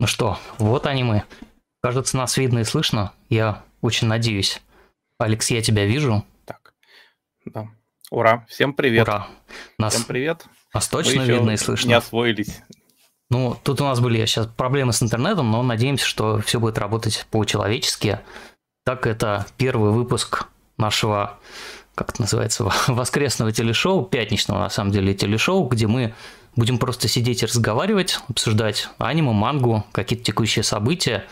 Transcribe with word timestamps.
Ну 0.00 0.06
что, 0.06 0.38
вот 0.58 0.86
они 0.86 1.04
мы. 1.04 1.24
Кажется, 1.82 2.16
нас 2.16 2.38
видно 2.38 2.60
и 2.60 2.64
слышно. 2.64 3.12
Я 3.28 3.62
очень 3.82 4.08
надеюсь. 4.08 4.62
Алекс, 5.18 5.50
я 5.50 5.60
тебя 5.60 5.84
вижу. 5.84 6.24
Так, 6.46 6.72
да. 7.44 7.68
Ура, 8.10 8.46
всем 8.48 8.72
привет. 8.72 9.06
Ура. 9.06 9.28
Нас, 9.78 9.94
Всем 9.94 10.04
привет. 10.04 10.46
нас 10.72 10.88
точно 10.88 11.22
видно 11.22 11.50
и 11.50 11.56
слышно. 11.56 11.88
Не 11.88 11.94
освоились. 11.94 12.62
Ну, 13.30 13.54
тут 13.62 13.82
у 13.82 13.84
нас 13.84 14.00
были 14.00 14.24
сейчас 14.24 14.46
проблемы 14.46 14.94
с 14.94 15.02
интернетом, 15.02 15.50
но 15.50 15.62
надеемся, 15.62 16.06
что 16.06 16.40
все 16.40 16.58
будет 16.58 16.78
работать 16.78 17.26
по-человечески. 17.30 18.20
Так 18.86 19.06
это 19.06 19.46
первый 19.58 19.90
выпуск 19.90 20.46
нашего, 20.78 21.38
как 21.94 22.10
это 22.10 22.22
называется, 22.22 22.64
воскресного 22.88 23.52
телешоу, 23.52 24.04
пятничного 24.06 24.60
на 24.60 24.70
самом 24.70 24.90
деле 24.90 25.12
телешоу, 25.12 25.68
где 25.68 25.86
мы 25.86 26.14
будем 26.56 26.78
просто 26.78 27.08
сидеть 27.08 27.42
и 27.42 27.46
разговаривать, 27.46 28.20
обсуждать 28.30 28.88
аниме, 28.96 29.32
мангу, 29.32 29.84
какие-то 29.92 30.24
текущие 30.24 30.62
события 30.62 31.26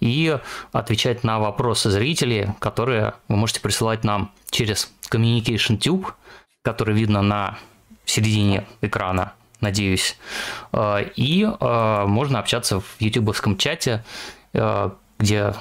и 0.00 0.38
отвечать 0.72 1.22
на 1.24 1.38
вопросы 1.38 1.90
зрителей, 1.90 2.48
которые 2.58 3.12
вы 3.28 3.36
можете 3.36 3.60
присылать 3.60 4.02
нам 4.02 4.32
через 4.50 4.90
Communication 5.10 5.78
Tube, 5.78 6.06
который 6.62 6.94
видно 6.94 7.22
на 7.22 7.58
середине 8.04 8.66
экрана, 8.80 9.32
надеюсь. 9.60 10.16
Э, 10.72 11.04
И 11.16 11.44
э, 11.44 12.04
можно 12.06 12.38
общаться 12.38 12.80
в 12.80 12.96
ютубовском 13.00 13.56
чате, 13.56 14.04
э, 14.52 14.90
где 15.18 15.54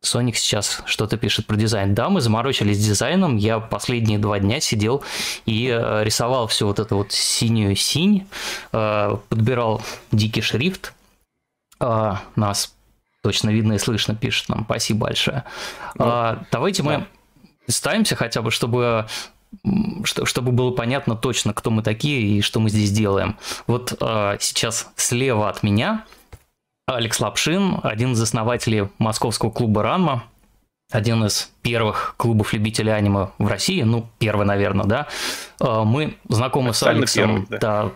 Соник 0.00 0.36
сейчас 0.36 0.82
что-то 0.84 1.16
пишет 1.16 1.46
про 1.46 1.56
дизайн. 1.56 1.94
Да, 1.94 2.10
мы 2.10 2.20
заморочились 2.20 2.76
с 2.78 2.86
дизайном. 2.86 3.36
Я 3.38 3.58
последние 3.58 4.18
два 4.18 4.38
дня 4.38 4.60
сидел 4.60 5.02
и 5.46 5.68
рисовал 6.02 6.46
всю 6.46 6.66
вот 6.66 6.78
эту 6.78 6.96
вот 6.98 7.12
синюю 7.12 7.74
синь, 7.74 8.26
подбирал 8.70 9.80
дикий 10.12 10.42
шрифт. 10.42 10.92
Нас 11.80 12.74
точно 13.22 13.48
видно 13.48 13.72
и 13.72 13.78
слышно, 13.78 14.14
пишет 14.14 14.50
нам. 14.50 14.64
Спасибо 14.66 15.06
большое. 15.06 15.44
Ну, 15.94 16.04
А, 16.06 16.44
Давайте 16.52 16.82
мы 16.82 16.98
да. 16.98 17.06
представимся 17.64 18.14
хотя 18.14 18.42
бы, 18.42 18.50
чтобы 18.50 19.06
чтобы 20.04 20.52
было 20.52 20.70
понятно 20.70 21.16
точно, 21.16 21.52
кто 21.54 21.70
мы 21.70 21.82
такие 21.82 22.38
и 22.38 22.40
что 22.40 22.60
мы 22.60 22.70
здесь 22.70 22.90
делаем. 22.90 23.36
Вот 23.66 23.96
э, 24.00 24.36
сейчас 24.40 24.90
слева 24.96 25.48
от 25.48 25.62
меня 25.62 26.04
Алекс 26.86 27.18
Лапшин, 27.20 27.80
один 27.82 28.12
из 28.12 28.20
основателей 28.20 28.88
московского 28.98 29.50
клуба 29.50 29.82
«Ранма», 29.82 30.24
один 30.92 31.24
из 31.24 31.50
первых 31.62 32.14
клубов 32.18 32.52
любителей 32.52 32.92
аниме 32.92 33.30
в 33.38 33.46
России, 33.46 33.82
ну, 33.82 34.06
первый, 34.18 34.44
наверное, 34.46 34.84
да. 34.84 35.06
Э, 35.60 35.82
Мы 35.84 36.16
знакомы 36.28 36.74
с 36.74 36.82
Официально 36.82 36.98
Алексом 36.98 37.46
первый, 37.46 37.60
да, 37.60 37.92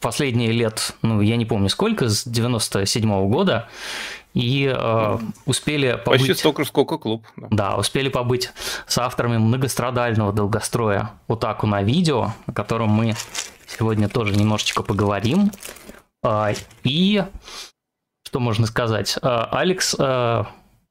последние 0.00 0.52
лет, 0.52 0.94
ну, 1.02 1.20
я 1.20 1.36
не 1.36 1.44
помню 1.44 1.68
сколько, 1.68 2.08
с 2.08 2.24
97 2.24 3.28
года, 3.28 3.68
и 4.34 4.72
э, 4.74 5.18
успели 5.46 6.00
побыть... 6.04 6.20
Почти 6.20 6.34
столько 6.34 6.64
сколько 6.64 6.98
клуб. 6.98 7.26
да. 7.36 7.48
Да, 7.50 7.76
успели 7.76 8.08
побыть 8.08 8.50
с 8.86 8.98
авторами 8.98 9.38
многострадального 9.38 10.32
долгостроя 10.32 11.10
«Утаку 11.28 11.66
на 11.66 11.82
видео», 11.82 12.32
о 12.46 12.52
котором 12.52 12.88
мы 12.90 13.14
сегодня 13.66 14.08
тоже 14.08 14.34
немножечко 14.36 14.82
поговорим. 14.82 15.50
А, 16.24 16.52
И 16.84 17.24
что 18.26 18.40
можно 18.40 18.66
сказать? 18.66 19.18
А, 19.22 19.48
Алекс 19.52 19.94
а, 19.98 20.46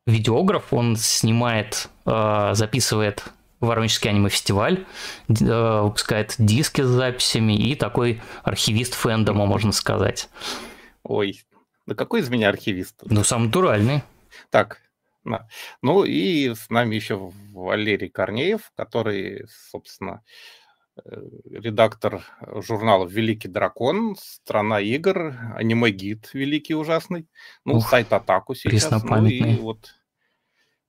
видеограф, 0.06 0.72
он 0.72 0.96
снимает, 0.96 1.90
а, 2.06 2.54
записывает 2.54 3.24
Воронежский 3.60 4.10
аниме-фестиваль, 4.10 4.86
а, 5.30 5.84
выпускает 5.84 6.36
диски 6.38 6.82
с 6.82 6.88
записями 6.88 7.54
и 7.54 7.76
такой 7.76 8.22
архивист 8.44 8.94
фэндома, 8.94 9.46
можно 9.46 9.72
сказать. 9.72 10.30
Ой, 11.04 11.42
да 11.86 11.96
какой 11.96 12.22
из 12.22 12.30
меня 12.30 12.50
архивист? 12.50 13.02
Ну, 13.04 13.24
самый 13.24 13.48
натуральный. 13.48 14.04
Так, 14.50 14.82
ну 15.82 16.04
и 16.04 16.54
с 16.54 16.70
нами 16.70 16.96
еще 16.96 17.32
Валерий 17.54 18.10
Корнеев, 18.10 18.72
который, 18.76 19.46
собственно, 19.70 20.24
э, 21.04 21.12
редактор 21.52 22.24
журнала 22.42 23.06
«Великий 23.08 23.48
дракон», 23.48 24.16
«Страна 24.20 24.80
игр», 24.80 25.36
аниме-гид 25.56 26.32
«Великий 26.34 26.76
ужасный», 26.76 27.28
ну, 27.66 27.76
Ух, 27.76 27.90
сайт 27.90 28.12
«Атаку» 28.14 28.56
сейчас, 28.56 29.04
ну 29.04 29.26
и 29.26 29.58
вот, 29.58 29.94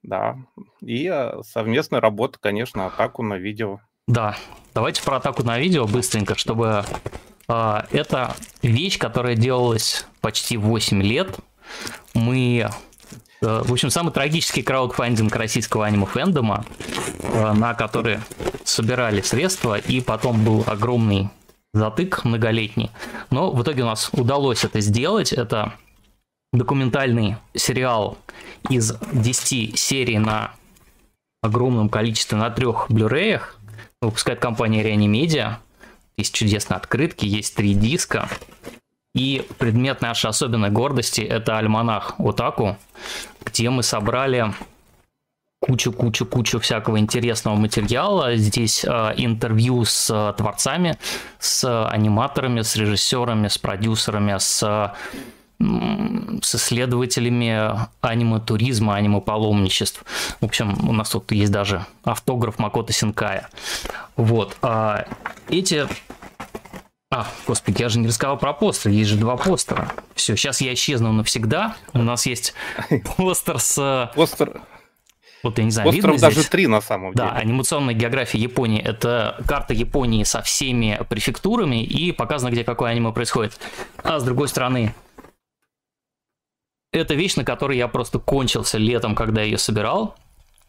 да, 0.02 0.38
и 0.80 1.10
э, 1.12 1.42
совместная 1.42 2.00
работа, 2.00 2.38
конечно, 2.40 2.86
«Атаку» 2.86 3.22
на 3.22 3.34
видео. 3.34 3.80
Да, 4.08 4.36
давайте 4.74 5.02
про 5.02 5.18
атаку 5.18 5.44
на 5.44 5.58
видео 5.58 5.86
быстренько, 5.86 6.34
чтобы 6.34 6.84
это 7.48 8.36
вещь, 8.62 8.98
которая 8.98 9.34
делалась 9.34 10.06
почти 10.20 10.56
8 10.56 11.02
лет. 11.02 11.36
Мы, 12.14 12.68
э, 13.42 13.62
в 13.64 13.72
общем, 13.72 13.90
самый 13.90 14.12
трагический 14.12 14.62
краудфандинг 14.62 15.34
российского 15.36 15.86
аниме-фэндома, 15.86 16.64
э, 17.20 17.52
на 17.52 17.74
который 17.74 18.20
собирали 18.64 19.20
средства, 19.20 19.76
и 19.76 20.00
потом 20.00 20.44
был 20.44 20.64
огромный 20.66 21.28
затык 21.74 22.24
многолетний. 22.24 22.90
Но 23.30 23.50
в 23.50 23.62
итоге 23.62 23.82
у 23.82 23.86
нас 23.86 24.10
удалось 24.12 24.64
это 24.64 24.80
сделать. 24.80 25.32
Это 25.32 25.74
документальный 26.52 27.36
сериал 27.54 28.18
из 28.68 28.94
10 29.12 29.78
серий 29.78 30.18
на 30.18 30.52
огромном 31.42 31.88
количестве 31.88 32.38
на 32.38 32.50
трех 32.50 32.86
блюреях. 32.90 33.58
Выпускает 34.00 34.40
компания 34.40 34.82
Reanimedia. 34.82 35.56
Есть 36.16 36.34
чудесные 36.34 36.76
открытки, 36.76 37.24
есть 37.24 37.54
три 37.54 37.74
диска. 37.74 38.28
И 39.14 39.46
предмет 39.58 40.00
нашей 40.00 40.30
особенной 40.30 40.70
гордости– 40.70 41.20
это 41.22 41.58
альманах 41.58 42.14
Отаку, 42.18 42.78
где 43.44 43.68
мы 43.68 43.82
собрали 43.82 44.54
кучу-кучу-кучу 45.60 46.58
всякого 46.58 46.98
интересного 46.98 47.54
материала. 47.54 48.36
Здесь 48.36 48.84
э, 48.84 48.88
интервью 49.16 49.84
с 49.84 50.10
э, 50.10 50.34
творцами, 50.36 50.98
с 51.38 51.86
аниматорами, 51.88 52.62
с 52.62 52.74
режиссерами, 52.74 53.48
с 53.48 53.58
продюсерами, 53.58 54.36
с 54.38 54.62
м, 54.62 54.92
с 56.42 56.54
исследователями 56.54 57.70
аниме-туризма, 58.00 58.96
аниме-паломничеств. 58.96 60.02
В 60.40 60.44
общем, 60.44 60.76
у 60.88 60.92
нас 60.92 61.10
тут 61.10 61.30
есть 61.32 61.52
даже 61.52 61.86
автограф 62.04 62.58
Макото 62.58 62.92
Синкая. 62.92 63.48
Вот. 64.16 64.56
а 64.62 65.04
эти... 65.48 65.86
А, 67.10 67.26
господи, 67.46 67.82
я 67.82 67.90
же 67.90 67.98
не 67.98 68.08
рассказал 68.08 68.38
про 68.38 68.54
постеры. 68.54 68.94
Есть 68.94 69.10
же 69.10 69.16
два 69.18 69.36
постера. 69.36 69.92
Все, 70.14 70.34
сейчас 70.34 70.62
я 70.62 70.72
исчезну 70.72 71.12
навсегда. 71.12 71.76
У 71.92 71.98
нас 71.98 72.24
есть 72.24 72.54
постер 73.16 73.58
с... 73.58 74.10
Постер, 74.14 74.62
Вот 75.42 75.58
я 75.58 75.64
не 75.64 75.70
знаю, 75.70 75.90
видно 75.92 76.08
постеров 76.12 76.20
даже 76.22 76.34
здесь? 76.40 76.48
три 76.48 76.66
на 76.68 76.80
самом 76.80 77.12
Да, 77.12 77.28
деле. 77.28 77.36
анимационная 77.42 77.92
география 77.94 78.38
Японии– 78.38 78.80
это 78.82 79.36
карта 79.46 79.74
Японии 79.74 80.24
со 80.24 80.40
всеми 80.40 80.98
префектурами 81.10 81.84
и 81.84 82.12
показано, 82.12 82.48
где 82.50 82.64
какое 82.64 82.90
аниме 82.92 83.12
происходит. 83.12 83.58
А 84.02 84.18
с 84.18 84.24
другой 84.24 84.48
стороны, 84.48 84.94
это 86.92 87.14
вещь, 87.14 87.36
на 87.36 87.44
которой 87.44 87.78
я 87.78 87.88
просто 87.88 88.18
кончился 88.18 88.78
летом, 88.78 89.14
когда 89.14 89.42
ее 89.42 89.58
собирал. 89.58 90.14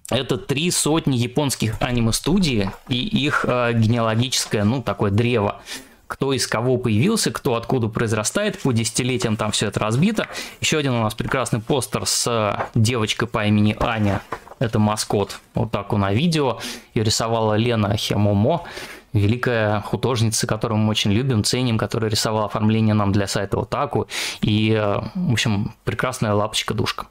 Это 0.10 0.38
три 0.38 0.72
сотни 0.72 1.16
японских 1.16 1.76
аниме-студий 1.82 2.70
и 2.88 2.96
их 2.96 3.46
э, 3.48 3.74
генеалогическое, 3.74 4.64
ну, 4.64 4.82
такое 4.82 5.12
древо. 5.12 5.62
Кто 6.08 6.34
из 6.34 6.46
кого 6.46 6.78
появился, 6.78 7.31
кто 7.31 7.56
откуда 7.56 7.88
произрастает, 7.88 8.62
по 8.62 8.72
десятилетиям 8.72 9.38
там 9.38 9.52
все 9.52 9.68
это 9.68 9.80
разбито. 9.80 10.28
Еще 10.62 10.78
один 10.78 10.94
у 10.94 11.02
нас 11.02 11.16
прекрасный 11.16 11.62
постер 11.62 12.06
с 12.06 12.28
э, 12.28 12.80
девочкой 12.80 13.28
по 13.28 13.46
имени 13.46 13.76
Аня. 13.80 14.22
Это 14.60 14.78
маскот. 14.80 15.40
Вот 15.56 15.72
так 15.72 15.92
он 15.94 16.02
на 16.02 16.14
видео. 16.14 16.60
Ее 16.94 17.04
рисовала 17.04 17.56
Лена 17.56 17.96
Хемомо, 17.98 18.66
великая 19.13 19.81
художница, 19.81 20.48
которую 20.48 20.80
мы 20.80 20.89
очень 20.89 21.12
любим, 21.12 21.44
ценим, 21.44 21.77
которая 21.77 22.10
рисовала 22.12 22.45
оформление 22.45 22.94
нам 22.94 23.12
для 23.12 23.27
сайта 23.27 23.60
Отаку. 23.60 24.07
И, 24.42 24.71
э, 24.71 25.01
в 25.15 25.31
общем, 25.31 25.74
прекрасная 25.83 26.33
лапочка-душка. 26.33 27.07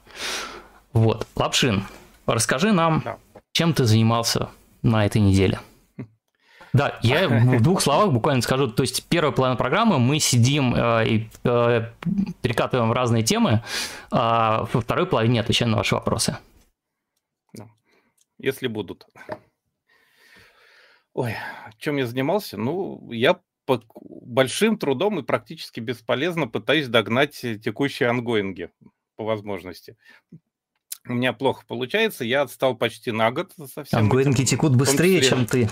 Вот. 0.91 1.27
Лапшин, 1.35 1.85
расскажи 2.27 2.71
нам, 2.71 3.01
Да. 3.03 3.17
чем 3.53 3.73
ты 3.73 3.85
занимался 3.85 4.49
на 4.81 5.05
этой 5.05 5.21
неделе. 5.21 5.59
Да, 6.73 6.97
я 7.03 7.29
в 7.29 7.61
двух 7.61 7.81
словах 7.81 8.11
буквально 8.11 8.41
скажу. 8.41 8.67
То 8.67 8.81
есть 8.81 9.05
первая 9.07 9.31
половина 9.31 9.55
программы 9.55 9.99
мы 9.99 10.19
сидим 10.19 10.73
э, 10.75 11.07
и 11.07 11.29
э, 11.43 11.87
перекатываем 12.41 12.91
разные 12.91 13.23
темы, 13.23 13.61
а 14.11 14.67
во 14.73 14.81
второй 14.81 15.05
половине 15.05 15.39
отвечаем 15.39 15.71
на 15.71 15.77
ваши 15.77 15.93
вопросы. 15.95 16.37
если 18.39 18.67
будут. 18.67 19.05
Ой, 21.13 21.35
чем 21.77 21.97
я 21.97 22.07
занимался? 22.07 22.57
Ну, 22.57 23.11
я 23.11 23.39
по 23.65 23.81
большим 23.93 24.77
трудом 24.77 25.19
и 25.19 25.23
практически 25.23 25.79
бесполезно 25.79 26.47
пытаюсь 26.47 26.87
догнать 26.87 27.39
текущие 27.39 28.09
ангоинги 28.09 28.71
по 29.15 29.23
возможности. 29.23 29.95
У 31.07 31.13
меня 31.13 31.33
плохо 31.33 31.65
получается, 31.67 32.23
я 32.23 32.41
отстал 32.41 32.75
почти 32.75 33.11
на 33.11 33.31
год 33.31 33.53
совсем. 33.73 33.99
Ангоинги 33.99 34.43
текут 34.43 34.75
быстрее, 34.75 35.21
чем 35.21 35.45
ты. 35.45 35.69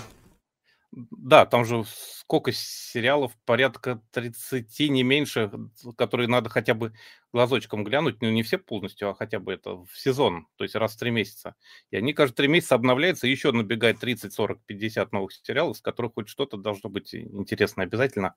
Да, 0.94 1.46
там 1.46 1.64
же 1.64 1.84
сколько 1.86 2.52
сериалов, 2.52 3.32
порядка 3.46 4.02
30, 4.10 4.90
не 4.90 5.02
меньше, 5.02 5.50
которые 5.96 6.28
надо 6.28 6.50
хотя 6.50 6.74
бы 6.74 6.92
глазочком 7.32 7.82
глянуть, 7.82 8.20
ну 8.20 8.30
не 8.30 8.42
все 8.42 8.58
полностью, 8.58 9.08
а 9.08 9.14
хотя 9.14 9.38
бы 9.40 9.54
это 9.54 9.76
в 9.76 9.88
сезон, 9.94 10.46
то 10.56 10.64
есть 10.64 10.74
раз 10.74 10.94
в 10.94 10.98
три 10.98 11.10
месяца. 11.10 11.54
И 11.90 11.96
они 11.96 12.12
каждые 12.12 12.36
три 12.36 12.48
месяца 12.48 12.74
обновляются, 12.74 13.26
еще 13.26 13.52
набегает 13.52 14.00
30, 14.00 14.34
40, 14.34 14.60
50 14.66 15.12
новых 15.12 15.32
сериалов, 15.32 15.78
с 15.78 15.80
которых 15.80 16.12
хоть 16.14 16.28
что-то 16.28 16.58
должно 16.58 16.90
быть 16.90 17.14
интересно 17.14 17.84
обязательно. 17.84 18.34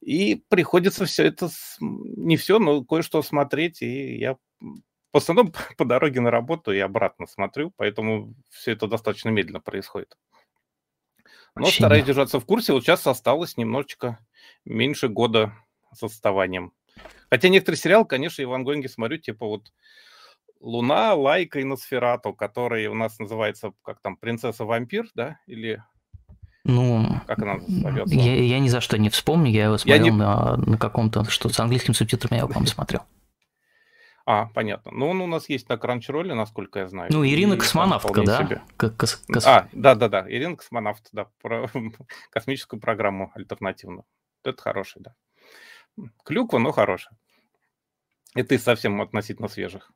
И 0.00 0.36
приходится 0.48 1.04
все 1.06 1.26
это, 1.26 1.48
не 1.80 2.36
все, 2.36 2.58
но 2.58 2.84
кое-что 2.84 3.22
смотреть, 3.22 3.82
и 3.82 4.16
я 4.18 4.36
в 5.12 5.16
основном 5.16 5.52
по 5.78 5.84
дороге 5.84 6.20
на 6.20 6.30
работу 6.30 6.72
и 6.72 6.78
обратно 6.78 7.26
смотрю, 7.26 7.72
поэтому 7.76 8.34
все 8.50 8.72
это 8.72 8.86
достаточно 8.88 9.30
медленно 9.30 9.60
происходит. 9.60 10.16
Но 11.56 11.62
Вообще 11.62 11.78
стараюсь 11.78 12.04
держаться 12.04 12.38
в 12.38 12.44
курсе. 12.44 12.72
Вот 12.72 12.84
сейчас 12.84 13.06
осталось 13.06 13.56
немножечко 13.56 14.18
меньше 14.64 15.08
года 15.08 15.52
с 15.92 16.02
отставанием. 16.02 16.72
Хотя 17.30 17.48
некоторые 17.48 17.78
сериалы, 17.78 18.04
конечно, 18.04 18.42
я 18.42 18.48
в 18.48 18.52
ongoing 18.52 18.83
е 18.83 18.88
смотрю, 18.88 19.18
типа 19.18 19.46
вот 19.46 19.72
Луна, 20.60 21.14
Лайка 21.14 21.60
и 21.60 21.64
Носферату, 21.64 22.32
который 22.32 22.86
у 22.86 22.94
нас 22.94 23.18
называется, 23.18 23.72
как 23.82 24.00
там, 24.00 24.16
Принцесса-вампир, 24.16 25.08
да? 25.14 25.38
Или 25.46 25.82
ну, 26.64 27.20
как 27.26 27.38
она 27.38 27.60
зовется? 27.60 28.14
Я, 28.14 28.42
я 28.42 28.58
ни 28.58 28.68
за 28.68 28.80
что 28.80 28.98
не 28.98 29.08
вспомню, 29.08 29.50
я 29.50 29.64
его 29.66 29.78
смотрел 29.78 30.04
я 30.04 30.10
не... 30.10 30.16
на, 30.16 30.56
на 30.56 30.76
каком-то, 30.76 31.24
что 31.30 31.48
с 31.48 31.60
английским 31.60 31.94
субтитрами 31.94 32.38
я, 32.38 32.46
по-моему, 32.46 32.66
смотрел. 32.66 33.02
А, 34.28 34.46
понятно. 34.46 34.90
Ну, 34.90 35.08
он 35.08 35.20
у 35.20 35.26
нас 35.28 35.48
есть 35.48 35.68
на 35.68 35.78
Crunchyroll 35.78 36.25
е, 36.25 36.34
насколько 36.34 36.80
я 36.80 36.88
знаю. 36.88 37.12
Ну, 37.12 37.24
Ирина 37.24 37.56
космонавтка, 37.56 38.22
да? 38.24 38.64
Кос 38.76 39.22
кос... 39.28 39.46
А, 39.46 39.68
да-да-да, 39.72 40.26
Ирина 40.28 40.56
космонавт, 40.56 41.08
да, 41.12 41.28
про 41.40 41.70
космическую 42.30 42.80
программу 42.80 43.30
альтернативную. 43.36 44.04
Это 44.42 44.60
хороший, 44.60 45.00
да. 45.00 45.14
Клюква, 46.24 46.58
но 46.58 46.72
хорошая. 46.72 47.16
Это 48.34 48.56
и 48.56 48.58
совсем 48.58 49.00
относительно 49.00 49.46
свежих. 49.46 49.92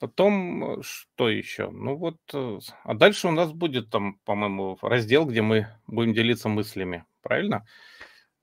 Потом, 0.00 0.82
что 0.82 1.28
еще? 1.28 1.70
Ну 1.70 1.96
вот, 1.96 2.18
э, 2.32 2.58
а 2.84 2.94
дальше 2.94 3.28
у 3.28 3.32
нас 3.32 3.52
будет 3.52 3.90
там, 3.90 4.18
по-моему, 4.24 4.78
раздел, 4.82 5.26
где 5.26 5.42
мы 5.42 5.68
будем 5.86 6.12
делиться 6.12 6.48
мыслями, 6.48 7.04
правильно? 7.22 7.64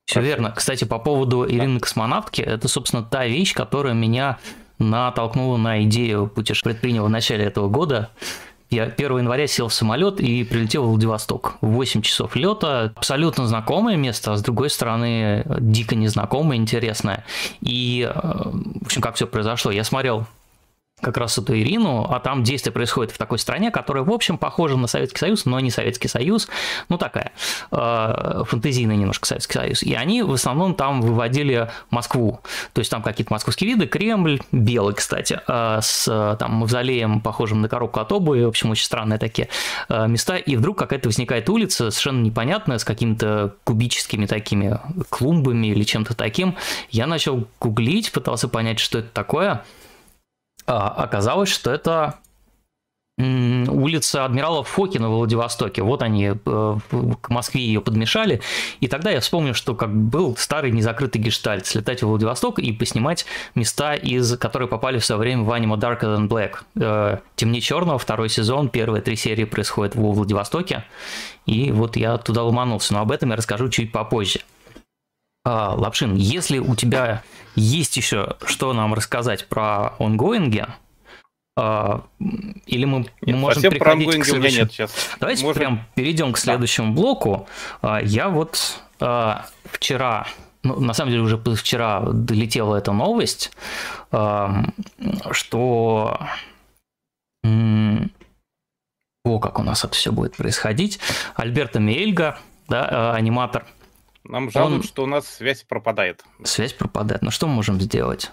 Все 0.05 0.21
верно. 0.21 0.51
Кстати, 0.51 0.83
по 0.83 0.99
поводу 0.99 1.47
Ирины 1.47 1.79
космонавтки, 1.79 2.41
это, 2.41 2.67
собственно, 2.67 3.03
та 3.03 3.25
вещь, 3.25 3.53
которая 3.53 3.93
меня 3.93 4.37
натолкнула 4.77 5.57
на 5.57 5.83
идею 5.83 6.27
путешествия 6.27 6.71
предпринял 6.71 7.05
в 7.05 7.09
начале 7.09 7.45
этого 7.45 7.69
года. 7.69 8.09
Я 8.69 8.83
1 8.83 9.19
января 9.19 9.47
сел 9.47 9.67
в 9.67 9.73
самолет 9.73 10.19
и 10.19 10.43
прилетел 10.43 10.83
в 10.83 10.89
Владивосток. 10.89 11.55
8 11.61 12.01
часов 12.01 12.35
лета. 12.35 12.93
Абсолютно 12.95 13.47
знакомое 13.47 13.95
место, 13.95 14.33
а 14.33 14.37
с 14.37 14.41
другой 14.41 14.69
стороны, 14.69 15.45
дико 15.59 15.95
незнакомое, 15.95 16.57
интересное. 16.57 17.23
И, 17.61 18.09
э, 18.11 18.11
в 18.13 18.85
общем, 18.85 19.01
как 19.01 19.15
все 19.15 19.27
произошло. 19.27 19.71
Я 19.71 19.83
смотрел 19.83 20.25
как 21.01 21.17
раз 21.17 21.37
эту 21.37 21.57
Ирину, 21.57 22.07
а 22.09 22.19
там 22.19 22.43
действие 22.43 22.71
происходит 22.71 23.11
в 23.11 23.17
такой 23.17 23.37
стране, 23.37 23.69
которая, 23.69 24.03
в 24.03 24.11
общем, 24.11 24.37
похожа 24.37 24.77
на 24.77 24.87
Советский 24.87 25.19
Союз, 25.19 25.45
но 25.45 25.59
не 25.59 25.69
Советский 25.69 26.07
Союз, 26.07 26.47
ну 26.87 26.97
такая, 26.97 27.33
э, 27.71 28.43
фантазийная 28.45 28.95
немножко 28.95 29.27
Советский 29.27 29.53
Союз. 29.53 29.83
И 29.83 29.93
они 29.93 30.21
в 30.23 30.31
основном 30.31 30.73
там 30.73 31.01
выводили 31.01 31.69
Москву, 31.89 32.39
то 32.71 32.79
есть 32.79 32.89
там 32.89 33.01
какие-то 33.03 33.33
московские 33.33 33.71
виды, 33.71 33.87
Кремль, 33.87 34.39
белый, 34.53 34.95
кстати, 34.95 35.39
э, 35.45 35.79
с 35.81 36.05
там 36.39 36.53
мавзолеем, 36.53 37.19
похожим 37.19 37.61
на 37.61 37.67
коробку 37.67 37.99
от 37.99 38.11
обуви, 38.13 38.45
в 38.45 38.47
общем, 38.47 38.71
очень 38.71 38.85
странные 38.85 39.19
такие 39.19 39.49
э, 39.89 40.07
места, 40.07 40.37
и 40.37 40.55
вдруг 40.55 40.77
какая-то 40.79 41.09
возникает 41.09 41.49
улица, 41.49 41.91
совершенно 41.91 42.21
непонятная, 42.21 42.77
с 42.77 42.85
какими-то 42.85 43.53
кубическими 43.65 44.27
такими 44.27 44.79
клумбами 45.09 45.67
или 45.67 45.83
чем-то 45.83 46.15
таким. 46.15 46.55
Я 46.89 47.05
начал 47.05 47.47
гуглить, 47.59 48.13
пытался 48.13 48.47
понять, 48.47 48.79
что 48.79 48.99
это 48.99 49.09
такое, 49.09 49.63
оказалось, 50.65 51.49
что 51.49 51.71
это 51.71 52.19
улица 53.17 54.25
адмирала 54.25 54.63
Фокина 54.63 55.09
в 55.09 55.13
Владивостоке. 55.13 55.81
Вот 55.83 56.01
они 56.01 56.33
э, 56.33 56.77
к 57.21 57.29
Москве 57.29 57.61
ее 57.61 57.79
подмешали. 57.79 58.41
И 58.81 58.87
тогда 58.87 59.09
я 59.09 59.21
вспомнил, 59.21 59.53
что 59.53 59.73
как 59.73 59.95
был 59.95 60.35
старый 60.35 60.71
незакрытый 60.71 61.21
гештальт. 61.21 61.65
Слетать 61.65 62.03
в 62.03 62.07
Владивосток 62.07 62.59
и 62.59 62.73
поснимать 62.73 63.25
места, 63.55 63.95
из 63.95 64.37
которые 64.37 64.67
попали 64.67 64.99
в 64.99 65.05
свое 65.05 65.19
время 65.19 65.43
в 65.43 65.51
аниме 65.53 65.75
Darker 65.75 66.17
Than 66.17 66.27
Black. 66.27 66.63
Э, 66.75 67.19
Темнее 67.37 67.61
черного, 67.61 67.97
второй 67.97 68.27
сезон, 68.27 68.67
первые 68.67 69.01
три 69.01 69.15
серии 69.15 69.45
происходят 69.45 69.95
во 69.95 70.11
Владивостоке. 70.11 70.83
И 71.45 71.71
вот 71.71 71.95
я 71.95 72.17
туда 72.17 72.43
ломанулся. 72.43 72.93
Но 72.93 72.99
об 72.99 73.11
этом 73.11 73.29
я 73.29 73.37
расскажу 73.37 73.69
чуть 73.69 73.93
попозже. 73.93 74.41
А, 75.45 75.75
Лапшин, 75.75 76.15
если 76.15 76.57
у 76.57 76.75
тебя 76.75 77.21
есть 77.55 77.95
еще 77.97 78.35
что 78.45 78.73
нам 78.73 78.95
рассказать 78.95 79.47
про 79.47 79.93
онгоинги, 79.99 80.65
а, 81.55 82.03
или 82.65 82.85
мы, 82.85 83.05
нет, 83.21 83.37
можем 83.37 83.61
переходить 83.61 84.09
к 84.09 84.25
следующему... 84.25 84.61
нет 84.63 84.71
сейчас. 84.71 84.91
Давайте 85.19 85.43
можем... 85.43 85.59
прям 85.59 85.85
перейдем 85.93 86.33
к 86.33 86.39
следующему 86.39 86.87
да. 86.87 86.93
блоку. 86.93 87.47
А, 87.81 88.01
я 88.01 88.29
вот 88.29 88.81
вчера, 89.71 90.25
ну, 90.63 90.79
на 90.79 90.93
самом 90.93 91.11
деле 91.11 91.23
уже 91.23 91.37
вчера 91.37 92.01
долетела 92.01 92.77
эта 92.77 92.93
новость, 92.93 93.51
что 95.31 96.19
о, 99.25 99.39
как 99.39 99.59
у 99.59 99.63
нас 99.63 99.83
это 99.83 99.93
все 99.93 100.13
будет 100.13 100.37
происходить. 100.37 100.99
Альберто 101.35 101.81
Мельга, 101.81 102.39
да, 102.69 103.13
аниматор, 103.13 103.65
нам 104.25 104.49
жалуют, 104.49 104.81
Он... 104.81 104.87
что 104.87 105.03
у 105.03 105.07
нас 105.07 105.27
связь 105.27 105.63
пропадает. 105.63 106.23
Связь 106.43 106.73
пропадает. 106.73 107.21
Ну 107.21 107.31
что 107.31 107.47
мы 107.47 107.53
можем 107.55 107.79
сделать? 107.79 108.31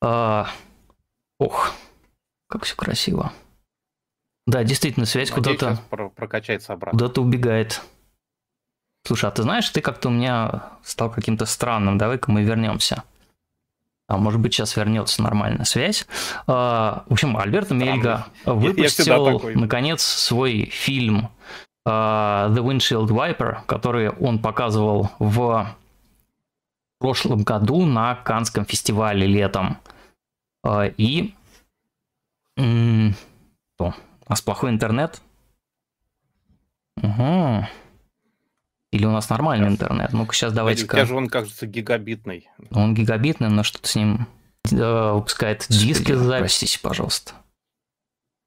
А... 0.00 0.48
Ох, 1.38 1.72
как 2.48 2.64
все 2.64 2.76
красиво. 2.76 3.32
Да, 4.46 4.62
действительно, 4.62 5.06
связь 5.06 5.30
куда-то... 5.30 5.78
прокачается 6.14 6.74
обратно. 6.74 6.98
Куда-то 6.98 7.22
убегает. 7.22 7.80
Слушай, 9.06 9.28
а 9.28 9.32
ты 9.32 9.42
знаешь, 9.42 9.68
ты 9.68 9.80
как-то 9.80 10.08
у 10.08 10.12
меня 10.12 10.72
стал 10.82 11.10
каким-то 11.10 11.46
странным. 11.46 11.98
Давай-ка 11.98 12.30
мы 12.30 12.42
вернемся. 12.42 13.04
А 14.06 14.18
может 14.18 14.40
быть, 14.40 14.52
сейчас 14.52 14.76
вернется 14.76 15.22
нормальная 15.22 15.64
связь. 15.64 16.06
А, 16.46 17.04
в 17.08 17.12
общем, 17.14 17.36
Альберто 17.36 17.74
Мельга 17.74 18.26
выпустил, 18.44 19.40
наконец, 19.54 20.02
свой 20.02 20.66
фильм 20.66 21.30
The 21.86 22.56
Windshield 22.56 23.08
Viper, 23.08 23.58
который 23.66 24.08
он 24.08 24.38
показывал 24.38 25.10
в 25.18 25.76
прошлом 26.98 27.42
году 27.42 27.84
на 27.84 28.14
Канском 28.14 28.64
фестивале 28.64 29.26
летом. 29.26 29.78
Uh, 30.64 30.94
и... 30.96 31.34
Что? 32.56 33.94
У 34.26 34.30
нас 34.30 34.40
плохой 34.40 34.70
интернет? 34.70 35.20
Угу. 37.02 37.66
Или 38.92 39.04
у 39.04 39.10
нас 39.10 39.28
нормальный 39.28 39.68
сейчас. 39.68 39.82
интернет? 39.82 40.12
Ну-ка, 40.12 40.34
сейчас 40.34 40.52
давайте... 40.52 40.84
У 40.84 40.88
тебя 40.88 41.04
же 41.04 41.14
он, 41.14 41.28
кажется, 41.28 41.66
гигабитный. 41.66 42.48
Он 42.70 42.94
гигабитный, 42.94 43.50
но 43.50 43.62
что-то 43.64 43.88
с 43.88 43.96
ним 43.96 44.26
э, 44.70 45.12
выпускает 45.12 45.66
диски 45.68 46.12
записи. 46.12 46.38
Простите, 46.38 46.80
пожалуйста. 46.80 47.32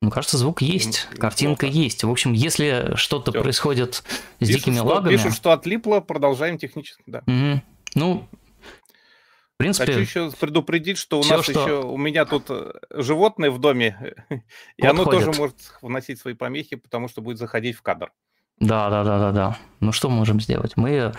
Ну, 0.08 0.12
кажется, 0.12 0.38
звук 0.38 0.62
есть, 0.62 1.06
картинка 1.20 1.66
плохо. 1.66 1.78
есть. 1.78 2.06
В 2.06 2.10
общем, 2.10 2.32
если 2.32 2.94
что-то 2.96 3.32
Все. 3.32 3.42
происходит 3.42 3.96
с 3.96 4.04
пишут, 4.40 4.56
дикими 4.56 4.76
что, 4.76 4.86
лагами... 4.86 5.12
Пишут, 5.18 5.34
что 5.34 5.52
отлипло, 5.52 6.00
продолжаем 6.00 6.58
технически, 6.58 7.04
да. 7.08 7.24
Угу. 7.28 7.62
Ну, 7.96 8.28
в 8.32 9.58
принципе... 9.58 9.92
Хочу 9.92 10.00
еще 10.00 10.32
предупредить, 10.32 10.98
что 10.98 11.20
у 11.20 11.24
все, 11.24 11.36
нас 11.36 11.44
что... 11.44 11.62
еще... 11.62 11.82
У 11.82 11.98
меня 11.98 12.24
тут 12.24 12.46
э, 12.48 12.72
животное 12.92 13.52
в 13.52 13.60
доме, 13.60 14.16
и 14.78 14.86
оно 14.86 15.04
ходит. 15.04 15.26
тоже 15.26 15.38
может 15.38 15.58
вносить 15.82 16.22
свои 16.22 16.36
помехи, 16.36 16.78
потому 16.78 17.10
что 17.10 17.20
будет 17.20 17.38
заходить 17.38 17.76
в 17.76 17.82
кадр. 17.82 18.14
Да, 18.62 18.90
да, 18.90 19.04
да, 19.04 19.20
да, 19.20 19.32
да. 19.34 19.58
Ну, 19.82 19.92
что 19.92 20.10
можем 20.10 20.40
сделать? 20.40 20.78
Мы... 20.78 21.12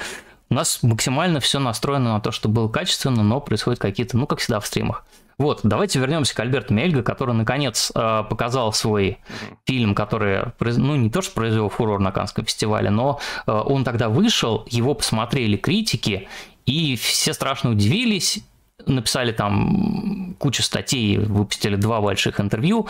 У 0.48 0.54
нас 0.54 0.82
максимально 0.82 1.40
все 1.40 1.58
настроено 1.58 2.14
на 2.14 2.20
то, 2.22 2.30
чтобы 2.30 2.54
было 2.54 2.68
качественно, 2.70 3.22
но 3.22 3.38
происходят 3.42 3.80
какие-то, 3.80 4.16
ну, 4.16 4.26
как 4.26 4.38
всегда 4.38 4.60
в 4.60 4.66
стримах, 4.66 5.04
вот, 5.38 5.60
давайте 5.62 6.00
вернемся 6.00 6.34
к 6.34 6.40
Альберту 6.40 6.74
Мельго, 6.74 7.04
который 7.04 7.32
наконец 7.32 7.92
э, 7.94 8.24
показал 8.28 8.72
свой 8.72 9.18
фильм, 9.66 9.94
который, 9.94 10.46
ну, 10.58 10.96
не 10.96 11.10
то 11.10 11.22
что 11.22 11.32
произвел 11.32 11.68
фурор 11.68 12.00
на 12.00 12.10
Канском 12.10 12.44
фестивале, 12.44 12.90
но 12.90 13.20
э, 13.46 13.52
он 13.52 13.84
тогда 13.84 14.08
вышел, 14.08 14.66
его 14.68 14.94
посмотрели 14.94 15.56
критики, 15.56 16.28
и 16.66 16.96
все 16.96 17.32
страшно 17.32 17.70
удивились, 17.70 18.40
написали 18.84 19.30
там 19.30 20.34
кучу 20.40 20.64
статей, 20.64 21.18
выпустили 21.18 21.76
два 21.76 22.00
больших 22.00 22.40
интервью, 22.40 22.88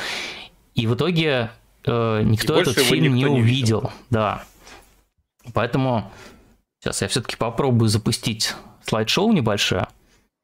и 0.75 0.87
в 0.87 0.95
итоге 0.95 1.51
э, 1.85 2.23
никто 2.25 2.59
этот 2.59 2.79
фильм 2.79 3.15
не 3.15 3.27
увидел. 3.27 3.83
Не 3.83 3.91
да. 4.09 4.45
Поэтому 5.53 6.11
сейчас 6.81 7.03
я 7.03 7.09
все-таки 7.09 7.37
попробую 7.37 7.91
запустить 7.91 8.55
слайд-шоу 8.87 9.33
небольшое. 9.33 9.87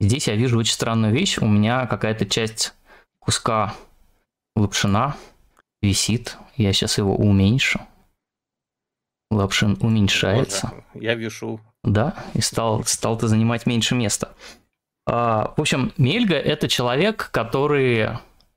Здесь 0.00 0.28
я 0.28 0.36
вижу 0.36 0.58
очень 0.58 0.74
странную 0.74 1.12
вещь. 1.12 1.38
У 1.38 1.46
меня 1.46 1.86
какая-то 1.86 2.26
часть 2.26 2.74
куска 3.18 3.74
лапшина 4.56 5.16
висит. 5.82 6.36
Я 6.56 6.72
сейчас 6.72 6.98
его 6.98 7.14
уменьшу. 7.14 7.80
Лапшин 9.30 9.78
уменьшается. 9.80 10.70
Боже, 10.70 11.04
я 11.04 11.14
вешу. 11.14 11.60
Да, 11.82 12.14
и 12.34 12.40
стал, 12.40 12.84
стал 12.84 13.18
ты 13.18 13.28
занимать 13.28 13.66
меньше 13.66 13.94
места. 13.94 14.32
А, 15.06 15.52
в 15.56 15.60
общем, 15.60 15.92
Мельга– 15.98 16.34
это 16.36 16.68
человек, 16.68 17.28
который, 17.30 18.10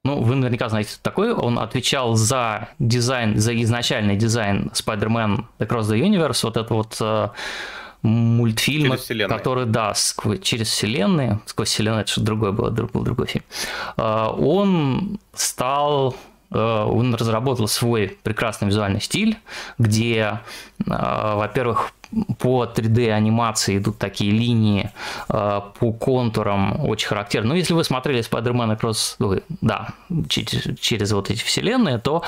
ну, 0.04 0.22
вы 0.22 0.36
наверняка 0.36 0.70
знаете, 0.70 0.98
такой, 1.02 1.34
он 1.34 1.60
отвечал 1.60 2.16
за 2.16 2.70
дизайн, 2.80 3.38
за 3.38 3.60
изначальный 3.62 4.16
дизайн 4.16 4.72
Spider-Man 4.74 5.46
Across 5.60 5.94
the 5.94 6.00
Universe, 6.00 6.44
вот 6.44 6.58
это 6.58 6.74
вот 6.74 7.34
uh, 8.04 8.08
мультфильм, 8.08 8.96
который, 9.28 9.66
да, 9.66 9.94
сквозь, 9.94 10.40
через 10.42 10.68
вселенные, 10.70 11.40
сквозь 11.46 11.70
вселенную, 11.70 12.02
это 12.02 12.12
что-то 12.12 12.26
другое 12.28 12.52
было, 12.52 12.70
был 12.70 13.04
другой 13.04 13.28
фильм. 13.28 13.44
Uh, 13.98 14.36
он 14.40 15.20
стал 15.34 16.16
Э, 16.52 16.84
он 16.84 17.14
разработал 17.16 17.68
свой 17.68 18.18
прекрасный 18.24 18.68
визуальный 18.68 19.02
стиль, 19.02 19.38
где, 19.78 20.40
э, 20.80 20.84
во-первых, 20.86 21.92
по 22.40 22.66
3D 22.66 23.12
анимации 23.12 23.78
идут 23.78 23.98
такие 23.98 24.32
линии 24.32 24.92
э, 25.30 25.62
по 25.80 25.94
контурам 25.94 26.86
очень 26.86 27.08
характерны. 27.08 27.50
Ну, 27.50 27.56
если 27.56 27.74
вы 27.74 27.84
смотрели 27.84 28.20
Spider-Man 28.20 28.78
Across, 28.78 29.44
да, 29.62 29.90
через, 30.30 30.80
через 30.80 31.12
вот 31.12 31.30
эти 31.30 31.44
вселенные, 31.44 31.98
то 31.98 32.24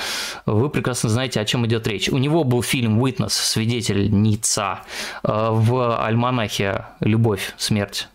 вы 0.46 0.68
прекрасно 0.70 1.08
знаете, 1.08 1.40
о 1.40 1.44
чем 1.44 1.66
идет 1.66 1.86
речь. 1.86 2.08
У 2.08 2.18
него 2.18 2.44
был 2.44 2.62
фильм 2.62 3.02
«Witness», 3.02 3.30
«Свидетель 3.30 4.10
Ница», 4.10 4.80
в 5.22 6.04
альманахе 6.04 6.86
«Любовь, 7.00 7.54
смерть 7.56 8.08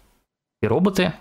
и 0.62 0.68
роботы», 0.68 1.14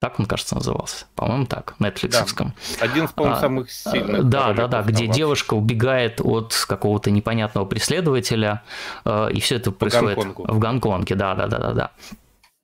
так 0.00 0.18
он, 0.18 0.24
кажется, 0.24 0.54
назывался. 0.54 1.04
По-моему, 1.14 1.44
так, 1.44 1.74
Netflixовском. 1.78 2.52
Да. 2.78 2.84
Один 2.86 3.04
из, 3.04 3.12
по-моему, 3.12 3.36
а, 3.36 3.40
самых 3.40 3.70
сильных. 3.70 4.24
Да, 4.24 4.54
да, 4.54 4.66
да, 4.66 4.82
где 4.82 5.06
девушка 5.06 5.52
убегает 5.52 6.22
от 6.22 6.54
какого-то 6.66 7.10
непонятного 7.10 7.66
преследователя, 7.66 8.62
э, 9.04 9.30
и 9.32 9.40
все 9.40 9.56
это 9.56 9.72
происходит 9.72 10.18
в 10.36 10.58
Гонконге. 10.58 11.14
Да, 11.14 11.34
да, 11.34 11.46
да, 11.46 11.58
да, 11.58 11.72
да. 11.72 11.90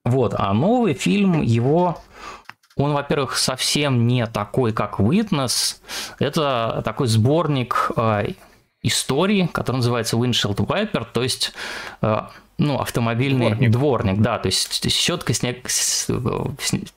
Вот, 0.06 0.34
а 0.36 0.52
новый 0.54 0.94
фильм 0.94 1.42
его 1.42 1.98
он, 2.76 2.92
во-первых, 2.92 3.36
совсем 3.36 4.06
не 4.06 4.26
такой, 4.26 4.72
как 4.72 4.98
Witness. 4.98 5.76
Это 6.18 6.82
такой 6.84 7.06
сборник 7.06 7.90
э, 7.96 8.28
истории, 8.86 9.48
который 9.52 9.76
называется 9.76 10.16
Windshield 10.16 10.56
Wiper, 10.56 11.06
то 11.12 11.22
есть 11.22 11.52
э, 12.02 12.20
ну, 12.58 12.78
автомобильный 12.78 13.50
дворник. 13.50 13.70
дворник, 13.70 14.20
да, 14.20 14.38
то 14.38 14.46
есть 14.46 14.90
щетка 14.90 15.34
снег, 15.34 15.68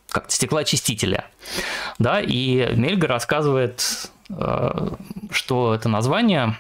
как 0.10 0.32
стеклоочистителя. 0.32 1.26
Да, 1.98 2.22
и 2.22 2.74
Мельга 2.76 3.08
рассказывает, 3.08 4.10
э, 4.30 4.90
что 5.32 5.74
это 5.74 5.90
название 5.90 6.58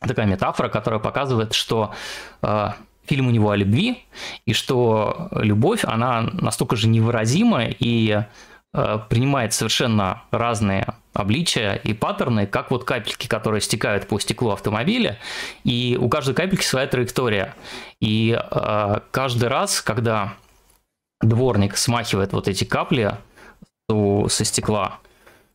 такая 0.00 0.26
метафора, 0.26 0.68
которая 0.68 1.00
показывает, 1.00 1.54
что 1.54 1.94
э, 2.42 2.68
фильм 3.06 3.28
у 3.28 3.30
него 3.30 3.50
о 3.50 3.56
любви, 3.56 4.04
и 4.46 4.52
что 4.52 5.28
любовь, 5.32 5.84
она 5.84 6.22
настолько 6.22 6.76
же 6.76 6.88
невыразима 6.88 7.66
и 7.66 8.24
принимает 8.72 9.52
совершенно 9.52 10.22
разные 10.30 10.94
обличия 11.12 11.74
и 11.74 11.92
паттерны, 11.92 12.46
как 12.46 12.70
вот 12.70 12.84
капельки, 12.84 13.26
которые 13.26 13.60
стекают 13.60 14.06
по 14.06 14.18
стеклу 14.20 14.50
автомобиля, 14.50 15.18
и 15.64 15.98
у 16.00 16.08
каждой 16.08 16.34
капельки 16.34 16.64
своя 16.64 16.86
траектория. 16.86 17.54
И 18.00 18.38
э, 18.38 19.00
каждый 19.10 19.48
раз, 19.48 19.80
когда 19.82 20.34
дворник 21.20 21.76
смахивает 21.76 22.32
вот 22.32 22.48
эти 22.48 22.64
капли 22.64 23.16
со 23.88 24.44
стекла, 24.44 25.00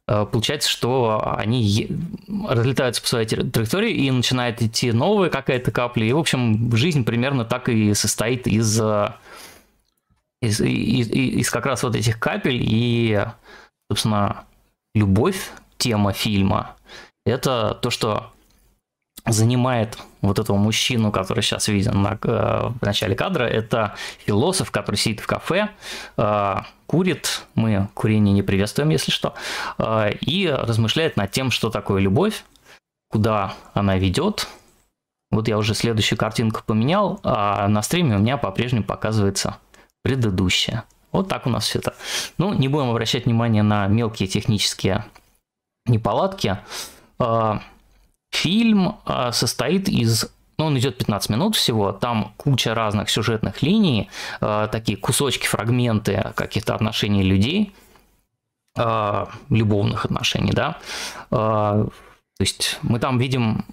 э, 0.10 0.26
получается, 0.30 0.70
что 0.70 1.36
они 1.38 1.90
разлетаются 2.28 3.02
по 3.02 3.08
своей 3.08 3.26
траектории 3.26 3.94
и 3.94 4.12
начинает 4.12 4.62
идти 4.62 4.92
новая 4.92 5.30
какая-то 5.30 5.72
капля. 5.72 6.06
И, 6.06 6.12
в 6.12 6.20
общем, 6.20 6.76
жизнь 6.76 7.06
примерно 7.06 7.46
так 7.46 7.70
и 7.70 7.94
состоит 7.94 8.46
из, 8.46 8.80
э, 8.82 9.14
из, 10.42 10.60
из, 10.60 11.10
из 11.10 11.50
как 11.50 11.66
раз 11.66 11.82
вот 11.84 11.96
этих 11.96 12.20
капель. 12.20 12.60
И, 12.62 13.26
собственно, 13.90 14.44
любовь, 14.96 15.52
тема 15.78 16.14
фильма, 16.14 16.76
это 17.26 17.78
то, 17.82 17.92
что 17.92 18.32
занимает 19.26 19.98
вот 20.22 20.40
этого 20.40 20.58
мужчину, 20.58 21.12
который 21.12 21.42
сейчас 21.42 21.68
виден 21.68 22.02
на, 22.02 22.18
э, 22.22 22.70
в 22.80 22.82
начале 22.82 23.16
кадра, 23.16 23.44
это 23.44 23.96
философ, 24.26 24.72
который 24.72 24.96
сидит 24.96 25.20
в 25.20 25.28
кафе, 25.28 25.70
э, 26.18 26.56
курит, 26.86 27.46
мы 27.56 27.90
курение 27.94 28.34
не 28.34 28.44
приветствуем, 28.44 28.90
если 28.90 29.12
что, 29.12 29.34
э, 29.78 30.14
и 30.22 30.48
размышляет 30.48 31.18
над 31.18 31.32
тем, 31.32 31.52
что 31.52 31.70
такое 31.70 32.02
любовь, 32.02 32.44
куда 33.10 33.54
она 33.74 33.98
ведет. 33.98 34.48
Вот 35.32 35.48
я 35.48 35.58
уже 35.58 35.74
следующую 35.74 36.20
картинку 36.20 36.62
поменял, 36.66 37.20
а 37.24 37.68
на 37.68 37.82
стриме 37.82 38.16
у 38.16 38.20
меня 38.20 38.38
по-прежнему 38.38 38.84
показывается 38.84 39.58
предыдущая. 40.04 40.84
Вот 41.16 41.30
так 41.30 41.48
у 41.48 41.50
нас 41.50 41.66
все 41.66 41.80
это. 41.80 41.94
Ну, 42.38 42.54
не 42.54 42.68
будем 42.68 42.90
обращать 42.90 43.26
внимание 43.26 43.64
на 43.64 43.88
мелкие 43.88 44.28
технические 44.28 45.06
неполадки. 45.86 46.60
А, 47.20 47.62
фильм 48.32 48.98
а, 49.06 49.32
состоит 49.32 49.88
из 49.88 50.30
ну, 50.58 50.68
он 50.68 50.78
идет 50.78 50.98
15 50.98 51.32
минут 51.32 51.58
всего, 51.58 51.92
там 51.92 52.34
куча 52.38 52.74
разных 52.74 53.10
сюжетных 53.10 53.62
линий, 53.62 54.10
а, 54.40 54.68
такие 54.68 54.98
кусочки, 54.98 55.48
фрагменты 55.48 56.32
каких-то 56.36 56.76
отношений 56.76 57.24
людей, 57.24 57.74
любовных 59.50 60.04
отношений, 60.04 60.52
да. 60.52 60.80
То 61.30 61.90
есть 62.42 62.78
мы 62.82 63.00
там 63.00 63.18
видим 63.18 63.64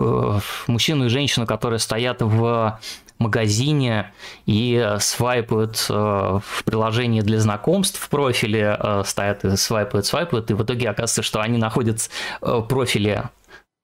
э, 0.00 0.40
мужчину 0.66 1.04
и 1.04 1.08
женщину, 1.08 1.46
которые 1.46 1.78
стоят 1.78 2.20
в 2.20 2.80
магазине 3.22 4.12
и 4.46 4.96
свайпают 4.98 5.86
э, 5.88 5.92
в 5.92 6.64
приложении 6.64 7.20
для 7.20 7.40
знакомств 7.40 8.00
в 8.00 8.08
профиле, 8.08 8.76
э, 8.78 9.02
стоят 9.06 9.44
и 9.44 9.56
свайпают, 9.56 10.06
свайпают, 10.06 10.50
и 10.50 10.54
в 10.54 10.62
итоге 10.62 10.90
оказывается, 10.90 11.22
что 11.22 11.40
они 11.40 11.58
находят 11.58 12.10
э, 12.42 12.62
профили 12.68 13.24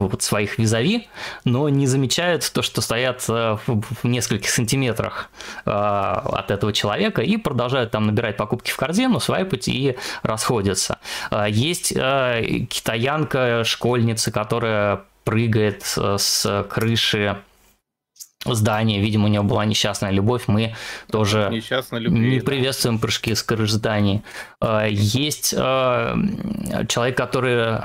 вот 0.00 0.22
своих 0.22 0.58
визави, 0.58 1.08
но 1.44 1.68
не 1.68 1.88
замечают 1.88 2.48
то, 2.54 2.62
что 2.62 2.80
стоят 2.80 3.26
в 3.26 3.58
нескольких 4.04 4.48
сантиметрах 4.48 5.28
от 5.64 6.52
этого 6.52 6.72
человека 6.72 7.20
и 7.20 7.36
продолжают 7.36 7.90
там 7.90 8.06
набирать 8.06 8.36
покупки 8.36 8.70
в 8.70 8.76
корзину, 8.76 9.18
свайпать 9.18 9.66
и 9.66 9.96
расходятся. 10.22 10.98
Есть 11.48 11.88
китаянка, 11.88 13.64
школьница, 13.64 14.30
которая 14.30 15.02
прыгает 15.24 15.82
с 15.82 16.66
крыши 16.70 17.36
здание, 18.44 19.00
видимо, 19.00 19.26
у 19.26 19.28
него 19.28 19.44
была 19.44 19.64
несчастная 19.64 20.10
любовь, 20.10 20.44
мы 20.46 20.74
тоже 21.10 21.48
не 21.50 22.40
приветствуем 22.40 22.98
прыжки 22.98 23.34
с 23.34 23.42
крыш 23.42 23.72
зданий. 23.72 24.22
А, 24.60 24.86
есть 24.86 25.54
а, 25.56 26.16
человек, 26.88 27.16
который 27.16 27.80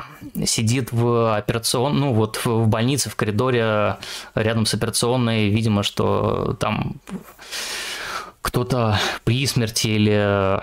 сидит 0.46 0.92
в 0.92 1.36
операционной, 1.36 2.00
ну 2.00 2.14
вот 2.14 2.40
в 2.46 2.68
больнице, 2.68 3.10
в 3.10 3.16
коридоре 3.16 3.98
рядом 4.36 4.66
с 4.66 4.74
операционной, 4.74 5.50
видимо, 5.50 5.84
что 5.84 6.56
там 6.60 6.98
кто-то 8.42 9.00
при 9.24 9.48
смерти 9.48 9.88
или, 9.88 10.62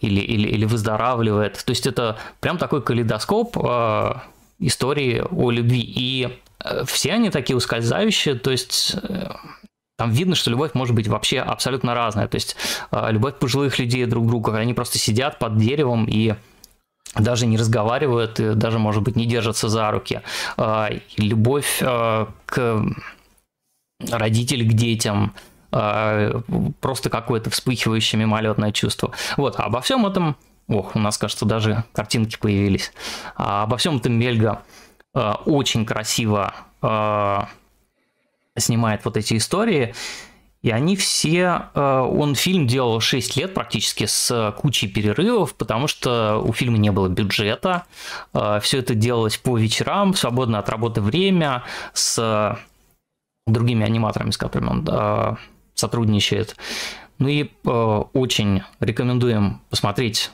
или, 0.00 0.20
или, 0.20 0.48
или 0.48 0.64
выздоравливает. 0.64 1.62
То 1.64 1.70
есть 1.70 1.86
это 1.86 2.16
прям 2.40 2.58
такой 2.58 2.82
калейдоскоп 2.82 3.56
а, 3.58 4.24
истории 4.58 5.22
о 5.30 5.50
любви. 5.50 5.80
И 5.80 6.38
все 6.86 7.12
они 7.12 7.30
такие 7.30 7.56
ускользающие, 7.56 8.34
то 8.34 8.50
есть 8.50 8.96
э, 9.02 9.30
там 9.96 10.10
видно, 10.10 10.34
что 10.34 10.50
любовь 10.50 10.74
может 10.74 10.94
быть 10.94 11.06
вообще 11.06 11.40
абсолютно 11.40 11.94
разная. 11.94 12.26
То 12.26 12.36
есть 12.36 12.56
э, 12.90 13.12
любовь 13.12 13.36
пожилых 13.38 13.78
людей 13.78 14.04
друг 14.06 14.24
к 14.24 14.28
другу, 14.28 14.52
они 14.52 14.74
просто 14.74 14.98
сидят 14.98 15.38
под 15.38 15.56
деревом 15.56 16.06
и 16.06 16.34
даже 17.14 17.46
не 17.46 17.56
разговаривают, 17.56 18.40
и 18.40 18.54
даже, 18.54 18.78
может 18.78 19.02
быть, 19.02 19.16
не 19.16 19.24
держатся 19.24 19.70
за 19.70 19.90
руки. 19.90 20.20
Любовь 21.16 21.78
к 21.80 22.84
родителям, 24.10 24.68
к 24.68 24.72
детям, 24.74 25.34
просто 25.70 27.08
какое-то 27.08 27.48
вспыхивающее 27.48 28.20
мимолетное 28.20 28.72
чувство. 28.72 29.12
Вот, 29.38 29.58
а 29.58 29.64
обо 29.64 29.80
всем 29.80 30.06
этом, 30.06 30.36
ох, 30.68 30.94
у 30.94 30.98
нас, 30.98 31.16
кажется, 31.16 31.46
даже 31.46 31.82
картинки 31.94 32.36
появились. 32.38 32.92
А 33.36 33.62
обо 33.62 33.78
всем 33.78 33.96
этом 33.96 34.12
Мельга 34.12 34.60
Э, 34.60 34.77
очень 35.14 35.84
красиво 35.84 36.54
э, 36.82 37.38
снимает 38.60 39.04
вот 39.04 39.16
эти 39.16 39.36
истории. 39.36 39.94
И 40.62 40.70
они 40.70 40.96
все... 40.96 41.68
Э, 41.74 42.00
он 42.00 42.34
фильм 42.34 42.66
делал 42.66 43.00
6 43.00 43.36
лет 43.36 43.54
практически 43.54 44.06
с 44.06 44.54
кучей 44.58 44.88
перерывов, 44.88 45.54
потому 45.54 45.86
что 45.86 46.42
у 46.44 46.52
фильма 46.52 46.78
не 46.78 46.90
было 46.90 47.08
бюджета. 47.08 47.84
Э, 48.34 48.58
все 48.60 48.78
это 48.78 48.94
делалось 48.94 49.36
по 49.36 49.56
вечерам, 49.56 50.12
в 50.12 50.18
свободное 50.18 50.60
от 50.60 50.68
работы 50.68 51.00
время, 51.00 51.62
с 51.92 52.58
другими 53.46 53.86
аниматорами, 53.86 54.30
с 54.30 54.36
которыми 54.36 54.68
он 54.70 54.88
э, 54.90 55.36
сотрудничает. 55.74 56.56
Ну 57.18 57.26
и 57.26 57.50
очень 57.64 58.62
рекомендуем 58.78 59.60
посмотреть 59.70 60.30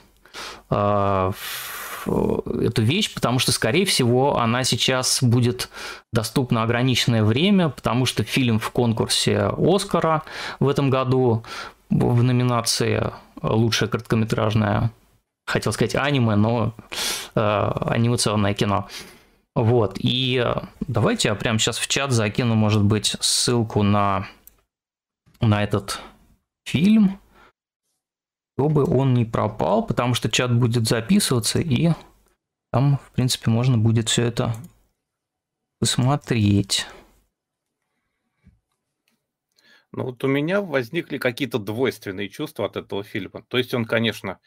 эту 2.05 2.81
вещь, 2.81 3.13
потому 3.13 3.39
что, 3.39 3.51
скорее 3.51 3.85
всего, 3.85 4.37
она 4.37 4.63
сейчас 4.63 5.21
будет 5.21 5.69
доступна 6.13 6.63
ограниченное 6.63 7.23
время, 7.23 7.69
потому 7.69 8.05
что 8.05 8.23
фильм 8.23 8.59
в 8.59 8.69
конкурсе 8.71 9.51
Оскара 9.57 10.23
в 10.59 10.67
этом 10.67 10.89
году 10.89 11.43
в 11.89 12.23
номинации 12.23 13.11
«Лучшее 13.41 13.89
короткометражное», 13.89 14.91
хотел 15.45 15.73
сказать 15.73 15.95
аниме, 15.95 16.35
но 16.35 16.73
э, 17.35 17.71
анимационное 17.85 18.53
кино. 18.53 18.87
Вот, 19.55 19.97
и 19.99 20.45
давайте 20.81 21.29
я 21.29 21.35
прямо 21.35 21.59
сейчас 21.59 21.77
в 21.77 21.87
чат 21.87 22.11
закину, 22.11 22.55
может 22.55 22.83
быть, 22.83 23.15
ссылку 23.21 23.83
на, 23.83 24.27
на 25.39 25.63
этот 25.63 26.01
фильм 26.65 27.19
чтобы 28.57 28.85
он 28.85 29.13
не 29.13 29.25
пропал, 29.25 29.85
потому 29.85 30.13
что 30.13 30.29
чат 30.29 30.53
будет 30.53 30.87
записываться, 30.87 31.59
и 31.59 31.89
там, 32.71 32.97
в 32.97 33.11
принципе, 33.11 33.51
можно 33.51 33.77
будет 33.77 34.09
все 34.09 34.23
это 34.23 34.55
посмотреть. 35.79 36.87
Ну 39.91 40.05
вот 40.05 40.23
у 40.23 40.27
меня 40.27 40.61
возникли 40.61 41.17
какие-то 41.17 41.57
двойственные 41.57 42.29
чувства 42.29 42.65
от 42.65 42.75
этого 42.75 43.03
фильма. 43.03 43.43
То 43.47 43.57
есть 43.57 43.73
он, 43.73 43.85
конечно, 43.85 44.39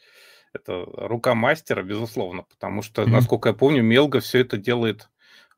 это 0.53 0.85
рука 0.85 1.33
мастера, 1.33 1.83
безусловно, 1.83 2.43
потому 2.43 2.81
что, 2.81 3.03
mm-hmm. 3.03 3.09
насколько 3.09 3.49
я 3.49 3.55
помню, 3.55 3.83
Мелга 3.83 4.19
все 4.19 4.39
это 4.39 4.57
делает 4.57 5.09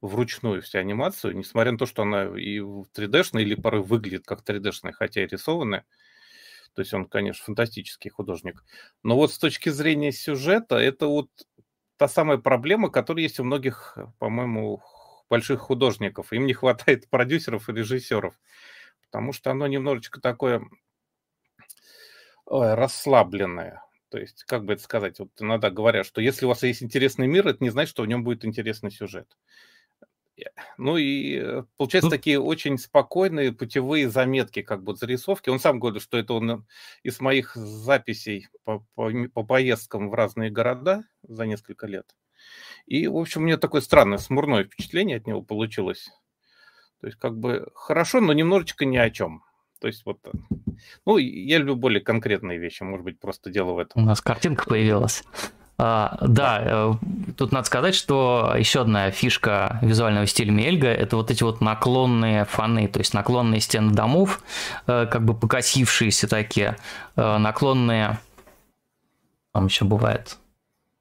вручную, 0.02 0.62
всю 0.62 0.80
анимацию, 0.80 1.36
несмотря 1.36 1.74
на 1.74 1.78
то, 1.78 1.86
что 1.86 2.02
она 2.04 2.24
и 2.38 2.60
3D-шная, 2.60 3.42
или 3.42 3.56
порой 3.56 3.82
выглядит 3.82 4.26
как 4.26 4.44
3D-шная, 4.44 4.92
хотя 4.94 5.24
и 5.24 5.28
рисованная. 5.28 5.86
То 6.74 6.82
есть 6.82 6.94
он, 6.94 7.06
конечно, 7.06 7.44
фантастический 7.46 8.10
художник. 8.10 8.64
Но 9.04 9.16
вот 9.16 9.34
с 9.34 9.38
точки 9.38 9.70
зрения 9.70 10.12
сюжета, 10.12 10.78
это 10.78 11.08
вот 11.08 11.30
та 11.98 12.08
самая 12.08 12.38
проблема, 12.38 12.90
которая 12.90 13.24
есть 13.24 13.40
у 13.40 13.44
многих, 13.44 13.98
по-моему, 14.20 14.82
больших 15.30 15.60
художников. 15.60 16.34
Им 16.34 16.46
не 16.46 16.54
хватает 16.54 17.10
продюсеров 17.10 17.70
и 17.70 17.74
режиссеров, 17.74 18.36
потому 19.04 19.34
что 19.34 19.52
оно 19.52 19.68
немножечко 19.68 20.22
такое 20.22 20.62
ой, 22.46 22.74
расслабленное. 22.74 23.84
То 24.10 24.18
есть, 24.18 24.44
как 24.44 24.66
бы 24.66 24.74
это 24.74 24.84
сказать, 24.84 25.20
вот 25.20 25.30
иногда 25.40 25.70
говорят, 25.70 26.06
что 26.06 26.20
если 26.20 26.46
у 26.46 26.50
вас 26.50 26.64
есть 26.64 26.84
интересный 26.84 27.28
мир, 27.28 27.48
это 27.48 27.64
не 27.64 27.70
значит, 27.70 27.92
что 27.92 28.04
в 28.04 28.08
нем 28.08 28.24
будет 28.26 28.44
интересный 28.44 28.92
сюжет. 28.92 29.38
Ну 30.78 30.98
и 30.98 31.38
э, 31.38 31.64
получается 31.78 32.08
ну, 32.08 32.12
такие 32.12 32.40
очень 32.40 32.78
спокойные 32.78 33.52
путевые 33.52 34.10
заметки, 34.10 34.62
как 34.62 34.84
бы 34.84 34.96
зарисовки. 34.96 35.50
Он 35.50 35.60
сам 35.60 35.80
говорит, 35.80 36.02
что 36.02 36.18
это 36.18 36.34
он 36.34 36.66
из 37.04 37.20
моих 37.20 37.56
записей 37.56 38.48
по, 38.64 38.86
по, 38.96 39.12
по 39.34 39.44
поездкам 39.44 40.10
в 40.10 40.14
разные 40.14 40.50
города 40.50 41.04
за 41.24 41.46
несколько 41.46 41.88
лет. 41.88 42.16
И, 42.86 43.08
в 43.08 43.18
общем, 43.18 43.42
у 43.42 43.46
меня 43.46 43.58
такое 43.58 43.82
странное, 43.82 44.18
смурное 44.18 44.64
впечатление 44.64 45.18
от 45.18 45.28
него 45.28 45.42
получилось. 45.42 46.10
То 47.00 47.08
есть, 47.08 47.18
как 47.20 47.38
бы 47.38 47.68
хорошо, 47.74 48.22
но 48.22 48.34
немножечко 48.34 48.86
ни 48.86 48.98
о 48.98 49.10
чем. 49.10 49.44
То 49.80 49.88
есть, 49.88 50.06
вот, 50.06 50.20
э, 50.26 50.32
ну, 51.06 51.18
я 51.18 51.58
люблю 51.58 51.76
более 51.76 52.02
конкретные 52.02 52.60
вещи, 52.60 52.84
может 52.84 53.04
быть, 53.04 53.20
просто 53.20 53.50
дело 53.50 53.74
в 53.74 53.80
этом. 53.80 54.04
У 54.04 54.06
нас 54.06 54.22
картинка 54.22 54.66
появилась. 54.66 55.24
А, 55.84 56.16
да, 56.22 56.62
э, 56.64 56.94
тут 57.38 57.52
надо 57.52 57.66
сказать, 57.66 57.96
что 57.96 58.54
еще 58.56 58.82
одна 58.82 59.10
фишка 59.10 59.80
визуального 59.82 60.28
стиля 60.28 60.52
Мельга– 60.52 60.88
это 60.90 61.16
вот 61.16 61.32
эти 61.32 61.42
вот 61.42 61.60
наклонные 61.60 62.46
фоны, 62.46 62.88
то 62.88 63.00
есть 63.00 63.16
наклонные 63.16 63.62
стены 63.62 63.92
домов, 63.92 64.44
э, 64.86 65.08
как 65.08 65.26
бы 65.26 65.34
покосившиеся 65.34 66.28
такие, 66.28 66.78
э, 67.16 67.38
наклонные, 67.40 68.20
там 69.56 69.66
еще 69.66 69.84
бывает, 69.84 70.38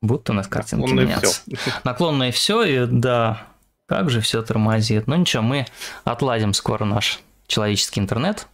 будто 0.01 0.33
у 0.33 0.35
нас 0.35 0.47
картинки 0.47 0.81
Наклонное 0.81 1.05
меняться. 1.05 1.43
Все. 1.47 1.73
Наклонное 1.85 2.33
все, 2.33 2.63
и 2.63 2.87
да, 2.87 3.43
как 3.85 4.09
же 4.09 4.23
все 4.23 4.41
тормозит. 4.41 5.07
Ну 5.07 5.15
ничего, 5.17 5.43
мы 5.43 5.67
отладим 6.05 6.55
скоро 6.55 6.87
наш 6.87 7.21
человеческий 7.47 8.01
интернет, 8.01 8.47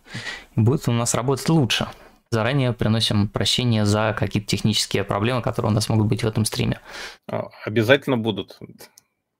и 0.56 0.60
будет 0.60 0.88
у 0.88 0.92
нас 0.92 1.14
работать 1.14 1.48
лучше 1.48 1.86
заранее 2.30 2.72
приносим 2.72 3.28
прощение 3.28 3.84
за 3.84 4.14
какие-то 4.18 4.48
технические 4.48 5.04
проблемы, 5.04 5.42
которые 5.42 5.70
у 5.70 5.74
нас 5.74 5.88
могут 5.88 6.06
быть 6.06 6.22
в 6.22 6.26
этом 6.26 6.44
стриме. 6.44 6.80
А, 7.30 7.48
обязательно 7.64 8.16
будут. 8.16 8.58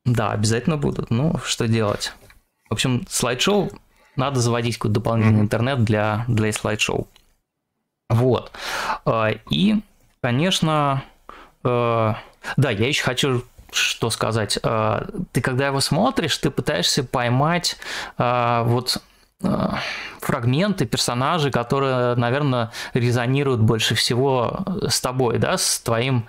Да, 0.05 0.31
обязательно 0.31 0.77
будут. 0.77 1.11
Ну, 1.11 1.39
что 1.45 1.67
делать? 1.67 2.13
В 2.69 2.75
общем, 2.75 3.05
слайд-шоу 3.09 3.71
надо 4.15 4.41
заводить 4.41 4.77
какой-то 4.79 4.95
дополнительный 4.95 5.41
mm-hmm. 5.41 5.43
интернет 5.43 5.85
для, 5.85 6.25
для 6.29 6.53
слайд-шоу. 6.53 7.09
Вот. 8.09 8.53
А, 9.05 9.31
и, 9.51 9.77
конечно, 10.23 11.05
э, 11.65 12.15
да, 12.57 12.71
я 12.71 12.89
еще 12.89 13.03
хочу 13.03 13.45
что 13.73 14.11
сказать. 14.11 14.59
А, 14.63 15.07
ты 15.33 15.41
когда 15.41 15.67
его 15.67 15.81
смотришь, 15.81 16.39
ты 16.39 16.51
пытаешься 16.51 17.05
поймать 17.05 17.77
вот 18.17 19.03
фрагменты, 20.21 20.87
персонажи, 20.87 21.51
которые, 21.51 22.15
наверное, 22.15 22.71
резонируют 22.95 23.61
больше 23.61 23.95
всего 23.95 24.65
с 24.89 25.01
тобой, 25.01 25.39
да, 25.39 25.59
с 25.59 25.81
твоим 25.81 26.27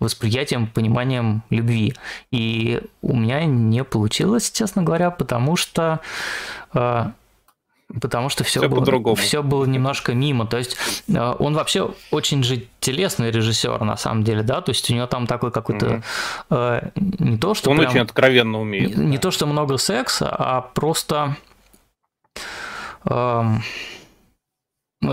восприятием, 0.00 0.66
пониманием 0.66 1.42
любви. 1.50 1.94
И 2.30 2.80
у 3.02 3.16
меня 3.16 3.44
не 3.44 3.84
получилось, 3.84 4.50
честно 4.50 4.82
говоря, 4.82 5.10
потому 5.10 5.56
что 5.56 6.00
э, 6.74 7.06
потому 8.00 8.28
что 8.28 8.44
все, 8.44 8.60
все 8.60 8.68
было, 8.68 9.14
все 9.14 9.42
было 9.42 9.64
немножко 9.64 10.14
мимо. 10.14 10.46
То 10.46 10.58
есть 10.58 10.76
э, 11.08 11.34
он 11.38 11.54
вообще 11.54 11.90
очень 12.10 12.42
же 12.42 12.66
телесный 12.80 13.30
режиссер, 13.30 13.82
на 13.82 13.96
самом 13.96 14.24
деле, 14.24 14.42
да, 14.42 14.60
то 14.60 14.70
есть 14.70 14.90
у 14.90 14.94
него 14.94 15.06
там 15.06 15.26
такой 15.26 15.50
какой-то 15.50 16.02
mm-hmm. 16.50 16.92
не 17.18 17.38
то, 17.38 17.54
что 17.54 17.70
он 17.70 17.78
прям, 17.78 17.90
очень 17.90 18.00
откровенно 18.00 18.60
умеет. 18.60 18.96
Не, 18.96 19.06
не 19.06 19.18
то, 19.18 19.30
что 19.30 19.46
много 19.46 19.76
секса, 19.78 20.28
а 20.30 20.60
просто 20.60 21.36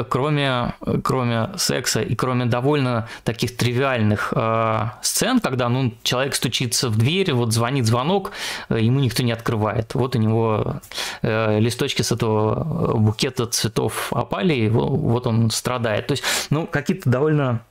кроме, 0.10 0.74
кроме 1.04 1.50
секса 1.58 2.02
и 2.02 2.16
кроме 2.16 2.46
довольно 2.46 3.08
таких 3.24 3.58
тривиальных 3.58 4.34
э, 4.36 4.90
сцен, 5.02 5.40
когда 5.40 5.70
ну, 5.70 5.94
человек 6.04 6.36
стучится 6.36 6.90
в 6.90 6.98
дверь, 6.98 7.34
вот 7.34 7.54
звонит 7.54 7.86
звонок, 7.86 8.32
э, 8.70 8.80
ему 8.80 9.00
никто 9.00 9.24
не 9.24 9.32
открывает. 9.32 9.94
Вот 9.96 10.16
у 10.16 10.20
него 10.20 10.82
э, 11.22 11.60
листочки 11.60 12.02
с 12.02 12.12
этого 12.12 12.98
букета 12.98 13.48
цветов 13.48 14.14
опали, 14.14 14.54
и 14.54 14.70
вот 14.70 15.28
он 15.28 15.50
страдает. 15.50 16.08
То 16.08 16.14
есть, 16.14 16.24
ну, 16.50 16.68
какие-то 16.68 17.10
довольно 17.10 17.62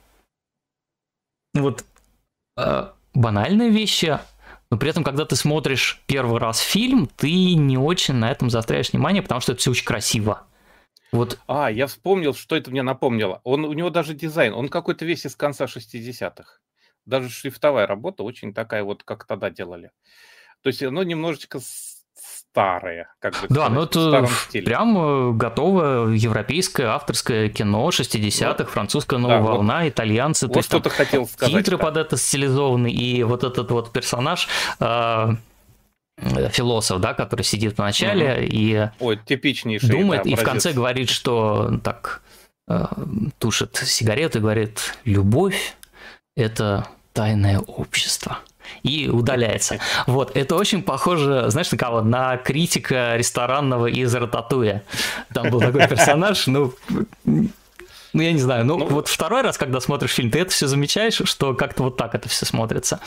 вот 1.55 1.85
э, 2.57 2.89
банальные 3.15 3.71
вещи, 3.71 4.19
но 4.71 4.77
при 4.79 4.91
этом, 4.91 5.03
когда 5.03 5.25
ты 5.25 5.35
смотришь 5.35 6.01
первый 6.07 6.39
раз 6.39 6.61
фильм, 6.61 7.09
ты 7.17 7.55
не 7.55 7.77
очень 7.77 8.15
на 8.15 8.31
этом 8.31 8.51
заостряешь 8.51 8.93
внимание, 8.93 9.23
потому 9.23 9.41
что 9.41 9.53
это 9.53 9.61
все 9.61 9.73
очень 9.73 9.85
красиво. 9.85 10.47
Вот. 11.13 11.41
А, 11.49 11.71
я 11.71 11.89
вспомнил, 11.89 12.35
что 12.35 12.55
это 12.55 12.71
мне 12.71 12.83
напомнило. 12.83 13.41
Он, 13.43 13.65
у 13.65 13.73
него 13.73 13.91
даже 13.91 14.15
дизайн, 14.15 14.55
он 14.55 14.69
какой-то 14.69 15.05
весь 15.05 15.27
из 15.27 15.35
конца 15.35 15.65
60-х. 15.65 16.61
Даже 17.05 17.29
шрифтовая 17.29 17.89
работа 17.89 18.23
очень 18.23 18.55
такая 18.55 18.85
вот, 18.85 19.03
как 19.03 19.25
тогда 19.25 19.51
делали. 19.51 19.91
То 20.63 20.69
есть 20.69 20.83
оно 20.83 21.03
немножечко 21.03 21.59
старое, 22.51 23.09
как 23.21 23.41
бы 23.41 23.47
Да, 23.49 23.69
ну 23.69 23.83
это 23.83 24.27
прям 24.53 24.99
э, 24.99 25.33
готовое 25.33 26.15
европейское 26.15 26.89
авторское 26.89 27.49
кино 27.49 27.89
60-х, 27.89 28.57
вот. 28.59 28.71
французская 28.71 29.19
новая 29.19 29.39
да, 29.39 29.45
волна, 29.45 29.81
вот, 29.83 29.89
итальянцы. 29.89 30.49
Вот 30.49 30.65
что-то 30.65 30.91
хотел 30.91 31.27
сказать. 31.27 31.55
Титры 31.55 31.77
да. 31.77 31.85
под 31.85 31.97
это 31.97 32.17
стилизованы, 32.17 32.91
и 32.91 33.23
вот 33.23 33.45
этот 33.45 33.71
вот 33.71 33.93
персонаж 33.93 34.49
э, 34.81 35.29
философ, 36.51 37.01
да, 37.01 37.15
который 37.15 37.43
сидит 37.43 37.75
в 37.75 37.79
начале 37.79 38.33
угу. 38.33 38.49
и 38.51 38.89
Ой, 38.99 39.17
типичнейший, 39.25 39.89
думает, 39.89 40.25
да, 40.25 40.31
и 40.31 40.35
в 40.35 40.43
конце 40.43 40.73
говорит, 40.73 41.09
что 41.09 41.79
так 41.85 42.23
э, 42.69 42.85
тушит 43.39 43.77
сигарету 43.77 44.39
и 44.39 44.41
говорит, 44.41 44.95
любовь– 45.05 45.77
это 46.37 46.87
тайное 47.13 47.61
общество 47.61 48.39
и 48.83 49.09
удаляется. 49.09 49.79
Вот, 50.07 50.37
это 50.37 50.57
очень 50.57 50.83
похоже, 50.83 51.51
знаешь, 51.51 51.71
на 51.73 51.79
кого? 51.79 52.03
На 52.03 52.37
критика 52.37 53.17
ресторанного 53.17 53.87
из 53.87 54.15
Рататуя. 54.15 54.83
Там 55.33 55.51
был 55.51 55.61
такой 55.61 55.87
персонаж, 55.89 56.47
ну, 56.47 56.73
ну, 58.13 58.23
я 58.23 58.33
не 58.33 58.41
знаю, 58.41 58.65
ну, 58.65 58.79
ну, 58.79 58.87
вот 58.87 59.09
второй 59.09 59.43
раз, 59.43 59.57
когда 59.57 59.81
смотришь 59.81 60.13
фильм, 60.13 60.31
ты 60.31 60.41
это 60.41 60.51
все 60.51 60.67
замечаешь, 60.67 61.21
что 61.25 61.55
как-то 61.55 61.85
вот 61.85 61.97
так 61.97 62.15
это 62.15 62.29
все 62.29 62.45
смотрится. 62.45 63.01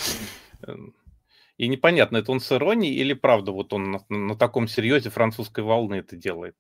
И 1.58 1.68
непонятно, 1.68 2.18
это 2.18 2.32
он 2.32 2.40
с 2.40 2.52
иронией 2.52 2.96
или 2.96 3.14
правда 3.14 3.52
вот 3.52 3.74
он 3.74 3.92
на, 3.92 4.00
на 4.10 4.36
таком 4.36 4.68
серьезе 4.68 5.10
французской 5.10 5.64
волны 5.64 5.96
это 5.96 6.16
делает? 6.16 6.56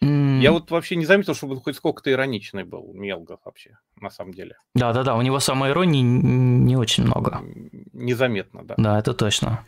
Я 0.00 0.52
вот 0.52 0.70
вообще 0.70 0.96
не 0.96 1.04
заметил, 1.04 1.34
чтобы 1.34 1.60
хоть 1.60 1.76
сколько-то 1.76 2.10
ироничный 2.12 2.64
был 2.64 2.92
Мелгов 2.94 3.40
вообще, 3.44 3.78
на 4.00 4.10
самом 4.10 4.32
деле. 4.32 4.56
Да-да-да, 4.74 5.16
у 5.16 5.22
него 5.22 5.40
самой 5.40 5.70
иронии 5.70 6.02
не 6.02 6.76
очень 6.76 7.04
много. 7.04 7.40
Незаметно, 7.92 8.62
да. 8.62 8.74
Да, 8.76 8.98
это 8.98 9.12
точно. 9.12 9.64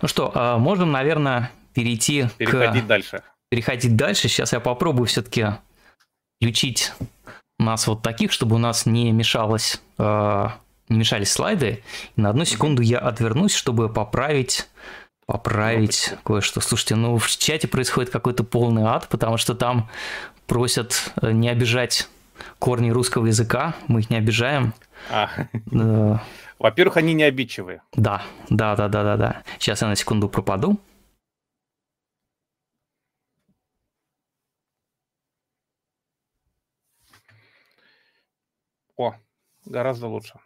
Ну 0.00 0.08
что, 0.08 0.32
а, 0.34 0.58
можем, 0.58 0.92
наверное, 0.92 1.50
перейти 1.74 2.26
Переходить 2.38 2.84
к... 2.84 2.86
дальше. 2.86 3.22
Переходить 3.50 3.96
дальше. 3.96 4.28
Сейчас 4.28 4.52
я 4.52 4.60
попробую 4.60 5.06
все-таки 5.06 5.46
включить 6.36 6.92
нас 7.58 7.86
вот 7.86 8.02
таких, 8.02 8.32
чтобы 8.32 8.56
у 8.56 8.58
нас 8.58 8.86
не 8.86 9.10
мешалось, 9.12 9.82
а, 9.98 10.58
не 10.88 10.98
мешались 10.98 11.32
слайды. 11.32 11.82
И 12.16 12.20
на 12.20 12.30
одну 12.30 12.44
секунду 12.44 12.80
я 12.80 12.98
отвернусь, 12.98 13.54
чтобы 13.54 13.92
поправить 13.92 14.68
поправить 15.28 16.14
кое-что. 16.24 16.62
Слушайте, 16.62 16.96
ну 16.96 17.18
в 17.18 17.28
чате 17.28 17.68
происходит 17.68 18.10
какой-то 18.10 18.44
полный 18.44 18.84
ад, 18.84 19.08
потому 19.10 19.36
что 19.36 19.54
там 19.54 19.90
просят 20.46 21.12
э, 21.20 21.32
не 21.32 21.50
обижать 21.50 22.08
корни 22.58 22.88
русского 22.88 23.26
языка, 23.26 23.74
мы 23.88 24.00
их 24.00 24.08
не 24.08 24.16
обижаем. 24.16 24.72
А. 25.10 25.28
Э, 25.70 26.16
Во-первых, 26.58 26.96
они 26.96 27.12
не 27.12 27.24
обидчивые. 27.24 27.82
Да, 27.92 28.22
да, 28.48 28.74
да, 28.74 28.88
да, 28.88 29.04
да, 29.04 29.16
да. 29.18 29.42
Сейчас 29.58 29.82
я 29.82 29.88
на 29.88 29.96
секунду 29.96 30.30
пропаду. 30.30 30.80
О, 38.96 39.14
гораздо 39.66 40.06
лучше. 40.06 40.40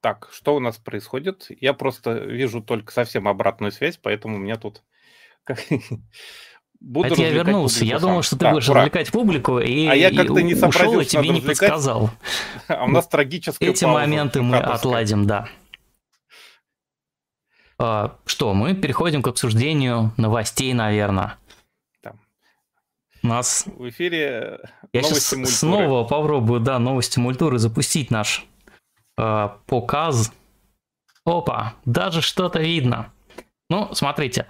Так, 0.00 0.28
что 0.32 0.54
у 0.54 0.60
нас 0.60 0.76
происходит? 0.78 1.46
Я 1.60 1.72
просто 1.72 2.12
вижу 2.12 2.62
только 2.62 2.92
совсем 2.92 3.26
обратную 3.26 3.72
связь, 3.72 3.96
поэтому 3.96 4.36
у 4.36 4.38
меня 4.38 4.56
тут... 4.56 4.82
Буду 6.80 7.08
Это 7.08 7.20
я 7.20 7.30
вернулся. 7.30 7.84
Я 7.84 7.98
думал, 7.98 8.22
что 8.22 8.36
ты 8.36 8.44
да, 8.44 8.52
будешь 8.52 8.68
ура. 8.68 8.82
развлекать 8.82 9.10
публику, 9.10 9.58
и, 9.58 9.88
а 9.88 9.94
я 9.94 10.14
как-то 10.14 10.40
не 10.42 10.54
ушел, 10.54 11.00
и 11.00 11.04
тебе 11.04 11.30
не 11.30 11.40
подсказал. 11.40 12.10
А 12.68 12.84
у 12.84 12.88
нас 12.88 13.08
трагическая 13.08 13.70
Эти 13.70 13.84
пауза. 13.84 13.98
моменты 13.98 14.42
мы 14.42 14.58
отладим, 14.58 15.26
да. 15.26 15.48
А, 17.78 18.16
что, 18.26 18.54
мы 18.54 18.74
переходим 18.74 19.22
к 19.22 19.28
обсуждению 19.28 20.12
новостей, 20.16 20.72
наверное. 20.72 21.36
У 23.22 23.26
нас... 23.26 23.64
В 23.66 23.88
эфире 23.88 24.60
Я 24.92 25.02
сейчас 25.02 25.32
мультуры. 25.32 25.52
снова 25.52 26.04
попробую, 26.04 26.60
да, 26.60 26.78
новости 26.78 27.18
мультуры 27.18 27.58
запустить 27.58 28.12
наш 28.12 28.46
э, 29.18 29.48
показ. 29.66 30.32
Опа, 31.24 31.74
даже 31.84 32.22
что-то 32.22 32.60
видно. 32.60 33.12
Ну, 33.68 33.90
смотрите. 33.92 34.46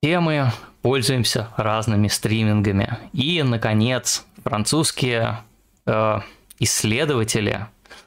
Все 0.00 0.20
мы 0.20 0.52
пользуемся 0.82 1.48
разными 1.56 2.08
стримингами. 2.08 2.98
И, 3.12 3.42
наконец, 3.42 4.24
французские 4.44 5.38
э, 5.86 6.20
исследователи 6.60 7.66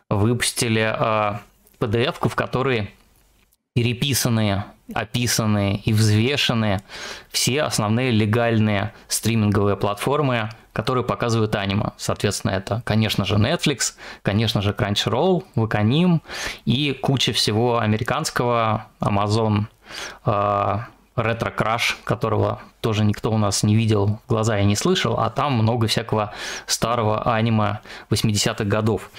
выпустили 0.09 0.81
э, 0.81 1.39
PDF, 1.79 2.29
в 2.29 2.35
которой 2.35 2.93
переписанные, 3.77 4.65
описанные 4.95 5.77
и 5.85 5.93
взвешенные 5.93 6.81
все 7.29 7.61
основные 7.61 8.09
легальные 8.09 8.91
стриминговые 9.07 9.77
платформы 9.77 10.49
которые 10.73 11.03
показывают 11.03 11.55
аниме. 11.55 11.93
Соответственно, 11.97 12.51
это, 12.51 12.83
конечно 12.85 13.25
же, 13.25 13.37
Netflix, 13.37 13.95
конечно 14.21 14.61
же, 14.61 14.73
Crunchyroll, 14.73 15.43
Wakanim 15.55 16.21
и 16.65 16.93
куча 16.93 17.33
всего 17.33 17.79
американского, 17.79 18.85
Amazon, 18.99 19.63
э, 20.27 20.29
Retro 21.15 21.55
Crash, 21.55 21.95
которого 22.03 22.61
тоже 22.81 23.03
никто 23.03 23.31
у 23.31 23.39
нас 23.39 23.63
не 23.63 23.75
видел, 23.75 24.19
глаза 24.27 24.57
я 24.57 24.65
не 24.65 24.75
слышал, 24.75 25.19
а 25.19 25.31
там 25.31 25.53
много 25.53 25.87
всякого 25.87 26.31
старого 26.67 27.23
аниме 27.33 27.79
80-х 28.11 28.63
годов. 28.65 29.09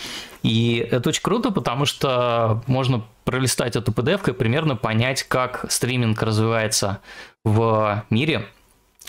И 0.45 0.89
это 0.91 1.09
очень 1.09 1.23
круто, 1.23 1.51
потому 1.51 1.85
что 1.87 2.63
можно 2.69 3.03
пролистать 3.29 3.77
эту 3.77 3.93
PDF 3.93 4.31
и 4.31 4.33
примерно 4.33 4.75
понять, 4.75 5.23
как 5.23 5.71
стриминг 5.71 6.23
развивается 6.23 7.01
в 7.45 8.05
мире– 8.11 8.47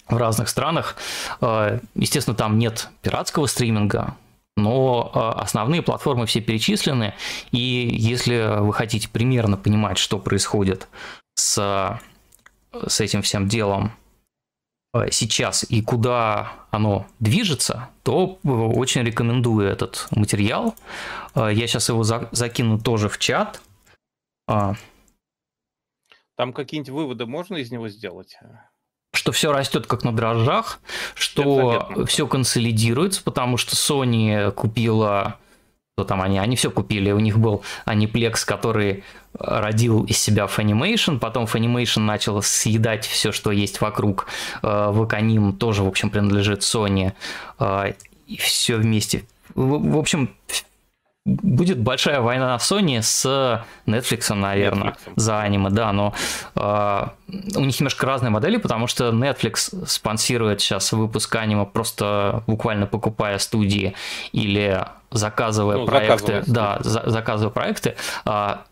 в 0.09 0.17
разных 0.17 0.49
странах. 0.49 0.95
Э, 1.41 1.79
естественно, 1.95 2.35
там 2.35 2.57
нет 2.57 2.89
пиратского 3.01 3.45
стриминга, 3.45 4.15
но 4.57 5.11
э, 5.13 5.39
основные 5.39 5.81
платформы 5.81 6.25
все 6.25 6.41
перечислены, 6.41 7.13
и 7.51 7.89
если 7.91 8.59
вы 8.59 8.73
хотите 8.73 9.07
примерно 9.07 9.57
понимать, 9.57 9.97
что 9.97 10.19
происходит 10.19 10.87
с, 11.35 11.99
с 12.87 12.99
этим 12.99 13.21
всем 13.21 13.47
делом 13.47 13.93
э, 14.93 15.09
сейчас 15.11 15.63
и 15.69 15.81
куда 15.81 16.53
оно 16.71 17.05
движется, 17.19 17.89
то 18.03 18.39
очень 18.43 19.03
рекомендую 19.03 19.67
этот 19.67 20.07
материал. 20.11 20.75
Я 21.35 21.67
сейчас 21.67 21.89
его 21.89 22.03
закину 22.03 22.79
тоже 22.79 23.07
в 23.07 23.17
чат. 23.17 23.61
Там 26.35 26.53
какие-нибудь 26.53 26.91
выводы 26.91 27.25
можно 27.25 27.57
из 27.57 27.71
него 27.71 27.89
сделать? 27.89 28.37
что 29.11 29.31
все 29.31 29.51
растет 29.51 29.87
как 29.87 30.03
на 30.03 30.15
дрожжах, 30.15 30.79
что 31.15 31.91
все 32.05 32.27
консолидируется, 32.27 33.23
потому 33.23 33.57
что 33.57 33.75
Sony 33.75 34.51
купила 34.51 35.39
что 35.99 36.05
там 36.05 36.21
они, 36.21 36.39
они 36.39 36.55
все 36.55 36.71
купили, 36.71 37.11
у 37.11 37.19
них 37.19 37.37
был 37.37 37.61
Aniplex, 37.85 38.45
который 38.45 39.03
родил 39.33 40.05
из 40.05 40.17
себя 40.17 40.45
Funimation, 40.45 41.19
потом 41.19 41.43
Funimation 41.43 41.99
начал 42.03 42.41
съедать 42.41 43.05
все, 43.05 43.33
что 43.33 43.51
есть 43.51 43.81
вокруг, 43.81 44.27
Ваканим 44.61 45.51
тоже, 45.57 45.83
в 45.83 45.87
общем, 45.89 46.09
принадлежит 46.09 46.61
Sony, 46.61 47.11
э, 47.59 47.93
и 48.27 48.37
все 48.37 48.77
вместе. 48.77 49.25
В 49.55 49.97
общем, 49.97 50.33
будет 51.25 51.79
большая 51.79 52.21
война 52.21 52.57
Sony 52.57 53.01
с 53.01 53.63
Netflix, 53.85 54.33
наверное, 54.33 54.91
Netflix. 54.91 55.13
за 55.15 55.41
аниме, 55.41 55.69
да, 55.69 55.91
но 55.91 56.13
э, 56.55 57.07
у 57.55 57.65
них 57.65 57.79
немножко 57.79 58.05
разные 58.05 58.29
модели, 58.29 58.57
потому 58.57 58.87
что 58.87 59.09
Netflix 59.09 59.85
спонсирует 59.85 60.61
сейчас 60.61 60.91
выпуск 60.91 61.35
аниме 61.35 61.65
просто 61.65 62.43
буквально 62.47 62.85
покупая 62.85 63.37
студии 63.37 63.95
или 64.31 64.85
заказывая 65.11 65.77
ну, 65.77 65.85
проекты, 65.85 66.43
да, 66.47 66.77
за, 66.81 67.03
заказывая 67.09 67.51
проекты. 67.51 67.95
А 68.25 68.65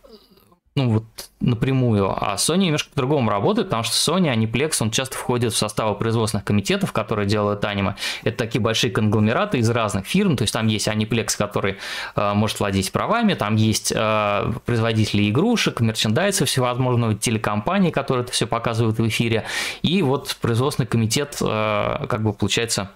ну 0.78 0.90
вот 0.90 1.04
напрямую, 1.40 2.10
а 2.10 2.36
Sony 2.36 2.66
немножко 2.66 2.90
по-другому 2.90 3.30
работает, 3.30 3.68
потому 3.68 3.82
что 3.82 3.94
Sony, 3.94 4.32
Aniplex, 4.32 4.76
он 4.80 4.90
часто 4.90 5.16
входит 5.16 5.52
в 5.52 5.56
составы 5.56 5.96
производственных 5.96 6.44
комитетов, 6.44 6.92
которые 6.92 7.26
делают 7.26 7.64
аниме. 7.64 7.96
Это 8.22 8.38
такие 8.38 8.60
большие 8.60 8.92
конгломераты 8.92 9.58
из 9.58 9.68
разных 9.70 10.06
фирм, 10.06 10.36
то 10.36 10.42
есть 10.42 10.54
там 10.54 10.68
есть 10.68 10.86
Aniplex, 10.86 11.36
который 11.36 11.78
э, 12.14 12.32
может 12.34 12.60
владеть 12.60 12.92
правами, 12.92 13.34
там 13.34 13.56
есть 13.56 13.92
э, 13.94 14.52
производители 14.64 15.28
игрушек, 15.28 15.80
мерчендайза 15.80 16.44
всевозможного, 16.44 17.14
телекомпании, 17.14 17.90
которые 17.90 18.22
это 18.22 18.32
все 18.32 18.46
показывают 18.46 18.98
в 18.98 19.08
эфире, 19.08 19.44
и 19.82 20.00
вот 20.02 20.36
производственный 20.40 20.86
комитет, 20.86 21.38
э, 21.40 22.06
как 22.08 22.22
бы 22.22 22.32
получается, 22.32 22.90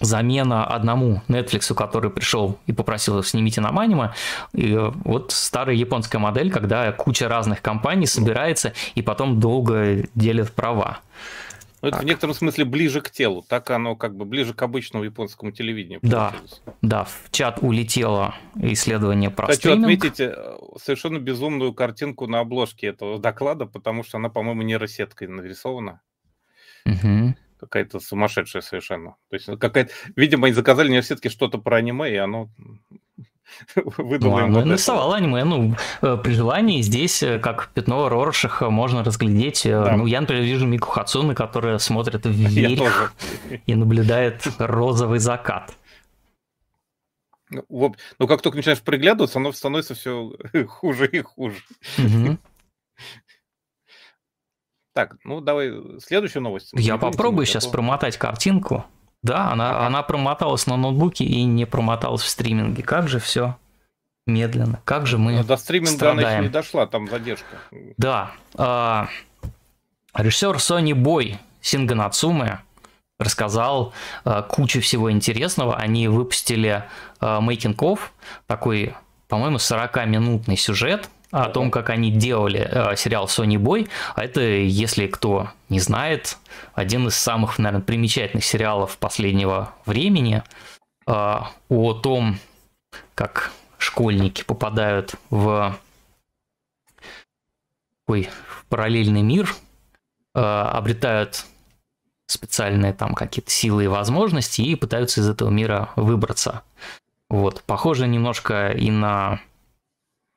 замена 0.00 0.64
одному 0.66 1.22
Netflix, 1.28 1.72
который 1.74 2.10
пришел 2.10 2.58
и 2.66 2.72
попросил 2.72 3.22
снимите 3.22 3.60
нам 3.60 3.78
аниме. 3.78 4.12
И 4.52 4.76
вот 5.04 5.32
старая 5.32 5.74
японская 5.74 6.20
модель, 6.20 6.50
когда 6.50 6.92
куча 6.92 7.28
разных 7.28 7.62
компаний 7.62 8.06
собирается 8.06 8.72
и 8.94 9.02
потом 9.02 9.40
долго 9.40 10.04
делят 10.14 10.52
права. 10.52 11.00
Ну, 11.82 11.88
это 11.88 11.98
в 11.98 12.04
некотором 12.04 12.34
смысле 12.34 12.64
ближе 12.64 13.00
к 13.00 13.10
телу, 13.10 13.44
так 13.46 13.70
оно 13.70 13.96
как 13.96 14.16
бы 14.16 14.24
ближе 14.24 14.54
к 14.54 14.62
обычному 14.62 15.04
японскому 15.04 15.52
телевидению. 15.52 16.00
Да, 16.02 16.34
да, 16.82 17.04
в 17.04 17.30
чат 17.30 17.58
улетело 17.60 18.34
исследование 18.56 19.30
про 19.30 19.46
Хочу 19.46 19.58
стриминг. 19.58 19.84
отметить 19.84 20.18
э, 20.18 20.34
совершенно 20.82 21.18
безумную 21.18 21.74
картинку 21.74 22.26
на 22.26 22.40
обложке 22.40 22.88
этого 22.88 23.18
доклада, 23.18 23.66
потому 23.66 24.02
что 24.04 24.16
она, 24.16 24.30
по-моему, 24.30 24.62
нейросеткой 24.62 25.28
нарисована. 25.28 26.00
Угу 26.86 27.34
какая-то 27.58 28.00
сумасшедшая 28.00 28.62
совершенно. 28.62 29.16
То 29.30 29.36
есть 29.36 29.46
какая-то, 29.58 29.92
видимо, 30.14 30.46
они 30.46 30.54
заказали 30.54 30.88
мне 30.88 31.00
все-таки 31.00 31.28
что-то 31.28 31.58
про 31.58 31.76
аниме, 31.76 32.12
и 32.12 32.16
оно 32.16 32.50
выдало 33.74 34.46
ну, 34.46 34.60
им 34.60 34.68
нарисовал 34.68 35.12
аниме, 35.14 35.44
ну, 35.44 35.76
э, 36.02 36.16
при 36.22 36.32
желании 36.32 36.82
здесь, 36.82 37.22
э, 37.22 37.38
как 37.38 37.70
пятно 37.74 38.08
Роршиха, 38.08 38.70
можно 38.70 39.04
разглядеть. 39.04 39.66
Э, 39.66 39.84
да. 39.84 39.96
Ну, 39.96 40.06
я, 40.06 40.20
например, 40.20 40.44
вижу 40.44 40.66
Мику 40.66 40.90
Хацуны, 40.90 41.34
которая 41.34 41.78
смотрит 41.78 42.26
вверх 42.26 43.14
и 43.66 43.74
наблюдает 43.74 44.46
розовый 44.58 45.18
закат. 45.18 45.72
Ну, 47.50 47.94
ну, 48.18 48.26
как 48.26 48.42
только 48.42 48.56
начинаешь 48.56 48.82
приглядываться, 48.82 49.38
оно 49.38 49.52
становится 49.52 49.94
все 49.94 50.32
хуже 50.68 51.06
и 51.06 51.20
хуже. 51.20 51.62
Угу. 51.98 52.38
Так, 54.96 55.16
ну 55.24 55.42
давай 55.42 55.74
следующую 56.02 56.42
новость. 56.42 56.70
Я 56.72 56.96
попробую 56.96 57.44
сейчас 57.44 57.66
промотать 57.66 58.16
картинку. 58.16 58.86
Да, 59.22 59.52
она, 59.52 59.76
ага. 59.76 59.86
она 59.86 60.02
промоталась 60.02 60.66
на 60.66 60.78
ноутбуке 60.78 61.22
и 61.22 61.44
не 61.44 61.66
промоталась 61.66 62.22
в 62.22 62.28
стриминге. 62.28 62.82
Как 62.82 63.06
же 63.06 63.18
все 63.18 63.58
медленно. 64.26 64.80
Как 64.86 65.06
же 65.06 65.18
мы 65.18 65.32
Но 65.32 65.44
До 65.44 65.58
стриминга 65.58 65.96
страдаем. 65.96 66.18
она 66.26 66.30
еще 66.30 66.42
не 66.44 66.48
дошла, 66.48 66.86
там 66.86 67.10
задержка. 67.10 67.58
Да. 67.98 68.30
Э, 68.56 69.04
режиссер 70.14 70.56
Sony 70.56 70.92
Boy 70.92 71.36
Синга 71.60 71.94
Нацуме 71.94 72.60
рассказал 73.18 73.92
э, 74.24 74.44
кучу 74.48 74.80
всего 74.80 75.12
интересного. 75.12 75.76
Они 75.76 76.08
выпустили 76.08 76.84
э, 77.20 77.26
Making 77.26 77.76
of, 77.76 78.00
такой, 78.46 78.94
по-моему, 79.28 79.58
40-минутный 79.58 80.56
сюжет 80.56 81.10
о 81.44 81.50
том, 81.50 81.70
как 81.70 81.90
они 81.90 82.10
делали 82.10 82.66
э, 82.70 82.96
сериал 82.96 83.26
Sony 83.26 83.56
Boy. 83.56 83.88
А 84.14 84.24
это, 84.24 84.40
если 84.40 85.06
кто 85.06 85.50
не 85.68 85.80
знает, 85.80 86.38
один 86.74 87.08
из 87.08 87.14
самых, 87.16 87.58
наверное, 87.58 87.84
примечательных 87.84 88.44
сериалов 88.44 88.96
последнего 88.98 89.74
времени 89.84 90.42
э, 91.06 91.12
о 91.68 91.92
том, 91.94 92.38
как 93.14 93.52
школьники 93.78 94.44
попадают 94.44 95.14
в 95.28 95.78
такой 98.06 98.30
параллельный 98.68 99.22
мир, 99.22 99.54
э, 100.34 100.40
обретают 100.40 101.44
специальные 102.28 102.92
там 102.92 103.14
какие-то 103.14 103.50
силы 103.50 103.84
и 103.84 103.88
возможности 103.88 104.62
и 104.62 104.74
пытаются 104.74 105.20
из 105.20 105.28
этого 105.28 105.50
мира 105.50 105.90
выбраться. 105.96 106.62
Вот, 107.28 107.62
похоже 107.66 108.06
немножко 108.06 108.70
и 108.70 108.90
на... 108.90 109.40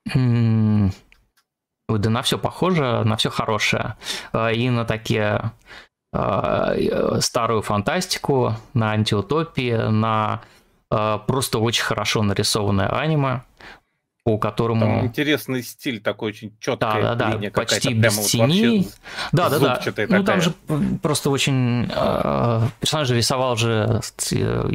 Да 0.05 2.09
на 2.09 2.21
все 2.21 2.37
похоже, 2.37 3.03
на 3.03 3.17
все 3.17 3.29
хорошее. 3.29 3.95
Э, 4.33 4.53
и 4.53 4.69
на 4.69 4.85
такие 4.85 5.51
э, 6.13 7.19
старую 7.19 7.61
фантастику, 7.61 8.55
на 8.73 8.91
антиутопии, 8.91 9.89
на 9.89 10.41
а, 10.91 11.19
просто 11.19 11.59
очень 11.59 11.83
хорошо 11.83 12.23
нарисованное 12.23 12.89
аниме, 12.89 13.43
по 14.29 14.37
которому... 14.37 14.81
Там 14.81 15.05
интересный 15.07 15.63
стиль 15.63 15.99
такой, 15.99 16.29
очень 16.29 16.51
четкая 16.59 17.01
да, 17.01 17.15
да, 17.15 17.37
да, 17.37 17.49
почти 17.49 17.95
без. 17.95 18.33
Вот 18.35 18.49
да, 19.31 19.49
да, 19.49 19.59
да. 19.59 19.75
Такая. 19.77 20.07
Ну 20.07 20.23
там 20.23 20.39
же 20.39 20.53
просто 21.01 21.31
очень... 21.31 21.89
Э, 21.91 22.67
персонаж 22.79 23.09
рисовал 23.09 23.55
же 23.55 24.01
э, 24.31 24.69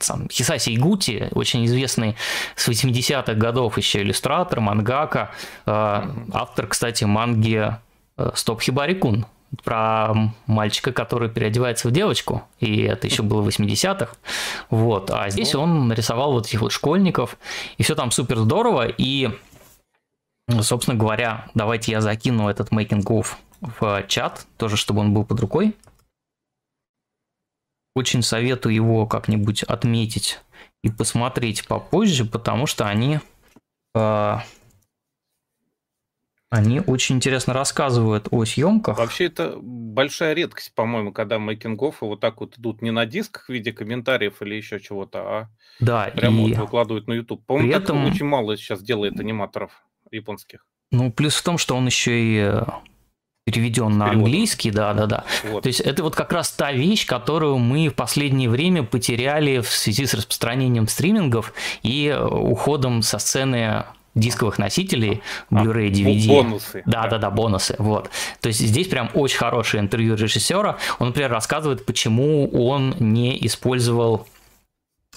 сам 0.00 0.28
Хисаси 0.30 0.74
Игути, 0.74 1.24
очень 1.32 1.66
известный 1.66 2.16
с 2.56 2.66
80-х 2.66 3.34
годов 3.34 3.76
еще 3.76 4.00
иллюстратор, 4.00 4.60
мангака. 4.60 5.32
Э, 5.66 6.04
автор, 6.32 6.66
кстати, 6.66 7.04
манги 7.04 7.76
Стоп 8.34 8.62
Хибари 8.62 8.94
Кун 8.94 9.26
про 9.64 10.14
мальчика, 10.46 10.92
который 10.92 11.30
переодевается 11.30 11.88
в 11.88 11.90
девочку, 11.90 12.42
и 12.60 12.82
это 12.82 13.06
еще 13.06 13.22
было 13.22 13.42
в 13.42 13.48
80-х. 13.48 14.14
Вот. 14.70 15.10
А 15.10 15.30
здесь 15.30 15.54
он 15.54 15.88
нарисовал 15.88 16.32
вот 16.32 16.46
этих 16.46 16.60
вот 16.60 16.72
школьников, 16.72 17.38
и 17.76 17.82
все 17.82 17.94
там 17.94 18.10
супер 18.10 18.38
здорово, 18.38 18.88
и, 18.88 19.30
собственно 20.60 20.96
говоря, 20.96 21.46
давайте 21.54 21.92
я 21.92 22.00
закину 22.00 22.48
этот 22.48 22.70
making 22.70 23.02
of 23.04 23.36
в 23.60 24.04
чат, 24.06 24.46
тоже 24.56 24.76
чтобы 24.76 25.00
он 25.00 25.12
был 25.12 25.24
под 25.24 25.40
рукой. 25.40 25.74
Очень 27.94 28.22
советую 28.22 28.74
его 28.74 29.06
как-нибудь 29.06 29.64
отметить 29.64 30.38
и 30.82 30.90
посмотреть 30.90 31.66
попозже, 31.66 32.24
потому 32.24 32.66
что 32.66 32.86
они 32.86 33.18
э, 33.94 34.36
они 36.50 36.80
очень 36.80 37.16
интересно 37.16 37.52
рассказывают 37.52 38.28
о 38.30 38.44
съемках. 38.44 38.98
Вообще 38.98 39.26
это 39.26 39.58
большая 39.60 40.32
редкость, 40.34 40.74
по-моему, 40.74 41.12
когда 41.12 41.38
мейкингофы 41.38 42.06
вот 42.06 42.20
так 42.20 42.40
вот 42.40 42.58
идут 42.58 42.80
не 42.80 42.90
на 42.90 43.04
дисках 43.04 43.46
в 43.46 43.48
виде 43.50 43.72
комментариев 43.72 44.40
или 44.40 44.54
еще 44.54 44.80
чего-то, 44.80 45.20
а 45.20 45.48
да, 45.80 46.10
прямо 46.14 46.40
и... 46.40 46.54
вот 46.54 46.58
выкладывают 46.58 47.06
на 47.06 47.12
YouTube. 47.12 47.44
По-моему, 47.44 47.68
При 47.70 47.82
этом... 47.82 48.04
очень 48.06 48.26
мало 48.26 48.56
сейчас 48.56 48.82
делает 48.82 49.20
аниматоров 49.20 49.72
японских. 50.10 50.64
Ну, 50.90 51.12
плюс 51.12 51.34
в 51.34 51.42
том, 51.42 51.58
что 51.58 51.76
он 51.76 51.84
еще 51.84 52.18
и 52.18 52.38
э, 52.38 52.62
переведен 53.44 53.98
на 53.98 54.10
английский, 54.10 54.70
да, 54.70 54.94
да, 54.94 55.06
да. 55.06 55.24
Вот. 55.44 55.64
То 55.64 55.66
есть 55.66 55.80
это 55.80 56.02
вот 56.02 56.14
как 56.14 56.32
раз 56.32 56.50
та 56.50 56.72
вещь, 56.72 57.06
которую 57.06 57.58
мы 57.58 57.88
в 57.88 57.94
последнее 57.94 58.48
время 58.48 58.84
потеряли 58.84 59.60
в 59.60 59.68
связи 59.68 60.06
с 60.06 60.14
распространением 60.14 60.88
стримингов 60.88 61.52
и 61.82 62.06
э, 62.06 62.24
уходом 62.24 63.02
со 63.02 63.18
сцены 63.18 63.84
дисковых 64.14 64.58
носителей, 64.58 65.22
Blu-ray, 65.50 65.90
DVD. 65.90 66.26
Бонусы. 66.28 66.82
Да, 66.86 67.06
да, 67.06 67.18
да, 67.18 67.30
бонусы. 67.30 67.76
Вот. 67.78 68.10
То 68.40 68.48
есть 68.48 68.60
здесь 68.60 68.88
прям 68.88 69.10
очень 69.14 69.38
хорошее 69.38 69.82
интервью 69.82 70.16
режиссера. 70.16 70.78
Он, 70.98 71.08
например, 71.08 71.30
рассказывает, 71.30 71.86
почему 71.86 72.48
он 72.48 72.94
не 72.98 73.44
использовал 73.46 74.26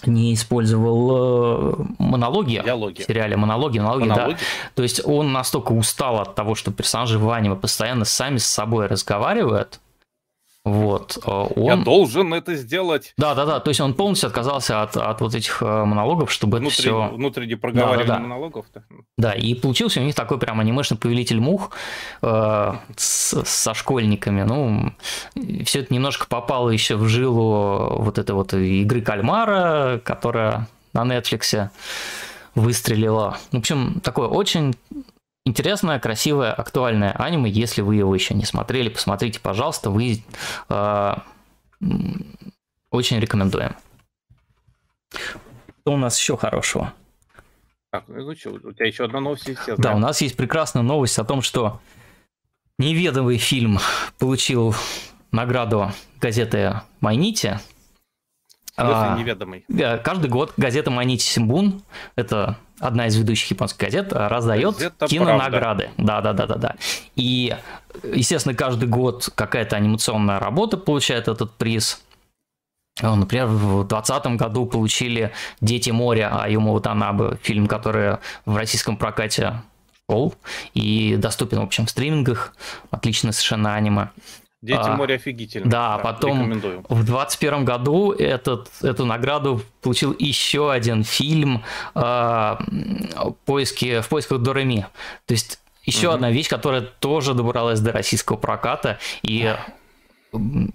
не 0.06 0.34
использовал 0.34 1.73
э, 1.73 1.86
монологи 1.99 2.62
Диалоги. 2.63 3.04
в 3.04 3.06
сериале 3.06 3.38
монологи, 3.38 3.77
монологи, 3.77 4.08
монологи, 4.08 4.34
да. 4.34 4.39
То 4.73 4.84
есть 4.84 5.06
он 5.06 5.32
настолько 5.32 5.73
устал 5.73 6.19
от 6.19 6.34
того, 6.34 6.56
что 6.56 6.71
персонажи 6.71 7.19
в 7.19 7.30
аниме 7.30 7.56
постоянно 7.56 8.06
сами 8.06 8.38
с 8.38 8.45
собой 8.45 8.88
разговаривают, 8.88 9.80
вот, 10.63 11.17
э, 11.26 11.30
он... 11.30 11.63
Я 11.63 11.76
должен 11.76 12.34
это 12.36 12.54
сделать. 12.56 13.13
Да, 13.17 13.34
да, 13.34 13.45
да. 13.45 13.60
То 13.60 13.69
есть 13.69 13.82
он 13.82 13.95
полностью 13.95 14.28
отказался 14.28 14.84
от, 14.84 14.95
от 14.95 15.19
вот 15.19 15.34
этих 15.34 15.63
э, 15.63 15.65
монологов, 15.65 16.32
чтобы 16.32 16.60
Внутри, 16.60 16.74
это 16.74 16.82
все. 16.82 17.10
Внутренне 17.15 17.58
проговаривания 17.58 18.08
да, 18.08 18.13
да, 18.13 18.19
да. 18.19 18.28
монологов-то. 18.28 18.84
Да, 19.17 19.34
и 19.34 19.56
получился 19.56 20.02
у 20.02 20.04
них 20.04 20.13
такой 20.13 20.38
прям 20.38 20.60
анимешный 20.60 20.97
повелитель 20.97 21.39
мух 21.39 21.71
э, 22.21 22.74
с, 22.95 23.43
со 23.43 23.74
школьниками. 23.74 24.43
Ну, 24.43 24.93
все 25.65 25.80
это 25.80 25.91
немножко 25.93 26.28
попало 26.28 26.69
еще 26.69 26.95
в 26.95 27.08
жилу 27.08 27.95
вот 27.97 28.19
этой 28.19 28.36
вот 28.36 28.54
игры 28.54 29.02
кальмара, 29.02 30.00
которая 30.04 30.67
на 30.93 31.02
Netflix 31.04 31.69
выстрелила. 32.54 33.39
В 33.52 33.58
общем, 33.58 34.00
такое 34.04 34.28
очень 34.28 34.76
Интересное, 35.43 35.99
красивое, 35.99 36.54
актуальное 36.54 37.13
аниме. 37.13 37.49
Если 37.49 37.82
вы 37.82 37.95
его 37.95 38.13
еще 38.13 38.36
не 38.36 38.45
смотрели, 38.45 38.89
посмотрите, 38.89 39.39
пожалуйста. 39.39 39.89
Вы 39.89 40.23
э, 40.69 41.13
очень 42.91 43.19
рекомендуем. 43.19 43.75
Что 45.12 45.93
у 45.93 45.97
нас 45.97 46.19
еще 46.19 46.38
хорошего? 46.38 46.93
Так, 47.91 48.06
ну 48.08 48.36
что, 48.36 48.51
у 48.51 48.71
тебя 48.71 48.86
еще 48.86 49.06
одна 49.06 49.19
новость 49.19 49.47
есть? 49.47 49.62
Да, 49.77 49.95
у 49.95 49.97
нас 49.97 50.21
есть 50.21 50.38
прекрасная 50.38 50.84
новость 50.84 51.17
о 51.17 51.25
том, 51.25 51.41
что 51.41 51.82
неведомый 52.77 53.38
фильм 53.38 53.80
получил 54.19 54.75
награду 55.32 55.91
газеты 56.19 56.82
Майнити. 56.99 57.60
А, 58.77 59.17
неведомый. 59.17 59.65
Каждый 60.04 60.30
год 60.30 60.54
газета 60.56 60.91
Майнити 60.91 61.23
Симбун, 61.23 61.84
это 62.15 62.58
одна 62.82 63.08
из 63.08 63.15
ведущих 63.15 63.52
японских 63.52 63.80
газет, 63.80 64.12
э, 64.12 64.28
раздает 64.28 64.74
газета 64.74 65.08
кинонаграды. 65.08 65.89
Да, 65.98 66.22
да, 66.22 66.34
да, 66.34 66.48
да, 66.48 66.56
да. 66.56 66.76
И, 67.15 67.56
естественно, 68.04 68.56
каждый 68.56 68.89
год 68.89 69.30
какая-то 69.36 69.76
анимационная 69.76 70.39
работа 70.39 70.78
получает 70.78 71.28
этот 71.28 71.52
приз. 71.54 72.02
Э, 73.02 73.13
например, 73.13 73.46
в 73.48 73.88
2020 73.88 74.26
году 74.38 74.65
получили 74.65 75.32
«Дети 75.62 75.91
моря» 75.91 76.30
Аюму 76.41 76.73
Ватанабе, 76.74 77.38
фильм, 77.41 77.67
который 77.67 78.17
в 78.46 78.56
российском 78.56 78.98
прокате 78.98 79.62
шел 80.10 80.34
и 80.74 81.15
доступен, 81.17 81.60
в 81.60 81.63
общем, 81.63 81.86
в 81.86 81.89
стримингах. 81.89 82.54
Отличное 82.89 83.32
совершенно 83.32 83.76
аниме. 83.76 84.10
Дети 84.62 84.80
а, 84.80 84.95
моря 84.95 85.15
офигительно. 85.15 85.69
Да, 85.69 85.97
да 85.97 86.04
потом 86.04 86.52
в 86.52 87.04
2021 87.04 87.65
году 87.65 88.12
этот, 88.12 88.69
эту 88.84 89.06
награду 89.06 89.62
получил 89.82 90.15
еще 90.19 90.71
один 90.71 91.04
фильм 91.04 91.63
э, 91.95 92.58
поиски, 93.45 94.02
в 94.02 94.08
поисках 94.08 94.39
Дореми. 94.41 94.86
То 95.26 95.32
есть 95.34 95.60
еще 95.84 96.10
угу. 96.10 96.15
одна 96.15 96.30
вещь, 96.30 96.47
которая 96.47 96.82
тоже 96.82 97.34
добралась 97.34 97.80
до 97.80 97.91
российского 97.91 98.38
проката. 98.38 99.00
И 99.24 99.56
ну, 100.32 100.69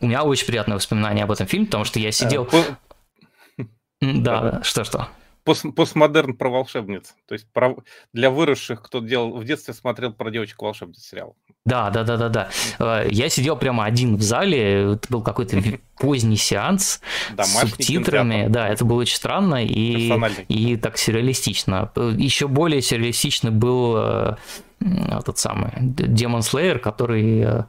у 0.00 0.06
меня 0.06 0.24
очень 0.24 0.46
приятное 0.46 0.76
воспоминание 0.76 1.22
об 1.22 1.30
этом 1.30 1.46
фильме, 1.46 1.66
потому 1.66 1.84
что 1.84 2.00
я 2.00 2.10
сидел... 2.10 2.48
Э, 2.50 3.64
да, 4.00 4.60
что-что 4.64 5.08
пост, 5.48 5.64
постмодерн 5.74 6.34
про 6.34 6.50
волшебниц. 6.50 7.14
То 7.26 7.34
есть 7.34 7.46
про, 7.52 7.76
для 8.12 8.30
выросших, 8.30 8.82
кто 8.82 9.00
делал 9.00 9.36
в 9.36 9.44
детстве 9.44 9.74
смотрел 9.74 10.12
про 10.12 10.30
девочек 10.30 10.60
волшебниц 10.60 11.02
сериал. 11.02 11.36
Да, 11.64 11.90
да, 11.90 12.04
да, 12.04 12.16
да, 12.16 12.28
да. 12.28 12.48
Э, 12.78 13.08
я 13.10 13.28
сидел 13.28 13.56
прямо 13.56 13.84
один 13.84 14.16
в 14.16 14.22
зале, 14.22 14.94
это 14.94 15.08
был 15.08 15.22
какой-то 15.22 15.60
поздний 15.98 16.36
сеанс 16.36 17.00
с 17.36 17.60
субтитрами. 17.60 18.32
Кинотеатр. 18.32 18.52
Да, 18.52 18.68
это 18.68 18.84
было 18.84 19.00
очень 19.00 19.16
странно 19.16 19.64
и, 19.64 20.12
и 20.48 20.76
так 20.76 20.98
сюрреалистично. 20.98 21.90
Еще 21.96 22.48
более 22.48 22.82
сюрреалистично 22.82 23.50
был 23.50 23.96
э, 23.96 24.36
тот 25.24 25.38
самый 25.38 25.72
Демон 25.78 26.40
Slayer, 26.40 26.78
который 26.78 27.40
э, 27.40 27.64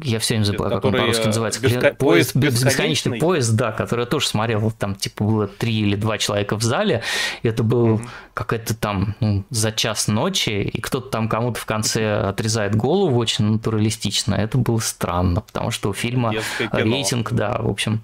я 0.00 0.18
все 0.18 0.34
время 0.34 0.44
забываю, 0.44 0.72
как 0.74 0.84
он 0.84 0.92
Который, 0.92 1.00
по-русски 1.02 1.22
э, 1.22 1.26
называется. 1.26 1.60
беско- 1.60 1.94
поезд 1.94 2.34
бесконечный 2.36 2.68
бесконечный? 2.70 3.18
поезд, 3.20 3.54
да, 3.54 3.72
который 3.72 4.00
я 4.00 4.06
тоже 4.06 4.26
смотрел, 4.28 4.70
там 4.70 4.94
типа 4.94 5.24
было 5.24 5.46
три 5.46 5.74
или 5.80 5.94
два 5.94 6.16
человека 6.16 6.56
в 6.56 6.62
зале, 6.62 7.02
и 7.42 7.48
это 7.48 7.62
был 7.62 7.86
Мгм. 7.98 8.08
какая-то 8.32 8.74
там 8.74 9.14
ну, 9.20 9.44
за 9.50 9.72
час 9.72 10.08
ночи, 10.08 10.50
и 10.50 10.80
кто-то 10.80 11.10
там 11.10 11.28
кому-то 11.28 11.60
в 11.60 11.66
конце 11.66 12.14
отрезает 12.20 12.74
голову 12.74 13.18
очень 13.18 13.44
натуралистично. 13.44 14.34
Это 14.34 14.56
было 14.56 14.78
странно, 14.78 15.42
потому 15.42 15.70
что 15.70 15.90
у 15.90 15.92
фильма 15.92 16.32
рейтинг, 16.72 17.32
да, 17.32 17.58
в 17.60 17.68
общем. 17.68 18.00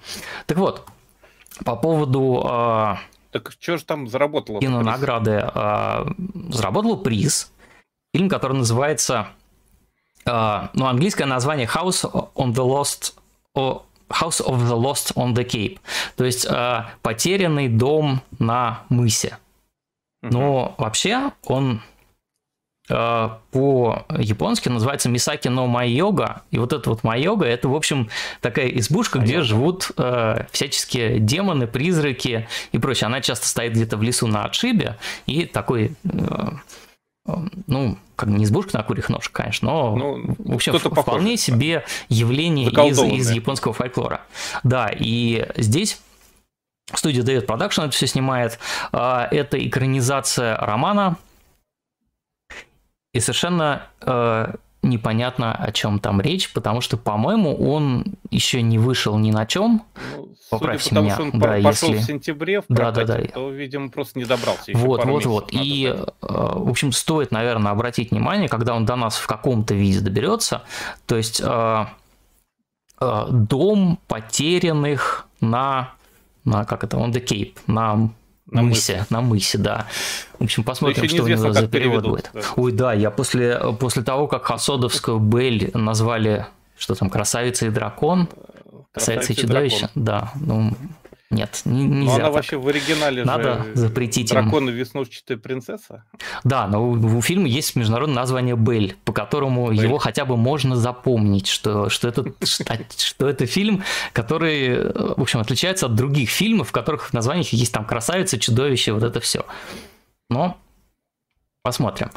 Так 0.47 0.59
вот, 0.59 0.87
по 1.65 1.77
поводу 1.77 2.43
а, 2.45 2.99
Так 3.31 3.53
что 3.59 3.79
же 3.79 3.85
там 3.85 4.07
заработало? 4.07 4.61
кинонаграды 4.61 5.41
а, 5.43 6.13
заработал 6.51 6.99
приз. 6.99 7.51
Фильм, 8.15 8.29
который 8.29 8.57
называется, 8.59 9.29
ну, 10.25 10.87
английское 10.87 11.27
название 11.27 11.67
House 11.67 12.05
on 12.35 12.53
the 12.53 12.65
Lost, 12.67 13.15
House 14.11 14.45
of 14.45 14.69
the 14.69 14.77
Lost 14.77 15.15
on 15.15 15.35
the 15.35 15.45
Cape, 15.45 15.79
то 16.17 16.25
есть 16.25 16.47
а, 16.49 16.91
потерянный 17.03 17.69
дом 17.69 18.23
на 18.39 18.83
мысе. 18.89 19.39
Но 20.23 20.75
вообще 20.77 21.33
он 21.45 21.81
э, 22.91 23.29
по-японски 23.53 24.69
называется 24.69 25.09
Мисаки 25.09 25.49
но 25.49 25.67
Майога. 25.67 26.43
И 26.51 26.59
вот 26.59 26.73
это 26.73 26.91
вот 26.91 27.05
Майога, 27.05 27.47
это, 27.47 27.69
в 27.69 27.75
общем, 27.75 28.11
такая 28.41 28.69
избушка, 28.69 29.19
где 29.19 29.35
Майога. 29.35 29.45
живут 29.47 29.91
э, 29.97 30.45
всяческие 30.53 31.21
демоны, 31.21 31.67
призраки 31.67 32.49
и 32.73 32.79
прочее. 32.79 33.07
Она 33.07 33.23
часто 33.23 33.49
стоит 33.49 33.73
где-то 33.73 33.97
в 33.97 34.03
лесу 34.03 34.27
на 34.27 34.45
отшибе, 34.45 34.97
и 35.25 35.47
такой, 35.47 35.95
э, 36.05 36.09
э, 36.11 36.49
ну, 37.67 37.99
как 38.17 38.29
не 38.29 38.45
избушка 38.45 38.77
на 38.79 38.83
курьих 38.83 39.09
ножках, 39.09 39.33
конечно, 39.33 39.69
но, 39.71 39.97
Ну, 39.97 40.35
в 40.39 40.55
общем, 40.55 40.73
что-то 40.73 40.89
в- 40.89 40.95
похожее, 40.95 41.03
вполне 41.03 41.31
да. 41.33 41.37
себе 41.37 41.85
явление 42.09 42.69
из, 42.69 42.99
из 43.03 43.31
японского 43.31 43.73
фольклора. 43.75 44.23
Да, 44.63 44.89
и 44.95 45.47
здесь 45.57 46.01
студия 46.95 47.23
David 47.23 47.47
Production 47.47 47.85
это 47.85 47.91
все 47.91 48.07
снимает. 48.07 48.59
А, 48.93 49.29
Это 49.31 49.65
экранизация 49.65 50.57
романа. 50.57 51.17
И 53.13 53.21
совершенно 53.21 53.87
э, 54.01 54.55
непонятно, 54.83 55.53
о 55.53 55.73
чем 55.73 55.99
там 55.99 56.21
речь, 56.21 56.53
потому 56.53 56.81
что, 56.81 56.97
по-моему, 56.97 57.55
он 57.71 58.05
еще 58.31 58.63
не 58.63 58.79
вышел 58.79 59.19
ни 59.19 59.31
на 59.31 59.45
чем. 59.47 59.83
Ну, 60.17 60.23
судя 60.27 60.37
Поправьте 60.51 60.89
по 60.89 60.95
тому, 60.95 61.05
меня, 61.07 61.15
что 61.15 61.23
он 61.25 61.31
да, 61.33 61.39
по- 61.57 61.63
пошел 61.63 61.89
если- 61.91 62.03
в 62.03 62.07
сентябре 62.07 62.61
в 62.61 62.65
Да, 62.69 62.91
да, 62.91 63.05
прокате, 63.05 63.29
да. 63.29 63.35
то, 63.35 63.51
видимо, 63.51 63.91
просто 63.91 64.19
не 64.19 64.25
добрался. 64.25 64.71
Еще 64.71 64.79
Вот, 64.81 65.05
вот, 65.05 65.27
вот. 65.27 65.49
И, 65.53 65.87
э, 65.87 66.05
в 66.23 66.69
общем, 66.71 66.93
стоит, 66.93 67.31
наверное, 67.31 67.73
обратить 67.73 68.11
внимание, 68.11 68.49
когда 68.49 68.75
он 68.75 68.87
до 68.87 68.97
нас 68.97 69.17
в 69.19 69.27
каком-то 69.27 69.75
виде 69.75 70.01
доберется. 70.01 70.63
То 71.07 71.17
есть 71.17 71.41
э, 71.45 71.85
э, 73.01 73.25
дом 73.31 73.99
потерянных 74.09 75.27
на, 75.41 75.93
на 76.45 76.65
как 76.65 76.85
это, 76.85 76.97
on 76.97 77.11
the 77.13 77.25
Cape, 77.25 77.57
на 77.67 78.11
На 78.51 78.63
мысе, 78.63 79.07
на 79.11 79.21
мысе, 79.21 79.59
да. 79.59 79.87
В 80.39 80.45
общем, 80.45 80.65
посмотрим, 80.65 81.09
что 81.09 81.23
у 81.23 81.29
него 81.29 81.53
за 81.53 81.69
перевод 81.69 82.05
будет. 82.05 82.31
да. 82.33 82.41
Ой, 82.57 82.73
да, 82.73 82.93
я 82.93 83.11
после, 83.11 83.59
после 83.79 84.03
того, 84.03 84.27
как 84.27 84.45
Хасодовскую 84.45 85.19
Бель 85.19 85.71
назвали, 85.75 86.47
что 86.79 86.95
там, 86.95 87.11
красавица 87.11 87.67
и 87.67 87.71
дракон, 87.71 88.29
красавица 88.93 89.33
и 89.33 89.37
чудовище, 89.37 89.89
дракон. 89.95 90.05
да, 90.05 90.33
ну, 90.37 90.73
нет, 91.31 91.63
не- 91.65 91.87
Но 91.87 91.95
нельзя 91.95 92.15
она 92.17 92.25
так. 92.25 92.35
вообще 92.35 92.57
в 92.57 92.67
оригинале 92.67 93.25
Надо 93.25 93.63
же 93.65 93.75
запретить 93.77 94.33
им. 94.33 94.43
дракон 94.43 94.69
и 94.69 94.73
веснушчатая 94.73 95.39
принцесса. 95.39 96.05
Да, 96.43 96.67
но 96.67 96.83
у, 96.85 97.19
у 97.19 97.23
фильма 97.23 97.47
есть 97.47 97.77
международное 97.77 98.17
название 98.17 98.57
Бель, 98.57 98.97
по 99.05 99.13
которому 99.13 99.71
Бель. 99.71 99.81
его 99.83 99.99
хотя 99.99 100.25
бы 100.25 100.37
можно 100.37 100.75
запомнить, 100.77 101.47
что, 101.47 101.89
что, 101.89 102.09
это, 102.09 102.25
что, 102.45 102.65
что 102.99 103.29
это 103.29 103.47
фильм, 103.47 103.85
который, 104.13 104.67
э, 104.71 105.15
в 105.17 105.21
общем, 105.23 105.39
отличается 105.41 105.87
от 105.87 105.95
других 105.95 106.31
фильмов, 106.31 106.71
в 106.71 106.73
которых 106.73 107.11
в 107.11 107.13
названиях 107.13 107.53
есть 107.53 107.73
там 107.73 107.85
красавица, 107.85 108.37
чудовище, 108.39 108.93
вот 108.93 109.05
это 109.05 109.21
все. 109.21 109.47
Но 110.31 110.57
посмотрим. 111.63 112.11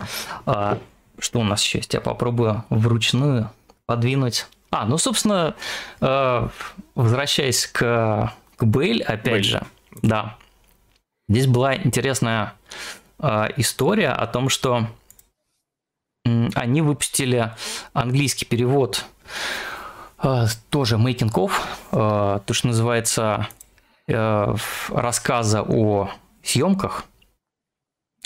А, 0.48 0.80
что 1.20 1.40
у 1.40 1.44
нас 1.44 1.64
еще 1.64 1.78
есть? 1.80 1.94
Я 1.94 2.02
попробую 2.02 2.64
вручную 2.70 3.52
подвинуть. 3.86 4.48
А, 4.72 4.86
ну, 4.88 4.98
собственно, 4.98 5.54
э, 6.02 6.48
возвращаясь 6.96 7.68
к, 7.68 8.34
к 8.56 8.64
Бель, 8.66 9.02
опять 9.04 9.34
Бель. 9.34 9.44
же, 9.44 9.64
да. 10.02 10.38
Здесь 11.30 11.48
была 11.48 11.76
интересная 11.76 12.54
э, 13.20 13.48
история 13.58 14.10
о 14.10 14.28
том, 14.28 14.50
что 14.50 14.88
м, 16.26 16.50
они 16.56 16.82
выпустили 16.82 17.52
английский 17.94 18.46
перевод 18.46 19.06
э, 20.22 20.46
тоже 20.70 20.98
making 20.98 21.32
of, 21.34 21.52
э, 21.92 22.40
то, 22.46 22.54
что 22.54 22.68
называется 22.68 23.48
э, 24.08 24.56
рассказа 24.90 25.62
о 25.64 26.10
съемках. 26.44 27.06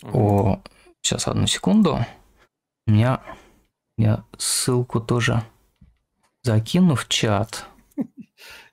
О, 0.04 0.60
сейчас 1.02 1.28
одну 1.28 1.48
секунду. 1.48 2.06
У 2.88 2.92
меня 2.92 3.22
я 3.98 4.24
ссылку 4.38 5.00
тоже 5.00 5.44
закину 6.44 6.96
в 6.96 7.08
чат. 7.08 7.66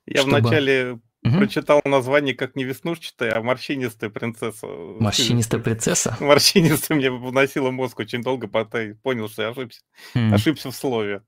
Я 0.07 0.21
чтобы- 0.21 0.41
вначале 0.41 0.99
Мгм. 1.25 1.39
прочитал 1.39 1.81
название 1.85 2.35
как 2.35 2.55
не 2.55 2.65
веснушчатая, 2.65 3.35
а 3.35 3.43
морщинистая 3.43 4.11
принцесса. 4.11 4.67
Морщинистая 4.67 5.59
принцесса. 5.61 6.17
Морщинистая 6.21 6.99
мне 6.99 7.11
выносила 7.11 7.71
мозг 7.71 7.99
очень 8.01 8.23
долго, 8.23 8.47
потом 8.47 8.95
понял, 8.97 9.29
что 9.31 9.43
я 9.43 9.49
ошибся. 9.49 9.81
М, 10.15 10.35
Ошибся 10.35 10.71
в 10.71 10.77
слове. 10.77 11.23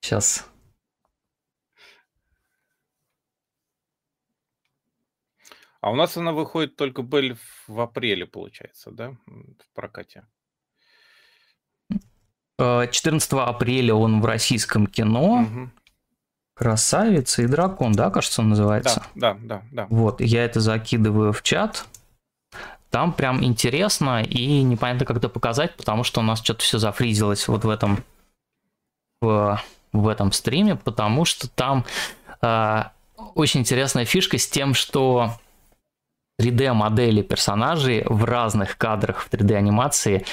Сейчас. 0.00 0.48
А 5.80 5.92
у 5.92 5.94
нас 5.94 6.16
она 6.16 6.32
выходит 6.32 6.74
только 6.74 7.02
Белль 7.02 7.36
в 7.68 7.80
апреле, 7.80 8.26
получается, 8.26 8.90
да, 8.90 9.16
в 9.26 9.74
прокате. 9.74 10.24
Э, 12.58 12.88
14 12.90 13.32
апреля 13.34 13.94
он 13.94 14.20
в 14.20 14.24
российском 14.26 14.88
кино. 14.88 15.42
Мгм. 15.42 15.72
Красавица 16.58 17.42
и 17.42 17.46
дракон, 17.46 17.92
да, 17.92 18.10
кажется, 18.10 18.42
он 18.42 18.48
называется. 18.48 19.02
Да, 19.14 19.34
да, 19.34 19.38
да, 19.42 19.62
да. 19.70 19.86
Вот, 19.90 20.20
я 20.20 20.44
это 20.44 20.60
закидываю 20.60 21.32
в 21.32 21.42
чат. 21.42 21.86
Там 22.90 23.12
прям 23.12 23.44
интересно 23.44 24.22
и 24.22 24.62
непонятно, 24.62 25.06
как 25.06 25.18
это 25.18 25.28
показать, 25.28 25.76
потому 25.76 26.02
что 26.02 26.20
у 26.20 26.24
нас 26.24 26.40
что-то 26.42 26.62
все 26.62 26.78
зафризилось 26.78 27.46
вот 27.46 27.64
в 27.64 27.70
этом 27.70 28.02
в, 29.20 29.60
в 29.92 30.08
этом 30.08 30.32
стриме, 30.32 30.74
потому 30.74 31.24
что 31.24 31.48
там 31.48 31.84
э, 32.40 32.82
очень 33.34 33.60
интересная 33.60 34.04
фишка 34.04 34.38
с 34.38 34.48
тем, 34.48 34.74
что 34.74 35.32
3D-модели 36.40 37.22
персонажей 37.22 38.04
в 38.06 38.24
разных 38.24 38.78
кадрах 38.78 39.20
в 39.20 39.30
3D-анимации 39.30 40.24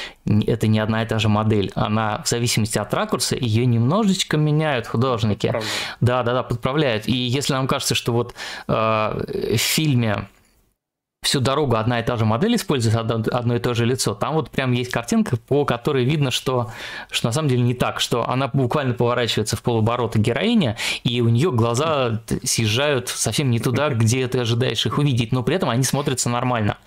это 0.46 0.68
не 0.68 0.80
одна 0.80 1.02
и 1.02 1.08
та 1.08 1.18
же 1.18 1.30
модель. 1.30 1.72
Она 1.74 2.22
в 2.24 2.30
зависимости 2.30 2.78
от 2.78 2.94
ракурса 2.94 3.36
ее 3.36 3.66
немножечко 3.66 4.38
меняют 4.38 4.86
художники. 4.86 5.48
Правда. 5.48 5.68
Да, 6.02 6.24
да, 6.24 6.34
да, 6.34 6.44
подправляют. 6.44 7.08
И 7.08 7.14
если 7.14 7.54
нам 7.54 7.68
кажется, 7.68 7.96
что 7.96 8.14
вот 8.14 8.36
э, 8.68 8.74
в 8.74 9.58
фильме 9.58 10.28
всю 11.26 11.40
дорогу 11.40 11.76
одна 11.76 12.00
и 12.00 12.04
та 12.04 12.16
же 12.16 12.26
модель 12.26 12.56
использует 12.56 12.96
одно, 12.96 13.56
и 13.56 13.60
то 13.60 13.74
же 13.74 13.86
лицо, 13.86 14.14
там 14.14 14.36
вот 14.36 14.50
прям 14.50 14.72
есть 14.72 14.92
картинка, 14.92 15.38
по 15.38 15.66
которой 15.66 16.06
видно, 16.06 16.32
что, 16.32 16.72
что 17.12 17.28
на 17.28 17.34
самом 17.34 17.50
деле 17.50 17.64
не 17.64 17.74
так, 17.74 18.00
что 18.00 18.28
она 18.30 18.48
буквально 18.48 18.94
поворачивается 18.94 19.56
в 19.56 19.64
полоборота 19.64 20.20
героиня, 20.20 20.78
и 21.04 21.22
у 21.22 21.30
нее 21.30 21.52
глаза 21.52 22.22
съезжают 22.44 23.10
совсем 23.10 23.50
не 23.50 23.60
туда, 23.60 23.90
где 23.90 24.28
ты 24.28 24.40
ожидаешь 24.40 24.86
их 24.86 24.98
увидеть, 24.98 25.32
но 25.32 25.44
при 25.44 25.56
этом 25.56 25.70
они 25.70 25.84
смотрятся 25.84 26.30
нормально. 26.30 26.78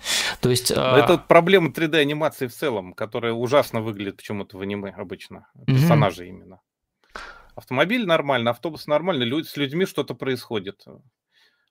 То 0.41 0.49
есть... 0.49 0.75
Но 0.75 0.97
Это 0.97 1.17
проблема 1.17 1.69
3D-анимации 1.69 2.47
в 2.47 2.53
целом, 2.53 2.93
которая 2.93 3.33
ужасно 3.33 3.81
выглядит 3.81 4.17
почему-то 4.17 4.57
в 4.57 4.61
аниме 4.61 4.91
обычно. 4.97 5.47
Персонажи 5.67 6.27
именно. 6.27 6.59
Автомобиль 7.55 8.05
нормально, 8.05 8.51
автобус 8.51 8.87
нормально, 8.87 9.23
лю- 9.23 9.43
с 9.43 9.57
людьми 9.57 9.85
что-то 9.85 10.13
происходит. 10.13 10.85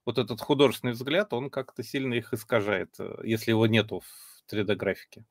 Вот 0.09 0.17
этот 0.17 0.41
художественный 0.41 0.95
взгляд, 0.95 1.35
он 1.35 1.51
как-то 1.51 1.83
сильно 1.83 2.15
их 2.15 2.33
искажает, 2.33 2.95
э, 2.99 3.17
если 3.25 3.51
его 3.51 3.67
нету 3.67 4.01
в 4.01 4.51
3D-графике. 4.51 5.23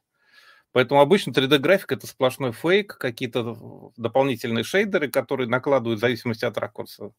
Поэтому 0.72 1.02
обычно 1.02 1.32
3D-графика 1.32 1.96
это 1.96 2.06
сплошной 2.06 2.52
фейк, 2.52 2.96
какие-то 2.96 3.92
дополнительные 3.98 4.64
шейдеры, 4.64 5.08
которые 5.10 5.50
накладывают 5.50 5.98
в 5.98 6.02
зависимости 6.02 6.46
от 6.46 6.60
ракурса. 6.60 7.10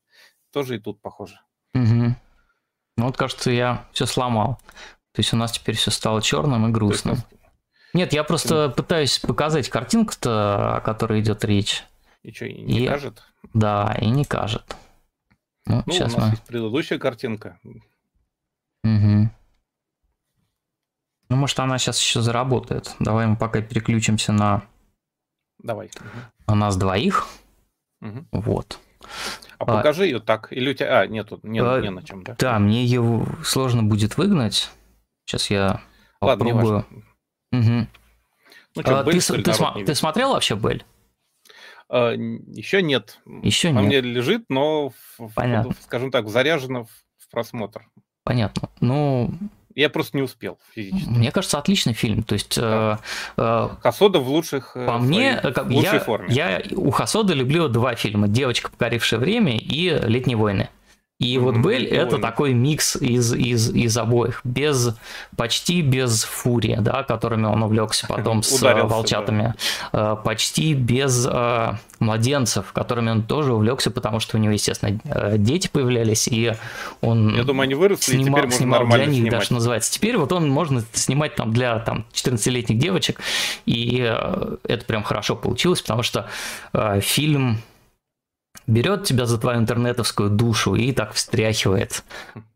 Тоже 0.53 0.77
и 0.77 0.79
тут 0.79 1.01
похоже. 1.01 1.41
мгм. 1.75 2.15
Ну 2.97 3.07
вот, 3.07 3.17
кажется, 3.17 3.51
я 3.51 3.89
все 3.93 4.07
сломал. 4.07 4.61
То 5.11 5.19
есть 5.19 5.33
у 5.33 5.37
нас 5.37 5.51
теперь 5.51 5.75
все 5.75 5.91
стало 5.91 6.23
черным 6.23 6.63
и 6.63 6.67
есть 6.69 6.75
грустным. 6.75 7.17
нас 7.17 7.27
Нет, 7.93 8.13
я 8.13 8.23
просто 8.23 8.69
пытаюсь 8.69 9.19
показать 9.19 9.69
картинку-то, 9.69 10.77
о 10.77 10.81
которой 10.81 11.19
идет 11.23 11.45
речь. 11.45 11.83
ничего 12.23 12.49
и 12.51 12.61
не 12.63 12.85
И- 12.85 12.87
кажет. 12.87 13.21
Да, 13.53 13.97
и 14.01 14.07
не 14.11 14.25
кажет. 14.25 14.77
Ну, 15.69 15.83
Ну, 15.87 15.93
сейчас 15.93 16.15
у 16.15 16.19
нас 16.19 16.27
мы... 16.29 16.31
есть 16.33 16.45
предыдущая 16.45 16.99
картинка. 16.99 17.59
Мгм. 18.83 19.31
Ну, 21.29 21.37
может, 21.37 21.59
она 21.61 21.79
сейчас 21.79 22.01
еще 22.01 22.23
заработает. 22.23 22.95
Давай 23.01 23.27
мы 23.27 23.37
пока 23.37 23.61
переключимся 23.61 24.33
на, 24.33 24.63
Давай. 25.59 25.91
На 26.47 26.55
нас 26.55 26.77
двоих. 26.77 27.27
Угу. 28.01 28.27
Вот. 28.33 28.79
А, 29.59 29.65
а 29.65 29.67
покажи 29.67 30.05
ее 30.05 30.21
так. 30.21 30.53
Или 30.53 30.71
у 30.71 30.75
тебя... 30.75 31.01
А, 31.01 31.07
нету, 31.07 31.41
не, 31.43 31.61
а, 31.61 31.81
не 31.81 31.91
на 31.91 32.03
чем, 32.03 32.23
да? 32.23 32.37
Да, 32.39 32.59
мне 32.59 32.85
ее 32.85 33.27
сложно 33.45 33.83
будет 33.83 34.17
выгнать. 34.17 34.71
Сейчас 35.27 35.51
я 35.51 35.83
Ладно, 36.21 36.45
попробую. 36.45 36.87
Угу. 37.53 37.87
Ну, 38.77 38.83
что, 38.83 39.01
а, 39.01 39.05
Бель, 39.05 39.21
ты, 39.23 39.43
ты, 39.43 39.53
см- 39.53 39.85
ты 39.85 39.95
смотрел 39.95 40.33
вообще 40.33 40.55
Бель? 40.55 40.85
А, 41.89 42.13
еще 42.13 42.83
нет. 42.83 43.21
Еще 43.43 43.73
нет. 43.73 43.83
Мне 43.83 44.01
лежит, 44.01 44.45
но, 44.49 44.93
Понятно. 45.35 45.75
скажем 45.81 46.11
так, 46.11 46.29
заряжено 46.29 46.85
в, 46.85 46.91
в 47.19 47.31
просмотр. 47.31 47.89
Понятно. 48.25 48.69
Ну, 48.81 49.33
я 49.75 49.89
просто 49.89 50.17
не 50.17 50.23
успел 50.25 50.59
физически. 50.75 51.09
Мне 51.09 51.31
кажется, 51.31 51.57
отличный 51.57 51.93
фильм. 51.93 52.25
То 52.25 52.35
есть 52.35 52.61
да. 52.61 52.99
э, 53.37 53.41
э, 53.41 53.69
Хасода 53.81 54.19
в 54.19 54.29
лучших 54.29 54.73
э, 54.75 54.87
по 54.87 54.99
мне, 54.99 55.41
в 55.41 55.71
лучшей 55.71 55.95
я, 55.95 56.01
форме. 56.01 56.35
Я 56.35 56.63
у 56.75 56.91
Хасода 56.91 57.33
люблю 57.33 57.69
два 57.69 57.95
фильма: 57.95 58.29
"Девочка, 58.29 58.71
покорившая 58.71 59.21
время" 59.21 59.57
и 59.57 59.91
"Летние 60.03 60.37
войны". 60.37 60.69
И 61.19 61.35
mm-hmm. 61.35 61.41
вот 61.41 61.57
Бель 61.57 61.85
это 61.87 62.15
Ой. 62.15 62.23
такой 62.23 62.53
микс 62.53 62.95
из, 62.95 63.35
из, 63.35 63.71
из 63.75 63.99
обоих, 63.99 64.41
без 64.45 64.95
почти 65.37 65.83
без 65.83 66.23
фурии, 66.23 66.77
да, 66.81 67.03
которыми 67.03 67.47
он 67.47 67.61
увлекся 67.65 68.07
потом 68.07 68.43
с 68.45 68.63
э, 68.63 68.83
волчатами, 68.85 69.55
да. 69.93 70.13
Э, 70.13 70.17
почти 70.25 70.75
без 70.75 71.27
э, 71.29 71.73
младенцев, 71.99 72.73
которыми 72.73 73.11
он 73.11 73.23
тоже 73.25 73.53
увлекся, 73.53 73.91
потому 73.91 74.21
что 74.21 74.37
у 74.37 74.41
него, 74.41 74.53
естественно, 74.53 75.01
дети 75.37 75.69
появлялись, 75.73 76.29
и 76.29 76.53
он 77.01 77.35
Я 77.35 77.43
думаю, 77.43 77.65
они 77.65 77.75
выросли, 77.75 78.13
снимал, 78.13 78.21
и 78.21 78.25
теперь 78.25 78.43
можно 78.45 78.57
снимал 78.57 78.81
нормально 78.81 79.05
для 79.07 79.13
них, 79.13 79.23
снимать. 79.23 79.41
да, 79.41 79.45
что 79.45 79.55
называется. 79.55 79.93
Теперь 79.93 80.17
вот 80.19 80.33
он 80.33 80.49
можно 80.49 80.85
снимать 80.93 81.35
там 81.35 81.53
для 81.53 81.81
там, 81.81 82.07
14-летних 82.13 82.79
девочек, 82.79 83.21
и 83.67 83.97
это 83.99 84.85
прям 84.87 85.03
хорошо 85.03 85.35
получилось, 85.35 85.83
потому 85.83 86.05
что 86.05 86.29
э, 86.73 87.01
фильм 87.01 87.59
берет 88.69 89.05
тебя 89.05 89.27
за 89.27 89.39
твою 89.39 89.59
интернетовскую 89.59 90.31
душу 90.31 90.77
и 90.77 90.93
так 90.93 91.15
встряхивает. 91.15 92.05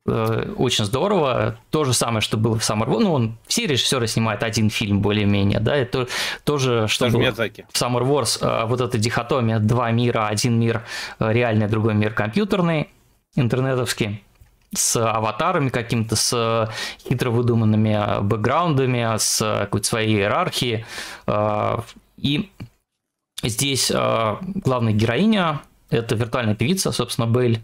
Э, 0.06 0.52
очень 0.56 0.84
здорово. 0.84 1.56
То 1.70 1.84
же 1.84 1.94
самое, 1.94 2.20
что 2.20 2.36
было 2.36 2.58
в 2.58 2.62
Summer 2.62 2.86
Wars. 2.86 3.00
Ну, 3.00 3.12
он 3.12 3.38
все 3.46 3.66
режиссеры 3.66 4.06
снимают 4.06 4.42
один 4.42 4.68
фильм 4.70 5.00
более-менее, 5.00 5.58
да, 5.58 5.74
это 5.74 6.06
тоже, 6.44 6.86
что 6.86 7.06
Даже 7.06 7.16
было 7.16 7.22
Миядзаки. 7.22 7.66
в 7.70 7.80
Summer 7.80 8.02
Wars. 8.02 8.38
Э, 8.40 8.66
вот 8.66 8.80
эта 8.80 8.98
дихотомия, 8.98 9.58
два 9.58 9.90
мира, 9.90 10.26
один 10.28 10.60
мир 10.60 10.82
э, 11.18 11.32
реальный, 11.32 11.66
другой 11.66 11.94
мир 11.94 12.12
компьютерный, 12.12 12.90
интернетовский 13.34 14.22
с 14.74 14.96
аватарами 14.96 15.70
каким-то, 15.70 16.16
с 16.16 16.70
хитро 17.06 17.30
выдуманными 17.30 18.22
бэкграундами, 18.22 19.18
с 19.18 19.38
какой-то 19.38 19.86
своей 19.86 20.16
иерархией. 20.16 20.86
И 22.16 22.50
здесь 23.42 23.92
главная 23.92 24.94
героиня 24.94 25.60
это 25.92 26.14
виртуальная 26.14 26.54
певица, 26.54 26.92
собственно, 26.92 27.26
Белль, 27.26 27.58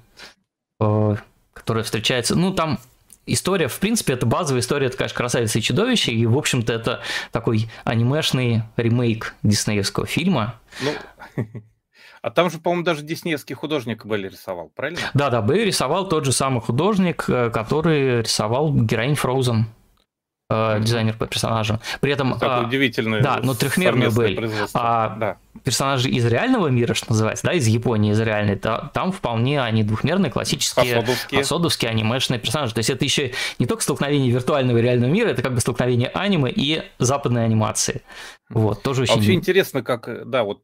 э, 0.80 1.16
которая 1.52 1.84
встречается. 1.84 2.36
Ну, 2.36 2.52
там 2.52 2.78
история, 3.26 3.68
в 3.68 3.78
принципе, 3.78 4.12
это 4.12 4.26
базовая 4.26 4.60
история, 4.60 4.86
это, 4.86 4.96
конечно, 4.96 5.16
«Красавица 5.16 5.58
и 5.58 5.62
чудовище», 5.62 6.12
и, 6.12 6.26
в 6.26 6.36
общем-то, 6.36 6.72
это 6.72 7.02
такой 7.32 7.68
анимешный 7.84 8.62
ремейк 8.76 9.34
диснеевского 9.42 10.06
фильма. 10.06 10.60
Ну, 10.82 11.44
а 12.22 12.30
там 12.30 12.50
же, 12.50 12.58
по-моему, 12.58 12.84
даже 12.84 13.02
диснеевский 13.02 13.54
художник 13.54 14.04
Белль 14.04 14.28
рисовал, 14.28 14.70
правильно? 14.74 15.00
Да-да, 15.14 15.40
Белль 15.42 15.64
рисовал 15.64 16.08
тот 16.08 16.24
же 16.24 16.32
самый 16.32 16.60
художник, 16.60 17.24
э, 17.28 17.50
который 17.50 18.22
рисовал 18.22 18.72
героинь 18.72 19.14
Фроузен 19.14 19.66
э, 20.50 20.80
дизайнер 20.80 21.14
по 21.16 21.26
персонажам. 21.26 21.80
При 22.00 22.12
этом... 22.12 22.38
Такой 22.38 22.64
э, 22.64 22.66
удивительный 22.66 23.20
Да, 23.20 23.40
но 23.42 23.54
трехмерную 23.54 24.12
были. 24.12 24.50
А 24.74 25.16
да. 25.16 25.36
персонажи 25.62 26.08
из 26.08 26.24
реального 26.26 26.68
мира, 26.68 26.94
что 26.94 27.10
называется, 27.10 27.46
да, 27.46 27.52
из 27.52 27.66
Японии, 27.66 28.12
из 28.12 28.20
реальной, 28.20 28.56
то, 28.56 28.90
там 28.94 29.12
вполне 29.12 29.60
они 29.60 29.82
двухмерные, 29.82 30.30
классические, 30.30 30.94
Хасодовские. 30.94 31.40
хасодовские 31.40 31.90
анимешные 31.90 32.40
персонажи. 32.40 32.74
То 32.74 32.78
есть 32.78 32.90
это 32.90 33.04
еще 33.04 33.32
не 33.58 33.66
только 33.66 33.82
столкновение 33.82 34.30
виртуального 34.30 34.78
и 34.78 34.82
реального 34.82 35.10
мира, 35.10 35.28
это 35.28 35.42
как 35.42 35.54
бы 35.54 35.60
столкновение 35.60 36.08
аниме 36.08 36.50
и 36.50 36.82
западной 36.98 37.44
анимации. 37.44 38.02
Вот, 38.48 38.82
тоже 38.82 39.02
очень... 39.02 39.12
А 39.12 39.16
вообще 39.16 39.34
интересно, 39.34 39.82
как, 39.82 40.28
да, 40.28 40.44
вот 40.44 40.62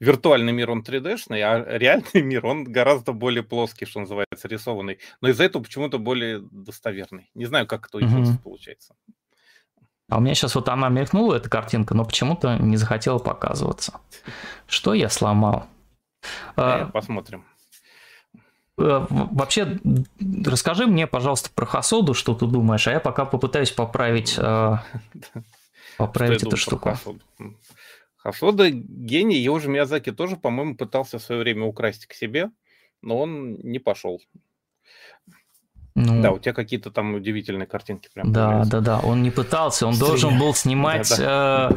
виртуальный 0.00 0.52
мир, 0.52 0.70
он 0.70 0.82
3D-шный, 0.82 1.40
а 1.42 1.78
реальный 1.78 2.22
мир, 2.22 2.46
он 2.46 2.64
гораздо 2.64 3.12
более 3.12 3.42
плоский, 3.42 3.86
что 3.86 4.00
называется, 4.00 4.48
рисованный. 4.48 4.98
Но 5.20 5.28
из-за 5.28 5.44
этого 5.44 5.62
почему-то 5.62 5.98
более 5.98 6.40
достоверный. 6.50 7.30
Не 7.34 7.46
знаю, 7.46 7.66
как 7.66 7.88
это 7.88 7.98
у 7.98 8.00
японцев 8.00 8.40
получается. 8.42 8.94
А 10.08 10.18
у 10.18 10.20
меня 10.20 10.34
сейчас 10.34 10.54
вот 10.54 10.68
она 10.68 10.88
мелькнула, 10.88 11.34
эта 11.34 11.50
картинка, 11.50 11.94
но 11.94 12.04
почему-то 12.04 12.56
не 12.58 12.76
захотела 12.76 13.18
показываться. 13.18 14.00
Что 14.68 14.94
я 14.94 15.08
сломал? 15.08 15.66
А, 16.54 16.86
посмотрим. 16.86 17.44
Э, 18.78 19.06
вообще, 19.08 19.78
расскажи 20.44 20.86
мне, 20.86 21.06
пожалуйста, 21.06 21.50
про 21.54 21.66
Хасоду, 21.66 22.14
что 22.14 22.34
ты 22.34 22.46
думаешь, 22.46 22.86
а 22.86 22.92
я 22.92 23.00
пока 23.00 23.24
попытаюсь 23.24 23.70
поправить, 23.70 24.34
э, 24.38 24.76
поправить 25.98 26.42
эту 26.42 26.56
штуку. 26.56 26.96
Хасода 28.26 28.68
гений, 28.70 29.36
его 29.36 29.60
же 29.60 29.68
Миязаки 29.68 30.10
тоже, 30.10 30.36
по-моему, 30.36 30.76
пытался 30.76 31.20
в 31.20 31.22
свое 31.22 31.42
время 31.42 31.64
украсть 31.64 32.06
к 32.06 32.12
себе, 32.12 32.50
но 33.00 33.18
он 33.18 33.54
не 33.54 33.78
пошел. 33.78 34.20
Ну, 35.94 36.22
да, 36.22 36.32
у 36.32 36.40
тебя 36.40 36.52
какие-то 36.52 36.90
там 36.90 37.14
удивительные 37.14 37.68
картинки. 37.68 38.10
Прям 38.12 38.32
да, 38.32 38.46
появляются. 38.46 38.80
да, 38.80 38.80
да. 38.80 39.00
Он 39.06 39.22
не 39.22 39.30
пытался, 39.30 39.86
он 39.86 39.94
Стрим. 39.94 40.08
должен 40.08 40.38
был 40.40 40.54
снимать 40.54 41.08
да, 41.16 41.70
да. 41.70 41.76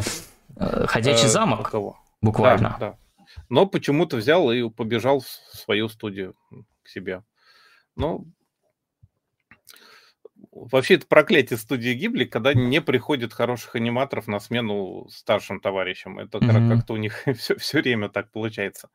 Э, 0.55 0.87
ходячий 0.87 1.27
э, 1.27 1.29
замок. 1.29 1.69
Кого? 1.69 1.99
Буквально. 2.19 2.75
Да, 2.79 2.89
да. 2.89 3.25
Но 3.49 3.67
почему-то 3.67 4.17
взял 4.17 4.51
и 4.51 4.67
побежал 4.71 5.19
в 5.19 5.27
свою 5.27 5.87
студию 5.87 6.33
к 6.81 6.89
себе. 6.89 7.21
Ну, 7.95 8.25
Вообще 10.51 10.95
это 10.95 11.05
проклятие 11.05 11.57
студии 11.57 11.93
Гибли, 11.93 12.25
когда 12.25 12.53
не 12.53 12.81
приходит 12.81 13.33
хороших 13.33 13.75
аниматоров 13.75 14.27
на 14.27 14.39
смену 14.39 15.07
старшим 15.09 15.59
товарищам. 15.59 16.17
Это 16.17 16.39
mm-hmm. 16.39 16.75
как-то 16.75 16.93
у 16.93 16.97
них 16.97 17.23
все, 17.37 17.55
все 17.55 17.81
время 17.81 18.09
так 18.09 18.31
получается. 18.31 18.89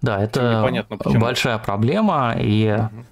Да, 0.00 0.22
это 0.22 0.60
непонятно, 0.60 0.96
большая 1.20 1.58
проблема, 1.58 2.34
и 2.38 2.64
mm-hmm. 2.64 3.04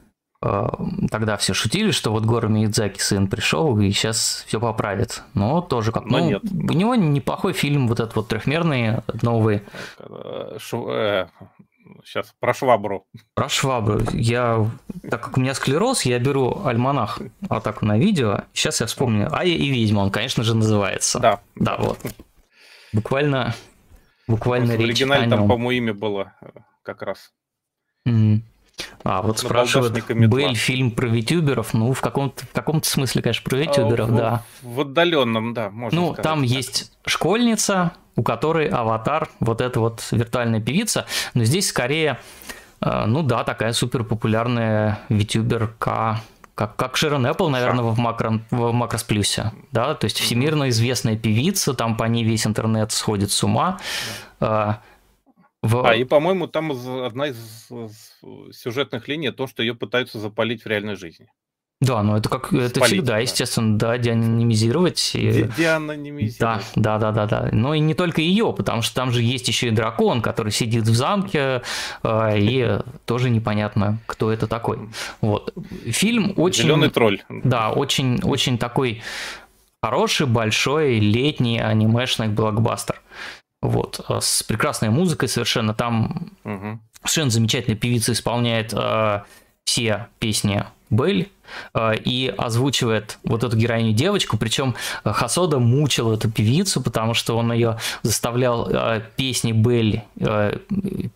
э, 0.42 1.08
тогда 1.10 1.36
все 1.36 1.52
шутили, 1.52 1.90
что 1.90 2.12
вот 2.12 2.24
Гора 2.24 2.48
Миядзаки 2.48 2.98
сын 2.98 3.28
пришел 3.28 3.78
и 3.78 3.90
сейчас 3.90 4.44
все 4.46 4.58
поправит. 4.58 5.22
Но 5.34 5.60
тоже 5.60 5.92
как... 5.92 6.06
Но 6.06 6.18
ну, 6.18 6.28
нет. 6.30 6.42
У 6.44 6.72
него 6.72 6.94
неплохой 6.94 7.52
фильм, 7.52 7.88
вот 7.88 8.00
этот 8.00 8.16
вот 8.16 8.28
трехмерный, 8.28 9.02
новый. 9.20 9.62
Шу, 10.58 10.88
э, 10.88 11.26
сейчас 12.04 12.34
про 12.38 12.54
швабру. 12.54 13.06
Про 13.34 13.48
швабру. 13.48 14.00
Я, 14.12 14.70
так 15.10 15.22
как 15.22 15.36
у 15.36 15.40
меня 15.40 15.54
склероз, 15.54 16.02
я 16.02 16.18
беру 16.18 16.62
альманах 16.64 17.20
атаку 17.48 17.84
на 17.84 17.98
видео. 17.98 18.42
Сейчас 18.52 18.80
я 18.80 18.86
вспомню. 18.86 19.28
А 19.32 19.44
и 19.44 19.68
ведьма, 19.68 20.00
он, 20.00 20.10
конечно 20.10 20.42
же, 20.42 20.54
называется. 20.54 21.18
Да. 21.18 21.40
Да, 21.54 21.76
вот. 21.78 21.98
Буквально, 22.92 23.54
буквально 24.26 24.74
В 24.76 24.80
оригинале 24.80 25.28
там, 25.28 25.48
по-моему, 25.48 25.70
имя 25.72 25.94
было 25.94 26.34
э, 26.40 26.46
как 26.82 27.02
раз. 27.02 27.32
Mm. 28.08 28.40
А, 29.04 29.22
вот 29.22 29.38
спрашивают, 29.38 29.94
был 30.28 30.54
фильм 30.54 30.90
про 30.90 31.06
витюберов? 31.06 31.74
Ну, 31.74 31.92
в 31.92 32.00
каком-то, 32.00 32.44
в 32.44 32.50
каком-то 32.52 32.88
смысле, 32.88 33.22
конечно, 33.22 33.48
про 33.48 33.56
витюберов, 33.56 34.08
а, 34.08 34.12
в, 34.12 34.16
да. 34.16 34.42
В 34.62 34.80
отдаленном, 34.80 35.54
да, 35.54 35.70
можно 35.70 36.00
Ну, 36.00 36.06
сказать, 36.08 36.22
там 36.24 36.40
так. 36.40 36.48
есть 36.48 36.92
школьница, 37.06 37.92
у 38.16 38.22
которой 38.22 38.68
аватар, 38.68 39.28
вот 39.40 39.60
эта 39.60 39.80
вот 39.80 40.06
виртуальная 40.10 40.60
певица, 40.60 41.06
но 41.34 41.44
здесь 41.44 41.68
скорее, 41.68 42.18
э, 42.80 43.04
ну 43.06 43.22
да, 43.22 43.44
такая 43.44 43.72
супер 43.72 44.04
популярная 44.04 45.00
витюберка, 45.08 46.20
как, 46.54 46.74
как 46.76 46.96
Широн 46.96 47.26
Apple, 47.26 47.48
наверное, 47.48 47.84
в, 47.84 47.98
макро, 47.98 48.40
в 48.50 48.72
Макрос 48.72 49.04
Плюсе, 49.04 49.52
да, 49.72 49.94
то 49.94 50.06
есть 50.06 50.18
всемирно 50.18 50.70
известная 50.70 51.16
певица, 51.16 51.74
там 51.74 51.96
по 51.96 52.04
ней 52.04 52.24
весь 52.24 52.46
интернет 52.46 52.92
сходит 52.92 53.30
с 53.30 53.44
ума. 53.44 53.78
Да. 54.40 54.80
В... 55.62 55.86
А, 55.86 55.94
и, 55.94 56.04
по-моему, 56.04 56.46
там 56.46 56.72
одна 57.04 57.28
из 57.28 57.68
сюжетных 58.52 59.08
линий 59.08 59.30
то, 59.30 59.46
что 59.46 59.62
ее 59.62 59.74
пытаются 59.74 60.18
запалить 60.18 60.64
в 60.64 60.66
реальной 60.66 60.96
жизни. 60.96 61.28
Да, 61.78 62.02
ну 62.02 62.16
это 62.16 62.30
как 62.30 62.54
это 62.54 62.68
Спалить, 62.68 62.86
всегда, 62.86 63.12
да. 63.14 63.18
естественно, 63.18 63.78
да, 63.78 63.98
деанонимизировать. 63.98 65.10
И... 65.14 65.42
Деанонимизировать. 65.58 66.64
Да, 66.74 66.98
да, 66.98 67.12
да, 67.12 67.26
да, 67.26 67.26
да. 67.26 67.48
Но 67.52 67.74
и 67.74 67.80
не 67.80 67.92
только 67.92 68.22
ее, 68.22 68.54
потому 68.56 68.80
что 68.80 68.94
там 68.94 69.10
же 69.10 69.20
есть 69.20 69.46
еще 69.48 69.68
и 69.68 69.70
дракон, 69.70 70.22
который 70.22 70.52
сидит 70.52 70.84
в 70.84 70.94
замке, 70.94 71.62
э, 72.02 72.38
и 72.38 72.78
тоже 73.04 73.28
непонятно, 73.28 73.98
кто 74.06 74.32
это 74.32 74.46
такой. 74.46 74.88
Вот. 75.20 75.52
Фильм 75.84 76.32
очень... 76.36 76.62
Зеленый 76.62 76.88
тролль. 76.88 77.22
Да, 77.28 77.70
очень, 77.70 78.22
очень 78.22 78.56
такой 78.56 79.02
хороший, 79.82 80.26
большой, 80.26 80.98
летний 80.98 81.60
анимешный 81.60 82.28
блокбастер. 82.28 83.02
Вот, 83.62 84.04
э, 84.08 84.18
с 84.20 84.42
прекрасной 84.42 84.90
музыкой 84.90 85.28
совершенно. 85.28 85.74
Там 85.74 86.30
угу. 86.44 86.80
совершенно 86.98 87.30
замечательная 87.30 87.78
певица 87.78 88.12
исполняет 88.12 88.72
э, 88.74 89.22
все 89.64 90.08
песни 90.18 90.64
Бель 90.90 91.30
э, 91.74 91.96
и 91.96 92.32
озвучивает 92.36 93.18
вот 93.24 93.42
эту 93.44 93.56
героиню 93.56 93.92
девочку, 93.92 94.36
причем 94.36 94.76
Хасода 95.04 95.58
мучил 95.58 96.12
эту 96.12 96.30
певицу, 96.30 96.80
потому 96.80 97.14
что 97.14 97.36
он 97.36 97.52
ее 97.52 97.78
заставлял 98.02 98.68
э, 98.70 99.02
песни 99.16 99.52
Бель 99.52 100.04
э, 100.20 100.58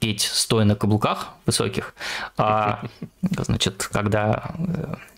петь 0.00 0.22
стоя 0.22 0.64
на 0.64 0.74
каблуках 0.74 1.28
высоких, 1.46 1.94
а 2.36 2.82
значит, 3.22 3.88
когда 3.92 4.54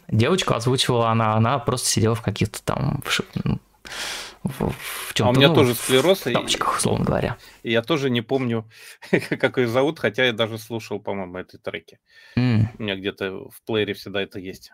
девочку 0.09 0.55
озвучивала 0.55 1.11
она, 1.11 1.35
она 1.35 1.59
просто 1.59 1.89
сидела 1.89 2.15
в 2.15 2.23
каких-то 2.23 2.63
там 2.63 3.03
в, 4.45 4.71
в 4.71 5.15
чем-то. 5.15 5.29
А 5.29 5.31
у 5.31 5.35
меня 5.35 5.49
ну, 5.49 5.55
тоже 5.55 5.75
склероз. 5.75 6.21
В 6.21 6.33
тапочках, 6.33 6.77
условно 6.79 7.05
говоря. 7.05 7.37
И 7.63 7.71
я 7.71 7.83
тоже 7.83 8.11
не 8.11 8.23
помню, 8.23 8.69
как 9.39 9.59
ее 9.59 9.69
зовут, 9.69 9.99
хотя 9.99 10.25
я 10.25 10.33
даже 10.33 10.59
слушал, 10.59 11.01
по-моему, 11.01 11.39
эти 11.39 11.57
треки. 11.57 11.99
Mm. 12.37 12.67
У 12.79 12.83
меня 12.83 12.97
где-то 12.97 13.49
в 13.51 13.63
плеере 13.65 13.95
всегда 13.95 14.23
это 14.23 14.39
есть. 14.39 14.73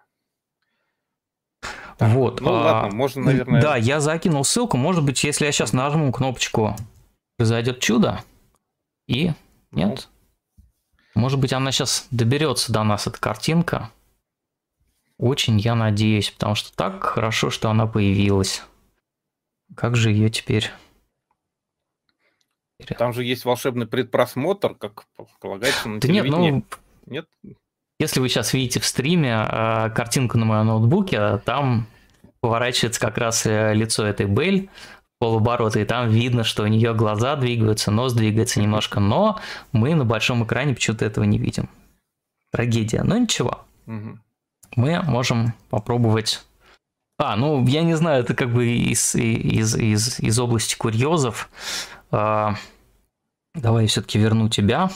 Так, 1.99 2.13
вот. 2.13 2.41
Ну 2.41 2.51
а, 2.51 2.63
ладно, 2.63 2.97
можно, 2.97 3.25
наверное... 3.25 3.61
Да, 3.61 3.77
я 3.77 4.01
закинул 4.01 4.45
ссылку. 4.45 4.77
Может 4.77 5.05
быть, 5.05 5.23
если 5.25 5.45
я 5.45 5.53
сейчас 5.53 5.73
нажму 5.73 6.11
кнопочку, 6.13 6.77
произойдет 7.37 7.81
чудо. 7.81 8.23
И... 9.07 9.33
Нет? 9.73 10.09
Ну. 11.15 11.21
Может 11.21 11.41
быть, 11.41 11.53
она 11.53 11.73
сейчас 11.73 12.07
доберется 12.13 12.73
до 12.73 12.85
нас, 12.85 13.07
эта 13.09 13.19
картинка. 13.19 13.91
Очень 15.19 15.59
я 15.59 15.75
надеюсь, 15.75 16.31
потому 16.31 16.55
что 16.55 16.73
так 16.77 17.03
хорошо, 17.03 17.51
что 17.51 17.71
она 17.71 17.87
появилась. 17.87 18.63
Как 19.75 19.97
же 19.97 20.11
ее 20.11 20.31
теперь? 20.31 20.71
Там 22.97 23.13
же 23.13 23.25
есть 23.25 23.45
волшебный 23.45 23.87
предпросмотр, 23.87 24.75
как 24.75 25.07
полагается 25.41 25.89
на 25.89 26.01
да 26.01 26.09
нет, 26.09 26.27
ну, 26.27 26.65
нет? 27.07 27.27
Если 27.99 28.21
вы 28.21 28.29
сейчас 28.29 28.53
видите 28.55 28.79
в 28.79 28.87
стриме 28.87 29.45
э, 29.49 29.91
картинку 29.91 30.39
на 30.39 30.45
моем 30.45 30.67
ноутбуке, 30.67 31.39
там 31.39 31.89
поворачивается 32.41 33.01
как 33.01 33.19
раз 33.19 33.45
э, 33.47 33.75
лицо 33.75 34.07
этой 34.07 34.27
Бель 34.27 34.71
полуборота, 35.19 35.81
и 35.81 35.85
там 35.85 36.09
видно, 36.09 36.45
что 36.45 36.63
у 36.63 36.67
нее 36.69 36.95
глаза 36.95 37.35
двигаются, 37.35 37.91
нос 37.91 38.13
двигается 38.13 38.61
немножко, 38.61 39.01
но 39.01 39.41
мы 39.73 39.97
на 39.97 40.05
большом 40.05 40.45
экране 40.45 40.75
почему-то 40.75 41.05
этого 41.05 41.25
не 41.25 41.39
видим. 41.39 41.69
Трагедия. 42.53 43.03
Но 43.03 43.19
ничего. 43.19 43.65
Угу. 43.87 44.19
Мы 44.77 45.03
можем 45.03 45.55
попробовать 45.71 46.45
а, 47.19 47.37
ну, 47.37 47.67
я 47.67 47.83
не 47.83 47.95
знаю, 47.95 48.23
это 48.23 48.35
как 48.35 48.53
бы 48.53 48.69
из, 48.69 49.15
из, 49.15 49.75
из, 49.75 50.21
из 50.21 50.39
области 50.39 50.77
курьезов. 50.77 51.51
А, 52.11 52.55
давай 53.55 53.85
я 53.85 53.89
все-таки 53.89 54.19
верну 54.19 54.49
тебя, 54.49 54.91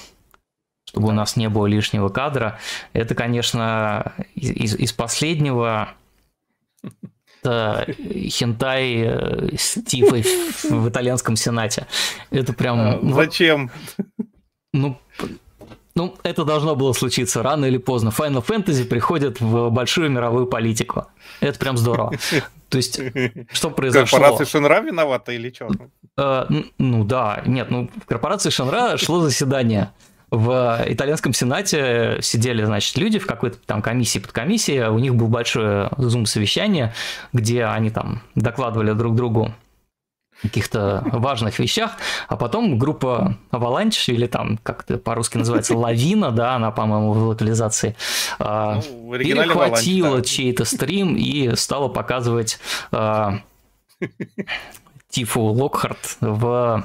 чтобы 0.85 1.09
у 1.09 1.13
нас 1.13 1.37
не 1.37 1.49
было 1.49 1.67
лишнего 1.67 2.09
кадра. 2.11 2.59
Это, 2.93 3.17
конечно, 3.17 4.15
из, 4.35 4.77
из 4.77 4.93
последнего 4.93 5.95
это 7.43 7.93
хентай 8.29 9.03
э, 9.03 9.57
с 9.57 9.83
Тифой 9.83 10.23
в 10.63 10.89
итальянском 10.89 11.35
сенате. 11.35 11.89
Это 12.31 12.53
прям... 12.53 12.81
А, 12.81 12.99
ну, 13.03 13.15
зачем? 13.15 13.71
Ну, 14.73 14.97
ну, 15.95 16.15
это 16.23 16.45
должно 16.45 16.75
было 16.75 16.93
случиться 16.93 17.43
рано 17.43 17.67
или 17.67 17.79
поздно. 17.79 18.09
Final 18.09 18.45
Fantasy 18.45 18.85
приходит 18.85 19.41
в 19.41 19.71
большую 19.71 20.11
мировую 20.11 20.47
политику. 20.47 21.07
Это 21.41 21.59
прям 21.59 21.77
здорово. 21.77 22.13
То 22.69 22.79
есть, 22.79 22.99
что 23.53 23.71
произошло? 23.71 24.19
Корпорация 24.19 24.47
Шенра 24.47 24.81
виновата 24.81 25.33
или 25.33 25.53
что? 25.53 25.69
Э, 26.17 26.47
ну 26.79 27.05
да, 27.05 27.43
нет, 27.45 27.71
ну 27.71 27.91
в 28.03 28.07
корпорации 28.07 28.49
Шенра 28.49 28.97
шло 28.97 29.21
заседание. 29.21 29.91
В 30.31 30.83
итальянском 30.87 31.35
сенате 31.35 32.17
сидели, 32.23 32.65
значит, 32.65 32.97
люди 32.97 33.19
в 33.19 33.27
какой-то 33.27 33.59
там 33.67 33.83
комиссии 33.83 34.19
под 34.19 34.33
комиссией, 34.33 34.89
у 34.89 34.99
них 34.99 35.15
было 35.15 35.27
большое 35.27 35.91
зум-совещание, 35.99 36.95
где 37.35 37.65
они 37.67 37.91
там 37.91 38.23
докладывали 38.35 38.93
друг 38.93 39.15
другу 39.15 39.55
каких-то 40.43 41.05
важных 41.13 41.59
вещах, 41.59 41.93
а 42.29 42.37
потом 42.37 42.79
группа 42.79 43.39
Avalanche, 43.51 44.13
или 44.13 44.27
там, 44.27 44.59
как 44.63 44.85
это 44.85 44.99
по-русски 44.99 45.39
называется, 45.39 45.77
Лавина, 45.77 46.31
да, 46.31 46.57
она, 46.57 46.71
по-моему, 46.71 47.13
в 47.13 47.19
локализации, 47.29 47.97
а, 48.39 48.81
ну, 48.93 49.19
перехватила 49.19 50.17
да. 50.19 50.23
чей-то 50.25 50.65
стрим 50.65 51.17
и 51.17 51.55
стала 51.57 51.89
показывать 51.89 52.59
а, 52.91 53.41
Тифу 55.09 55.43
Локхарт 55.43 56.17
в 56.21 56.85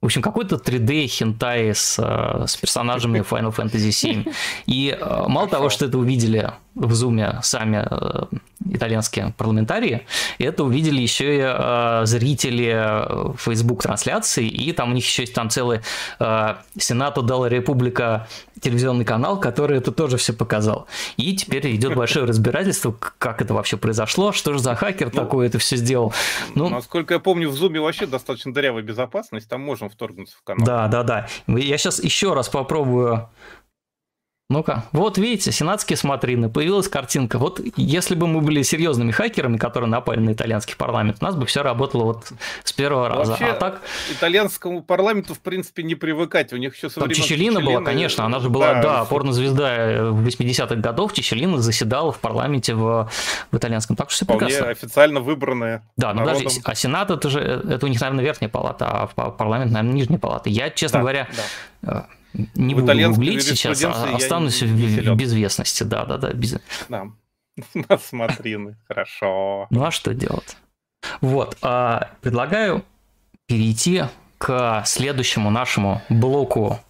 в 0.00 0.06
общем, 0.06 0.20
какой-то 0.20 0.56
3D 0.56 1.06
хентай 1.06 1.72
с, 1.72 1.96
с 1.96 2.56
персонажами 2.56 3.20
Final 3.20 3.54
Fantasy 3.54 3.90
VII. 3.90 4.34
И 4.66 4.98
мало 5.28 5.46
того, 5.46 5.70
что 5.70 5.86
это 5.86 5.96
увидели 5.96 6.50
в 6.74 6.92
зуме 6.94 7.38
сами 7.42 7.86
э, 7.88 8.24
итальянские 8.70 9.34
парламентарии, 9.36 10.06
это 10.38 10.64
увидели 10.64 11.00
еще 11.00 11.36
и 11.36 11.42
э, 11.42 12.02
зрители 12.04 13.36
Facebook 13.36 13.82
трансляции, 13.82 14.46
и 14.46 14.72
там 14.72 14.90
у 14.90 14.94
них 14.94 15.04
еще 15.04 15.22
есть 15.22 15.34
там 15.34 15.50
целый 15.50 15.80
э, 16.18 16.54
Сенату 16.78 17.22
Дала 17.22 17.48
Република 17.48 18.26
телевизионный 18.62 19.04
канал, 19.04 19.38
который 19.40 19.78
это 19.78 19.92
тоже 19.92 20.16
все 20.16 20.32
показал. 20.32 20.86
И 21.16 21.36
теперь 21.36 21.74
идет 21.74 21.94
большое 21.94 22.24
разбирательство, 22.24 22.94
как 23.18 23.42
это 23.42 23.52
вообще 23.54 23.76
произошло, 23.76 24.32
что 24.32 24.52
же 24.52 24.60
за 24.60 24.74
хакер 24.74 25.10
ну, 25.12 25.20
такой 25.20 25.46
это 25.48 25.58
все 25.58 25.76
сделал. 25.76 26.14
Ну, 26.54 26.68
насколько 26.68 27.14
я 27.14 27.20
помню, 27.20 27.50
в 27.50 27.54
зуме 27.54 27.80
вообще 27.80 28.06
достаточно 28.06 28.54
дырявая 28.54 28.82
безопасность, 28.82 29.48
там 29.48 29.60
можем 29.62 29.90
вторгнуться 29.90 30.36
в 30.38 30.42
канал. 30.44 30.64
Да, 30.64 30.88
да, 30.88 31.02
да. 31.02 31.26
Я 31.48 31.76
сейчас 31.76 32.02
еще 32.02 32.34
раз 32.34 32.48
попробую 32.48 33.28
ну-ка, 34.52 34.84
вот 34.92 35.18
видите, 35.18 35.50
сенатские 35.50 35.96
смотрины, 35.96 36.48
появилась 36.48 36.88
картинка. 36.88 37.38
Вот 37.38 37.60
если 37.76 38.14
бы 38.14 38.26
мы 38.26 38.40
были 38.40 38.62
серьезными 38.62 39.10
хакерами, 39.10 39.56
которые 39.56 39.88
напали 39.88 40.20
на 40.20 40.32
итальянский 40.32 40.76
парламент, 40.76 41.18
у 41.20 41.24
нас 41.24 41.34
бы 41.34 41.46
все 41.46 41.62
работало 41.62 42.04
вот 42.04 42.32
с 42.62 42.72
первого 42.72 43.08
раза. 43.08 43.32
Вообще, 43.32 43.46
а 43.46 43.54
так... 43.54 43.80
итальянскому 44.10 44.82
парламенту, 44.82 45.34
в 45.34 45.40
принципе, 45.40 45.82
не 45.82 45.94
привыкать. 45.94 46.52
У 46.52 46.56
них 46.56 46.76
еще 46.76 46.88
времен 46.88 47.14
Чечелина 47.14 47.60
была, 47.60 47.80
конечно, 47.80 48.24
она 48.24 48.38
же 48.38 48.50
была, 48.50 48.74
да, 48.74 48.82
да 48.82 49.04
порнозвезда 49.04 50.10
80-х 50.10 50.76
годов. 50.76 51.12
Чечелина 51.14 51.58
заседала 51.58 52.12
в 52.12 52.18
парламенте 52.18 52.74
в, 52.74 53.10
в 53.50 53.56
итальянском. 53.56 53.96
Так 53.96 54.10
что 54.10 54.16
все 54.16 54.24
Вполне 54.26 54.46
прекрасно. 54.46 54.70
официально 54.70 55.20
выбранная. 55.20 55.82
Да, 55.96 56.12
но 56.12 56.24
даже, 56.24 56.46
а 56.64 56.74
Сенат 56.74 57.10
это 57.10 57.30
же, 57.30 57.40
это 57.40 57.86
у 57.86 57.88
них, 57.88 58.00
наверное, 58.00 58.24
верхняя 58.24 58.50
палата, 58.50 58.86
а 59.16 59.30
парламент, 59.30 59.72
наверное, 59.72 59.94
нижняя 59.94 60.18
палата. 60.18 60.50
Я, 60.50 60.70
честно 60.70 60.98
да, 60.98 61.00
говоря, 61.00 61.28
да 61.82 62.08
э, 62.08 62.21
не 62.54 62.74
в 62.74 62.84
буду 62.84 63.10
гуглить 63.10 63.42
сейчас, 63.42 63.82
а 63.84 64.14
останусь 64.14 64.62
в, 64.62 65.14
безвестности, 65.14 65.82
да-да-да. 65.82 66.32
Без... 66.32 66.58
Да, 66.88 67.08
на 67.74 67.98
смотрины, 67.98 68.76
хорошо. 68.88 69.66
Ну 69.70 69.84
а 69.84 69.90
что 69.90 70.14
делать? 70.14 70.56
Вот, 71.20 71.56
а, 71.62 72.10
предлагаю 72.20 72.84
перейти 73.46 74.04
к 74.38 74.82
следующему 74.86 75.50
нашему 75.50 76.02
блоку 76.08 76.80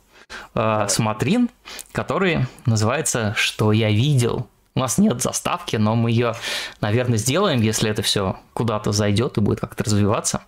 а, 0.54 0.88
смотрин, 0.88 1.50
который 1.92 2.46
называется 2.66 3.34
«Что 3.36 3.72
я 3.72 3.90
видел». 3.90 4.48
У 4.74 4.80
нас 4.80 4.96
нет 4.96 5.20
заставки, 5.20 5.76
но 5.76 5.94
мы 5.94 6.10
ее, 6.10 6.34
наверное, 6.80 7.18
сделаем, 7.18 7.60
если 7.60 7.90
это 7.90 8.00
все 8.00 8.38
куда-то 8.54 8.92
зайдет 8.92 9.36
и 9.36 9.40
будет 9.40 9.60
как-то 9.60 9.84
развиваться. 9.84 10.42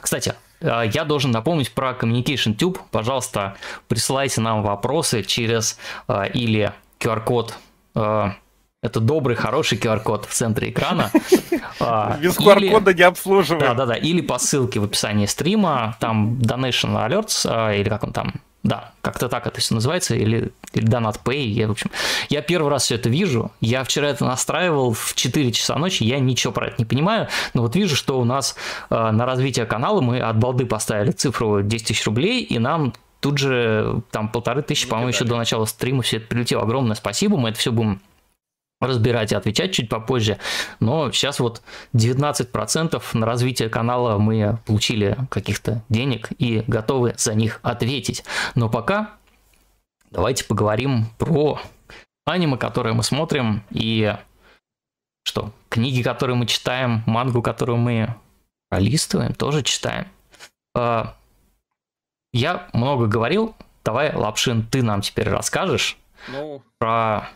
Кстати, 0.00 0.30
э, 0.30 0.34
я 0.60 1.04
должен 1.04 1.30
напомнить 1.30 1.72
про 1.72 1.90
Communication 1.90 2.56
Tube. 2.56 2.78
Пожалуйста, 2.90 3.56
присылайте 3.88 4.40
нам 4.40 4.62
вопросы 4.62 5.22
через 5.22 5.78
э, 6.08 6.28
или 6.32 6.72
QR-код 6.98 7.54
э, 7.94 8.30
это 8.82 9.00
добрый, 9.00 9.36
хороший 9.36 9.78
QR-код 9.78 10.26
в 10.26 10.32
центре 10.32 10.70
экрана. 10.70 11.10
Без 12.20 12.38
QR-кода 12.38 12.94
не 12.94 13.02
обслуживаем. 13.02 13.60
Да, 13.60 13.74
да, 13.74 13.86
да. 13.86 13.94
Или 13.96 14.20
по 14.20 14.38
ссылке 14.38 14.78
в 14.80 14.84
описании 14.84 15.26
стрима, 15.26 15.96
там 15.98 16.38
Donation 16.38 16.94
Alerts, 16.94 17.78
или 17.78 17.88
как 17.88 18.04
он 18.04 18.12
там, 18.12 18.34
да, 18.66 18.92
как-то 19.00 19.28
так 19.28 19.46
это 19.46 19.60
все 19.60 19.74
называется, 19.74 20.16
или, 20.16 20.52
или 20.72 20.88
Donut 20.88 21.20
Pay. 21.24 21.44
Я, 21.46 21.68
в 21.68 21.70
общем, 21.70 21.90
я 22.28 22.42
первый 22.42 22.68
раз 22.68 22.84
все 22.84 22.96
это 22.96 23.08
вижу. 23.08 23.52
Я 23.60 23.84
вчера 23.84 24.08
это 24.08 24.24
настраивал 24.24 24.92
в 24.92 25.14
4 25.14 25.52
часа 25.52 25.76
ночи, 25.76 26.02
я 26.02 26.18
ничего 26.18 26.52
про 26.52 26.68
это 26.68 26.76
не 26.78 26.84
понимаю, 26.84 27.28
но 27.54 27.62
вот 27.62 27.76
вижу, 27.76 27.94
что 27.94 28.18
у 28.18 28.24
нас 28.24 28.56
э, 28.90 29.10
на 29.10 29.24
развитие 29.24 29.66
канала 29.66 30.00
мы 30.00 30.20
от 30.20 30.36
балды 30.38 30.66
поставили 30.66 31.12
цифру 31.12 31.62
10 31.62 31.86
тысяч 31.86 32.04
рублей, 32.06 32.42
и 32.42 32.58
нам 32.58 32.92
тут 33.20 33.38
же 33.38 34.02
там 34.10 34.28
полторы 34.28 34.62
тысячи, 34.62 34.88
по-моему, 34.88 35.10
еще 35.10 35.24
до 35.24 35.36
начала 35.36 35.64
стрима 35.64 36.02
все 36.02 36.16
это 36.16 36.26
прилетело. 36.26 36.62
Огромное 36.62 36.96
спасибо, 36.96 37.36
мы 37.36 37.50
это 37.50 37.58
все 37.58 37.70
будем 37.70 38.00
разбирать 38.80 39.32
и 39.32 39.34
отвечать 39.34 39.72
чуть 39.72 39.88
попозже. 39.88 40.38
Но 40.80 41.10
сейчас 41.10 41.40
вот 41.40 41.62
19% 41.94 43.02
на 43.14 43.26
развитие 43.26 43.68
канала 43.68 44.18
мы 44.18 44.58
получили 44.66 45.16
каких-то 45.30 45.82
денег 45.88 46.28
и 46.38 46.62
готовы 46.66 47.14
за 47.16 47.34
них 47.34 47.60
ответить. 47.62 48.24
Но 48.54 48.68
пока 48.68 49.14
давайте 50.10 50.44
поговорим 50.44 51.06
про 51.18 51.60
аниме, 52.26 52.56
которое 52.56 52.92
мы 52.94 53.02
смотрим, 53.02 53.62
и 53.70 54.14
что, 55.22 55.52
книги, 55.68 56.02
которые 56.02 56.36
мы 56.36 56.46
читаем, 56.46 57.02
мангу, 57.06 57.42
которую 57.42 57.78
мы 57.78 58.14
пролистываем, 58.68 59.34
тоже 59.34 59.62
читаем. 59.62 60.06
А, 60.74 61.16
я 62.32 62.68
много 62.72 63.06
говорил, 63.06 63.54
давай, 63.84 64.14
Лапшин, 64.14 64.66
ты 64.66 64.82
нам 64.82 65.00
теперь 65.00 65.28
расскажешь 65.28 65.96
ну... 66.28 66.62
про 66.78 67.28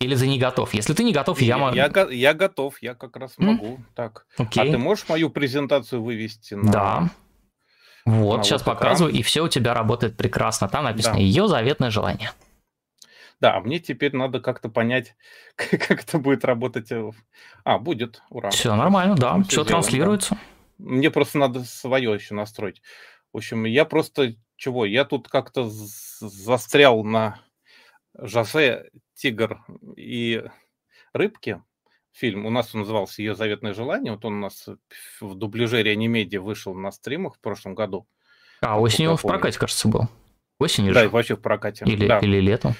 Или 0.00 0.16
ты 0.16 0.26
не 0.26 0.38
готов? 0.38 0.74
Если 0.74 0.92
ты 0.92 1.04
не 1.04 1.12
готов, 1.12 1.40
я, 1.40 1.56
могу... 1.56 1.76
Я, 1.76 1.90
я 2.10 2.34
готов, 2.34 2.76
я 2.82 2.94
как 2.94 3.16
раз 3.16 3.34
могу. 3.38 3.76
Mm? 3.76 3.82
Так. 3.94 4.26
Окей. 4.36 4.68
А 4.68 4.72
ты 4.72 4.76
можешь 4.76 5.08
мою 5.08 5.30
презентацию 5.30 6.02
вывести 6.02 6.54
на... 6.54 6.72
Да. 6.72 7.10
Вот, 8.04 8.38
на 8.38 8.44
сейчас 8.44 8.66
вот 8.66 8.74
показываю, 8.74 9.12
экран. 9.12 9.20
и 9.20 9.22
все 9.22 9.42
у 9.44 9.48
тебя 9.48 9.72
работает 9.72 10.16
прекрасно. 10.16 10.68
Там 10.68 10.84
написано 10.84 11.14
да. 11.16 11.20
ее 11.20 11.48
заветное 11.48 11.90
желание. 11.90 12.32
Да, 13.40 13.56
а 13.56 13.60
мне 13.60 13.78
теперь 13.78 14.14
надо 14.14 14.40
как-то 14.40 14.68
понять, 14.68 15.16
как 15.56 16.02
это 16.02 16.18
будет 16.18 16.44
работать. 16.44 16.90
Э, 16.92 17.10
а, 17.64 17.78
будет, 17.78 18.22
ура. 18.30 18.50
Все 18.50 18.74
нормально, 18.74 19.16
да, 19.16 19.34
все, 19.42 19.48
все 19.48 19.64
транслируется. 19.64 20.34
Да. 20.34 20.40
Мне 20.78 21.10
просто 21.10 21.38
надо 21.38 21.64
свое 21.64 22.12
еще 22.12 22.34
настроить. 22.34 22.82
В 23.32 23.38
общем, 23.38 23.64
я 23.64 23.84
просто 23.84 24.34
чего? 24.56 24.84
Я 24.84 25.04
тут 25.04 25.28
как-то 25.28 25.68
застрял 25.68 27.04
на 27.04 27.40
Жозе, 28.16 28.90
Тигр 29.14 29.64
и 29.96 30.44
Рыбки. 31.12 31.62
Фильм. 32.12 32.46
У 32.46 32.50
нас 32.50 32.74
он 32.74 32.82
назывался 32.82 33.22
Ее 33.22 33.34
заветное 33.34 33.74
желание. 33.74 34.12
Вот 34.12 34.24
он 34.24 34.34
у 34.34 34.40
нас 34.40 34.68
в 35.20 35.34
дубляже 35.34 35.82
реанимедиа 35.82 36.40
вышел 36.40 36.74
на 36.74 36.92
стримах 36.92 37.36
в 37.36 37.40
прошлом 37.40 37.74
году. 37.74 38.06
А 38.60 38.80
осенью 38.80 39.16
в 39.16 39.22
прокате, 39.22 39.58
кажется, 39.58 39.88
был. 39.88 40.08
Осенью 40.58 40.94
да, 40.94 41.02
же. 41.02 41.08
вообще 41.08 41.36
в 41.36 41.40
прокате. 41.40 41.84
Или, 41.86 42.06
да. 42.06 42.18
или 42.20 42.40
летом. 42.40 42.74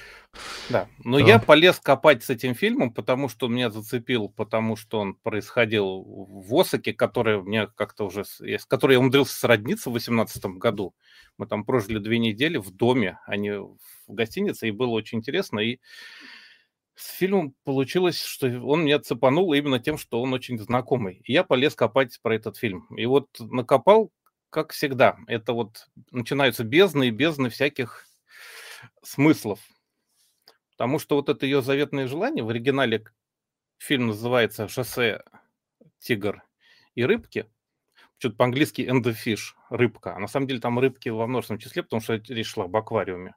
Да, 0.68 0.88
но 1.04 1.18
да. 1.18 1.26
я 1.26 1.38
полез 1.38 1.78
копать 1.78 2.24
с 2.24 2.30
этим 2.30 2.54
фильмом, 2.54 2.92
потому 2.92 3.28
что 3.28 3.46
он 3.46 3.54
меня 3.54 3.70
зацепил, 3.70 4.28
потому 4.28 4.76
что 4.76 4.98
он 5.00 5.14
происходил 5.14 6.02
в 6.04 6.54
Осаке, 6.58 6.92
который 6.92 7.40
мне 7.42 7.68
как-то 7.68 8.06
уже, 8.06 8.24
с 8.24 8.64
которой 8.66 8.94
я 8.94 8.98
умудрился 8.98 9.38
сродниться 9.38 9.90
в 9.90 9.92
2018 9.92 10.44
году. 10.58 10.94
Мы 11.38 11.46
там 11.46 11.64
прожили 11.64 11.98
две 11.98 12.18
недели 12.18 12.56
в 12.56 12.70
доме, 12.70 13.18
а 13.26 13.36
не 13.36 13.58
в 13.58 13.78
гостинице, 14.08 14.68
и 14.68 14.72
было 14.72 14.90
очень 14.90 15.18
интересно. 15.18 15.60
И 15.60 15.78
с 16.96 17.10
фильмом 17.10 17.54
получилось, 17.64 18.22
что 18.22 18.46
он 18.46 18.84
меня 18.84 18.98
цепанул 19.00 19.52
именно 19.52 19.80
тем, 19.80 19.98
что 19.98 20.22
он 20.22 20.32
очень 20.32 20.58
знакомый. 20.58 21.20
И 21.24 21.32
я 21.32 21.44
полез 21.44 21.74
копать 21.74 22.18
про 22.22 22.34
этот 22.34 22.56
фильм. 22.56 22.86
И 22.96 23.06
вот 23.06 23.28
накопал, 23.38 24.10
как 24.54 24.70
всегда. 24.70 25.18
Это 25.26 25.52
вот 25.52 25.88
начинаются 26.12 26.62
бездны 26.62 27.08
и 27.08 27.10
бездны 27.10 27.50
всяких 27.50 28.06
смыслов. 29.02 29.58
Потому 30.70 31.00
что 31.00 31.16
вот 31.16 31.28
это 31.28 31.44
ее 31.44 31.60
заветное 31.60 32.06
желание, 32.06 32.44
в 32.44 32.50
оригинале 32.50 33.04
фильм 33.78 34.06
называется 34.06 34.68
«Шоссе, 34.68 35.24
тигр 35.98 36.44
и 36.94 37.04
рыбки», 37.04 37.50
что-то 38.18 38.36
по-английски 38.36 38.82
«and 38.82 39.02
the 39.02 39.12
fish», 39.12 39.54
рыбка. 39.70 40.14
А 40.14 40.20
на 40.20 40.28
самом 40.28 40.46
деле 40.46 40.60
там 40.60 40.78
рыбки 40.78 41.08
во 41.08 41.26
множественном 41.26 41.58
числе, 41.58 41.82
потому 41.82 42.00
что 42.00 42.14
речь 42.14 42.46
шла 42.46 42.66
об 42.66 42.76
аквариуме. 42.76 43.34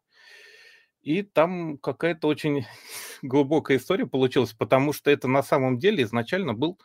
И 1.01 1.23
там 1.23 1.79
какая-то 1.79 2.27
очень 2.27 2.67
глубокая 3.23 3.77
история 3.77 4.05
получилась, 4.05 4.53
потому 4.53 4.93
что 4.93 5.09
это 5.09 5.27
на 5.27 5.41
самом 5.41 5.79
деле 5.79 6.03
изначально 6.03 6.53
был 6.53 6.79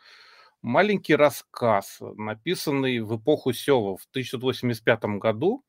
маленький 0.63 1.15
рассказ, 1.15 1.99
написанный 1.99 2.99
в 2.99 3.17
эпоху 3.17 3.53
Сева 3.53 3.97
в 3.97 4.05
1985 4.09 5.03
году 5.19 5.63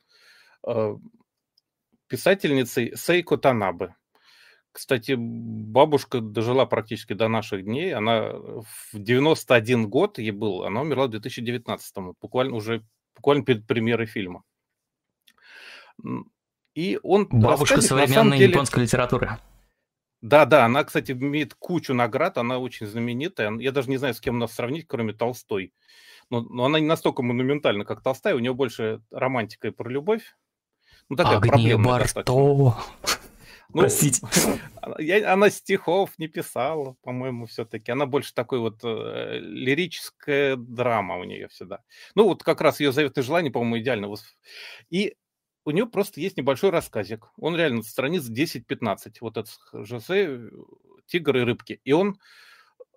э, 0.66 0.95
писательницей 2.07 2.97
Сейко 2.97 3.36
Танабе. 3.36 3.95
Кстати, 4.72 5.14
бабушка 5.16 6.20
дожила 6.20 6.64
практически 6.64 7.12
до 7.12 7.28
наших 7.28 7.64
дней. 7.64 7.95
Она 7.95 8.32
в 8.32 8.95
91 8.95 9.88
год 9.88 10.18
ей 10.18 10.32
был, 10.32 10.64
она 10.64 10.80
умерла 10.80 11.07
в 11.07 11.11
2019, 11.11 11.97
буквально 12.20 12.57
уже 12.57 12.82
буквально 13.14 13.45
перед 13.45 13.66
премьерой 13.66 14.07
фильма. 14.07 14.42
И 16.74 16.99
он 17.03 17.28
Бабушка 17.30 17.80
современной 17.80 18.38
деле... 18.38 18.51
японской 18.51 18.80
литературы. 18.80 19.38
Да, 20.24 20.46
да, 20.46 20.64
она, 20.64 20.84
кстати, 20.84 21.12
имеет 21.12 21.52
кучу 21.52 21.92
наград, 21.92 22.38
она 22.38 22.58
очень 22.58 22.86
знаменитая. 22.86 23.52
Я 23.58 23.72
даже 23.72 23.90
не 23.90 23.98
знаю, 23.98 24.14
с 24.14 24.20
кем 24.22 24.38
нас 24.38 24.54
сравнить, 24.54 24.86
кроме 24.88 25.12
Толстой. 25.12 25.74
Но, 26.30 26.40
но 26.40 26.64
она 26.64 26.80
не 26.80 26.86
настолько 26.86 27.22
монументальна, 27.22 27.84
как 27.84 28.02
Толстая. 28.02 28.34
У 28.34 28.38
нее 28.38 28.54
больше 28.54 29.02
романтика 29.10 29.68
и 29.68 29.70
про 29.70 29.90
любовь. 29.90 30.34
Ну, 31.10 31.16
такая 31.16 31.36
Агния 31.36 31.76
Барто. 31.76 32.24
Ну, 33.72 33.80
Простите. 33.80 34.24
Я, 34.98 35.32
она 35.32 35.50
стихов 35.50 36.10
не 36.18 36.28
писала, 36.28 36.96
по-моему, 37.02 37.46
все-таки. 37.46 37.90
Она 37.90 38.06
больше 38.06 38.32
такой 38.32 38.60
вот 38.60 38.84
э, 38.84 39.40
лирическая 39.40 40.54
драма 40.54 41.16
у 41.16 41.24
нее 41.24 41.48
всегда. 41.48 41.80
Ну, 42.14 42.24
вот 42.24 42.44
как 42.44 42.60
раз 42.60 42.78
ее 42.78 42.92
заветное 42.92 43.24
желание, 43.24 43.50
по-моему, 43.50 43.78
идеально. 43.78 44.14
И 44.90 45.16
у 45.64 45.70
нее 45.70 45.86
просто 45.86 46.20
есть 46.20 46.36
небольшой 46.36 46.70
рассказик. 46.70 47.28
Он 47.38 47.56
реально 47.56 47.82
страниц 47.82 48.28
10-15. 48.28 49.16
Вот 49.20 49.36
этот 49.36 49.58
Жозе, 49.72 50.50
тигр 51.06 51.36
и 51.38 51.40
рыбки. 51.40 51.80
И 51.84 51.92
он, 51.92 52.18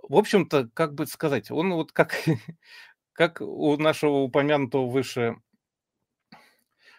в 0.07 0.15
общем-то, 0.15 0.69
как 0.73 0.93
бы 0.93 1.05
сказать, 1.05 1.49
он 1.51 1.73
вот 1.73 1.91
как, 1.91 2.15
как 3.13 3.41
у 3.41 3.77
нашего 3.77 4.17
упомянутого 4.17 4.89
выше 4.89 5.37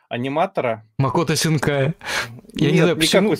аниматора. 0.08 0.86
Макото 0.98 1.36
Синкая. 1.36 1.94
Я 2.54 2.66
Нет, 2.66 2.72
не 2.72 2.80
знаю, 2.80 2.96
почему. 2.96 3.36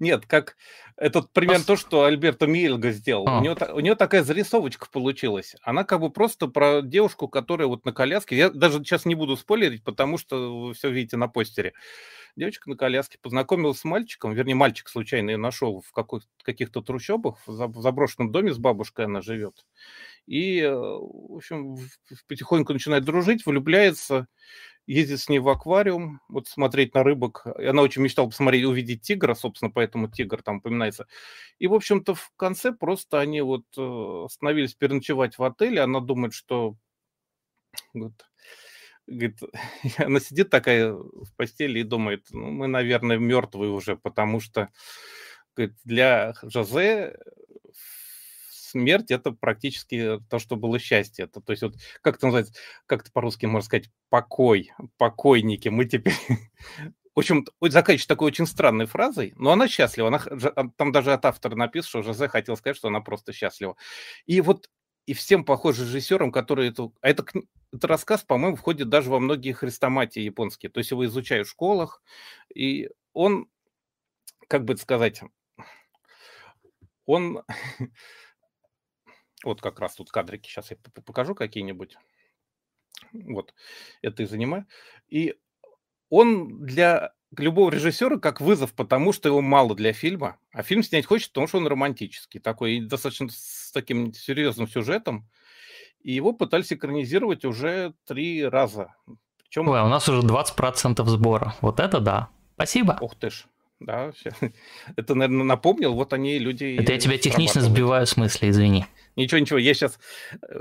Нет, 0.00 0.26
как 0.26 0.56
этот 0.96 1.32
пример 1.32 1.62
то, 1.62 1.76
что 1.76 2.04
Альберто 2.04 2.46
Мильго 2.46 2.90
сделал. 2.90 3.24
А. 3.28 3.38
У, 3.38 3.42
него, 3.42 3.56
у 3.72 3.80
него 3.80 3.94
такая 3.94 4.22
зарисовочка 4.22 4.88
получилась. 4.90 5.54
Она 5.62 5.84
как 5.84 6.00
бы 6.00 6.10
просто 6.10 6.48
про 6.48 6.82
девушку, 6.82 7.28
которая 7.28 7.68
вот 7.68 7.84
на 7.84 7.92
коляске. 7.92 8.36
Я 8.36 8.50
даже 8.50 8.78
сейчас 8.78 9.04
не 9.04 9.14
буду 9.14 9.36
спойлерить, 9.36 9.84
потому 9.84 10.18
что 10.18 10.66
вы 10.66 10.74
все 10.74 10.90
видите 10.90 11.16
на 11.16 11.28
постере. 11.28 11.74
Девочка 12.36 12.70
на 12.70 12.76
коляске 12.76 13.18
познакомилась 13.20 13.80
с 13.80 13.84
мальчиком, 13.84 14.32
вернее, 14.32 14.54
мальчик 14.54 14.88
случайно 14.88 15.30
ее 15.30 15.36
нашел 15.36 15.82
в 15.82 15.92
каких-то 16.42 16.82
трущобах, 16.82 17.38
в 17.46 17.80
заброшенном 17.80 18.32
доме 18.32 18.52
с 18.52 18.58
бабушкой 18.58 19.06
она 19.06 19.20
живет. 19.22 19.66
И, 20.26 20.60
э, 20.60 20.70
в 20.72 21.36
общем, 21.36 21.76
потихоньку 22.28 22.72
начинает 22.72 23.04
дружить, 23.04 23.46
влюбляется 23.46 24.28
ездит 24.88 25.20
с 25.20 25.28
ней 25.28 25.38
в 25.38 25.48
аквариум, 25.48 26.20
вот 26.28 26.48
смотреть 26.48 26.94
на 26.94 27.04
рыбок. 27.04 27.46
Она 27.58 27.82
очень 27.82 28.02
мечтала 28.02 28.26
посмотреть, 28.26 28.64
увидеть 28.64 29.02
тигра, 29.02 29.34
собственно, 29.34 29.70
поэтому 29.70 30.08
тигр 30.08 30.42
там 30.42 30.56
упоминается. 30.56 31.06
И, 31.58 31.66
в 31.66 31.74
общем-то, 31.74 32.14
в 32.14 32.32
конце 32.36 32.72
просто 32.72 33.20
они 33.20 33.42
вот 33.42 33.64
э, 33.76 34.24
остановились 34.24 34.74
переночевать 34.74 35.38
в 35.38 35.44
отеле. 35.44 35.82
Она 35.82 36.00
думает, 36.00 36.32
что... 36.32 36.76
Вот, 37.92 38.14
говорит, 39.08 39.38
она 39.98 40.20
сидит 40.20 40.50
такая 40.50 40.92
в 40.92 41.34
постели 41.36 41.80
и 41.80 41.84
думает, 41.84 42.26
ну, 42.30 42.50
мы, 42.50 42.66
наверное, 42.66 43.18
мертвые 43.18 43.70
уже, 43.70 43.96
потому 43.96 44.40
что 44.40 44.68
говорит, 45.56 45.76
для 45.84 46.34
Жозе 46.42 47.16
смерть 48.50 49.10
это 49.10 49.32
практически 49.32 50.20
то, 50.28 50.38
что 50.38 50.56
было 50.56 50.78
счастье. 50.78 51.24
Это, 51.24 51.40
то 51.40 51.52
есть 51.52 51.62
вот 51.62 51.74
как 52.02 52.16
это 52.16 52.26
называется, 52.26 52.52
как 52.86 53.02
это 53.02 53.12
по-русски 53.12 53.46
можно 53.46 53.66
сказать, 53.66 53.90
покой, 54.10 54.70
покойники. 54.98 55.68
Мы 55.68 55.86
теперь 55.86 56.14
в 57.14 57.20
общем, 57.20 57.44
заканчивается 57.60 58.08
такой 58.08 58.28
очень 58.28 58.46
странной 58.46 58.86
фразой, 58.86 59.32
но 59.36 59.50
она 59.50 59.66
счастлива. 59.66 60.08
Она, 60.08 60.20
там 60.76 60.92
даже 60.92 61.12
от 61.12 61.24
автора 61.24 61.56
написано, 61.56 61.88
что 61.88 62.02
Жозе 62.02 62.28
хотел 62.28 62.56
сказать, 62.56 62.76
что 62.76 62.88
она 62.88 63.00
просто 63.00 63.32
счастлива. 63.32 63.76
И 64.26 64.40
вот 64.40 64.68
и 65.08 65.14
всем 65.14 65.44
похожим 65.44 65.86
режиссерам, 65.86 66.30
которые 66.30 66.70
это... 66.70 66.90
А 67.00 67.08
это, 67.08 67.24
это 67.72 67.86
рассказ, 67.86 68.22
по-моему, 68.22 68.56
входит 68.56 68.88
даже 68.88 69.10
во 69.10 69.20
многие 69.20 69.52
хрестоматии 69.52 70.20
японские. 70.20 70.70
То 70.70 70.78
есть 70.78 70.90
его 70.90 71.06
изучают 71.06 71.48
в 71.48 71.50
школах, 71.50 72.02
и 72.54 72.90
он, 73.12 73.48
как 74.48 74.64
бы 74.64 74.76
сказать, 74.76 75.22
он 77.06 77.42
Вот 79.44 79.60
как 79.60 79.78
раз 79.80 79.94
тут 79.94 80.10
кадрики, 80.10 80.48
сейчас 80.48 80.70
я 80.70 80.76
покажу 80.76 81.34
какие-нибудь. 81.34 81.96
Вот, 83.12 83.54
это 84.02 84.22
и 84.24 84.26
занимаю. 84.26 84.66
И 85.08 85.38
он 86.10 86.64
для 86.64 87.14
любого 87.36 87.70
режиссера 87.70 88.18
как 88.18 88.40
вызов, 88.40 88.72
потому 88.72 89.12
что 89.12 89.28
его 89.28 89.40
мало 89.40 89.74
для 89.74 89.92
фильма. 89.92 90.36
А 90.52 90.62
фильм 90.62 90.82
снять 90.82 91.06
хочет, 91.06 91.30
потому 91.30 91.46
что 91.46 91.58
он 91.58 91.66
романтический, 91.66 92.40
такой, 92.40 92.80
достаточно 92.80 93.28
с 93.30 93.70
таким 93.72 94.12
серьезным 94.12 94.68
сюжетом. 94.68 95.28
И 96.00 96.12
его 96.12 96.32
пытались 96.32 96.72
экранизировать 96.72 97.44
уже 97.44 97.94
три 98.06 98.46
раза. 98.46 98.94
Причем... 99.42 99.68
Ой, 99.68 99.80
а 99.80 99.84
у 99.84 99.88
нас 99.88 100.08
уже 100.08 100.26
20% 100.26 101.04
сбора. 101.06 101.54
Вот 101.60 101.80
это 101.80 102.00
да. 102.00 102.28
Спасибо. 102.54 102.98
Ух 103.00 103.14
ты 103.16 103.30
ж. 103.30 103.46
Да, 103.80 104.12
это, 104.96 105.14
наверное, 105.14 105.44
напомнил, 105.44 105.94
вот 105.94 106.12
они 106.12 106.38
люди... 106.38 106.76
Это 106.80 106.92
я 106.92 106.98
тебя 106.98 107.16
технично 107.16 107.60
сбиваю 107.60 108.06
с 108.06 108.16
мысли, 108.16 108.50
извини. 108.50 108.86
Ничего, 109.14 109.38
ничего, 109.38 109.58
я 109.58 109.72
сейчас, 109.74 109.98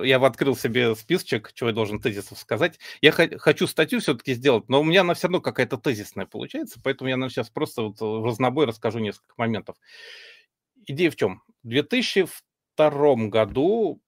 я 0.01 0.17
открыл 0.17 0.55
себе 0.55 0.95
списочек, 0.95 1.51
чего 1.53 1.69
я 1.69 1.75
должен 1.75 1.99
тезисов 1.99 2.37
сказать. 2.37 2.79
Я 3.01 3.11
хочу 3.11 3.67
статью 3.67 3.99
все-таки 3.99 4.33
сделать, 4.33 4.69
но 4.69 4.81
у 4.81 4.83
меня 4.83 5.01
она 5.01 5.15
все 5.15 5.27
равно 5.27 5.41
какая-то 5.41 5.77
тезисная 5.77 6.25
получается, 6.25 6.79
поэтому 6.83 7.09
я 7.09 7.17
наверное, 7.17 7.31
сейчас 7.31 7.49
просто 7.49 7.83
вот 7.83 7.99
в 7.99 8.23
разнобой 8.23 8.65
расскажу 8.65 8.99
несколько 8.99 9.33
моментов. 9.37 9.77
Идея 10.85 11.11
в 11.11 11.15
чем? 11.15 11.41
В 11.63 11.69
2002 11.69 13.15
году 13.27 14.01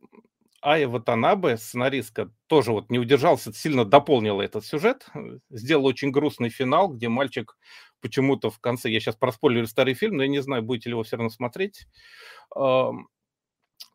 Ая 0.61 0.87
Ватанабе, 0.87 1.57
сценаристка, 1.57 2.31
тоже 2.47 2.71
вот 2.71 2.89
не 2.89 2.99
удержался, 2.99 3.53
сильно 3.53 3.85
дополнила 3.85 4.41
этот 4.41 4.65
сюжет, 4.65 5.07
сделал 5.49 5.85
очень 5.85 6.11
грустный 6.11 6.49
финал, 6.49 6.89
где 6.89 7.07
мальчик 7.07 7.55
почему-то 8.01 8.49
в 8.49 8.59
конце, 8.59 8.89
я 8.89 8.99
сейчас 8.99 9.15
проспойлерю 9.15 9.67
старый 9.67 9.93
фильм, 9.93 10.17
но 10.17 10.23
я 10.23 10.29
не 10.29 10.41
знаю, 10.41 10.63
будете 10.63 10.89
ли 10.89 10.93
его 10.93 11.03
все 11.03 11.17
равно 11.17 11.29
смотреть, 11.29 11.87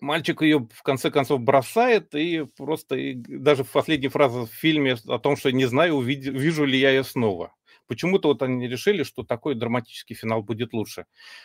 мальчик 0.01 0.43
ее 0.43 0.69
в 0.73 0.83
конце 0.83 1.11
концов 1.11 1.41
бросает, 1.41 2.15
и 2.15 2.45
просто 2.57 2.97
и 2.97 3.15
даже 3.15 3.65
в 3.65 3.71
последней 3.71 4.09
фразе 4.09 4.41
в 4.41 4.47
фильме 4.47 4.97
о 5.09 5.19
том, 5.19 5.37
что 5.37 5.51
не 5.51 5.67
знаю, 5.67 5.97
увид- 5.97 6.31
вижу 6.31 6.65
ли 6.65 6.79
я 6.79 6.91
ее 6.91 7.05
снова. 7.05 7.55
Почему-то 7.87 8.29
вот 8.29 8.43
они 8.43 8.67
решили, 8.67 9.03
что 9.03 9.25
такой 9.25 9.55
драматический 9.55 10.17
финал 10.17 10.43
будет 10.43 10.73
лучше. 10.73 11.05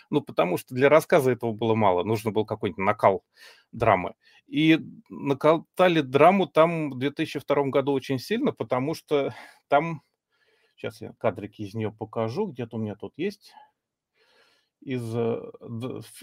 Ну, 0.10 0.22
потому 0.22 0.58
что 0.58 0.74
для 0.74 0.88
рассказа 0.88 1.32
этого 1.32 1.52
было 1.52 1.76
мало. 1.76 2.04
Нужно 2.04 2.32
был 2.32 2.46
какой-нибудь 2.46 2.84
накал 2.84 3.26
драмы. 3.74 4.14
И 4.48 4.80
накатали 5.10 6.00
драму 6.02 6.48
там 6.48 6.92
в 6.92 6.98
2002 6.98 7.64
году 7.66 7.92
очень 7.92 8.20
сильно, 8.20 8.54
потому 8.54 8.94
что 8.94 9.36
там... 9.68 10.02
Сейчас 10.80 11.02
я 11.02 11.12
кадрики 11.18 11.64
из 11.64 11.74
нее 11.74 11.92
покажу. 11.92 12.48
Где-то 12.48 12.78
у 12.78 12.80
меня 12.80 12.96
тут 12.96 13.14
есть 13.18 13.54
из... 14.80 15.14
Э, 15.14 15.42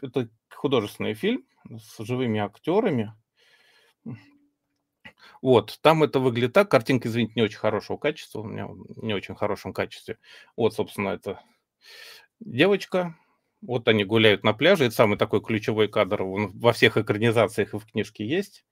это 0.00 0.30
художественный 0.48 1.12
фильм 1.12 1.44
с 1.68 2.02
живыми 2.02 2.40
актерами. 2.40 3.12
Вот, 5.42 5.78
там 5.82 6.02
это 6.02 6.20
выглядит 6.20 6.54
так. 6.54 6.70
Картинка, 6.70 7.09
извините, 7.09 7.34
не 7.36 7.42
очень 7.42 7.59
хорошего 7.59 7.98
качества. 7.98 8.40
У 8.40 8.44
меня 8.44 8.66
не 8.96 9.12
очень 9.12 9.34
хорошем 9.34 9.74
качестве. 9.74 10.18
Вот, 10.57 10.72
собственно, 10.72 11.11
это 11.11 11.42
девочка. 12.40 13.14
Вот 13.67 13.89
они 13.89 14.05
гуляют 14.05 14.45
на 14.45 14.53
пляже. 14.53 14.85
Это 14.85 14.95
самый 14.95 15.19
такой 15.19 15.43
ключевой 15.43 15.89
кадр. 15.89 16.23
Он 16.23 16.57
во 16.59 16.73
всех 16.73 16.97
экранизациях 16.97 17.75
и 17.75 17.79
в 17.79 17.87
книжке 17.87 18.25
есть. 18.25 18.64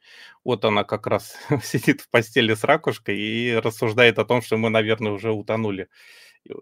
Вот 0.45 0.65
она 0.65 0.85
как 0.85 1.07
раз 1.07 1.37
сидит 1.63 2.01
в 2.01 2.11
постели 2.11 2.55
с 2.55 2.65
ракушкой 2.65 3.19
и 3.19 3.55
рассуждает 3.55 4.19
о 4.19 4.25
том, 4.25 4.41
что 4.41 4.57
мы, 4.57 4.71
наверное, 4.71 5.13
уже 5.13 5.33
утонули 5.33 5.89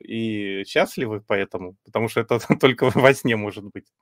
и 0.01 0.65
счастливы 0.67 1.21
поэтому, 1.27 1.77
потому 1.85 2.09
что 2.09 2.21
это 2.21 2.39
только 2.61 2.91
во 2.91 3.15
сне 3.15 3.37
может 3.37 3.65
быть. 3.65 3.93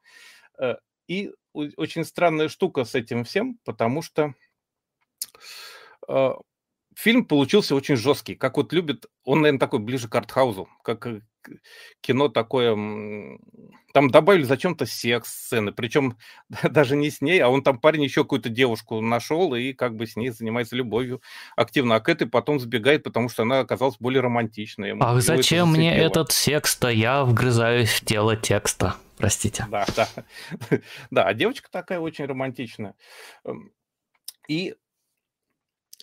Э, 0.59 0.77
и 1.09 1.33
очень 1.53 2.05
странная 2.05 2.49
штука 2.49 2.85
с 2.85 2.95
этим 2.95 3.25
всем, 3.25 3.59
потому 3.65 4.03
что 4.03 4.35
э, 6.09 6.31
фильм 6.95 7.25
получился 7.25 7.75
очень 7.75 7.97
жесткий, 7.97 8.37
как 8.37 8.57
вот 8.57 8.73
любит, 8.73 9.07
он, 9.25 9.41
наверное, 9.41 9.59
такой 9.59 9.81
ближе 9.81 10.09
к 10.09 10.15
артхаузу, 10.15 10.69
как 10.85 11.09
кино 12.01 12.29
такое, 12.29 12.75
там 13.93 14.11
добавили 14.11 14.43
зачем-то 14.43 14.87
секс-сцены, 14.87 15.73
причем 15.73 16.17
даже 16.71 16.97
не 16.97 17.11
с 17.11 17.21
ней, 17.21 17.41
а 17.41 17.49
он 17.49 17.63
там 17.63 17.79
парень 17.79 18.05
еще 18.05 18.23
какую-то 18.23 18.49
девушку 18.49 19.01
нашел 19.01 19.55
и 19.55 19.73
как 19.73 19.97
бы 19.97 20.07
с 20.07 20.17
ней 20.17 20.31
занимается 20.31 20.77
любовью 20.77 21.23
активно, 21.57 21.97
а 21.97 22.01
к 22.01 22.09
этой 22.09 22.27
потом 22.27 22.61
сбегает, 22.61 23.03
потому 23.03 23.29
что 23.29 23.43
она 23.43 23.61
оказалась 23.61 23.97
более 23.99 24.21
романтичной. 24.21 24.97
Ах, 25.01 25.21
зачем 25.21 25.73
мне 25.73 25.97
этот 25.97 26.33
секс-то? 26.33 26.89
Я 26.89 27.25
вгрызаюсь 27.25 27.91
в 27.91 28.05
тело 28.05 28.37
текста, 28.37 28.97
простите. 29.17 29.67
Да, 29.71 29.87
да. 29.97 30.09
Да, 31.11 31.25
а 31.25 31.35
девочка 31.35 31.69
такая 31.71 31.99
очень 32.01 32.25
романтичная. 32.25 32.95
Эм, 33.45 33.73
и 34.49 34.75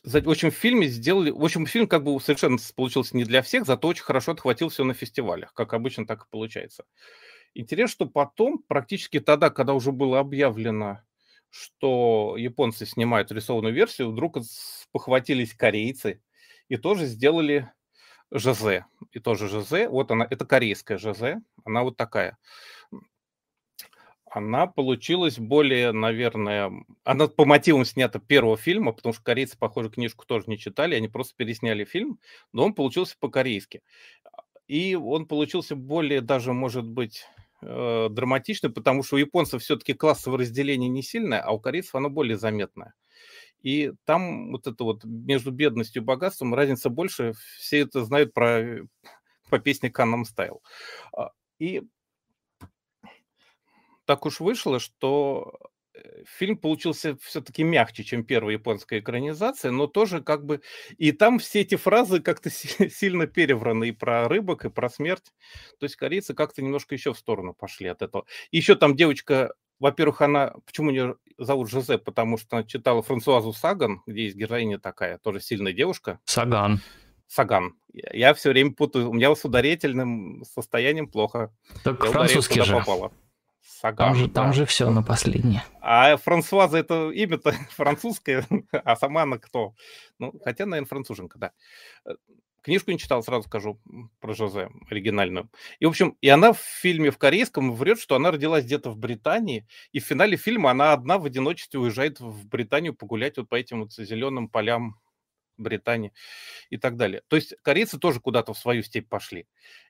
в 0.08 0.30
общем, 0.30 0.51
в 0.51 0.55
фильме 0.55 0.88
сделали... 0.88 1.32
В 1.32 1.43
общем, 1.43 1.66
фильм 1.66 1.88
как 1.88 2.03
бы 2.03 2.20
совершенно 2.22 2.58
получился 2.76 3.16
не 3.18 3.26
для 3.26 3.41
всех, 3.41 3.66
зато 3.66 3.88
очень 3.88 4.03
хорошо 4.03 4.32
отхватил 4.32 4.70
все 4.70 4.84
на 4.84 4.93
фестивалях, 4.93 5.53
как 5.53 5.74
обычно 5.74 6.05
так 6.08 6.24
и 6.24 6.30
получается. 6.30 6.86
Интересно, 7.53 7.93
что 7.93 8.05
потом, 8.05 8.64
практически 8.68 9.20
тогда, 9.20 9.49
когда 9.49 9.74
уже 9.74 9.91
было 9.91 10.20
объявлено, 10.20 11.01
что 11.49 12.36
японцы 12.38 12.86
снимают 12.86 13.32
рисованную 13.32 13.74
версию, 13.74 14.12
вдруг 14.12 14.38
похватились 14.91 15.53
корейцы 15.53 16.22
и 16.70 16.78
тоже 16.78 17.05
сделали 17.05 17.72
ЖЗ. 18.34 18.86
И 19.12 19.20
тоже 19.20 19.47
ЖЗ. 19.47 19.89
Вот 19.89 20.12
она, 20.12 20.28
это 20.30 20.45
корейская 20.45 20.97
ЖЗ. 20.97 21.41
Она 21.66 21.84
вот 21.84 21.97
такая 21.97 22.38
она 24.38 24.68
получилась 24.68 25.38
более, 25.38 25.92
наверное... 25.92 26.72
Она 27.04 27.28
по 27.28 27.46
мотивам 27.46 27.86
снята 27.86 28.20
первого 28.20 28.58
фильма, 28.58 28.92
потому 28.92 29.14
что 29.14 29.24
корейцы, 29.24 29.58
похоже, 29.58 29.90
книжку 29.90 30.26
тоже 30.26 30.46
не 30.48 30.58
читали, 30.58 30.96
они 30.96 31.08
просто 31.08 31.36
пересняли 31.36 31.86
фильм, 31.86 32.20
но 32.54 32.66
он 32.66 32.74
получился 32.74 33.16
по-корейски. 33.20 33.82
И 34.68 34.96
он 34.96 35.26
получился 35.26 35.76
более 35.76 36.22
даже, 36.22 36.54
может 36.54 36.86
быть, 36.86 37.26
э, 37.62 38.08
драматичный, 38.10 38.70
потому 38.70 39.04
что 39.04 39.16
у 39.16 39.20
японцев 39.20 39.62
все-таки 39.62 39.94
классовое 39.94 40.40
разделение 40.40 40.90
не 40.90 41.04
сильное, 41.04 41.40
а 41.40 41.52
у 41.52 41.60
корейцев 41.60 41.96
оно 41.96 42.10
более 42.10 42.38
заметное. 42.38 42.94
И 43.64 43.92
там 44.06 44.52
вот 44.52 44.68
это 44.68 44.84
вот 44.84 45.04
между 45.04 45.52
бедностью 45.52 46.02
и 46.02 46.06
богатством 46.06 46.54
разница 46.54 46.90
больше. 46.90 47.34
Все 47.58 47.80
это 47.80 48.06
знают 48.06 48.34
про 48.34 48.88
по 49.50 49.60
песне 49.60 49.90
Каннам 49.90 50.26
Стайл. 50.26 50.62
И 51.60 51.84
так 54.08 54.26
уж 54.26 54.39
вышло, 54.39 54.80
что 54.80 55.53
э, 55.93 56.24
фильм 56.26 56.58
получился 56.58 57.18
все-таки 57.22 57.64
мягче, 57.64 58.05
чем 58.05 58.24
первая 58.24 58.53
японская 58.53 59.01
экранизация, 59.01 59.70
но 59.72 59.86
тоже 59.86 60.22
как 60.22 60.45
бы... 60.45 60.62
И 60.97 61.12
там 61.12 61.39
все 61.39 61.62
эти 61.62 61.76
фразы 61.76 62.22
как-то 62.22 62.49
сильно 62.89 63.28
перевраны 63.28 63.89
и 63.89 63.91
про 63.91 64.30
рыбок, 64.30 64.64
и 64.64 64.70
про 64.70 64.89
смерть. 64.89 65.34
То 65.80 65.84
есть 65.84 65.97
корейцы 65.97 66.34
как-то 66.34 66.62
немножко 66.62 66.95
еще 66.95 67.14
в 67.14 67.18
сторону 67.20 67.53
пошли 67.53 67.89
от 67.89 68.01
этого. 68.01 68.26
И 68.49 68.58
еще 68.58 68.76
там 68.76 68.95
девочка, 68.95 69.53
во-первых, 69.80 70.22
она... 70.22 70.53
Почему 70.66 70.89
ее 70.89 71.18
зовут 71.38 71.70
Жозе? 71.70 71.97
Потому 71.97 72.38
что 72.38 72.55
она 72.55 72.64
читала 72.64 73.01
Франсуазу 73.01 73.51
Саган, 73.51 74.01
где 74.08 74.24
есть 74.24 74.38
героиня 74.38 74.80
такая, 74.80 75.18
тоже 75.18 75.41
сильная 75.41 75.74
девушка. 75.74 76.20
Саган. 76.24 76.80
Саган. 77.28 77.76
Я, 77.91 78.34
все 78.34 78.51
время 78.51 78.72
путаю. 78.74 79.10
У 79.10 79.14
меня 79.14 79.36
с 79.36 79.43
ударительным 79.43 80.43
состоянием 80.45 81.10
плохо. 81.10 81.53
Так 81.84 82.01
я 82.05 82.12
французский 82.12 82.62
же. 82.62 82.74
Попала. 82.74 83.12
Саган. 83.80 84.08
Там 84.08 84.16
же, 84.16 84.28
да. 84.28 84.34
там 84.34 84.54
же 84.54 84.66
все 84.66 84.90
на 84.90 85.04
последнее. 85.04 85.64
А 85.82 86.18
Франсуаза 86.18 86.78
это 86.80 87.12
имя-то 87.12 87.52
французское, 87.72 88.46
а 88.72 88.96
сама 88.96 89.24
она 89.24 89.38
кто? 89.38 89.74
Ну, 90.20 90.34
хотя, 90.44 90.66
наверное, 90.66 90.88
француженка, 90.88 91.38
да. 91.38 91.52
Э, 92.06 92.16
книжку 92.64 92.92
не 92.92 92.98
читал, 92.98 93.22
сразу 93.24 93.48
скажу 93.48 93.80
про 94.20 94.34
Жозе, 94.34 94.70
оригинальную. 94.90 95.50
И, 95.80 95.86
в 95.86 95.90
общем, 95.90 96.18
и 96.22 96.30
она 96.30 96.54
в 96.54 96.60
фильме 96.60 97.12
в 97.12 97.18
корейском 97.20 97.72
врет, 97.72 98.00
что 98.00 98.16
она 98.16 98.32
родилась 98.32 98.66
где-то 98.66 98.90
в 98.90 98.98
Британии, 98.98 99.68
и 99.92 100.00
в 100.00 100.06
финале 100.06 100.38
фильма 100.38 100.72
она 100.72 100.94
одна 100.94 101.20
в 101.20 101.26
одиночестве 101.26 101.80
уезжает 101.80 102.20
в 102.20 102.48
Британию 102.48 102.96
погулять 102.96 103.38
вот 103.38 103.48
по 103.48 103.56
этим 103.56 103.82
вот 103.82 103.94
зеленым 103.94 104.50
полям 104.50 105.00
Британии 105.58 106.14
и 106.70 106.78
так 106.78 106.97
далее. 106.97 107.22
То 107.28 107.36
есть 107.36 107.55
корейцы 107.62 107.99
тоже 107.99 108.20
куда-то 108.20 108.53
в 108.53 108.58
свою 108.58 108.84
степь 108.84 109.10
пошли. 109.10 109.47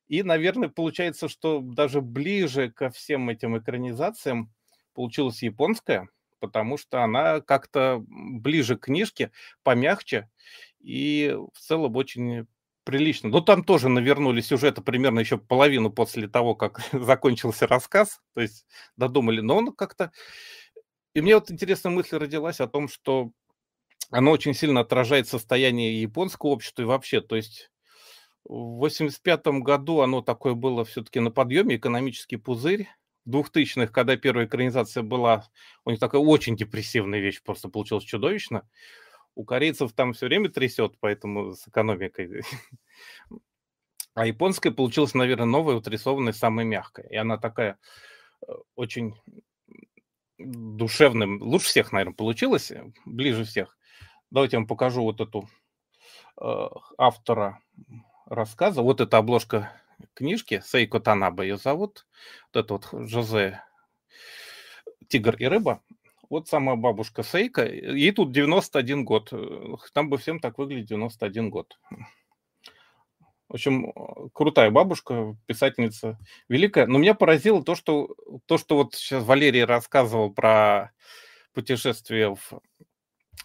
И, 0.08 0.24
наверное, 0.24 0.70
получается, 0.70 1.28
что 1.30 1.60
даже 1.62 2.02
ближе 2.02 2.72
ко 2.72 2.90
всем 2.90 3.30
этим 3.30 3.58
экранизациям 3.58 4.54
получилась 4.94 5.44
японская, 5.44 6.10
потому 6.40 6.78
что 6.78 7.04
она 7.04 7.42
как-то 7.42 8.04
ближе 8.08 8.78
к 8.78 8.86
книжке, 8.86 9.32
помягче 9.64 10.30
и 10.80 11.38
в 11.54 11.60
целом 11.60 11.96
очень 11.96 12.48
прилично. 12.88 13.28
Но 13.28 13.42
там 13.42 13.66
тоже 13.66 13.90
навернули 13.90 14.40
сюжета 14.40 14.82
примерно 14.82 15.20
еще 15.20 15.38
половину 15.38 15.92
после 15.92 16.30
того, 16.30 16.56
как 16.56 16.80
закончился 16.94 17.68
рассказ, 17.68 18.22
то 18.34 18.42
есть 18.42 18.66
додумали, 18.96 19.42
но 19.42 19.58
он 19.58 19.74
как-то... 19.74 20.12
И 21.14 21.20
мне 21.20 21.36
вот 21.36 21.52
интересная 21.52 21.92
мысль 21.92 22.16
родилась 22.16 22.62
о 22.62 22.68
том, 22.68 22.88
что 22.88 23.32
оно 24.12 24.32
очень 24.32 24.54
сильно 24.54 24.82
отражает 24.82 25.28
состояние 25.28 26.02
японского 26.02 26.52
общества 26.52 26.84
и 26.84 26.86
вообще, 26.86 27.22
то 27.22 27.36
есть 27.36 27.72
в 28.46 28.80
85 28.80 29.48
году 29.62 30.02
оно 30.02 30.22
такое 30.22 30.54
было 30.54 30.86
все-таки 30.86 31.20
на 31.20 31.32
подъеме, 31.32 31.76
экономический 31.76 32.38
пузырь. 32.38 32.88
В 33.26 33.30
2000-х, 33.30 33.88
когда 33.88 34.16
первая 34.16 34.46
экранизация 34.46 35.04
была, 35.04 35.46
у 35.84 35.92
них 35.92 36.00
такая 36.00 36.22
очень 36.22 36.56
депрессивная 36.56 37.20
вещь, 37.20 37.42
просто 37.44 37.68
получилась 37.68 38.06
чудовищно. 38.06 38.66
У 39.36 39.44
корейцев 39.44 39.92
там 39.92 40.14
все 40.14 40.28
время 40.28 40.48
трясет, 40.50 40.94
поэтому 41.00 41.54
с 41.54 41.68
экономикой. 41.68 42.44
А 44.14 44.26
японская 44.26 44.72
получилась, 44.72 45.14
наверное, 45.14 45.46
новая, 45.46 45.76
утрясованная, 45.76 46.34
самая 46.34 46.66
мягкая. 46.66 47.06
И 47.08 47.16
она 47.16 47.38
такая 47.38 47.78
э, 48.42 48.52
очень 48.74 49.14
душевная. 50.40 51.28
Лучше 51.28 51.68
всех, 51.68 51.92
наверное, 51.92 52.16
получилась, 52.16 52.72
э, 52.72 52.92
ближе 53.06 53.46
всех. 53.46 53.77
Давайте 54.30 54.58
я 54.58 54.60
вам 54.60 54.68
покажу 54.68 55.04
вот 55.04 55.22
эту 55.22 55.48
э, 56.42 56.68
автора 56.98 57.60
рассказа. 58.26 58.82
Вот 58.82 59.02
эта 59.02 59.18
обложка 59.18 59.72
книжки, 60.14 60.62
Сейко 60.66 61.00
Танаба 61.00 61.44
ее 61.44 61.58
зовут. 61.58 62.06
Вот 62.54 62.60
это 62.60 62.74
вот 62.74 63.10
Жозе 63.10 63.62
«Тигр 65.08 65.36
и 65.36 65.46
рыба». 65.46 65.82
Вот 66.30 66.50
самая 66.50 66.76
бабушка 66.76 67.24
Сейка. 67.24 67.66
Ей 67.66 68.12
тут 68.12 68.34
91 68.34 69.06
год. 69.06 69.32
Там 69.94 70.10
бы 70.10 70.18
всем 70.18 70.40
так 70.40 70.58
выглядит 70.58 70.90
91 70.90 71.50
год. 71.50 71.80
В 73.48 73.54
общем, 73.54 73.94
крутая 74.34 74.72
бабушка, 74.72 75.38
писательница 75.46 76.20
великая. 76.50 76.86
Но 76.86 76.98
меня 76.98 77.14
поразило 77.14 77.64
то, 77.64 77.76
что, 77.76 78.14
то, 78.46 78.58
что 78.58 78.76
вот 78.76 78.96
сейчас 78.96 79.24
Валерий 79.24 79.64
рассказывал 79.64 80.34
про 80.34 80.92
путешествие 81.54 82.36
в 82.36 82.60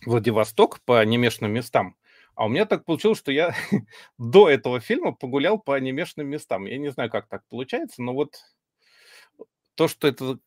Владивосток 0.04 0.80
по 0.84 1.00
анимешным 1.00 1.52
местам. 1.52 1.96
А 2.34 2.46
у 2.46 2.48
меня 2.48 2.64
так 2.64 2.84
получилось, 2.84 3.18
что 3.18 3.30
я 3.30 3.54
до 4.18 4.48
этого 4.48 4.80
фильма 4.80 5.12
погулял 5.12 5.58
по 5.58 5.74
анимешным 5.76 6.26
местам. 6.28 6.66
Я 6.66 6.78
не 6.78 6.90
знаю, 6.90 7.10
как 7.10 7.28
так 7.28 7.42
получается, 7.48 8.02
но 8.02 8.14
вот 8.14 8.36
то, 9.74 9.88
что 9.88 10.08
это 10.08 10.38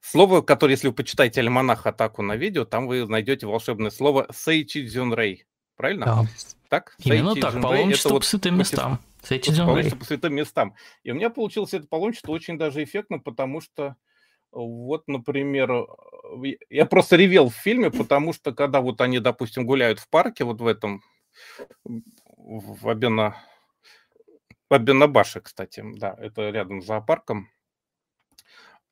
слово, 0.00 0.42
которое, 0.42 0.72
если 0.72 0.88
вы 0.88 0.94
почитаете 0.94 1.40
«Альманах. 1.40 1.86
Атаку 1.86 2.22
на 2.22 2.36
видео», 2.36 2.64
там 2.64 2.86
вы 2.86 3.06
найдете 3.06 3.46
волшебное 3.46 3.90
слово 3.90 4.28
«Сейчи 4.32 4.82
Дзюнрей». 4.86 5.46
Правильно? 5.76 6.06
Да. 6.06 6.24
Так? 6.68 6.94
Именно 6.98 7.34
так, 7.34 7.52
Дзюнрей 7.52 7.62
паломничество 7.62 8.08
это 8.08 8.12
по 8.12 8.14
вот 8.14 8.24
святым 8.24 8.54
путеше- 8.54 8.58
местам. 8.58 8.98
Сейчи 9.22 9.50
Дзюнрей. 9.50 9.66
паломничество 9.66 9.98
по 9.98 10.04
святым 10.04 10.34
местам. 10.34 10.74
И 11.02 11.10
у 11.10 11.14
меня 11.14 11.30
получилось 11.30 11.74
это 11.74 11.86
паломничество 11.86 12.32
очень 12.32 12.56
даже 12.58 12.82
эффектно, 12.84 13.18
потому 13.18 13.60
что 13.60 13.96
вот, 14.52 15.08
например, 15.08 15.72
э, 15.72 15.86
я 16.70 16.86
просто 16.86 17.16
ревел 17.16 17.48
в 17.48 17.54
фильме, 17.54 17.90
потому 17.90 18.32
что 18.32 18.52
когда 18.52 18.80
вот 18.80 19.00
они, 19.00 19.18
допустим, 19.18 19.66
гуляют 19.66 19.98
в 19.98 20.08
парке, 20.08 20.44
вот 20.44 20.60
в 20.60 20.66
этом, 20.66 21.02
в 22.36 22.88
Абена, 22.88 23.36
в 24.70 24.74
Абенабаше, 24.74 25.40
кстати, 25.40 25.82
да, 25.96 26.14
это 26.18 26.50
рядом 26.50 26.82
с 26.82 26.86
зоопарком. 26.86 27.48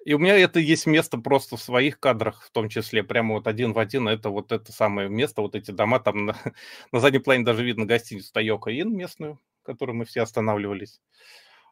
И 0.06 0.14
у 0.14 0.18
меня 0.18 0.38
это 0.38 0.60
есть 0.60 0.86
место 0.86 1.18
просто 1.18 1.56
в 1.56 1.62
своих 1.62 2.00
кадрах, 2.00 2.42
в 2.42 2.50
том 2.50 2.70
числе, 2.70 3.02
прямо 3.04 3.34
вот 3.34 3.46
один 3.46 3.74
в 3.74 3.78
один, 3.78 4.08
это 4.08 4.30
вот 4.30 4.50
это 4.50 4.72
самое 4.72 5.10
место, 5.10 5.42
вот 5.42 5.54
эти 5.54 5.72
дома, 5.72 6.00
там 6.00 6.24
на, 6.26 6.36
на 6.92 7.00
заднем 7.00 7.22
плане 7.22 7.44
даже 7.44 7.64
видно 7.64 7.84
гостиницу 7.84 8.32
Тайока 8.32 8.70
Ин 8.70 8.96
местную, 8.96 9.38
в 9.62 9.66
которой 9.66 9.92
мы 9.92 10.06
все 10.06 10.22
останавливались. 10.22 11.02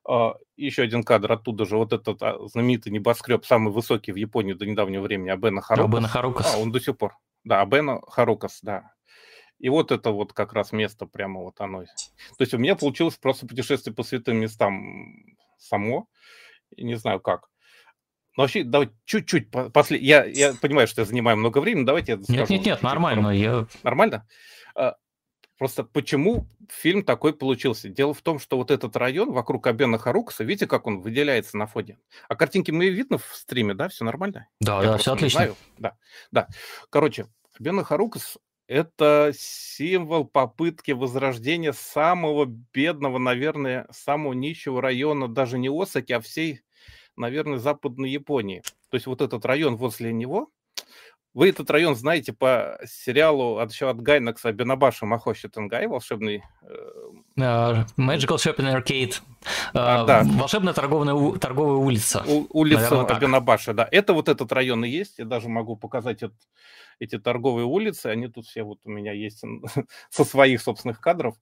А, 0.09 0.37
Еще 0.57 0.83
один 0.83 1.03
кадр 1.03 1.33
оттуда 1.33 1.67
же, 1.67 1.77
вот 1.77 1.93
этот 1.93 2.23
а, 2.23 2.39
знаменитый 2.49 2.91
небоскреб, 2.91 3.45
самый 3.45 3.73
высокий 3.73 4.11
в 4.13 4.17
Японии 4.17 4.55
до 4.55 4.65
недавнего 4.65 5.03
времени, 5.03 5.29
Абена 5.29 5.61
Харукас. 5.61 5.93
Абена 5.93 6.09
Харукас. 6.09 6.55
А, 6.55 6.59
он 6.59 6.73
до 6.73 6.81
сих 6.81 6.97
пор. 6.97 7.15
Да, 7.45 7.61
Абена 7.61 8.01
Харукас, 8.09 8.61
да. 8.63 8.93
И 9.59 9.69
вот 9.69 9.93
это 9.93 10.11
вот 10.11 10.33
как 10.33 10.55
раз 10.55 10.73
место 10.73 11.05
прямо 11.07 11.41
вот 11.43 11.61
оно. 11.61 11.83
То 11.83 12.41
есть 12.41 12.55
у 12.55 12.59
меня 12.59 12.75
получилось 12.75 13.17
просто 13.17 13.47
путешествие 13.47 13.95
по 13.95 14.03
святым 14.03 14.39
местам 14.39 15.13
само. 15.59 16.09
И 16.75 16.85
не 16.85 16.95
знаю 16.95 17.21
как. 17.21 17.49
Но 18.37 18.45
вообще, 18.45 18.63
давайте 18.63 18.95
чуть-чуть 19.05 19.51
по- 19.51 19.69
после... 19.69 19.99
Я, 19.99 20.25
я 20.25 20.55
понимаю, 20.55 20.87
что 20.87 21.03
я 21.03 21.07
занимаю 21.07 21.37
много 21.37 21.59
времени, 21.59 21.85
давайте 21.85 22.13
я 22.13 22.19
Нет, 22.19 22.25
скажу 22.25 22.41
нет, 22.41 22.51
нет, 22.51 22.61
чуть-чуть 22.61 22.83
нормально. 22.83 23.31
Я... 23.31 23.67
Нормально? 23.83 24.27
Просто 25.59 25.83
почему 25.83 26.47
фильм 26.71 27.03
такой 27.03 27.35
получился? 27.35 27.89
Дело 27.89 28.15
в 28.15 28.23
том, 28.23 28.39
что 28.39 28.57
вот 28.57 28.71
этот 28.71 28.95
район 28.97 29.33
вокруг 29.33 29.67
Абена 29.67 29.99
Харукаса, 29.99 30.45
видите, 30.45 30.69
как 30.69 30.87
он 30.87 31.01
выделяется 31.01 31.57
на 31.57 31.67
фоне? 31.67 31.99
А 32.29 32.37
картинки 32.37 32.71
мы 32.71 32.89
видно 32.91 33.19
в 33.19 33.25
стриме, 33.35 33.75
да? 33.75 33.89
Все 33.89 34.05
нормально? 34.05 34.49
Да, 34.61 34.81
Я 34.83 34.93
да, 34.93 34.99
все 34.99 35.13
отлично. 35.13 35.41
знаю. 35.41 35.57
Да, 35.79 35.97
да. 36.31 36.49
Короче, 36.91 37.27
Абена 37.59 37.83
Харукас– 37.83 38.39
это 38.69 39.33
символ 39.37 40.25
попытки 40.27 40.93
возрождения 40.93 41.73
самого 41.73 42.47
бедного, 42.47 43.19
наверное, 43.19 43.89
самого 43.91 44.35
нищего 44.35 44.81
района, 44.81 45.27
даже 45.27 45.59
не 45.59 45.69
Осаки, 45.69 46.13
а 46.13 46.21
всей, 46.21 46.61
наверное, 47.17 47.59
Западной 47.59 48.11
Японии. 48.11 48.63
То 48.91 48.95
есть 48.95 49.07
вот 49.07 49.23
этот 49.23 49.45
район 49.45 49.77
возле 49.77 50.13
него, 50.13 50.51
вы 51.39 51.51
этот 51.51 51.71
район 51.71 51.95
знаете 51.95 52.33
по 52.33 52.81
сериалу 52.85 53.59
от, 53.59 53.71
еще 53.73 53.89
от 53.89 54.01
Гайнакса 54.03 54.51
Бенабаша 54.53 55.07
Махоши 55.07 55.49
Тенгай, 55.49 55.87
волшебный 55.87 56.43
Э, 57.37 57.85
Magical 57.97 58.37
Shopping 58.39 58.75
Arcade. 58.75 59.21
А, 59.73 60.03
Э, 60.03 60.07
да. 60.07 60.23
Волшебная 60.25 60.75
торговая, 60.75 61.39
торговая 61.39 61.77
улица. 61.77 62.25
У- 62.27 62.49
улица. 62.51 63.03
Абенабаша, 63.07 63.73
да. 63.73 63.89
Это 63.89 64.15
вот 64.15 64.29
этот 64.29 64.51
район 64.51 64.85
и 64.85 64.89
есть. 64.89 65.21
Я 65.21 65.27
даже 65.27 65.49
могу 65.49 65.77
показать 65.77 66.25
эт- 66.25 66.33
эти 66.99 67.19
торговые 67.21 67.67
улицы. 67.67 68.07
Они 68.07 68.27
тут 68.27 68.47
все 68.47 68.65
вот 68.65 68.81
у 68.85 68.91
меня 68.91 69.13
есть 69.13 69.45
со 70.11 70.25
своих 70.25 70.61
собственных 70.61 71.01
кадров. 71.01 71.37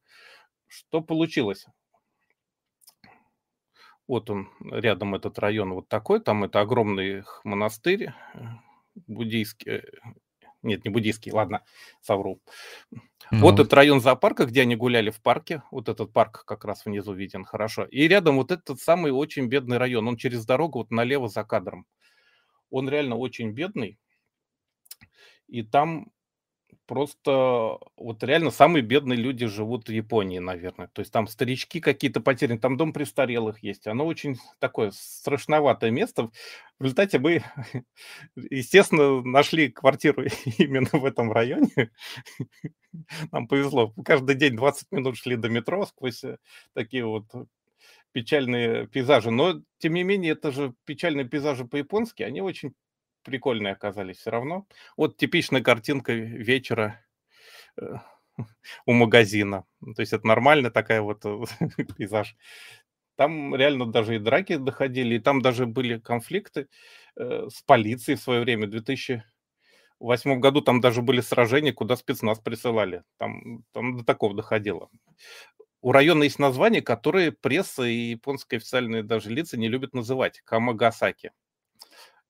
Что 0.69 1.01
получилось? 1.01 1.65
Вот 4.07 4.29
он, 4.31 4.49
рядом 4.61 5.15
этот 5.15 5.39
район 5.39 5.73
вот 5.73 5.89
такой. 5.89 6.21
Там 6.21 6.45
это 6.45 6.61
огромный 6.61 7.25
монастырь 7.45 8.13
буддийский. 9.07 9.83
Нет, 10.63 10.85
не 10.85 10.91
буддийский, 10.91 11.33
ладно, 11.33 11.63
совру. 12.01 12.41
Вот 13.31 13.41
Ну, 13.41 13.53
этот 13.53 13.73
район 13.73 14.01
зоопарка, 14.01 14.47
где 14.47 14.63
они 14.63 14.77
гуляли 14.77 15.11
в 15.11 15.21
парке. 15.21 15.63
Вот 15.71 15.89
этот 15.89 16.13
парк 16.13 16.45
как 16.45 16.65
раз 16.65 16.85
внизу 16.85 17.13
виден 17.13 17.45
хорошо. 17.45 17.85
И 17.85 18.09
рядом 18.09 18.37
вот 18.37 18.51
этот 18.51 18.81
самый 18.81 19.13
очень 19.13 19.47
бедный 19.47 19.79
район. 19.79 20.09
Он 20.09 20.17
через 20.17 20.45
дорогу 20.45 20.79
вот 20.79 20.91
налево 20.91 21.29
за 21.29 21.45
кадром. 21.45 21.87
Он 22.71 22.89
реально 22.89 23.17
очень 23.17 23.51
бедный. 23.53 23.99
И 25.49 25.63
там 25.63 26.11
просто 26.87 27.79
вот 27.97 28.23
реально 28.23 28.51
самые 28.51 28.83
бедные 28.83 29.19
люди 29.19 29.47
живут 29.47 29.89
в 29.89 29.93
Японии, 29.93 30.39
наверное. 30.39 30.89
То 30.89 31.01
есть 31.01 31.13
там 31.13 31.27
старички 31.27 31.81
какие-то 31.81 32.21
потеряны, 32.21 32.59
там 32.59 32.77
дом 32.77 32.93
престарелых 32.93 33.63
есть. 33.63 33.87
Оно 33.87 34.07
очень 34.07 34.37
такое 34.59 34.93
страшноватое 34.93 35.91
место. 35.91 36.31
В 36.79 36.85
результате 36.85 37.19
мы, 37.19 37.43
естественно, 38.37 39.23
нашли 39.23 39.71
квартиру 39.71 40.25
именно 40.59 40.91
в 40.93 41.05
этом 41.05 41.33
районе. 41.33 41.91
Нам 43.33 43.49
повезло. 43.49 43.93
Каждый 44.05 44.37
день 44.37 44.57
20 44.57 44.93
минут 44.93 45.17
шли 45.17 45.37
до 45.37 45.49
метро 45.49 45.85
сквозь 45.87 46.25
э, 46.25 46.39
такие 46.73 47.05
вот 47.05 47.27
печальные 48.13 48.87
пейзажи. 48.87 49.31
Но, 49.31 49.61
тем 49.79 49.95
не 49.95 50.03
менее, 50.03 50.33
это 50.33 50.51
же 50.51 50.73
печальные 50.85 51.27
пейзажи 51.27 51.67
по-японски. 51.67 52.23
Они 52.23 52.41
очень 52.41 52.73
прикольные 53.27 53.73
оказались 53.73 54.19
все 54.19 54.31
равно. 54.31 54.67
Вот 54.97 55.17
типичная 55.17 55.63
картинка 55.63 56.13
вечера 56.13 57.05
э, 57.77 57.83
у 58.87 58.93
магазина. 58.93 59.65
Ну, 59.81 59.95
То 59.95 60.01
есть 60.01 60.13
это 60.13 60.27
нормальная 60.27 60.71
такая 60.71 61.03
вот 61.03 61.25
э, 61.25 61.45
пейзаж. 61.99 62.37
Там 63.17 63.55
реально 63.55 63.87
даже 63.87 64.17
и 64.17 64.19
драки 64.19 64.57
доходили, 64.57 65.17
и 65.17 65.19
там 65.19 65.43
даже 65.43 65.67
были 65.67 65.99
конфликты 65.99 66.69
э, 67.17 67.49
с 67.51 67.63
полицией 67.63 68.17
в 68.17 68.23
свое 68.23 68.43
время. 68.43 68.67
В 68.67 68.71
2008 68.71 70.41
году 70.41 70.61
там 70.61 70.81
даже 70.81 71.03
были 71.03 71.21
сражения, 71.21 71.73
куда 71.73 71.97
спецназ 71.97 72.39
присылали. 72.39 73.03
Там, 73.19 73.65
там 73.73 73.99
до 73.99 74.05
такого 74.05 74.35
доходило. 74.35 74.89
У 75.81 75.93
района 75.93 76.25
есть 76.25 76.39
название, 76.39 76.83
которое 76.83 77.33
пресса 77.33 77.85
и 77.85 78.11
японские 78.11 78.59
официальные 78.59 79.03
даже 79.03 79.31
лица 79.31 79.57
не 79.57 79.69
любят 79.69 79.95
называть. 79.95 80.41
Камагасаки. 80.45 81.33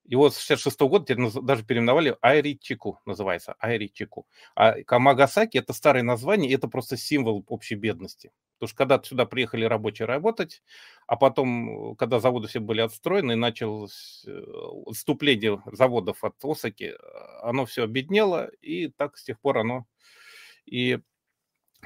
Его 0.06 0.30
с 0.30 0.38
66 0.38 0.80
года 0.80 1.04
теперь 1.04 1.24
наз- 1.24 1.42
даже 1.42 1.64
переименовали 1.64 2.16
Айричику, 2.20 3.00
называется, 3.04 3.54
Айричику. 3.58 4.26
А 4.54 4.82
Камагасаки– 4.82 5.58
это 5.58 5.72
старое 5.72 6.02
название, 6.02 6.52
это 6.52 6.68
просто 6.68 6.96
символ 6.96 7.44
общей 7.48 7.74
бедности. 7.74 8.32
Потому 8.58 8.68
что 8.68 8.76
когда 8.78 9.02
сюда 9.02 9.26
приехали 9.26 9.64
рабочие 9.64 10.06
работать, 10.06 10.62
а 11.06 11.16
потом, 11.16 11.92
э, 11.92 11.96
когда 11.96 12.20
заводы 12.20 12.48
все 12.48 12.60
были 12.60 12.80
отстроены, 12.80 13.32
и 13.32 13.36
началось 13.36 14.24
э, 14.26 14.42
отступление 14.86 15.62
заводов 15.72 16.24
от 16.24 16.36
Осаки, 16.42 16.94
э, 16.94 16.96
оно 17.42 17.66
все 17.66 17.84
обеднело, 17.84 18.48
и 18.62 18.88
так 18.88 19.18
с 19.18 19.24
тех 19.24 19.38
пор 19.40 19.58
оно 19.58 19.86
и 20.64 21.00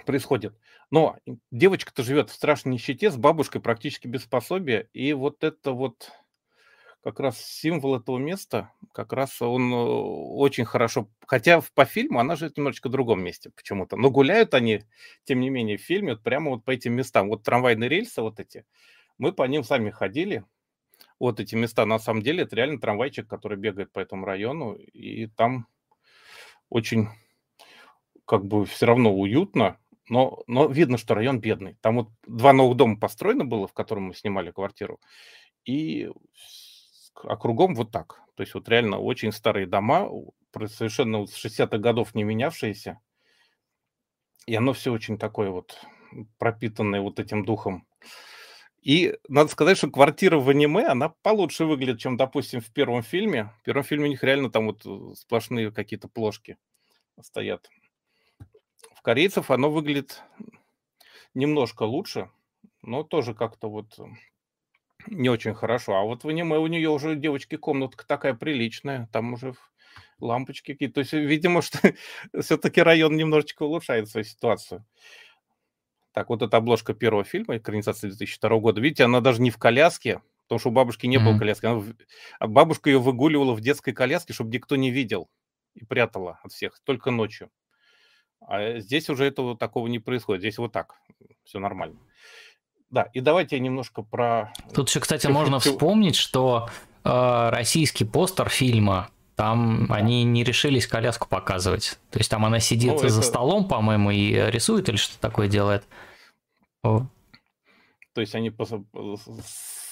происходит. 0.07 0.55
Но 0.91 1.19
девочка-то 1.51 2.03
живет 2.03 2.31
в 2.31 2.35
страшной 2.35 2.75
нищете, 2.75 3.11
с 3.11 3.17
бабушкой 3.17 3.61
практически 3.61 4.07
без 4.07 4.23
пособия, 4.23 4.89
и 4.93 5.13
вот 5.13 5.45
это 5.45 5.73
вот 5.73 6.11
как 7.03 7.19
раз 7.21 7.41
символ 7.41 7.97
этого 7.97 8.19
места, 8.19 8.73
как 8.93 9.13
раз 9.13 9.41
он 9.41 9.73
э, 9.73 9.77
очень 9.77 10.65
хорошо, 10.65 11.09
хотя 11.27 11.63
по 11.75 11.85
фильму 11.85 12.21
она 12.21 12.37
живет 12.37 12.57
немножечко 12.57 12.89
в 12.89 12.93
другом 12.93 13.23
месте 13.23 13.51
почему-то, 13.51 13.97
но 13.97 14.11
гуляют 14.11 14.55
они, 14.55 14.85
тем 15.25 15.41
не 15.41 15.51
менее, 15.51 15.79
в 15.79 15.83
фильме 15.83 16.13
вот 16.13 16.23
прямо 16.23 16.51
вот 16.51 16.65
по 16.65 16.71
этим 16.71 16.93
местам. 16.95 17.29
Вот 17.29 17.43
трамвайные 17.43 17.89
рельсы 17.89 18.21
вот 18.21 18.39
эти, 18.39 18.65
мы 19.19 19.33
по 19.33 19.45
ним 19.45 19.65
сами 19.65 19.91
ходили, 19.91 20.45
вот 21.19 21.41
эти 21.41 21.55
места, 21.55 21.87
на 21.87 21.99
самом 21.99 22.23
деле, 22.23 22.43
это 22.43 22.57
реально 22.57 22.81
трамвайчик, 22.81 23.27
который 23.27 23.59
бегает 23.59 23.93
по 23.93 24.01
этому 24.01 24.27
району, 24.27 24.75
и 24.75 25.27
там 25.27 25.67
очень 26.69 27.09
как 28.27 28.45
бы 28.45 28.65
все 28.65 28.87
равно 28.87 29.13
уютно, 29.13 29.79
но, 30.09 30.43
но 30.47 30.67
видно, 30.67 30.99
что 30.99 31.15
район 31.15 31.41
бедный. 31.41 31.77
Там 31.81 31.97
вот 31.97 32.09
два 32.27 32.53
новых 32.53 32.77
дома 32.77 32.99
построено 32.99 33.45
было, 33.45 33.67
в 33.67 33.73
котором 33.73 34.05
мы 34.05 34.15
снимали 34.15 34.51
квартиру, 34.51 35.01
и 35.65 36.11
а 37.15 37.37
кругом 37.37 37.75
вот 37.75 37.91
так. 37.91 38.21
То 38.35 38.43
есть 38.43 38.55
вот 38.55 38.69
реально 38.69 38.99
очень 38.99 39.33
старые 39.33 39.67
дома, 39.67 40.09
совершенно 40.67 41.19
вот 41.19 41.31
с 41.31 41.45
60-х 41.45 41.79
годов 41.79 42.15
не 42.15 42.25
менявшиеся, 42.25 43.01
и 44.47 44.55
оно 44.55 44.73
все 44.73 44.93
очень 44.93 45.19
такое 45.19 45.51
вот 45.51 45.79
пропитанное 46.39 47.01
вот 47.01 47.21
этим 47.21 47.45
духом. 47.45 47.87
И 48.83 49.15
надо 49.29 49.51
сказать, 49.51 49.77
что 49.77 49.91
квартира 49.91 50.39
в 50.39 50.49
аниме, 50.49 50.87
она 50.87 51.11
получше 51.11 51.67
выглядит, 51.67 52.01
чем, 52.01 52.17
допустим, 52.17 52.61
в 52.61 52.73
первом 52.73 53.03
фильме. 53.03 53.53
В 53.61 53.63
первом 53.63 53.85
фильме 53.85 54.07
у 54.07 54.09
них 54.09 54.25
реально 54.25 54.51
там 54.51 54.67
вот 54.67 54.87
э, 54.87 55.15
сплошные 55.17 55.71
какие-то 55.71 56.09
плошки 56.09 56.57
стоят. 57.21 57.69
В 58.95 59.03
корейцев 59.03 59.51
оно 59.51 59.71
выглядит 59.71 60.23
немножко 61.35 61.83
лучше, 61.83 62.31
но 62.83 63.03
тоже 63.03 63.35
как-то 63.35 63.69
вот 63.69 63.99
не 65.07 65.29
очень 65.29 65.55
хорошо. 65.55 65.97
А 65.97 66.03
вот 66.03 66.25
в 66.25 66.29
аниме 66.29 66.59
у 66.59 66.67
нее 66.67 66.91
уже 66.91 67.17
девочки 67.17 67.57
комнатка 67.57 68.07
такая 68.07 68.35
приличная, 68.35 69.09
там 69.13 69.35
уже 69.35 69.55
лампочки 70.21 70.73
какие-то. 70.73 70.95
То 70.95 71.01
есть, 71.01 71.13
видимо, 71.13 71.63
что 71.63 71.79
все-таки 72.41 72.83
район 72.83 73.17
немножечко 73.17 73.63
улучшает 73.65 74.09
свою 74.09 74.25
ситуацию. 74.25 74.85
Так, 76.13 76.29
вот 76.29 76.43
эта 76.43 76.57
обложка 76.57 76.93
первого 76.93 77.25
фильма, 77.25 77.57
экранизации 77.57 78.09
2002 78.09 78.59
года. 78.59 78.81
Видите, 78.81 79.05
она 79.05 79.21
даже 79.21 79.41
не 79.41 79.51
в 79.51 79.59
коляске, 79.59 80.23
потому 80.43 80.59
что 80.59 80.71
у 80.71 80.73
бабушки 80.73 81.07
не 81.07 81.17
mm-hmm. 81.17 81.25
было 81.25 81.39
коляски. 81.39 81.67
Она, 81.67 81.85
а 82.41 82.47
бабушка 82.49 82.91
ее 82.91 82.99
выгуливала 82.99 83.55
в 83.55 83.61
детской 83.61 83.93
коляске, 83.93 84.33
чтобы 84.33 84.51
никто 84.51 84.77
не 84.77 84.91
видел 84.91 85.31
и 85.75 85.85
прятала 85.85 86.41
от 86.43 86.53
всех, 86.53 86.81
только 86.85 87.11
ночью. 87.11 87.51
А 88.41 88.81
здесь 88.81 89.09
уже 89.09 89.25
этого 89.27 89.57
такого 89.57 89.87
не 89.87 89.99
происходит. 89.99 90.43
Здесь 90.43 90.59
вот 90.59 90.73
так, 90.73 90.95
все 91.45 91.59
нормально. 91.61 92.01
Да, 92.91 93.03
и 93.13 93.21
давайте 93.21 93.57
я 93.57 93.63
немножко 93.63 94.03
про... 94.03 94.53
Тут 94.75 94.89
еще, 94.89 95.01
кстати, 95.01 95.27
можно 95.29 95.61
вспомнить, 95.61 96.17
что 96.17 96.69
э, 97.05 97.49
российский 97.51 98.05
постер 98.05 98.49
фильма, 98.49 99.11
там 99.37 99.87
да. 99.87 99.95
они 99.95 100.25
не 100.25 100.43
решились 100.43 100.87
коляску 100.87 101.29
показывать. 101.29 101.99
То 102.11 102.19
есть 102.19 102.31
там 102.31 102.45
она 102.45 102.59
сидит 102.59 102.93
ну, 102.93 102.99
за 102.99 103.07
это... 103.07 103.23
столом, 103.23 103.69
по-моему, 103.69 104.11
и 104.11 104.33
рисует 104.51 104.89
или 104.89 104.97
что 104.97 105.19
такое 105.21 105.49
делает. 105.49 105.85
О. 106.83 107.07
То 108.13 108.21
есть 108.21 108.35
они, 108.35 108.53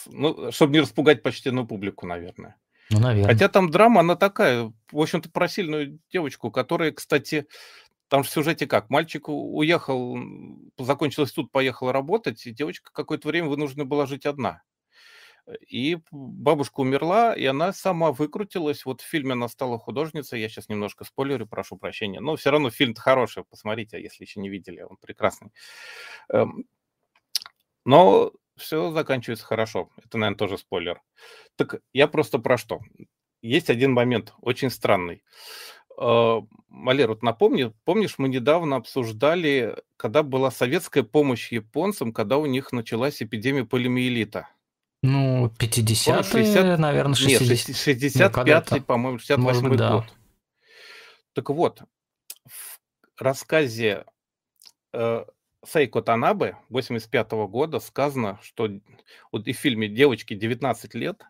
ну, 0.06 0.52
чтобы 0.52 0.72
не 0.72 0.80
распугать 0.80 1.22
почтенную 1.22 1.66
публику, 1.66 2.04
наверное. 2.04 2.56
Ну, 2.90 3.00
наверное. 3.00 3.32
Хотя 3.32 3.48
там 3.48 3.70
драма, 3.70 4.00
она 4.00 4.16
такая, 4.16 4.72
в 4.90 4.98
общем-то, 4.98 5.30
про 5.30 5.48
сильную 5.48 5.98
девочку, 6.10 6.50
которая, 6.50 6.90
кстати, 6.90 7.46
там 8.08 8.24
же 8.24 8.30
в 8.30 8.32
сюжете 8.32 8.66
как? 8.66 8.90
Мальчик 8.90 9.28
уехал, 9.28 10.18
закончил 10.78 11.24
институт, 11.24 11.52
поехал 11.52 11.92
работать, 11.92 12.44
и 12.46 12.52
девочка 12.52 12.90
какое-то 12.92 13.28
время 13.28 13.48
вынуждена 13.48 13.84
была 13.84 14.06
жить 14.06 14.26
одна. 14.26 14.62
И 15.66 15.98
бабушка 16.10 16.80
умерла, 16.80 17.34
и 17.34 17.44
она 17.44 17.72
сама 17.72 18.12
выкрутилась. 18.12 18.84
Вот 18.84 19.00
в 19.00 19.06
фильме 19.06 19.32
она 19.32 19.48
стала 19.48 19.78
художницей. 19.78 20.40
Я 20.40 20.48
сейчас 20.48 20.68
немножко 20.68 21.04
спойлерю, 21.04 21.46
прошу 21.46 21.76
прощения. 21.76 22.20
Но 22.20 22.36
все 22.36 22.50
равно 22.50 22.70
фильм 22.70 22.94
хороший, 22.94 23.44
посмотрите, 23.44 24.00
если 24.02 24.24
еще 24.24 24.40
не 24.40 24.50
видели, 24.50 24.82
он 24.82 24.96
прекрасный. 25.00 25.50
Эм, 26.30 26.64
но 27.84 28.32
все 28.56 28.90
заканчивается 28.90 29.46
хорошо. 29.46 29.90
Это, 30.04 30.18
наверное, 30.18 30.38
тоже 30.38 30.58
спойлер. 30.58 31.00
Так 31.56 31.80
я 31.92 32.08
просто 32.08 32.38
про 32.38 32.58
что? 32.58 32.80
Есть 33.40 33.70
один 33.70 33.92
момент, 33.92 34.34
очень 34.42 34.68
странный. 34.68 35.22
А, 36.00 36.42
Малер, 36.68 37.08
вот 37.08 37.22
напомни, 37.22 37.72
помнишь, 37.84 38.14
мы 38.18 38.28
недавно 38.28 38.76
обсуждали, 38.76 39.76
когда 39.96 40.22
была 40.22 40.50
советская 40.50 41.02
помощь 41.02 41.50
японцам, 41.50 42.12
когда 42.12 42.38
у 42.38 42.46
них 42.46 42.72
началась 42.72 43.20
эпидемия 43.20 43.64
полимиелита. 43.64 44.48
Ну, 45.02 45.46
50-е, 45.58 46.22
60... 46.22 46.78
наверное, 46.78 47.14
60... 47.14 47.40
Нет, 47.40 47.50
65-й, 48.36 48.78
ну, 48.78 48.82
по-моему, 48.82 49.18
68-й 49.18 49.76
да. 49.76 49.92
год. 49.92 50.04
Так 51.34 51.50
вот, 51.50 51.82
в 52.44 52.80
рассказе 53.20 54.04
э, 54.92 55.24
Сейко 55.64 56.02
Танабе 56.02 56.56
85 56.68 57.32
-го 57.32 57.48
года 57.48 57.80
сказано, 57.80 58.38
что 58.42 58.68
вот 59.32 59.46
и 59.46 59.52
в 59.52 59.58
фильме 59.58 59.88
«Девочке 59.88 60.34
19 60.34 60.94
лет», 60.94 61.24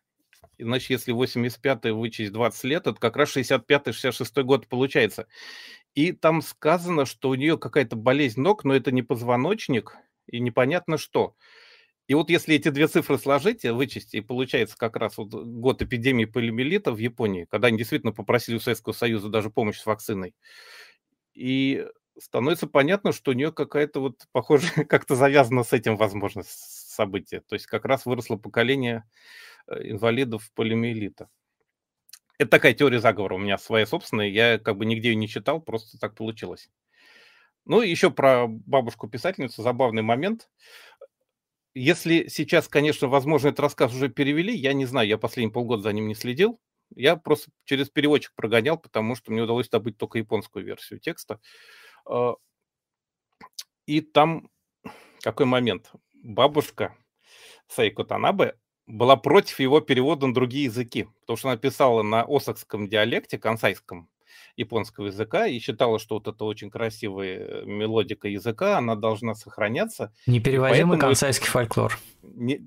Иначе, 0.59 0.95
если 0.95 1.15
85-й 1.15 1.93
вычесть 1.93 2.33
20 2.33 2.65
лет, 2.65 2.87
это 2.87 2.99
как 2.99 3.17
раз 3.17 3.37
65-66 3.37 4.43
год 4.43 4.67
получается. 4.69 5.27
И 5.95 6.13
там 6.13 6.43
сказано, 6.43 7.07
что 7.07 7.31
у 7.31 7.35
нее 7.35 7.59
какая-то 7.59 7.97
болезнь 7.97 8.41
ног, 8.41 8.65
но 8.65 8.75
это 8.75 8.91
не 8.93 9.03
позвоночник 9.03 9.97
и 10.27 10.41
непонятно 10.41 10.99
что. 10.99 11.35
И 12.09 12.15
вот 12.15 12.31
если 12.31 12.57
эти 12.57 12.71
две 12.71 12.89
цифры 12.89 13.19
сложить, 13.19 13.65
вычесть, 13.65 14.15
и 14.15 14.23
получается 14.23 14.77
как 14.79 14.97
раз 14.97 15.19
вот 15.19 15.29
год 15.29 15.83
эпидемии 15.83 16.25
полимелита 16.25 16.91
в 16.91 16.99
Японии, 16.99 17.47
когда 17.51 17.69
они 17.69 17.79
действительно 17.79 18.13
попросили 18.13 18.57
у 18.57 18.61
Советского 18.61 18.95
Союза 18.95 19.29
даже 19.29 19.51
помощь 19.51 19.79
с 19.79 19.87
вакциной. 19.87 20.35
И 21.35 21.87
становится 22.19 22.67
понятно, 22.67 23.13
что 23.13 23.31
у 23.31 23.35
нее 23.35 23.53
какая-то 23.53 24.01
вот, 24.01 24.27
похоже, 24.33 24.67
как-то 24.89 25.15
завязано 25.15 25.65
с 25.65 25.73
этим, 25.73 25.97
возможно, 25.97 26.43
событие. 26.99 27.41
То 27.41 27.55
есть 27.55 27.67
как 27.67 27.85
раз 27.85 28.07
выросло 28.07 28.37
поколение 28.37 29.05
Э, 29.69 29.81
инвалидов 29.83 30.51
полимиелита. 30.55 31.29
Это 32.39 32.51
такая 32.51 32.73
теория 32.73 33.01
заговора 33.01 33.35
у 33.35 33.39
меня 33.39 33.59
своя 33.59 33.87
собственная. 33.87 34.29
Я 34.29 34.59
как 34.59 34.77
бы 34.77 34.87
нигде 34.87 35.11
ее 35.11 35.17
не 35.17 35.29
читал, 35.29 35.61
просто 35.61 35.99
так 35.99 36.15
получилось. 36.15 36.71
Ну, 37.65 37.83
еще 37.83 38.11
про 38.11 38.47
бабушку-писательницу. 38.49 39.63
Забавный 39.63 40.03
момент. 40.03 40.49
Если 41.75 42.29
сейчас, 42.29 42.69
конечно, 42.69 43.09
возможно, 43.09 43.49
этот 43.49 43.61
рассказ 43.61 43.93
уже 43.93 44.09
перевели, 44.09 44.55
я 44.55 44.73
не 44.73 44.87
знаю, 44.87 45.07
я 45.07 45.19
последние 45.19 45.53
полгода 45.53 45.83
за 45.83 45.93
ним 45.93 46.09
не 46.09 46.15
следил. 46.15 46.59
Я 46.95 47.17
просто 47.17 47.51
через 47.65 47.91
переводчик 47.91 48.33
прогонял, 48.35 48.79
потому 48.79 49.15
что 49.15 49.31
мне 49.33 49.43
удалось 49.43 49.69
добыть 49.69 49.99
только 49.99 50.19
японскую 50.19 50.65
версию 50.65 51.01
текста. 51.01 51.41
А, 52.07 52.35
и 53.87 54.01
там 54.01 54.49
какой 55.21 55.47
момент? 55.47 55.91
Бабушка 56.23 56.97
Сайко 57.69 58.05
Танабе 58.05 58.57
была 58.87 59.17
против 59.17 59.61
его 59.61 59.81
перевода 59.81 60.27
на 60.27 60.35
другие 60.35 60.65
языки, 60.65 61.07
потому 61.21 61.37
что 61.37 61.49
она 61.49 61.57
писала 61.59 62.03
на 62.03 62.25
осакском 62.27 62.89
диалекте, 62.89 63.39
консайском 63.39 64.09
японского 64.57 65.07
языка, 65.07 65.47
и 65.47 65.59
считала, 65.59 65.99
что 65.99 66.17
вот 66.17 66.27
это 66.27 66.45
очень 66.45 66.71
красивая 66.71 67.65
мелодика 67.65 68.29
языка, 68.29 68.79
она 68.79 68.97
должна 68.97 69.35
сохраняться. 69.35 70.13
Непереводимый 70.27 70.99
консайский 70.99 71.45
это... 71.45 71.53
фольклор. 71.53 71.99
Не... 72.23 72.67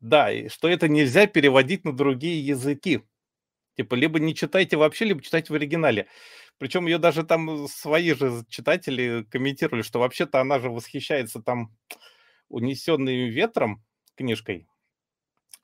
Да, 0.00 0.30
и 0.30 0.48
что 0.48 0.68
это 0.68 0.88
нельзя 0.88 1.26
переводить 1.26 1.84
на 1.84 1.96
другие 1.96 2.44
языки. 2.44 3.02
Типа, 3.76 3.94
либо 3.94 4.18
не 4.18 4.34
читайте 4.34 4.76
вообще, 4.76 5.06
либо 5.06 5.22
читайте 5.22 5.52
в 5.52 5.56
оригинале. 5.56 6.06
Причем 6.58 6.86
ее 6.86 6.98
даже 6.98 7.24
там 7.24 7.68
свои 7.68 8.12
же 8.14 8.44
читатели 8.48 9.26
комментировали, 9.30 9.82
что 9.82 10.00
вообще-то 10.00 10.40
она 10.40 10.58
же 10.58 10.70
восхищается 10.70 11.42
там 11.42 11.74
унесенным 12.48 13.28
ветром 13.30 13.84
книжкой, 14.16 14.66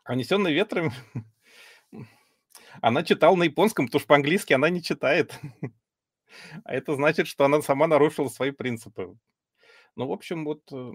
а 0.04 0.12
«Унесенный 0.12 0.52
ветром» 0.52 0.92
она 2.80 3.02
читала 3.02 3.36
на 3.36 3.44
японском, 3.44 3.86
потому 3.86 4.00
что 4.00 4.08
по-английски 4.08 4.52
она 4.52 4.68
не 4.68 4.82
читает. 4.82 5.38
А 6.64 6.72
это 6.72 6.94
значит, 6.94 7.28
что 7.28 7.44
она 7.44 7.60
сама 7.60 7.86
нарушила 7.86 8.28
свои 8.28 8.52
принципы. 8.52 9.14
Ну, 9.96 10.06
в 10.06 10.12
общем, 10.12 10.46
вот 10.46 10.62
э, 10.72 10.92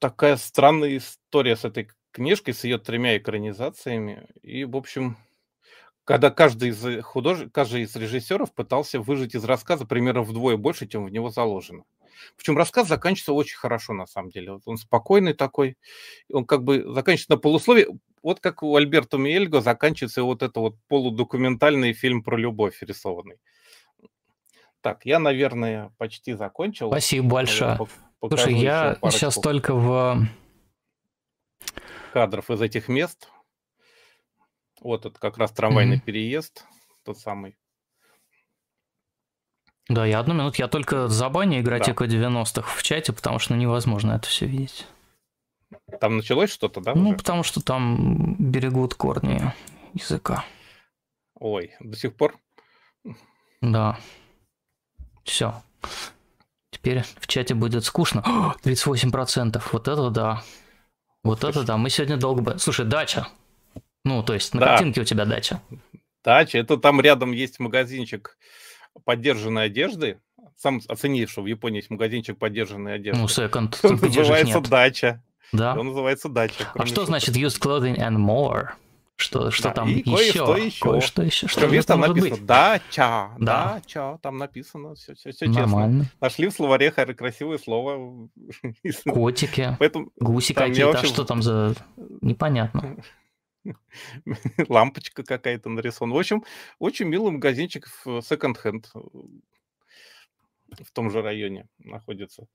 такая 0.00 0.36
странная 0.36 0.96
история 0.96 1.54
с 1.54 1.64
этой 1.64 1.88
книжкой, 2.10 2.54
с 2.54 2.64
ее 2.64 2.78
тремя 2.78 3.16
экранизациями. 3.16 4.26
И, 4.42 4.64
в 4.64 4.76
общем, 4.76 5.16
когда 6.04 6.30
каждый 6.30 6.70
из 6.70 7.04
худож... 7.04 7.40
каждый 7.52 7.82
из 7.82 7.94
режиссеров 7.94 8.52
пытался 8.52 9.00
выжить 9.00 9.34
из 9.34 9.44
рассказа 9.44 9.86
примерно 9.86 10.22
вдвое 10.22 10.56
больше, 10.56 10.86
чем 10.86 11.04
в 11.04 11.10
него 11.10 11.30
заложено. 11.30 11.84
Причем 12.36 12.56
рассказ 12.56 12.88
заканчивается 12.88 13.32
очень 13.32 13.56
хорошо, 13.56 13.92
на 13.94 14.06
самом 14.06 14.30
деле. 14.30 14.52
Вот 14.52 14.62
он 14.66 14.76
спокойный 14.76 15.32
такой, 15.32 15.76
он 16.32 16.44
как 16.44 16.62
бы 16.64 16.84
заканчивается 16.92 17.32
на 17.32 17.38
полусловие. 17.38 17.88
Вот 18.22 18.40
как 18.40 18.62
у 18.62 18.76
Альберто 18.76 19.18
Миельго 19.18 19.60
заканчивается 19.60 20.22
вот 20.22 20.42
это 20.42 20.60
вот 20.60 20.76
полудокументальный 20.88 21.92
фильм 21.92 22.22
про 22.22 22.36
любовь 22.36 22.78
рисованный. 22.82 23.38
Так, 24.80 25.04
я, 25.04 25.18
наверное, 25.18 25.92
почти 25.98 26.34
закончил. 26.34 26.88
Спасибо 26.90 27.28
большое. 27.28 27.78
Слушай, 28.20 28.54
я 28.54 28.98
сейчас 29.10 29.36
только 29.36 29.74
в... 29.74 30.26
Кадров 32.12 32.50
из 32.50 32.60
этих 32.60 32.88
мест. 32.88 33.28
Вот 34.82 35.06
это 35.06 35.18
как 35.18 35.38
раз 35.38 35.52
трамвайный 35.52 35.96
mm-hmm. 35.96 36.04
переезд, 36.04 36.64
тот 37.04 37.18
самый. 37.18 37.56
Да, 39.88 40.06
я 40.06 40.18
одну 40.18 40.34
минуту, 40.34 40.56
я 40.58 40.68
только 40.68 41.08
забаню 41.08 41.60
игротеку 41.60 42.06
да. 42.06 42.14
90-х 42.14 42.62
в 42.62 42.82
чате, 42.82 43.12
потому 43.12 43.38
что 43.38 43.54
ну, 43.54 43.60
невозможно 43.60 44.12
это 44.12 44.26
все 44.28 44.46
видеть. 44.46 44.86
Там 46.00 46.16
началось 46.16 46.50
что-то, 46.50 46.80
да? 46.80 46.94
Ну, 46.94 47.10
уже? 47.10 47.18
потому 47.18 47.42
что 47.42 47.62
там 47.62 48.36
берегут 48.38 48.94
корни 48.94 49.52
языка. 49.94 50.44
Ой, 51.38 51.72
до 51.80 51.96
сих 51.96 52.14
пор? 52.14 52.38
Да. 53.60 53.98
Все. 55.24 55.62
Теперь 56.70 57.02
в 57.02 57.26
чате 57.26 57.54
будет 57.54 57.84
скучно. 57.84 58.22
О, 58.26 58.54
38%. 58.64 59.62
Вот 59.72 59.88
это 59.88 60.10
да. 60.10 60.42
Вот 61.22 61.40
Слушай. 61.40 61.50
это 61.50 61.66
да. 61.66 61.76
Мы 61.76 61.90
сегодня 61.90 62.16
долго... 62.16 62.58
Слушай, 62.58 62.86
дача. 62.86 63.28
Ну, 64.04 64.22
то 64.22 64.34
есть 64.34 64.54
на 64.54 64.60
да. 64.60 64.66
картинке 64.66 65.00
у 65.00 65.04
тебя 65.04 65.24
дача. 65.24 65.60
Дача. 66.24 66.58
Это 66.58 66.76
там 66.76 67.00
рядом 67.00 67.32
есть 67.32 67.58
магазинчик 67.58 68.36
поддержанной 69.04 69.64
одежды, 69.64 70.20
сам 70.56 70.80
оцени, 70.88 71.26
что 71.26 71.42
в 71.42 71.46
Японии 71.46 71.78
есть 71.78 71.90
магазинчик 71.90 72.38
поддержанной 72.38 72.94
одежды. 72.94 73.20
Ну, 73.20 73.28
секонд. 73.28 73.78
Он 73.82 73.96
называется 73.96 74.60
дача. 74.60 75.22
Да. 75.52 75.74
Он 75.78 75.88
называется 75.88 76.28
дача. 76.28 76.70
А 76.74 76.86
что 76.86 77.04
значит 77.04 77.36
used 77.36 77.60
clothing 77.60 77.98
and 77.98 78.16
more? 78.16 78.70
Что, 79.16 79.50
что 79.50 79.64
да, 79.64 79.74
там 79.74 79.88
и 79.88 79.98
еще? 79.98 80.44
Кое-что 80.44 80.56
еще. 80.56 80.80
Кое-что 80.80 81.22
еще. 81.22 81.46
Что 81.46 81.82
там 81.84 82.00
написано 82.00 82.30
быть? 82.30 82.46
дача, 82.46 83.30
да. 83.38 83.74
дача, 83.74 84.18
там 84.22 84.38
написано, 84.38 84.94
все, 84.94 85.14
все, 85.14 85.30
все 85.32 85.46
Нормально. 85.46 86.04
честно. 86.04 86.18
Нашли 86.20 86.48
в 86.48 86.52
словаре 86.52 86.90
красивое 86.90 87.58
слово. 87.58 88.28
Котики, 89.08 89.76
Поэтому, 89.78 90.10
гуси 90.18 90.54
какие-то, 90.54 90.90
а 90.90 90.92
вообще... 90.92 91.06
что 91.06 91.24
там 91.24 91.42
за... 91.42 91.74
Непонятно. 92.20 92.96
лампочка 94.68 95.22
какая-то 95.22 95.68
нарисована. 95.68 96.14
В 96.14 96.18
общем, 96.18 96.44
очень 96.78 97.06
милый 97.06 97.32
магазинчик 97.32 97.88
в 98.04 98.22
секонд-хенд 98.22 98.90
в 100.80 100.90
том 100.92 101.10
же 101.10 101.22
районе 101.22 101.68
находится. 101.78 102.46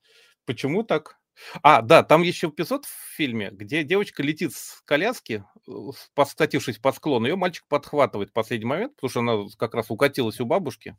Почему 0.44 0.82
так? 0.82 1.18
А, 1.62 1.82
да, 1.82 2.02
там 2.02 2.22
еще 2.22 2.48
эпизод 2.48 2.84
в 2.84 3.16
фильме, 3.16 3.50
где 3.52 3.84
девочка 3.84 4.24
летит 4.24 4.54
с 4.54 4.82
коляски, 4.84 5.44
э, 5.68 6.24
скатившись 6.26 6.78
по 6.78 6.90
склону, 6.90 7.26
ее 7.26 7.36
мальчик 7.36 7.64
подхватывает 7.68 8.30
в 8.30 8.32
последний 8.32 8.66
момент, 8.66 8.96
потому 8.96 9.10
что 9.10 9.20
она 9.20 9.48
как 9.56 9.74
раз 9.74 9.90
укатилась 9.90 10.40
у 10.40 10.46
бабушки. 10.46 10.96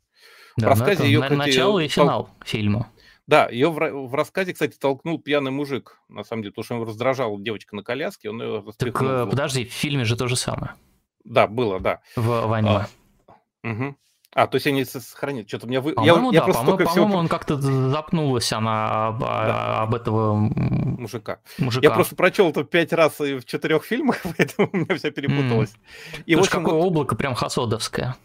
Да, 0.56 0.66
в 0.66 0.70
рассказе 0.70 1.04
ее, 1.04 1.20
кстати, 1.20 1.38
начало 1.38 1.80
и 1.80 1.88
финал 1.88 2.30
фильма. 2.44 2.90
Да, 3.30 3.48
ее 3.48 3.70
в, 3.70 3.76
в 3.76 4.14
рассказе, 4.16 4.52
кстати, 4.52 4.76
толкнул 4.76 5.20
пьяный 5.20 5.52
мужик, 5.52 6.00
на 6.08 6.24
самом 6.24 6.42
деле, 6.42 6.50
потому 6.50 6.64
что 6.64 6.74
его 6.74 6.84
раздражала 6.84 7.40
девочка 7.40 7.76
на 7.76 7.84
коляске, 7.84 8.28
он 8.28 8.42
ее 8.42 8.64
Так 8.76 9.00
э, 9.00 9.26
подожди, 9.30 9.64
в 9.66 9.72
фильме 9.72 10.04
же 10.04 10.16
то 10.16 10.26
же 10.26 10.34
самое. 10.34 10.72
Да, 11.22 11.46
было, 11.46 11.78
да. 11.78 12.00
В, 12.16 12.26
в 12.26 12.52
аниме. 12.52 12.88
А, 13.28 13.70
угу. 13.70 13.96
А, 14.32 14.48
то 14.48 14.56
есть 14.56 14.66
они 14.66 14.84
сохранят. 14.84 15.46
Что-то 15.46 15.68
меня 15.68 15.80
вы... 15.80 15.92
По-моему, 15.92 16.32
я, 16.32 16.40
да, 16.40 16.46
я 16.48 16.52
по-моему, 16.52 16.78
по 16.78 16.90
всего... 16.90 17.04
он 17.04 17.28
как-то 17.28 17.56
запнулась 17.56 18.52
она 18.52 19.06
об, 19.06 19.20
да. 19.20 19.82
об 19.82 19.94
этого 19.94 20.34
мужика. 20.34 21.38
мужика. 21.58 21.86
Я 21.86 21.92
просто 21.92 22.16
прочел 22.16 22.50
это 22.50 22.64
пять 22.64 22.92
раз 22.92 23.20
и 23.20 23.36
в 23.36 23.44
четырех 23.44 23.84
фильмах, 23.84 24.22
поэтому 24.36 24.70
у 24.72 24.76
меня 24.76 24.96
все 24.96 25.12
перепуталось. 25.12 25.70
Mm. 25.70 26.22
И, 26.26 26.34
в 26.34 26.40
общем, 26.40 26.64
какое 26.64 26.74
вот... 26.74 26.84
облако 26.84 27.14
прям 27.14 27.36
хасодовское. 27.36 28.16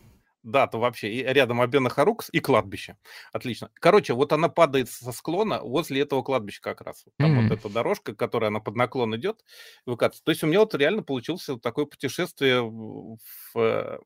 Да, 0.45 0.67
то 0.67 0.79
вообще. 0.79 1.11
И 1.11 1.23
рядом 1.23 1.59
Абена 1.59 1.89
Харукс 1.89 2.29
и 2.31 2.39
кладбище. 2.39 2.97
Отлично. 3.33 3.71
Короче, 3.73 4.13
вот 4.13 4.31
она 4.31 4.47
падает 4.47 4.91
со 4.91 5.11
склона 5.11 5.59
возле 5.61 6.01
этого 6.01 6.21
кладбища 6.21 6.61
как 6.61 6.81
раз. 6.81 7.03
Там 7.17 7.31
mm-hmm. 7.31 7.49
вот 7.49 7.57
эта 7.57 7.69
дорожка, 7.69 8.15
которая 8.15 8.49
она 8.49 8.59
под 8.59 8.75
наклон 8.75 9.15
идет, 9.15 9.43
выкатывается. 9.87 10.23
То 10.23 10.29
есть 10.29 10.43
у 10.43 10.47
меня 10.47 10.59
вот 10.59 10.75
реально 10.75 11.01
получилось 11.01 11.49
такое 11.63 11.85
путешествие 11.85 12.61
в 12.61 13.17
э, 13.55 13.97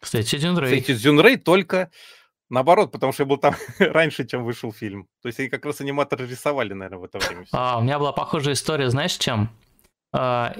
кстати, 0.00 0.38
Дзюнрей. 0.38 0.80
Кстати, 0.80 0.98
Дзюнрей 0.98 1.36
только 1.36 1.92
наоборот, 2.48 2.90
потому 2.90 3.12
что 3.12 3.22
я 3.22 3.28
был 3.28 3.38
там 3.38 3.54
раньше, 3.78 4.26
чем 4.26 4.44
вышел 4.44 4.72
фильм. 4.72 5.06
То 5.22 5.28
есть 5.28 5.38
они 5.38 5.48
как 5.48 5.64
раз 5.64 5.80
аниматоры 5.80 6.26
рисовали, 6.26 6.72
наверное, 6.72 6.98
в 6.98 7.04
это 7.04 7.18
время. 7.18 7.46
А, 7.52 7.78
у 7.78 7.82
меня 7.82 8.00
была 8.00 8.12
похожая 8.12 8.54
история, 8.54 8.90
знаешь, 8.90 9.16
чем? 9.16 9.50
А, 10.12 10.56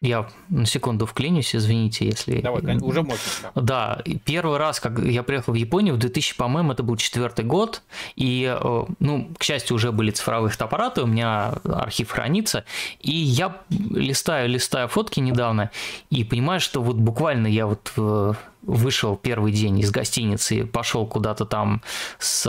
я 0.00 0.28
на 0.48 0.64
секунду 0.64 1.06
вклинюсь, 1.06 1.56
извините, 1.56 2.06
если... 2.06 2.40
Давай, 2.40 2.76
уже 2.78 3.02
можно. 3.02 3.20
Да. 3.56 4.02
первый 4.24 4.56
раз, 4.56 4.78
как 4.78 5.00
я 5.00 5.24
приехал 5.24 5.52
в 5.52 5.56
Японию, 5.56 5.94
в 5.94 5.98
2000, 5.98 6.36
по-моему, 6.36 6.72
это 6.72 6.84
был 6.84 6.96
четвертый 6.96 7.44
год, 7.44 7.82
и, 8.14 8.44
э, 8.44 8.84
ну, 9.00 9.30
к 9.36 9.42
счастью, 9.42 9.74
уже 9.74 9.90
были 9.90 10.12
цифровые 10.12 10.52
фотоаппараты, 10.52 11.02
у 11.02 11.06
меня 11.06 11.54
архив 11.64 12.10
хранится, 12.10 12.64
и 13.00 13.10
я 13.10 13.60
листаю, 13.70 14.48
листаю 14.48 14.86
фотки 14.86 15.18
недавно, 15.18 15.72
и 16.10 16.22
понимаю, 16.22 16.60
что 16.60 16.80
вот 16.80 16.96
буквально 16.96 17.48
я 17.48 17.66
вот 17.66 17.92
э, 17.96 18.34
вышел 18.62 19.16
первый 19.16 19.50
день 19.50 19.80
из 19.80 19.90
гостиницы, 19.90 20.64
пошел 20.64 21.06
куда-то 21.06 21.44
там 21.44 21.82
с, 22.20 22.44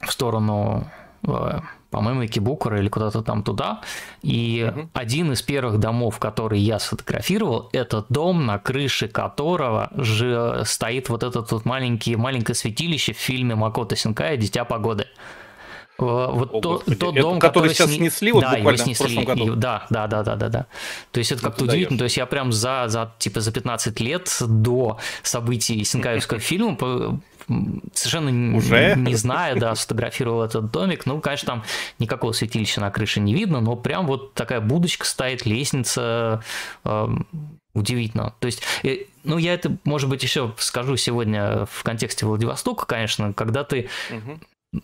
в 0.00 0.12
сторону 0.12 0.90
э, 1.26 1.60
по-моему, 1.94 2.26
Икибукура 2.26 2.80
или 2.80 2.88
куда-то 2.88 3.22
там 3.22 3.44
туда. 3.44 3.80
И 4.22 4.68
угу. 4.68 4.88
один 4.94 5.32
из 5.32 5.42
первых 5.42 5.78
домов, 5.78 6.18
который 6.18 6.58
я 6.58 6.80
сфотографировал, 6.80 7.68
это 7.72 8.04
дом, 8.08 8.46
на 8.46 8.58
крыше 8.58 9.06
которого 9.06 9.90
же 9.96 10.62
стоит 10.64 11.08
вот 11.08 11.22
этот 11.22 11.52
вот 11.52 11.64
маленький, 11.64 12.16
маленькое 12.16 12.56
святилище 12.56 13.12
в 13.12 13.18
фильме 13.18 13.54
Макото 13.54 13.94
Синкая 13.94 14.36
«Дитя 14.36 14.64
погоды». 14.64 15.06
Вот 15.96 16.50
О, 16.52 16.60
то, 16.60 16.78
тот 16.78 17.14
дом, 17.14 17.38
который, 17.38 17.68
который 17.68 17.68
сейчас 17.68 17.88
сни... 17.90 17.98
снесли, 17.98 18.32
вот 18.32 18.40
да, 18.40 18.56
буквально 18.56 18.78
снесли. 18.78 19.06
в 19.06 19.14
прошлом 19.14 19.24
году. 19.24 19.52
И, 19.52 19.56
да, 19.56 19.86
да, 19.90 20.08
да, 20.08 20.24
да, 20.24 20.34
да, 20.34 20.48
да. 20.48 20.66
То 21.12 21.18
есть 21.18 21.30
это 21.30 21.44
ну, 21.44 21.48
как-то 21.50 21.64
удивительно. 21.66 21.98
То 21.98 22.04
есть 22.04 22.16
я 22.16 22.26
прям 22.26 22.50
за, 22.50 22.86
за, 22.88 23.12
типа, 23.18 23.40
за 23.40 23.52
15 23.52 24.00
лет 24.00 24.36
до 24.40 24.98
событий 25.22 25.84
Синкаевского 25.84 26.40
фильма 26.40 26.76
совершенно 27.92 28.56
Уже? 28.56 28.94
не 28.96 29.14
зная, 29.14 29.56
да, 29.56 29.74
сфотографировал 29.74 30.42
этот 30.42 30.70
домик. 30.70 31.06
Ну, 31.06 31.20
конечно, 31.20 31.46
там 31.46 31.64
никакого 31.98 32.32
святилища 32.32 32.80
на 32.80 32.90
крыше 32.90 33.20
не 33.20 33.34
видно, 33.34 33.60
но 33.60 33.76
прям 33.76 34.06
вот 34.06 34.34
такая 34.34 34.60
будочка 34.60 35.06
стоит, 35.06 35.46
лестница, 35.46 36.42
э, 36.84 37.06
удивительно. 37.74 38.34
То 38.40 38.46
есть, 38.46 38.62
э, 38.82 39.04
ну, 39.24 39.38
я 39.38 39.54
это, 39.54 39.76
может 39.84 40.08
быть, 40.08 40.22
еще 40.22 40.54
скажу 40.58 40.96
сегодня 40.96 41.66
в 41.66 41.82
контексте 41.82 42.26
Владивостока, 42.26 42.86
конечно, 42.86 43.32
когда 43.32 43.64
ты... 43.64 43.88
Угу. 44.10 44.82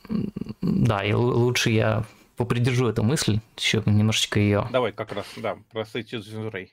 Да, 0.62 1.04
и 1.04 1.12
лучше 1.12 1.70
я 1.70 2.04
попридержу 2.36 2.88
эту 2.88 3.02
мысль, 3.02 3.40
еще 3.56 3.82
немножечко 3.86 4.38
ее. 4.38 4.68
Давай 4.70 4.92
как 4.92 5.12
раз, 5.12 5.26
да, 5.36 5.58
про 5.72 5.82
Ray. 5.82 6.68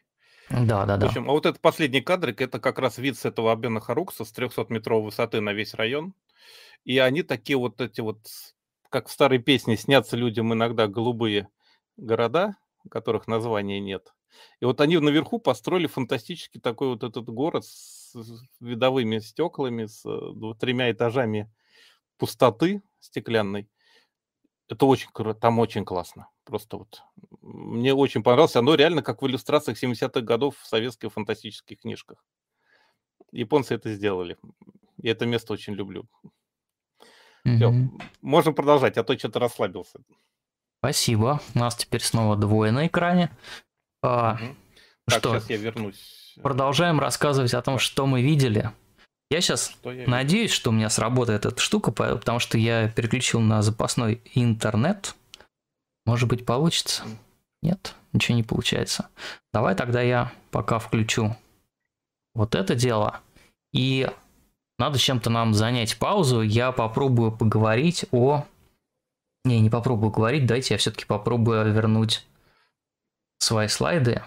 Да, 0.50 0.86
да, 0.86 0.98
да. 0.98 1.06
В 1.06 1.10
общем, 1.10 1.30
а 1.30 1.34
вот 1.34 1.46
этот 1.46 1.62
последний 1.62 2.02
кадрик, 2.02 2.42
это 2.42 2.60
как 2.60 2.80
раз 2.80 2.98
вид 2.98 3.18
с 3.18 3.26
этого 3.26 3.52
Абена 3.52 3.82
Харукса 3.82 4.24
с 4.24 4.32
300-метровой 4.32 5.04
высоты 5.04 5.42
на 5.42 5.54
весь 5.54 5.74
район. 5.74 6.14
И 6.86 7.00
они 7.00 7.24
такие 7.24 7.58
вот 7.58 7.82
эти 7.82 8.02
вот, 8.02 8.20
как 8.90 9.08
в 9.08 9.12
старой 9.12 9.40
песне, 9.40 9.76
снятся 9.76 10.16
людям 10.16 10.54
иногда 10.54 10.88
голубые 10.88 11.50
города, 11.98 12.56
которых 12.90 13.28
названия 13.28 13.80
нет. 13.82 14.14
И 14.62 14.66
вот 14.66 14.80
они 14.82 14.98
наверху 15.00 15.40
построили 15.40 15.88
фантастический 15.88 16.62
такой 16.62 16.90
вот 16.90 17.04
этот 17.04 17.26
город 17.26 17.66
с 17.66 18.16
видовыми 18.60 19.20
стеклами, 19.20 19.86
с 19.86 20.06
э, 20.06 20.54
тремя 20.60 20.92
этажами 20.92 21.52
пустоты 22.18 22.82
стеклянной. 23.00 23.70
Это 24.70 24.86
очень, 24.86 25.10
там 25.40 25.60
очень 25.60 25.86
классно. 25.86 26.30
Просто 26.48 26.78
вот 26.78 27.04
мне 27.42 27.94
очень 27.94 28.24
понравилось. 28.24 28.56
Оно 28.56 28.76
реально 28.76 29.04
как 29.04 29.22
в 29.22 29.28
иллюстрациях 29.28 29.82
70-х 29.82 30.22
годов 30.22 30.56
в 30.58 30.66
советских 30.66 31.12
фантастических 31.12 31.82
книжках. 31.82 32.24
Японцы 33.34 33.76
это 33.76 33.94
сделали. 33.94 34.38
Я 34.98 35.12
это 35.12 35.26
место 35.26 35.52
очень 35.52 35.74
люблю. 35.74 36.08
Mm-hmm. 37.46 37.56
Все, 37.58 37.74
можем 38.22 38.56
продолжать, 38.56 38.98
а 38.98 39.04
то 39.04 39.18
что-то 39.20 39.40
расслабился. 39.40 40.00
Спасибо. 40.80 41.42
У 41.54 41.60
нас 41.60 41.76
теперь 41.76 42.02
снова 42.02 42.38
двое 42.38 42.72
на 42.72 42.88
экране. 42.88 43.36
А, 44.02 44.36
угу. 44.36 44.56
Так, 45.08 45.20
что? 45.20 45.34
сейчас 45.34 45.50
я 45.50 45.58
вернусь. 45.58 46.36
Продолжаем 46.42 47.00
рассказывать 47.00 47.54
о 47.54 47.62
том, 47.62 47.78
что 47.78 48.06
мы 48.06 48.22
видели. 48.22 48.72
Я 49.30 49.42
сейчас 49.42 49.70
что 49.70 49.92
я 49.92 50.08
надеюсь, 50.08 50.52
что 50.52 50.70
у 50.70 50.74
меня 50.74 50.90
сработает 50.90 51.46
эта 51.46 51.60
штука, 51.60 51.92
потому 51.92 52.40
что 52.40 52.58
я 52.58 52.88
переключил 52.88 53.42
на 53.42 53.62
запасной 53.62 54.22
интернет. 54.34 55.16
Может 56.08 56.30
быть, 56.30 56.46
получится? 56.46 57.04
Нет, 57.62 57.94
ничего 58.14 58.38
не 58.38 58.44
получается. 58.44 59.10
Давай 59.54 59.76
тогда 59.76 60.02
я 60.02 60.32
пока 60.52 60.80
включу 60.80 61.36
вот 62.34 62.56
это 62.56 62.76
дело. 62.76 63.20
И 63.74 64.10
надо 64.80 65.00
чем-то 65.00 65.30
нам 65.30 65.54
занять 65.54 65.98
паузу. 66.00 66.42
Я 66.42 66.72
попробую 66.72 67.34
поговорить 67.34 68.06
о... 68.12 68.46
Не, 69.44 69.60
не 69.60 69.70
попробую 69.70 70.12
говорить. 70.12 70.46
Дайте 70.46 70.76
я 70.76 70.78
все-таки 70.78 71.04
попробую 71.06 71.74
вернуть 71.74 72.26
свои 73.40 73.68
слайды. 73.68 74.24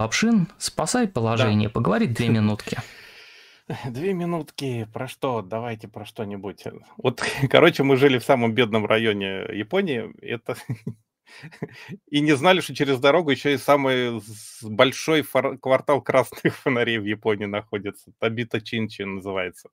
Лапшин, 0.00 0.48
спасай 0.58 1.06
положение. 1.06 1.68
Да. 1.68 1.74
Поговорить 1.74 2.14
две 2.14 2.28
минутки. 2.28 2.78
Две 3.90 4.14
минутки. 4.14 4.88
Про 4.92 5.08
что? 5.08 5.42
Давайте 5.42 5.88
про 5.88 6.04
что-нибудь. 6.04 6.64
Вот, 6.96 7.22
короче, 7.50 7.82
мы 7.82 7.96
жили 7.96 8.18
в 8.18 8.24
самом 8.24 8.54
бедном 8.54 8.86
районе 8.86 9.44
Японии. 9.52 10.10
Это 10.22 10.56
и 12.10 12.20
не 12.20 12.32
знали, 12.32 12.60
что 12.60 12.74
через 12.74 12.98
дорогу 12.98 13.30
еще 13.30 13.54
и 13.54 13.58
самый 13.58 14.22
большой 14.62 15.22
фор- 15.22 15.58
квартал 15.58 16.00
красных 16.00 16.56
фонарей 16.56 16.98
в 16.98 17.04
Японии 17.04 17.46
находится. 17.46 18.12
Табита 18.18 18.60
Чинчи 18.60 19.02
называется. 19.02 19.68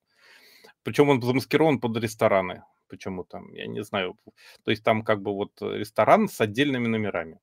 Причем 0.83 1.09
он 1.09 1.21
замаскирован 1.21 1.79
под 1.79 1.97
рестораны. 1.97 2.63
Почему 2.87 3.23
там, 3.23 3.51
я 3.53 3.65
не 3.65 3.83
знаю. 3.83 4.15
То 4.63 4.71
есть 4.71 4.83
там 4.83 5.03
как 5.03 5.21
бы 5.21 5.33
вот 5.33 5.51
ресторан 5.61 6.27
с 6.27 6.39
отдельными 6.41 6.87
номерами. 6.87 7.39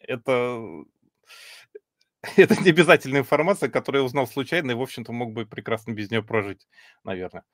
Это 0.00 0.84
это 2.36 2.60
не 2.62 2.70
обязательная 2.70 3.20
информация, 3.20 3.68
которую 3.68 4.02
я 4.02 4.06
узнал 4.06 4.26
случайно, 4.26 4.72
и, 4.72 4.74
в 4.74 4.82
общем-то, 4.82 5.12
мог 5.12 5.32
бы 5.32 5.46
прекрасно 5.46 5.92
без 5.92 6.10
нее 6.10 6.22
прожить, 6.22 6.66
наверное. 7.04 7.44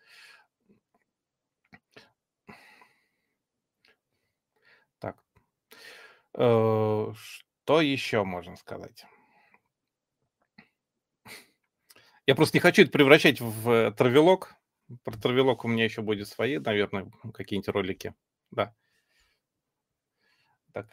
Так. 4.99 5.16
Э, 6.35 7.12
что 7.15 7.81
еще 7.81 8.24
можно 8.24 8.57
сказать? 8.57 9.05
Я 12.27 12.35
просто 12.35 12.57
не 12.57 12.61
хочу 12.61 12.82
это 12.82 12.91
превращать 12.91 13.41
в 13.41 13.93
травелок. 13.93 14.55
Про 15.03 15.19
травелок 15.19 15.65
у 15.65 15.69
меня 15.69 15.85
еще 15.85 16.01
будет 16.01 16.28
свои, 16.28 16.59
наверное, 16.59 17.11
какие-нибудь 17.35 17.69
ролики. 17.69 18.15
Да. 18.51 18.74
Так, 20.73 20.89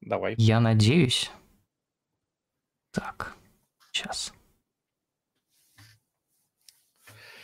давай. 0.00 0.34
Я 0.38 0.60
надеюсь, 0.60 1.30
так, 3.00 3.34
сейчас. 3.92 4.32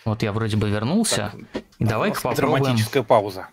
Вот 0.04 0.22
я 0.22 0.32
вроде 0.32 0.56
бы 0.56 0.68
вернулся. 0.68 1.32
Так, 1.52 1.62
Давай-ка 1.78 2.20
попробуем. 2.20 2.64
Драматическая 2.64 3.02
пауза. 3.02 3.48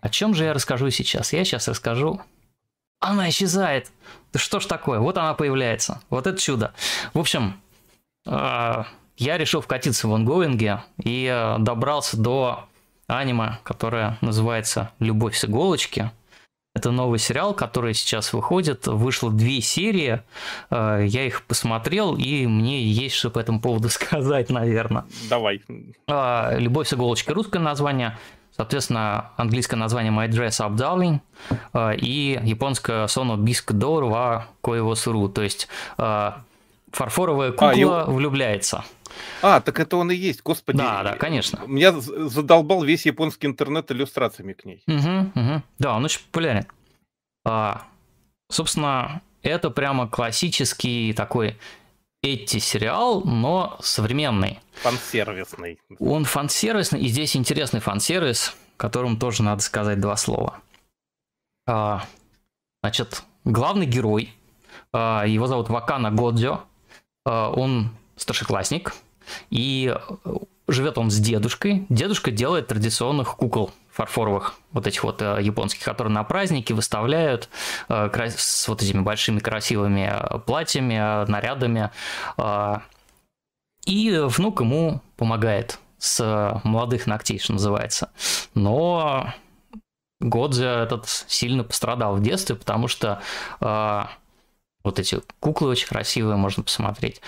О 0.00 0.08
чем 0.10 0.34
же 0.34 0.44
я 0.44 0.52
расскажу 0.52 0.90
сейчас? 0.90 1.32
Я 1.32 1.44
сейчас 1.44 1.66
расскажу 1.68 2.20
она 3.04 3.28
исчезает. 3.28 3.90
Да 4.32 4.38
что 4.38 4.60
ж 4.60 4.66
такое? 4.66 4.98
Вот 4.98 5.18
она 5.18 5.34
появляется. 5.34 6.00
Вот 6.10 6.26
это 6.26 6.40
чудо. 6.40 6.72
В 7.12 7.18
общем, 7.18 7.60
э, 8.26 8.84
я 9.16 9.38
решил 9.38 9.60
вкатиться 9.60 10.08
в 10.08 10.14
онгоинге 10.14 10.82
и 11.02 11.28
э, 11.30 11.56
добрался 11.58 12.16
до 12.16 12.66
аниме, 13.06 13.58
которое 13.62 14.18
называется 14.20 14.90
«Любовь 14.98 15.36
с 15.36 15.44
иголочки». 15.44 16.10
Это 16.74 16.90
новый 16.90 17.20
сериал, 17.20 17.54
который 17.54 17.94
сейчас 17.94 18.32
выходит. 18.32 18.88
Вышло 18.88 19.30
две 19.30 19.60
серии. 19.60 20.22
Э, 20.70 21.04
я 21.06 21.24
их 21.24 21.42
посмотрел, 21.44 22.16
и 22.16 22.48
мне 22.48 22.82
есть 22.82 23.14
что 23.14 23.30
по 23.30 23.38
этому 23.38 23.60
поводу 23.60 23.88
сказать, 23.90 24.50
наверное. 24.50 25.04
Давай. 25.30 25.62
Э, 26.08 26.58
«Любовь 26.58 26.88
с 26.88 26.94
иголочки» 26.94 27.30
русское 27.30 27.60
название. 27.60 28.18
Соответственно, 28.56 29.30
английское 29.36 29.76
название 29.76 30.12
My 30.12 30.28
Dress 30.28 30.60
Up 30.60 30.74
Darling 30.76 31.20
э, 31.72 31.96
и 31.96 32.40
японское 32.42 33.06
Sono 33.06 33.36
Bisque 33.36 33.72
Door 33.72 34.10
wa 34.10 34.46
Koiwo 34.60 34.94
Suru. 34.94 35.28
То 35.28 35.42
есть 35.42 35.68
фарфоровая 36.94 37.52
кукла 37.52 38.02
а, 38.02 38.10
влюбляется. 38.10 38.84
А, 39.42 39.60
так 39.60 39.78
это 39.80 39.96
он 39.96 40.10
и 40.10 40.14
есть, 40.14 40.42
господи. 40.42 40.78
Да, 40.78 41.02
да, 41.02 41.16
конечно. 41.16 41.62
Меня 41.66 41.92
задолбал 41.92 42.82
весь 42.82 43.06
японский 43.06 43.46
интернет 43.46 43.90
иллюстрациями 43.90 44.52
к 44.52 44.64
ней. 44.64 44.82
Угу, 44.86 45.32
угу. 45.34 45.62
Да, 45.78 45.96
он 45.96 46.04
очень 46.04 46.20
популярен. 46.20 46.66
А, 47.44 47.82
собственно, 48.50 49.22
это 49.42 49.70
прямо 49.70 50.08
классический 50.08 51.12
такой 51.12 51.56
эти 52.22 52.58
сериал, 52.58 53.20
но 53.22 53.76
современный. 53.80 54.60
Фансервисный. 54.82 55.78
Он 55.98 56.24
фансервисный, 56.24 57.00
и 57.00 57.08
здесь 57.08 57.36
интересный 57.36 57.80
фансервис, 57.80 58.56
которым 58.78 59.18
тоже 59.18 59.42
надо 59.42 59.60
сказать 59.60 60.00
два 60.00 60.16
слова. 60.16 60.60
А, 61.66 62.04
значит, 62.82 63.22
главный 63.44 63.86
герой, 63.86 64.32
а, 64.92 65.24
его 65.24 65.46
зовут 65.46 65.68
Вакана 65.68 66.10
Годзё, 66.10 66.62
а, 67.26 67.50
он 67.50 67.90
старшеклассник, 68.16 68.94
и 69.50 69.94
живет 70.68 70.98
он 70.98 71.10
с 71.10 71.18
дедушкой. 71.18 71.86
Дедушка 71.88 72.30
делает 72.30 72.68
традиционных 72.68 73.36
кукол 73.36 73.70
фарфоровых, 73.94 74.54
вот 74.72 74.86
этих 74.88 75.04
вот 75.04 75.22
э, 75.22 75.38
японских, 75.40 75.84
которые 75.84 76.12
на 76.12 76.24
праздники 76.24 76.72
выставляют 76.72 77.48
э, 77.88 78.10
с 78.36 78.66
вот 78.66 78.82
этими 78.82 79.00
большими 79.00 79.38
красивыми 79.38 80.10
э, 80.12 80.38
платьями, 80.40 80.96
нарядами. 81.30 81.90
И 83.86 84.18
внук 84.18 84.60
ему 84.60 85.00
помогает 85.16 85.78
с 85.98 86.60
молодых 86.64 87.06
ногтей, 87.06 87.38
что 87.38 87.52
называется. 87.52 88.10
Но 88.54 89.32
Годзе 90.20 90.64
этот 90.64 91.06
сильно 91.06 91.64
пострадал 91.64 92.16
в 92.16 92.22
детстве, 92.22 92.56
потому 92.56 92.88
что 92.88 93.20
вот 93.60 94.98
эти 94.98 95.20
куклы 95.38 95.68
очень 95.68 95.88
красивые, 95.88 96.36
можно 96.36 96.62
посмотреть 96.62 97.20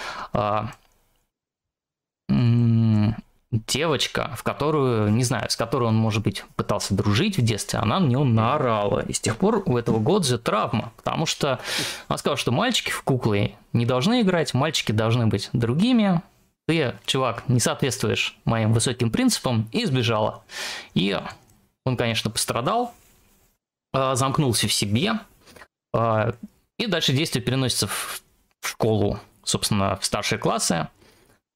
девочка, 3.66 4.34
в 4.36 4.42
которую, 4.42 5.10
не 5.12 5.24
знаю, 5.24 5.48
с 5.50 5.56
которой 5.56 5.84
он, 5.84 5.96
может 5.96 6.22
быть, 6.22 6.44
пытался 6.56 6.94
дружить 6.94 7.38
в 7.38 7.42
детстве, 7.42 7.78
она 7.78 8.00
на 8.00 8.06
него 8.06 8.24
наорала. 8.24 9.00
И 9.00 9.12
с 9.12 9.20
тех 9.20 9.36
пор 9.36 9.62
у 9.66 9.76
этого 9.76 9.98
Годзе 9.98 10.38
травма, 10.38 10.92
потому 10.96 11.26
что 11.26 11.60
она 12.08 12.18
сказала, 12.18 12.36
что 12.36 12.52
мальчики 12.52 12.90
в 12.90 13.02
куклы 13.02 13.54
не 13.72 13.86
должны 13.86 14.22
играть, 14.22 14.54
мальчики 14.54 14.92
должны 14.92 15.26
быть 15.26 15.48
другими. 15.52 16.22
Ты, 16.66 16.94
чувак, 17.06 17.44
не 17.48 17.60
соответствуешь 17.60 18.36
моим 18.44 18.72
высоким 18.72 19.10
принципам, 19.10 19.68
и 19.70 19.84
сбежала. 19.84 20.42
И 20.94 21.18
он, 21.84 21.96
конечно, 21.96 22.30
пострадал, 22.30 22.92
а, 23.92 24.16
замкнулся 24.16 24.66
в 24.66 24.72
себе, 24.72 25.12
а, 25.94 26.34
и 26.76 26.86
дальше 26.86 27.12
действие 27.12 27.44
переносится 27.44 27.86
в 27.86 28.22
школу, 28.60 29.20
собственно, 29.44 29.96
в 29.96 30.04
старшие 30.04 30.40
классы, 30.40 30.88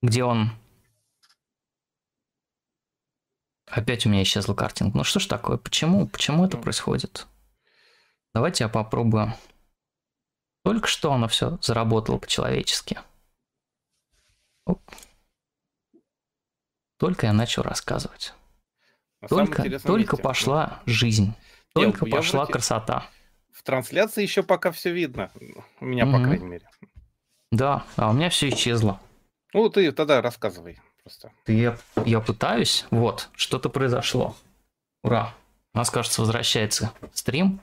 где 0.00 0.22
он 0.22 0.52
Опять 3.70 4.04
у 4.04 4.08
меня 4.08 4.22
исчезла 4.22 4.54
картинка. 4.54 4.98
Ну 4.98 5.04
что 5.04 5.20
ж 5.20 5.26
такое? 5.26 5.56
Почему? 5.56 6.06
Почему 6.08 6.44
это 6.44 6.56
происходит? 6.56 7.26
Давайте 8.34 8.64
я 8.64 8.68
попробую. 8.68 9.34
Только 10.64 10.88
что 10.88 11.12
оно 11.12 11.28
все 11.28 11.58
заработало 11.62 12.18
по-человечески. 12.18 12.98
Только 16.98 17.26
я 17.26 17.32
начал 17.32 17.62
рассказывать. 17.62 18.34
На 19.20 19.28
только 19.28 19.62
только 19.80 20.16
месте. 20.16 20.22
пошла 20.22 20.82
жизнь. 20.86 21.34
Только 21.72 22.04
Нет, 22.04 22.14
пошла 22.14 22.40
вроде... 22.40 22.52
красота. 22.52 23.06
В 23.52 23.62
трансляции 23.62 24.22
еще 24.22 24.42
пока 24.42 24.70
все 24.72 24.92
видно. 24.92 25.30
У 25.80 25.84
меня, 25.84 26.04
mm-hmm. 26.04 26.12
по 26.12 26.24
крайней 26.24 26.46
мере. 26.46 26.68
Да, 27.50 27.84
а 27.96 28.10
у 28.10 28.12
меня 28.12 28.30
все 28.30 28.48
исчезло. 28.48 29.00
Ну, 29.52 29.68
ты 29.68 29.90
тогда 29.92 30.20
рассказывай 30.20 30.80
просто. 31.10 31.30
Я, 31.46 31.76
я 32.04 32.20
пытаюсь. 32.20 32.86
Вот, 32.90 33.28
что-то 33.34 33.68
произошло. 33.68 34.36
Ура. 35.02 35.34
У 35.74 35.78
нас, 35.78 35.90
кажется, 35.90 36.20
возвращается 36.20 36.92
стрим. 37.12 37.60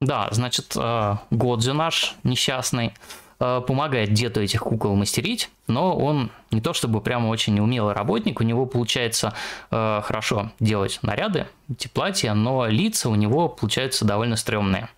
Да, 0.00 0.28
значит, 0.30 0.74
э, 0.76 1.16
Годзю 1.30 1.74
наш 1.74 2.16
несчастный 2.22 2.94
э, 3.38 3.60
помогает 3.66 4.14
деду 4.14 4.42
этих 4.42 4.62
кукол 4.62 4.96
мастерить, 4.96 5.50
но 5.66 5.94
он 5.96 6.30
не 6.50 6.62
то 6.62 6.72
чтобы 6.72 7.02
прямо 7.02 7.28
очень 7.28 7.54
неумелый 7.54 7.94
работник, 7.94 8.40
у 8.40 8.44
него 8.44 8.64
получается 8.64 9.34
э, 9.70 10.00
хорошо 10.02 10.52
делать 10.58 11.00
наряды, 11.02 11.46
эти 11.70 11.88
платья, 11.88 12.32
но 12.32 12.66
лица 12.66 13.10
у 13.10 13.14
него 13.14 13.50
получаются 13.50 14.06
довольно 14.06 14.36
стрёмные. 14.36 14.88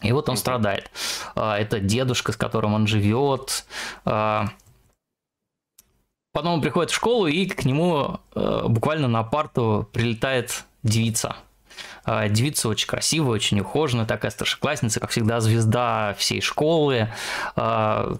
И 0.00 0.12
вот 0.12 0.28
он 0.30 0.38
страдает. 0.38 0.90
Это 1.34 1.78
дедушка, 1.78 2.32
с 2.32 2.36
которым 2.36 2.72
он 2.72 2.86
живет, 2.86 3.66
Потом 6.32 6.54
он 6.54 6.60
приходит 6.60 6.90
в 6.90 6.94
школу, 6.94 7.26
и 7.26 7.46
к 7.46 7.64
нему 7.64 8.20
э, 8.34 8.64
буквально 8.68 9.08
на 9.08 9.24
парту 9.24 9.88
прилетает 9.92 10.64
девица. 10.84 11.36
Э, 12.06 12.28
девица 12.28 12.68
очень 12.68 12.86
красивая, 12.86 13.34
очень 13.34 13.60
ухоженная, 13.60 14.06
такая 14.06 14.30
старшеклассница, 14.30 15.00
как 15.00 15.10
всегда, 15.10 15.40
звезда 15.40 16.14
всей 16.16 16.40
школы. 16.40 17.08
Э, 17.56 18.14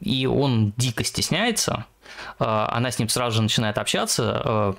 и 0.00 0.26
он 0.26 0.72
дико 0.78 1.04
стесняется. 1.04 1.84
Э, 2.38 2.44
она 2.70 2.90
с 2.90 2.98
ним 2.98 3.10
сразу 3.10 3.36
же 3.36 3.42
начинает 3.42 3.76
общаться. 3.76 4.42
Э, 4.42 4.74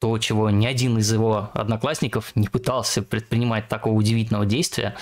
то, 0.00 0.16
чего 0.18 0.50
ни 0.50 0.66
один 0.66 0.98
из 0.98 1.12
его 1.12 1.50
одноклассников 1.52 2.34
не 2.36 2.46
пытался 2.46 3.02
предпринимать 3.02 3.68
такого 3.68 3.94
удивительного 3.94 4.46
действия. 4.46 4.94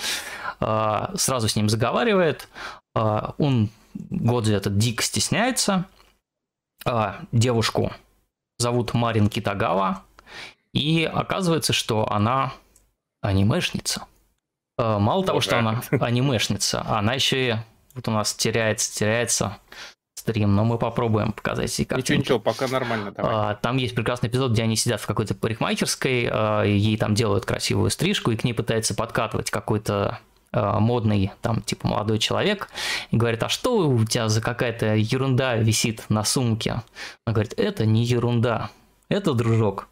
Э, 0.59 1.09
сразу 1.15 1.47
с 1.47 1.55
ним 1.55 1.69
заговаривает. 1.69 2.47
Э, 2.95 3.33
он 3.37 3.69
Годзи 3.93 4.53
этот 4.53 4.79
дико 4.79 5.03
стесняется– 5.03 5.85
девушку 7.31 7.91
зовут 8.57 8.93
Марин 8.93 9.29
Китагава, 9.29 10.03
и 10.73 11.09
оказывается, 11.11 11.73
что 11.73 12.11
она 12.11 12.53
анимешница. 13.21 14.03
А, 14.77 14.99
мало 14.99 15.25
того, 15.25 15.41
что 15.41 15.57
она 15.57 15.81
анимешница, 15.91 16.85
она 16.87 17.13
еще 17.13 17.49
и 17.49 17.55
вот 17.95 18.07
у 18.07 18.11
нас 18.11 18.33
теряется, 18.33 18.93
теряется 18.93 19.57
стрим, 20.15 20.55
но 20.55 20.63
мы 20.63 20.77
попробуем 20.77 21.31
показать 21.31 21.75
картинки. 21.75 21.97
Ничего, 21.97 22.17
ничего, 22.19 22.39
пока 22.39 22.67
нормально. 22.67 23.11
Давай. 23.11 23.33
А, 23.33 23.55
там 23.55 23.77
есть 23.77 23.95
прекрасный 23.95 24.29
эпизод, 24.29 24.51
где 24.51 24.63
они 24.63 24.75
сидят 24.75 25.01
в 25.01 25.07
какой-то 25.07 25.33
парикмахерской, 25.33 26.29
ей 26.69 26.97
там 26.97 27.15
делают 27.15 27.45
красивую 27.45 27.89
стрижку, 27.89 28.31
и 28.31 28.37
к 28.37 28.43
ней 28.43 28.53
пытается 28.53 28.93
подкатывать 28.93 29.49
какой-то 29.49 30.19
модный, 30.51 31.31
там, 31.41 31.61
типа, 31.61 31.87
молодой 31.87 32.19
человек, 32.19 32.69
и 33.11 33.17
говорит, 33.17 33.43
а 33.43 33.49
что 33.49 33.87
у 33.87 34.05
тебя 34.05 34.29
за 34.29 34.41
какая-то 34.41 34.95
ерунда 34.95 35.55
висит 35.55 36.05
на 36.09 36.23
сумке? 36.23 36.81
Он 37.25 37.33
говорит, 37.33 37.53
это 37.57 37.85
не 37.85 38.03
ерунда, 38.03 38.69
это, 39.09 39.33
дружок, 39.33 39.87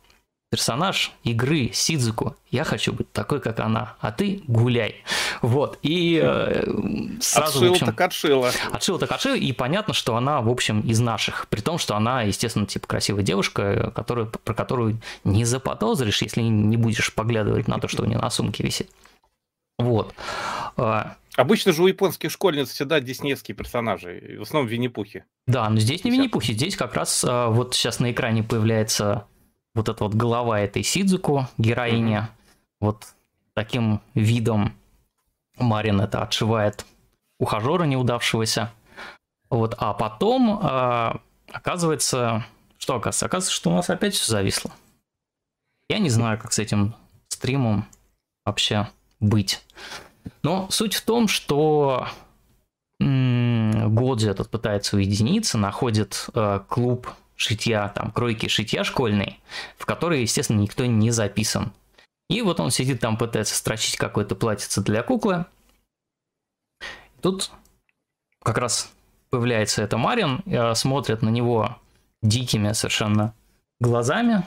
персонаж 0.49 1.11
игры 1.23 1.71
Сидзуку. 1.73 2.35
Я 2.49 2.63
хочу 2.63 2.93
быть 2.93 3.11
такой, 3.11 3.41
как 3.41 3.59
она, 3.59 3.95
а 3.99 4.11
ты 4.11 4.41
гуляй. 4.47 5.03
Вот, 5.41 5.77
и 5.81 6.19
э, 6.23 6.63
сразу, 7.19 7.57
отшил 7.57 7.67
в 7.67 7.71
общем, 7.71 7.85
так 7.87 8.01
отшила. 8.01 8.51
Отшил 8.71 8.97
так 8.97 9.11
отшил, 9.11 9.35
и 9.35 9.51
понятно, 9.51 9.93
что 9.93 10.15
она, 10.15 10.41
в 10.41 10.49
общем, 10.49 10.81
из 10.81 10.99
наших. 10.99 11.47
При 11.49 11.61
том, 11.61 11.77
что 11.77 11.95
она, 11.95 12.21
естественно, 12.21 12.65
типа 12.65 12.87
красивая 12.87 13.23
девушка, 13.23 13.91
которую, 13.93 14.27
про 14.27 14.53
которую 14.53 14.99
не 15.23 15.43
заподозришь, 15.43 16.21
если 16.21 16.41
не 16.41 16.77
будешь 16.77 17.13
поглядывать 17.13 17.67
на 17.67 17.79
то, 17.79 17.87
что 17.87 18.03
у 18.03 18.05
нее 18.05 18.19
на 18.19 18.29
сумке 18.29 18.63
висит. 18.63 18.89
Вот. 19.77 20.13
А, 20.75 21.17
Обычно 21.37 21.71
же 21.71 21.83
у 21.83 21.87
японских 21.87 22.31
школьниц 22.31 22.69
всегда 22.71 22.99
диснеевские 22.99 23.55
персонажи, 23.55 24.37
в 24.39 24.41
основном 24.41 24.67
Винни-Пухи. 24.67 25.23
Да, 25.45 25.69
но 25.69 25.79
здесь 25.79 26.03
не 26.03 26.09
Винни-Пухи, 26.09 26.53
здесь 26.53 26.75
как 26.75 26.95
раз 26.95 27.23
а, 27.23 27.49
вот 27.49 27.75
сейчас 27.75 27.99
на 27.99 28.11
экране 28.11 28.41
появляется 28.41 29.27
вот 29.75 29.87
эта 29.87 30.03
вот 30.03 30.15
голова 30.15 30.59
этой 30.59 30.81
Сидзуку, 30.81 31.47
героиня. 31.59 32.31
Mm-hmm. 32.31 32.77
Вот 32.79 33.07
таким 33.53 34.01
видом 34.15 34.73
Марин 35.57 36.01
это 36.01 36.23
отшивает 36.23 36.87
ухажера 37.39 37.83
неудавшегося. 37.83 38.73
Вот, 39.51 39.75
а 39.77 39.93
потом 39.93 40.59
а, 40.59 41.21
оказывается, 41.51 42.47
что 42.79 42.95
оказывается? 42.95 43.27
Оказывается, 43.27 43.55
что 43.55 43.69
у 43.69 43.75
нас 43.75 43.91
опять 43.91 44.15
все 44.15 44.31
зависло. 44.31 44.71
Я 45.87 45.99
не 45.99 46.09
знаю, 46.09 46.39
как 46.39 46.51
с 46.51 46.57
этим 46.57 46.95
стримом 47.29 47.85
вообще 48.43 48.89
быть. 49.19 49.63
Но 50.43 50.69
суть 50.69 50.95
в 50.95 51.05
том, 51.05 51.27
что 51.27 52.07
Годзи 52.99 54.29
этот 54.29 54.49
пытается 54.49 54.95
уединиться, 54.95 55.57
находит 55.57 56.29
э, 56.33 56.61
клуб 56.67 57.07
шитья, 57.35 57.89
там, 57.89 58.11
кройки 58.11 58.47
шитья 58.47 58.83
школьный, 58.83 59.39
в 59.77 59.85
который, 59.85 60.21
естественно, 60.21 60.59
никто 60.59 60.85
не 60.85 61.11
записан. 61.11 61.71
И 62.29 62.41
вот 62.41 62.59
он 62.59 62.71
сидит 62.71 62.99
там, 62.99 63.17
пытается 63.17 63.55
строчить 63.55 63.97
какое-то 63.97 64.35
платьице 64.35 64.81
для 64.81 65.03
куклы. 65.03 65.45
Тут 67.21 67.51
как 68.43 68.57
раз 68.57 68.91
появляется 69.29 69.81
это 69.83 69.97
Марин, 69.97 70.41
э, 70.45 70.73
смотрит 70.73 71.21
на 71.21 71.29
него 71.29 71.77
дикими 72.21 72.71
совершенно 72.73 73.33
глазами, 73.79 74.45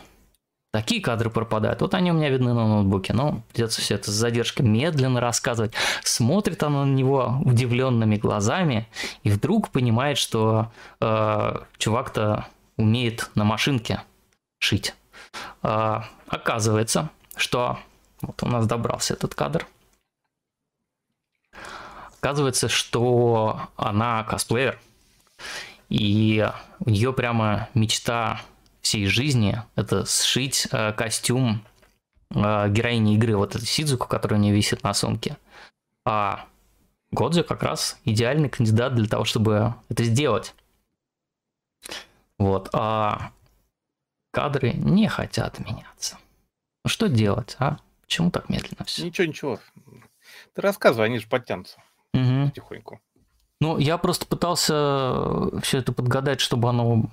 Такие 0.72 1.01
кадры 1.01 1.30
пропадают. 1.30 1.80
Вот 1.80 1.94
они 1.94 2.12
у 2.12 2.14
меня 2.14 2.30
видны 2.30 2.52
на 2.55 2.66
ноутбуке. 2.66 3.12
Но 3.12 3.42
придется 3.52 3.80
все 3.80 3.97
это 3.97 4.12
с 4.12 4.14
задержкой 4.14 4.64
медленно 4.66 5.20
рассказывать. 5.20 5.72
Смотрит 6.05 6.62
она 6.62 6.84
на 6.84 6.94
него 6.94 7.40
удивленными 7.44 8.16
глазами 8.16 8.88
и 9.24 9.30
вдруг 9.30 9.70
понимает, 9.70 10.16
что 10.16 10.70
э, 11.01 11.56
чувак-то 11.78 12.47
умеет 12.76 13.30
на 13.34 13.42
машинке 13.42 14.02
шить. 14.60 14.94
Э, 15.64 16.02
оказывается, 16.28 17.10
что 17.34 17.80
вот 18.22 18.40
у 18.44 18.47
нас 18.47 18.66
добрался 18.68 19.14
этот 19.14 19.34
кадр. 19.34 19.66
Оказывается, 22.20 22.68
что 22.68 23.60
она 23.76 24.22
косплеер. 24.22 24.78
И 25.88 26.48
у 26.78 26.90
нее 26.90 27.12
прямо 27.12 27.68
мечта 27.74 28.40
всей 28.81 29.07
жизни 29.07 29.62
это 29.74 30.05
сшить 30.07 30.69
э, 30.70 30.93
костюм 30.93 31.65
э, 32.31 32.69
героини 32.70 33.15
игры, 33.15 33.36
вот 33.36 33.55
эту 33.55 33.65
Сидзуку, 33.65 34.07
которая 34.07 34.39
у 34.39 34.43
нее 34.43 34.55
висит 34.55 34.82
на 34.82 34.94
сумке. 34.94 35.36
А 36.05 36.47
Годзи 37.12 37.43
как 37.43 37.62
раз 37.62 37.98
идеальный 38.05 38.48
кандидат 38.48 38.94
для 38.94 39.09
того, 39.09 39.24
чтобы 39.24 39.74
это 39.89 40.05
сделать. 40.05 40.55
Вот. 42.39 42.70
А 42.73 43.32
кадры 44.31 44.73
не 44.73 45.09
хотят 45.09 45.59
меняться. 45.59 46.19
Ну 46.85 46.89
что 46.89 47.09
делать, 47.09 47.57
а? 47.59 47.78
Почему 48.02 48.31
так 48.31 48.48
медленно 48.48 48.85
все? 48.85 49.05
Ничего, 49.05 49.27
ничего. 49.27 49.61
Ты 50.55 50.62
рассказывай, 50.62 51.07
они 51.07 51.19
же 51.19 51.28
подтянутся 51.28 51.78
угу. 52.15 52.48
потихоньку. 52.48 53.01
Ну, 53.61 53.78
я 53.78 53.98
просто 53.98 54.27
пытался 54.27 55.61
все 55.61 55.78
это 55.78 55.93
подгадать, 55.93 56.40
чтобы 56.40 56.70
оно 56.70 57.11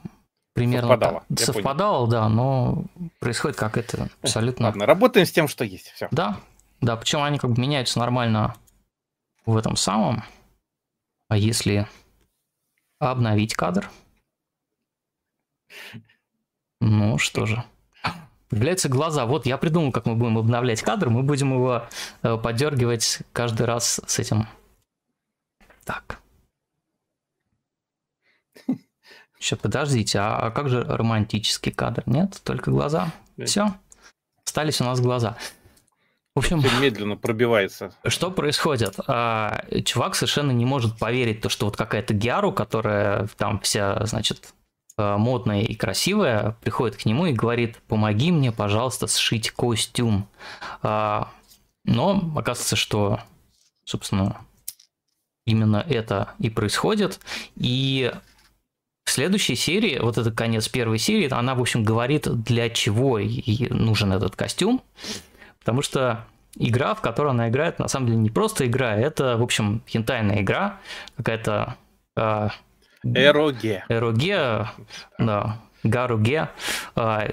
примерно 0.58 0.90
совпадало, 0.90 1.24
так, 1.30 1.40
совпадало 1.40 2.08
да, 2.08 2.30
но 2.30 2.84
происходит 3.20 3.58
как 3.58 3.78
это 3.78 4.10
абсолютно... 4.22 4.68
Ладно, 4.68 4.86
работаем 4.86 5.26
с 5.26 5.32
тем, 5.32 5.48
что 5.48 5.64
есть, 5.64 5.92
все. 5.92 6.08
Да, 6.12 6.38
да, 6.82 6.96
причем 6.96 7.22
они 7.22 7.38
как 7.38 7.52
бы 7.52 7.62
меняются 7.62 8.00
нормально 8.00 8.56
в 9.46 9.56
этом 9.56 9.76
самом. 9.76 10.24
А 11.28 11.38
если 11.38 11.88
обновить 13.00 13.54
кадр? 13.54 13.90
Ну 16.82 17.18
что 17.18 17.46
же. 17.46 17.64
Появляются 18.50 18.90
глаза. 18.90 19.26
Вот 19.26 19.46
я 19.46 19.58
придумал, 19.58 19.92
как 19.92 20.06
мы 20.06 20.16
будем 20.16 20.38
обновлять 20.38 20.82
кадр. 20.82 21.10
Мы 21.10 21.22
будем 21.22 21.54
его 21.54 21.84
э, 22.24 22.38
подергивать 22.38 23.20
каждый 23.34 23.66
раз 23.66 24.00
с 24.08 24.20
этим. 24.20 24.48
Так. 25.84 26.17
Сейчас 29.48 29.60
подождите, 29.60 30.20
а, 30.20 30.38
а 30.40 30.52
как 30.52 30.68
же 30.68 30.84
романтический 30.84 31.72
кадр? 31.72 32.04
Нет, 32.06 32.42
только 32.44 32.70
глаза. 32.70 33.14
Нет. 33.38 33.48
Все, 33.48 33.74
остались 34.46 34.82
у 34.82 34.84
нас 34.84 35.00
глаза. 35.00 35.38
В 36.36 36.40
общем, 36.40 36.60
Все 36.60 36.78
медленно 36.82 37.16
пробивается. 37.16 37.96
Что 38.06 38.30
происходит? 38.30 38.96
А, 39.08 39.64
чувак 39.86 40.16
совершенно 40.16 40.52
не 40.52 40.66
может 40.66 41.00
поверить, 41.00 41.40
то, 41.40 41.48
что 41.48 41.68
вот 41.68 41.78
какая-то 41.78 42.14
Гиару, 42.14 42.52
которая 42.52 43.30
там 43.38 43.62
вся, 43.62 44.06
значит, 44.06 44.54
а, 44.98 45.18
модная 45.18 45.62
и 45.62 45.76
красивая, 45.76 46.58
приходит 46.60 46.98
к 46.98 47.06
нему 47.06 47.28
и 47.28 47.32
говорит, 47.32 47.78
помоги 47.88 48.34
мне, 48.34 48.52
пожалуйста, 48.52 49.08
сшить 49.08 49.52
костюм. 49.52 50.28
А, 50.84 51.32
но 51.86 52.34
оказывается, 52.36 52.76
что, 52.76 53.22
собственно, 53.86 54.42
именно 55.46 55.86
это 55.88 56.34
и 56.38 56.50
происходит. 56.50 57.22
И 57.56 58.12
в 59.08 59.10
следующей 59.10 59.56
серии, 59.56 60.00
вот 60.00 60.18
это 60.18 60.32
конец 60.32 60.68
первой 60.68 60.98
серии, 60.98 61.32
она, 61.32 61.56
в 61.56 61.62
общем, 61.62 61.82
говорит, 61.86 62.28
для 62.44 62.70
чего 62.70 63.18
ей 63.20 63.70
нужен 63.70 64.12
этот 64.12 64.36
костюм. 64.36 64.84
Потому 65.60 65.82
что 65.82 66.26
игра, 66.58 66.94
в 66.94 67.00
которой 67.00 67.30
она 67.30 67.48
играет, 67.48 67.80
на 67.80 67.88
самом 67.88 68.08
деле 68.08 68.18
не 68.20 68.30
просто 68.30 68.68
игра, 68.68 68.98
это, 68.98 69.38
в 69.38 69.44
общем, 69.44 69.82
хентайная 69.88 70.42
игра, 70.42 70.80
какая-то... 71.16 71.78
Э, 72.18 72.50
Эроге. 73.02 73.86
Эроге, 73.88 74.68
да, 75.18 75.62
Гаруге. 75.84 76.50
Э, 76.98 77.30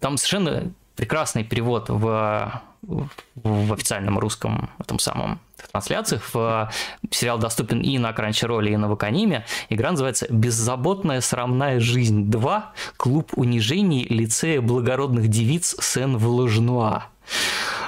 там 0.00 0.16
совершенно 0.16 0.72
прекрасный 0.96 1.44
перевод 1.44 1.90
в, 1.90 2.60
в 2.86 3.72
официальном 3.72 4.18
русском 4.18 4.70
этом 4.78 4.98
самом 4.98 5.40
в 5.56 5.68
трансляциях. 5.68 6.22
В, 6.32 6.70
сериал 7.10 7.38
доступен 7.38 7.80
и 7.80 7.98
на 7.98 8.10
Crunchyroll, 8.10 8.68
и 8.68 8.76
на 8.76 8.88
Ваканиме. 8.88 9.44
Игра 9.68 9.90
называется 9.90 10.26
«Беззаботная 10.30 11.20
срамная 11.20 11.80
жизнь 11.80 12.30
2. 12.30 12.72
Клуб 12.96 13.32
унижений 13.36 14.04
лицея 14.04 14.60
благородных 14.60 15.28
девиц 15.28 15.76
Сен-Вложнуа». 15.80 17.04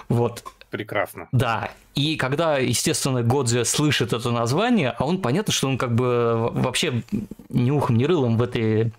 Вот. 0.09 0.45
Прекрасно. 0.71 1.29
Да. 1.33 1.71
И 1.95 2.17
когда, 2.17 2.59
естественно, 2.59 3.23
Годзе 3.23 3.65
слышит 3.65 4.13
это 4.13 4.31
название, 4.31 4.91
а 4.91 5.05
он 5.05 5.21
понятно, 5.21 5.53
что 5.53 5.69
он 5.69 5.79
как 5.79 5.95
бы 5.95 6.51
вообще 6.53 7.03
ни 7.49 7.71
ухом, 7.71 7.97
ни 7.97 8.05
рылом 8.05 8.37
в 8.37 8.43
этой 8.43 8.93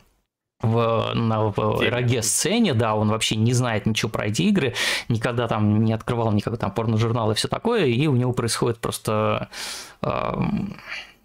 в, 0.62 1.14
на, 1.14 1.46
в 1.46 1.90
роге 1.90 2.22
сцене, 2.22 2.74
да, 2.74 2.96
он 2.96 3.10
вообще 3.10 3.36
не 3.36 3.54
знает 3.54 3.86
ничего 3.86 4.10
про 4.10 4.28
эти 4.28 4.44
игры, 4.44 4.74
никогда 5.08 5.48
там 5.48 5.84
не 5.84 5.94
открывал 5.94 6.32
никогда 6.32 6.58
там 6.58 6.72
порно-журнал 6.72 7.32
и 7.32 7.36
все 7.36 7.48
такое, 7.48 7.86
и 7.86 8.08
у 8.08 8.16
него 8.16 8.34
происходит 8.34 8.80
просто 8.80 9.50
э, 10.02 10.34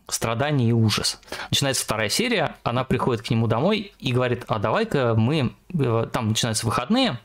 страдание 0.09 0.69
и 0.69 0.73
ужас. 0.73 1.20
Начинается 1.51 1.85
вторая 1.85 2.09
серия, 2.09 2.56
она 2.62 2.85
приходит 2.85 3.23
к 3.23 3.31
нему 3.31 3.47
домой 3.47 3.93
и 3.98 4.12
говорит, 4.12 4.44
а 4.47 4.59
давай-ка 4.59 5.15
мы, 5.16 5.52
э, 5.73 6.06
там 6.12 6.28
начинаются 6.28 6.66
выходные, 6.66 7.19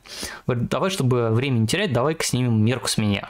говорит, 0.47 0.67
давай, 0.69 0.89
чтобы 0.89 1.29
время 1.29 1.59
не 1.59 1.67
терять, 1.67 1.93
давай-ка 1.93 2.23
снимем 2.23 2.63
мерку 2.63 2.87
с 2.87 2.97
меня. 2.97 3.29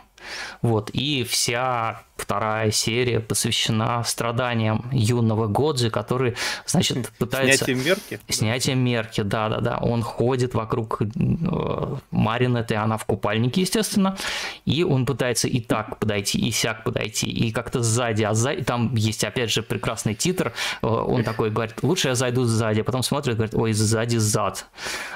Вот, 0.62 0.90
и 0.92 1.24
вся 1.24 2.04
вторая 2.20 2.72
серия 2.72 3.20
посвящена 3.20 4.04
страданиям 4.04 4.90
юного 4.92 5.48
Годзи, 5.48 5.90
который, 5.90 6.36
значит, 6.66 7.10
пытается... 7.18 7.66
Снятие 7.66 7.86
мерки? 7.86 8.20
Снятие 8.28 8.76
мерки, 8.76 9.22
да-да-да. 9.22 9.78
Он 9.78 10.04
ходит 10.04 10.54
вокруг 10.54 11.02
э, 11.02 11.96
Марин 12.12 12.58
этой, 12.58 12.78
она 12.78 12.98
в 12.98 13.06
купальнике, 13.06 13.62
естественно, 13.62 14.18
и 14.66 14.84
он 14.84 15.06
пытается 15.06 15.48
и 15.48 15.60
так 15.62 15.98
подойти, 16.00 16.40
и 16.40 16.52
сяк 16.52 16.84
подойти, 16.84 17.30
и 17.30 17.52
как-то 17.52 17.82
сзади, 17.82 18.24
а 18.24 18.34
сзади, 18.34 18.64
там 18.64 18.96
есть, 18.96 19.24
опять 19.24 19.52
же, 19.52 19.64
прекрасный 19.64 20.14
титр, 20.14 20.54
э, 20.82 20.88
он 20.88 21.24
такой 21.24 21.50
говорит, 21.50 21.76
лучше 21.82 22.10
я 22.10 22.16
зайду 22.16 22.44
сзади, 22.44 22.82
а 22.82 22.84
потом 22.84 23.04
смотрит, 23.04 23.36
говорит, 23.36 23.56
ой, 23.56 23.74
сзади 23.74 24.18
зад. 24.18 24.66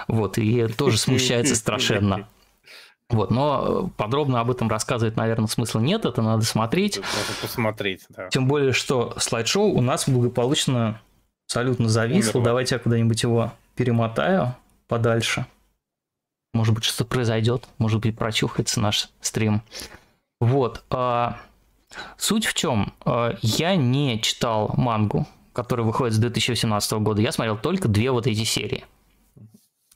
Вот, 0.07 0.37
и 0.37 0.67
тоже 0.67 0.97
смущается 0.97 1.55
страшенно. 1.63 2.27
Вот, 3.09 3.31
но 3.31 3.91
подробно 3.97 4.39
об 4.39 4.49
этом 4.49 4.69
рассказывать, 4.69 5.17
наверное, 5.17 5.47
смысла 5.47 5.79
нет, 5.79 6.05
это 6.05 6.21
надо 6.21 6.45
смотреть. 6.45 6.97
Надо 6.97 7.41
посмотреть, 7.41 8.05
да. 8.09 8.29
Тем 8.29 8.47
более, 8.47 8.71
что 8.71 9.13
слайд-шоу 9.17 9.71
у 9.71 9.81
нас 9.81 10.07
благополучно 10.09 10.99
абсолютно 11.45 11.89
зависло. 11.89 12.39
Умерло. 12.39 12.45
Давайте 12.45 12.75
я 12.75 12.79
куда-нибудь 12.79 13.21
его 13.21 13.51
перемотаю 13.75 14.55
подальше. 14.87 15.45
Может 16.53 16.73
быть, 16.75 16.83
что-то 16.83 17.05
произойдет, 17.05 17.67
может 17.77 17.99
быть, 18.01 18.17
прочухается 18.17 18.79
наш 18.79 19.09
стрим. 19.21 19.61
Вот. 20.39 20.83
А, 20.89 21.39
суть 22.17 22.45
в 22.45 22.53
чем? 22.53 22.93
А, 23.05 23.35
я 23.41 23.75
не 23.75 24.21
читал 24.21 24.71
мангу, 24.75 25.27
которая 25.51 25.85
выходит 25.85 26.13
с 26.13 26.19
2018 26.19 26.93
года. 26.93 27.21
Я 27.21 27.31
смотрел 27.31 27.57
только 27.57 27.87
две 27.87 28.11
вот 28.11 28.27
эти 28.27 28.43
серии. 28.43 28.85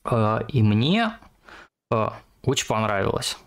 А, 0.04 0.46
и 0.48 0.64
мне 0.64 1.14
очень 2.48 2.68
понравилось. 2.68 3.38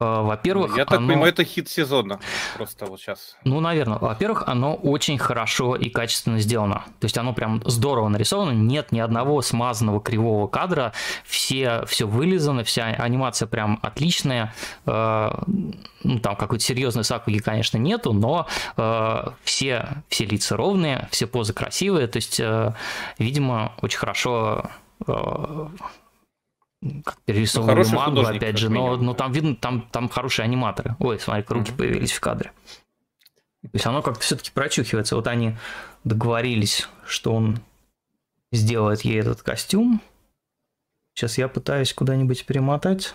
А, 0.00 0.22
во-первых, 0.22 0.78
я 0.78 0.86
так 0.86 0.98
оно... 0.98 1.08
понимаю, 1.08 1.32
это 1.32 1.44
хит 1.44 1.68
сезона. 1.68 2.20
Просто 2.56 2.86
вот 2.86 3.00
сейчас. 3.00 3.36
Ну, 3.44 3.60
наверное. 3.60 3.98
Во-первых, 3.98 4.44
оно 4.46 4.74
очень 4.74 5.18
хорошо 5.18 5.76
и 5.76 5.90
качественно 5.90 6.38
сделано. 6.38 6.84
То 7.00 7.04
есть 7.04 7.18
оно 7.18 7.34
прям 7.34 7.62
здорово 7.66 8.08
нарисовано. 8.08 8.52
Нет 8.52 8.92
ни 8.92 8.98
одного 8.98 9.42
смазанного 9.42 10.00
кривого 10.00 10.48
кадра. 10.48 10.92
Все, 11.24 11.84
все 11.86 12.06
вылизано, 12.06 12.64
вся 12.64 12.86
анимация 12.86 13.46
прям 13.46 13.78
отличная. 13.82 14.54
А, 14.86 15.44
ну, 16.02 16.18
там 16.18 16.34
какой-то 16.34 16.64
серьезной 16.64 17.04
сакуги, 17.04 17.38
конечно, 17.38 17.76
нету, 17.76 18.14
но 18.14 18.46
а, 18.76 19.34
все, 19.44 19.86
все 20.08 20.24
лица 20.24 20.56
ровные, 20.56 21.08
все 21.10 21.26
позы 21.26 21.52
красивые. 21.52 22.06
То 22.06 22.16
есть, 22.16 22.40
видимо, 23.18 23.72
очень 23.82 23.98
хорошо 23.98 24.70
как 27.04 27.20
перерисовывали 27.22 27.84
ну, 27.84 27.94
мангу, 27.94 28.20
опять 28.22 28.56
же, 28.56 28.70
но, 28.70 28.96
но 28.96 29.14
там 29.14 29.32
видно, 29.32 29.54
там, 29.54 29.82
там 29.92 30.08
хорошие 30.08 30.44
аниматоры. 30.44 30.96
Ой, 30.98 31.20
смотри, 31.20 31.44
руки 31.48 31.70
mm-hmm. 31.70 31.76
появились 31.76 32.12
в 32.12 32.20
кадре. 32.20 32.52
То 33.62 33.70
есть 33.74 33.86
оно 33.86 34.00
как-то 34.00 34.20
все-таки 34.20 34.50
прочухивается. 34.50 35.16
Вот 35.16 35.26
они 35.26 35.56
договорились, 36.04 36.88
что 37.06 37.34
он 37.34 37.60
сделает 38.52 39.02
ей 39.02 39.20
этот 39.20 39.42
костюм. 39.42 40.00
Сейчас 41.14 41.36
я 41.36 41.48
пытаюсь 41.48 41.92
куда-нибудь 41.92 42.46
перемотать. 42.46 43.14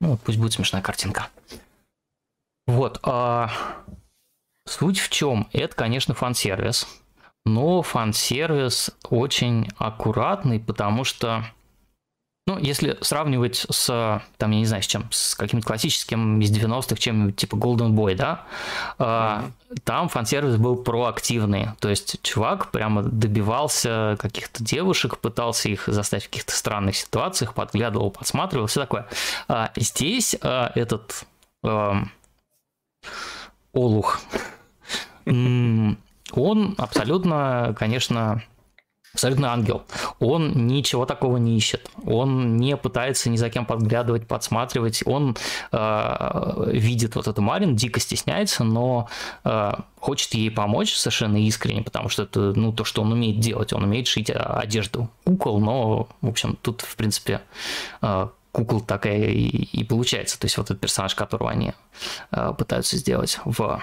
Ну, 0.00 0.12
вот 0.12 0.20
пусть 0.20 0.38
будет 0.38 0.54
смешная 0.54 0.80
картинка. 0.80 1.28
Вот. 2.66 3.00
А... 3.02 3.50
Суть 4.64 4.98
в 4.98 5.10
чем? 5.10 5.48
Это, 5.52 5.74
конечно, 5.74 6.14
фан-сервис. 6.14 6.86
Но 7.44 7.82
фан-сервис 7.82 8.90
очень 9.08 9.68
аккуратный, 9.78 10.60
потому 10.60 11.04
что 11.04 11.44
ну, 12.48 12.56
если 12.58 12.96
сравнивать 13.02 13.66
с, 13.68 14.22
там, 14.38 14.50
я 14.52 14.58
не 14.58 14.64
знаю, 14.64 14.82
с 14.82 14.86
чем, 14.86 15.06
с 15.10 15.34
каким-то 15.34 15.66
классическим 15.66 16.40
из 16.40 16.50
90-х, 16.50 16.96
чем 16.96 17.34
типа 17.34 17.56
Golden 17.56 17.90
Boy, 17.90 18.14
да, 18.14 18.46
mm-hmm. 18.98 19.80
там 19.84 20.08
фан-сервис 20.08 20.56
был 20.56 20.76
проактивный, 20.76 21.68
то 21.78 21.90
есть 21.90 22.22
чувак 22.22 22.70
прямо 22.70 23.02
добивался 23.02 24.16
каких-то 24.18 24.64
девушек, 24.64 25.18
пытался 25.18 25.68
их 25.68 25.88
заставить 25.88 26.24
в 26.24 26.28
каких-то 26.30 26.52
странных 26.52 26.96
ситуациях, 26.96 27.52
подглядывал, 27.52 28.10
подсматривал, 28.10 28.66
все 28.66 28.80
такое. 28.80 29.06
А 29.46 29.70
здесь 29.76 30.34
а, 30.40 30.72
этот 30.74 31.26
а, 31.62 32.04
Олух, 33.74 34.20
он 35.26 35.96
абсолютно, 36.78 37.74
конечно, 37.78 38.42
абсолютно 39.12 39.52
ангел. 39.52 39.82
Он 40.18 40.66
ничего 40.66 41.06
такого 41.06 41.36
не 41.38 41.56
ищет. 41.56 41.90
Он 42.06 42.56
не 42.56 42.76
пытается 42.76 43.30
ни 43.30 43.36
за 43.36 43.50
кем 43.50 43.66
подглядывать, 43.66 44.26
подсматривать. 44.26 45.02
Он 45.06 45.36
э, 45.72 46.70
видит 46.72 47.16
вот 47.16 47.26
эту 47.26 47.42
Марин, 47.42 47.76
дико 47.76 48.00
стесняется, 48.00 48.64
но 48.64 49.08
э, 49.44 49.72
хочет 49.98 50.34
ей 50.34 50.50
помочь 50.50 50.94
совершенно 50.94 51.36
искренне, 51.38 51.82
потому 51.82 52.08
что 52.08 52.24
это 52.24 52.52
ну, 52.54 52.72
то, 52.72 52.84
что 52.84 53.02
он 53.02 53.12
умеет 53.12 53.40
делать. 53.40 53.72
Он 53.72 53.84
умеет 53.84 54.06
шить 54.06 54.30
одежду 54.30 55.08
кукол, 55.24 55.60
но, 55.60 56.08
в 56.20 56.28
общем, 56.28 56.58
тут, 56.60 56.82
в 56.82 56.96
принципе, 56.96 57.40
э, 58.02 58.28
кукол 58.52 58.80
такая 58.80 59.28
и, 59.28 59.46
и 59.46 59.84
получается. 59.84 60.38
То 60.38 60.46
есть 60.46 60.56
вот 60.58 60.66
этот 60.66 60.80
персонаж, 60.80 61.14
которого 61.14 61.50
они 61.50 61.72
э, 62.30 62.52
пытаются 62.56 62.96
сделать 62.96 63.40
в 63.44 63.82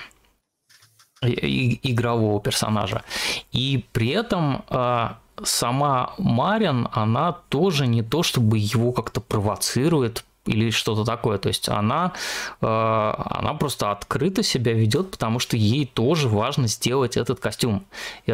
игрового 1.26 2.40
персонажа. 2.40 3.04
И 3.52 3.86
при 3.92 4.10
этом 4.10 4.64
э, 4.70 5.10
сама 5.44 6.14
Марин, 6.18 6.88
она 6.92 7.34
тоже 7.50 7.88
не 7.88 8.02
то 8.02 8.24
чтобы 8.24 8.58
его 8.58 8.92
как-то 8.92 9.22
провоцирует 9.22 10.24
или 10.46 10.70
что-то 10.70 11.04
такое. 11.04 11.38
То 11.38 11.48
есть 11.48 11.70
она, 11.70 12.14
э, 12.62 12.66
она 12.66 13.54
просто 13.56 13.92
открыто 13.92 14.44
себя 14.44 14.74
ведет, 14.74 15.12
потому 15.12 15.40
что 15.40 15.58
ей 15.58 15.86
тоже 15.86 16.30
важно 16.30 16.68
сделать 16.68 17.18
этот 17.18 17.40
костюм. 17.40 17.86
Э, 18.28 18.32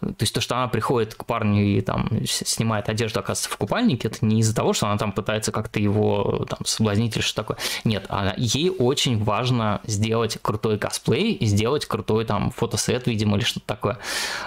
то 0.00 0.16
есть 0.20 0.34
то, 0.34 0.40
что 0.40 0.56
она 0.56 0.68
приходит 0.68 1.14
к 1.14 1.24
парню 1.24 1.64
и 1.64 1.80
там 1.80 2.08
снимает 2.24 2.88
одежду, 2.88 3.20
оказывается, 3.20 3.50
в 3.50 3.56
купальнике, 3.56 4.08
это 4.08 4.24
не 4.24 4.40
из-за 4.40 4.54
того, 4.54 4.72
что 4.72 4.86
она 4.86 4.96
там 4.98 5.12
пытается 5.12 5.52
как-то 5.52 5.80
его 5.80 6.46
там 6.48 6.60
соблазнить 6.64 7.16
или 7.16 7.22
что 7.22 7.36
такое. 7.36 7.58
Нет, 7.84 8.06
она, 8.08 8.34
ей 8.36 8.70
очень 8.70 9.22
важно 9.22 9.80
сделать 9.84 10.38
крутой 10.40 10.78
косплей 10.78 11.32
и 11.32 11.46
сделать 11.46 11.86
крутой 11.86 12.24
там 12.24 12.50
фотосет, 12.50 13.06
видимо, 13.06 13.36
или 13.36 13.44
что-то 13.44 13.66
такое. 13.66 13.98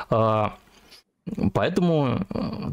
Э, 0.10 0.50
поэтому, 1.54 2.26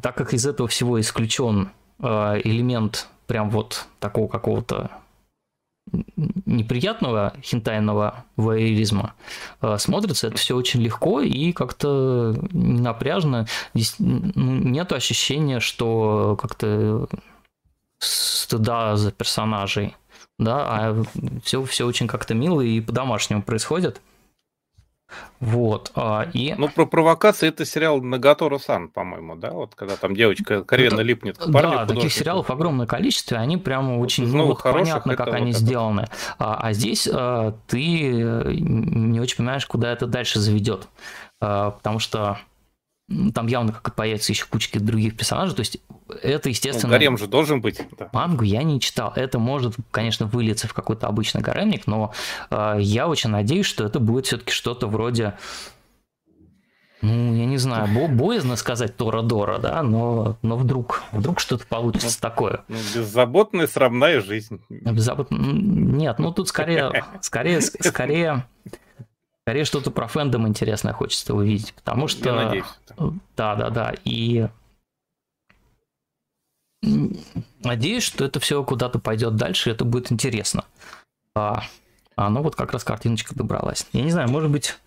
так 0.02 0.14
как 0.14 0.32
из 0.32 0.46
этого 0.46 0.68
всего 0.68 1.00
исключен 1.00 1.70
элемент 2.00 3.08
прям 3.28 3.50
вот 3.50 3.86
такого 4.00 4.26
какого-то 4.26 4.90
неприятного 6.44 7.34
хентайного 7.42 8.24
воеризма 8.36 9.14
э, 9.62 9.76
смотрится 9.78 10.26
это 10.26 10.36
все 10.36 10.56
очень 10.56 10.80
легко 10.80 11.20
и 11.20 11.52
как-то 11.52 12.34
не 12.52 12.80
напряжно. 12.80 13.46
Здесь 13.74 13.94
ну, 13.98 14.32
нет 14.34 14.92
ощущения, 14.92 15.60
что 15.60 16.36
как-то 16.40 17.08
стыда 18.00 18.96
за 18.96 19.12
персонажей, 19.12 19.96
да, 20.38 20.66
а 20.68 21.04
все, 21.44 21.62
все 21.64 21.86
очень 21.86 22.06
как-то 22.06 22.34
мило 22.34 22.60
и 22.60 22.80
по-домашнему 22.80 23.42
происходит. 23.42 24.00
Вот. 25.40 25.92
А, 25.94 26.28
и... 26.32 26.54
Ну, 26.58 26.68
про 26.68 26.84
провокации 26.84 27.48
это 27.48 27.64
сериал 27.64 28.00
Нагатора 28.02 28.58
Сан, 28.58 28.88
по-моему, 28.88 29.36
да? 29.36 29.52
Вот 29.52 29.74
когда 29.74 29.96
там 29.96 30.14
девочка 30.14 30.64
коренно 30.64 31.00
липнет 31.00 31.38
к 31.38 31.52
парню. 31.52 31.70
Да, 31.70 31.86
таких 31.86 32.12
сериалов 32.12 32.50
огромное 32.50 32.86
количество, 32.86 33.38
они 33.38 33.56
прямо 33.56 33.96
вот 33.96 34.04
очень 34.04 34.26
ну, 34.26 34.54
понятно, 34.54 35.16
как 35.16 35.28
они 35.28 35.52
вот 35.52 35.60
сделаны. 35.60 36.08
А, 36.38 36.58
а 36.60 36.72
здесь 36.72 37.08
а, 37.10 37.54
ты 37.66 38.10
э, 38.12 38.52
не 38.54 39.20
очень 39.20 39.36
понимаешь, 39.36 39.66
куда 39.66 39.92
это 39.92 40.06
дальше 40.06 40.40
заведет. 40.40 40.88
А, 41.40 41.70
потому 41.70 41.98
что 42.00 42.38
там 43.34 43.46
явно 43.46 43.72
как 43.72 43.94
появится 43.94 44.32
еще 44.32 44.44
кучки 44.46 44.78
других 44.78 45.16
персонажей, 45.16 45.54
то 45.54 45.60
есть 45.60 45.80
это, 46.22 46.48
естественно... 46.48 46.88
Ну, 46.88 46.98
гарем 46.98 47.18
же 47.18 47.26
должен 47.26 47.60
быть. 47.60 47.80
Да. 47.98 48.10
Мангу 48.12 48.44
я 48.44 48.62
не 48.62 48.80
читал. 48.80 49.12
Это 49.16 49.38
может, 49.38 49.76
конечно, 49.90 50.26
вылиться 50.26 50.68
в 50.68 50.74
какой-то 50.74 51.06
обычный 51.06 51.40
гаремник, 51.40 51.86
но 51.86 52.12
э, 52.50 52.76
я 52.80 53.08
очень 53.08 53.30
надеюсь, 53.30 53.66
что 53.66 53.84
это 53.84 53.98
будет 53.98 54.26
все-таки 54.26 54.52
что-то 54.52 54.86
вроде... 54.86 55.34
Ну, 57.00 57.34
я 57.36 57.46
не 57.46 57.58
знаю, 57.58 57.86
бо 57.94 58.08
боязно 58.08 58.56
сказать 58.56 58.96
Тора-Дора, 58.96 59.58
да, 59.58 59.84
но, 59.84 60.36
но 60.42 60.56
вдруг, 60.56 61.04
вдруг 61.12 61.38
что-то 61.38 61.64
получится 61.64 62.18
ну, 62.20 62.28
такое. 62.28 62.64
Ну, 62.66 62.76
беззаботная 62.94 63.68
срамная 63.68 64.20
жизнь. 64.20 64.60
Беззабот... 64.68 65.28
Нет, 65.30 66.18
ну 66.18 66.32
тут 66.32 66.48
скорее, 66.48 67.04
скорее, 67.20 67.60
скорее 67.60 68.46
Скорее 69.48 69.64
что-то 69.64 69.90
про 69.90 70.08
фэндом 70.08 70.46
интересное 70.46 70.92
хочется 70.92 71.34
увидеть, 71.34 71.72
потому 71.72 72.06
что... 72.06 72.28
Я 72.28 72.34
надеюсь. 72.34 72.66
Да, 73.34 73.56
да, 73.56 73.70
да. 73.70 73.94
И 74.04 74.46
надеюсь, 77.64 78.02
что 78.02 78.26
это 78.26 78.40
все 78.40 78.62
куда-то 78.62 78.98
пойдет 78.98 79.36
дальше, 79.36 79.70
это 79.70 79.86
будет 79.86 80.12
интересно. 80.12 80.66
А, 81.34 81.62
а 82.14 82.28
ну 82.28 82.42
вот 82.42 82.56
как 82.56 82.74
раз 82.74 82.84
картиночка 82.84 83.34
добралась. 83.34 83.86
Я 83.94 84.02
не 84.02 84.10
знаю, 84.10 84.28
может 84.28 84.50
быть, 84.50 84.78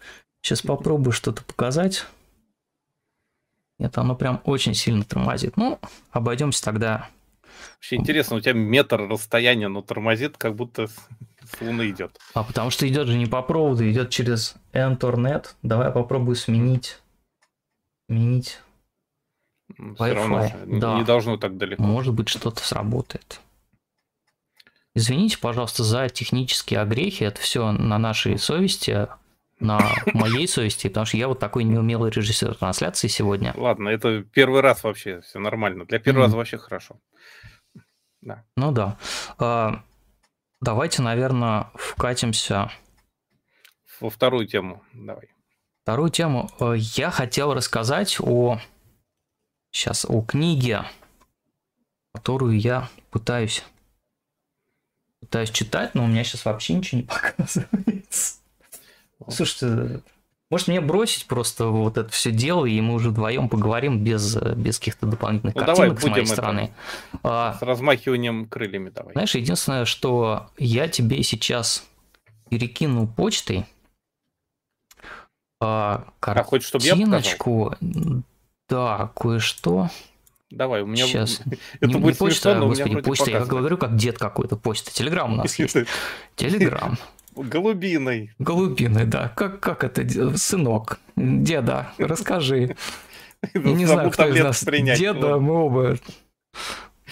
сейчас 0.43 0.61
попробую 0.61 1.11
что-то 1.11 1.43
показать. 1.43 2.05
Нет, 3.79 3.97
оно 3.97 4.15
прям 4.15 4.41
очень 4.43 4.75
сильно 4.75 5.03
тормозит. 5.03 5.57
Ну, 5.57 5.79
обойдемся 6.11 6.63
тогда. 6.63 7.09
Вообще 7.77 7.95
интересно, 7.95 8.35
у 8.35 8.39
тебя 8.39 8.53
метр 8.53 9.07
расстояния, 9.09 9.69
но 9.69 9.81
тормозит, 9.81 10.37
как 10.37 10.53
будто 10.53 10.87
Луны 11.59 11.89
идет. 11.89 12.17
А 12.33 12.43
потому 12.43 12.69
что 12.69 12.87
идет 12.87 13.07
же 13.07 13.17
не 13.17 13.25
по 13.25 13.41
проводу, 13.41 13.89
идет 13.89 14.09
через 14.09 14.55
Entornet. 14.73 15.47
Давай 15.63 15.87
я 15.87 15.91
попробую 15.91 16.35
сменить. 16.35 16.99
Сменить. 18.07 18.59
Все 19.95 20.13
равно 20.13 20.47
же 20.47 20.53
да. 20.65 20.97
не 20.97 21.03
должно 21.03 21.37
так 21.37 21.57
далеко. 21.57 21.81
Может 21.81 22.13
быть, 22.13 22.29
что-то 22.29 22.61
сработает. 22.61 23.39
Извините, 24.93 25.37
пожалуйста, 25.37 25.83
за 25.83 26.09
технические 26.09 26.81
огрехи. 26.81 27.23
Это 27.23 27.39
все 27.39 27.71
на 27.71 27.97
нашей 27.97 28.37
совести, 28.37 29.07
на 29.59 29.79
моей 30.13 30.47
совести, 30.47 30.87
потому 30.87 31.05
что 31.05 31.17
я 31.17 31.27
вот 31.27 31.39
такой 31.39 31.63
неумелый 31.63 32.11
режиссер 32.11 32.55
трансляции 32.55 33.07
сегодня. 33.07 33.53
Ладно, 33.55 33.89
это 33.89 34.23
первый 34.23 34.61
раз 34.61 34.83
вообще, 34.83 35.21
все 35.21 35.39
нормально. 35.39 35.85
Для 35.85 35.99
первого 35.99 36.23
mm. 36.23 36.25
раза 36.25 36.37
вообще 36.37 36.57
хорошо. 36.57 36.99
Да. 38.21 38.43
Ну 38.57 38.71
да. 38.71 38.97
Давайте, 40.61 41.01
наверное, 41.01 41.71
вкатимся. 41.73 42.71
Во 43.99 44.09
вторую 44.09 44.47
тему, 44.47 44.83
давай. 44.93 45.29
Вторую 45.83 46.11
тему. 46.11 46.49
Э, 46.59 46.75
я 46.77 47.09
хотел 47.09 47.53
рассказать 47.53 48.17
о... 48.19 48.59
Сейчас, 49.71 50.05
о 50.05 50.21
книге, 50.21 50.85
которую 52.13 52.59
я 52.59 52.89
пытаюсь 53.09 53.63
пытаюсь 55.21 55.51
читать, 55.51 55.95
но 55.95 56.03
у 56.03 56.07
меня 56.07 56.23
сейчас 56.23 56.45
вообще 56.45 56.73
ничего 56.73 57.01
не 57.01 57.07
показывается. 57.07 58.37
Слушайте, 59.29 60.01
может 60.51 60.67
мне 60.67 60.81
бросить 60.81 61.25
просто 61.25 61.67
вот 61.67 61.97
это 61.97 62.09
все 62.09 62.31
дело, 62.31 62.65
и 62.65 62.79
мы 62.81 62.93
уже 62.93 63.09
вдвоем 63.09 63.49
поговорим 63.49 64.03
без, 64.03 64.35
без 64.35 64.77
каких-то 64.77 65.07
дополнительных 65.07 65.55
ну, 65.55 65.65
картинок 65.65 65.95
давай, 65.95 66.01
с 66.01 66.05
моей 66.11 66.25
стороны. 66.27 66.73
А, 67.23 67.55
с 67.57 67.61
размахиванием 67.61 68.45
крыльями 68.47 68.89
давай. 68.89 69.13
Знаешь, 69.13 69.33
единственное, 69.33 69.85
что 69.85 70.51
я 70.57 70.87
тебе 70.87 71.23
сейчас 71.23 71.87
перекину 72.49 73.07
почтой 73.07 73.65
а, 75.61 76.05
картиночку. 76.19 77.69
А 77.71 77.77
я 77.79 77.89
показал? 77.89 78.23
Да, 78.67 79.11
кое-что. 79.15 79.89
Давай, 80.49 80.81
у 80.81 80.85
меня 80.85 81.05
сейчас. 81.05 81.41
Это 81.79 81.87
не, 81.87 81.95
будет 81.95 82.15
не 82.15 82.19
почта, 82.19 82.51
смешно, 82.51 82.67
господи, 82.67 83.01
почта. 83.01 83.31
Я 83.31 83.45
говорю, 83.45 83.77
как 83.77 83.95
дед 83.95 84.17
какой-то 84.17 84.57
почта. 84.57 84.91
Телеграм 84.91 85.33
у 85.33 85.35
нас 85.37 85.55
есть. 85.59 85.77
Телеграм. 86.35 86.97
Голубиной. 87.35 88.33
Голубиной, 88.39 89.05
да. 89.05 89.29
Как, 89.29 89.59
как 89.59 89.83
это, 89.83 90.37
сынок? 90.37 90.99
Деда, 91.15 91.93
расскажи. 91.97 92.75
Я 93.53 93.61
не 93.73 93.85
знаю, 93.85 94.11
кто 94.11 94.27
из 94.27 94.43
нас 94.43 94.63
принять. 94.63 94.99
Деда, 94.99 95.37
мы 95.37 95.53
оба 95.65 95.97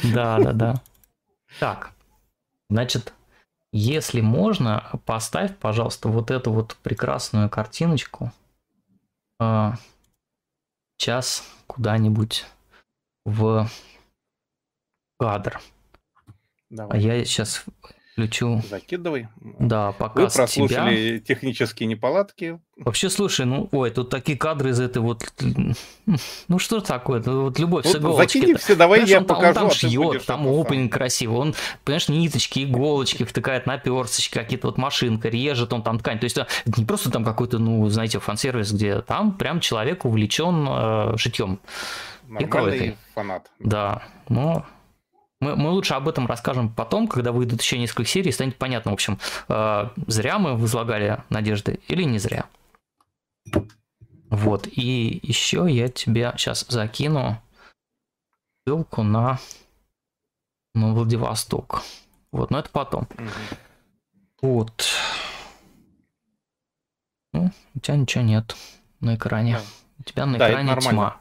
Да, 0.04 0.40
да, 0.40 0.54
да. 0.54 0.82
Так, 1.60 1.91
значит, 2.70 3.14
если 3.72 4.22
можно, 4.22 4.90
поставь, 5.06 5.56
пожалуйста, 5.58 6.10
вот 6.10 6.32
эту 6.32 6.52
вот 6.52 6.78
прекрасную 6.84 7.50
картиночку. 7.50 8.32
Сейчас 10.98 11.44
куда-нибудь 11.68 12.46
в 13.26 13.70
кадр. 15.18 15.62
Давай. 16.70 16.98
А 16.98 17.02
я 17.02 17.26
сейчас 17.26 17.66
включу. 18.20 18.62
Закидывай. 18.70 19.28
Да, 19.60 19.94
пока 19.94 20.22
Вы 20.22 20.30
прослушали 20.30 21.18
тебя. 21.18 21.20
технические 21.20 21.88
неполадки. 21.88 22.60
Вообще, 22.78 23.10
слушай, 23.10 23.46
ну, 23.46 23.68
ой, 23.72 23.91
тут 23.91 24.10
такие 24.10 24.38
кадры 24.38 24.72
из 24.72 24.80
этой 24.80 25.02
вот... 25.02 25.24
Ну, 26.48 26.60
что 26.60 26.80
такое? 26.80 27.20
Это 27.20 27.32
вот 27.32 27.60
любовь 27.60 27.86
ну, 27.86 27.91
с 27.91 27.96
иголочки. 27.96 28.56
все, 28.56 28.76
давай 28.76 29.00
понимаешь, 29.00 29.10
я 29.10 29.20
он, 29.20 29.26
покажу. 29.26 29.48
Он 29.48 29.54
там 29.54 29.68
а 29.68 29.72
шьет, 29.72 30.26
там 30.26 30.48
опенинг 30.48 30.91
красивый. 30.91 31.38
Он, 31.38 31.56
понимаешь, 31.84 32.10
ниточки, 32.10 32.64
иголочки 32.64 33.24
втыкает 33.24 33.66
на 33.66 33.78
персточки, 33.78 34.34
какие-то 34.34 34.68
вот 34.68 34.78
машинка, 34.78 35.30
режет 35.30 35.74
он 35.74 35.84
там 35.84 36.00
ткань. 36.00 36.20
То 36.20 36.26
есть 36.26 36.38
это 36.38 36.48
не 36.78 36.86
просто 36.86 37.12
там 37.12 37.24
какой-то, 37.24 37.60
ну, 37.60 37.88
знаете, 37.90 38.20
фан-сервис, 38.20 38.72
где 38.72 39.02
там 39.02 39.34
прям 39.34 39.60
человек 39.60 40.06
увлечен 40.06 40.68
э, 40.70 41.18
шитьем. 41.18 41.60
Нормальный 42.28 42.96
фанат. 43.14 43.50
Да, 43.60 44.04
но 44.30 44.66
мы, 45.40 45.56
мы 45.56 45.70
лучше 45.70 45.94
об 45.94 46.07
этом 46.07 46.28
расскажем 46.28 46.70
потом, 46.70 47.07
когда 47.07 47.32
выйдут 47.32 47.61
еще 47.61 47.78
несколько 47.78 48.06
серий, 48.06 48.32
станет 48.32 48.57
понятно, 48.57 48.91
в 48.91 48.94
общем, 48.94 49.20
э, 49.48 49.90
зря 50.07 50.40
мы 50.40 50.56
возлагали 50.57 51.24
надежды 51.30 51.80
или 51.88 52.03
не 52.03 52.20
зря. 52.20 52.45
Вот, 54.30 54.68
и 54.68 55.20
еще 55.24 55.66
я 55.70 55.90
тебе 55.90 56.34
сейчас 56.38 56.66
закину 56.68 57.41
ссылку 58.64 59.02
на, 59.02 59.40
на 60.76 60.94
Владивосток. 60.94 61.82
Вот, 62.32 62.52
но 62.52 62.60
это 62.60 62.70
потом. 62.70 63.07
Угу. 63.18 63.30
Вот. 64.41 64.86
Ну, 67.34 67.52
у 67.76 67.80
тебя 67.80 67.98
ничего 67.98 68.24
нет 68.24 68.56
на 68.99 69.16
экране. 69.16 69.53
Да. 69.53 69.61
У 69.99 70.03
тебя 70.03 70.26
на 70.26 70.38
да, 70.38 70.49
экране 70.49 70.76
тьма. 70.80 71.18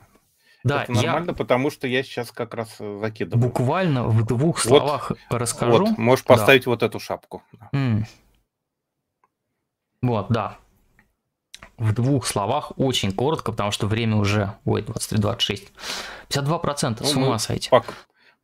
Да, 0.64 0.82
это 0.82 0.92
нормально, 0.92 1.30
я 1.30 1.34
потому 1.34 1.70
что 1.70 1.86
я 1.86 2.02
сейчас 2.02 2.32
как 2.32 2.54
раз 2.54 2.76
э, 2.80 2.98
закидываю. 3.00 3.48
Буквально 3.48 4.04
в 4.04 4.26
двух 4.26 4.58
словах 4.58 5.10
вот, 5.10 5.38
расскажу. 5.38 5.86
Вот, 5.86 5.98
можешь 5.98 6.24
поставить 6.24 6.64
да. 6.64 6.70
вот 6.70 6.82
эту 6.82 6.98
шапку. 6.98 7.42
Mm. 7.72 8.04
Вот, 10.02 10.26
да. 10.30 10.58
В 11.76 11.92
двух 11.94 12.26
словах, 12.26 12.72
очень 12.76 13.12
коротко, 13.12 13.52
потому 13.52 13.70
что 13.70 13.86
время 13.86 14.16
уже, 14.16 14.54
ой, 14.64 14.82
23-26. 14.82 15.68
52% 16.28 16.96
ну, 17.00 17.06
с 17.06 17.14
ума 17.14 17.38
сойти. 17.38 17.70
Пока, 17.70 17.92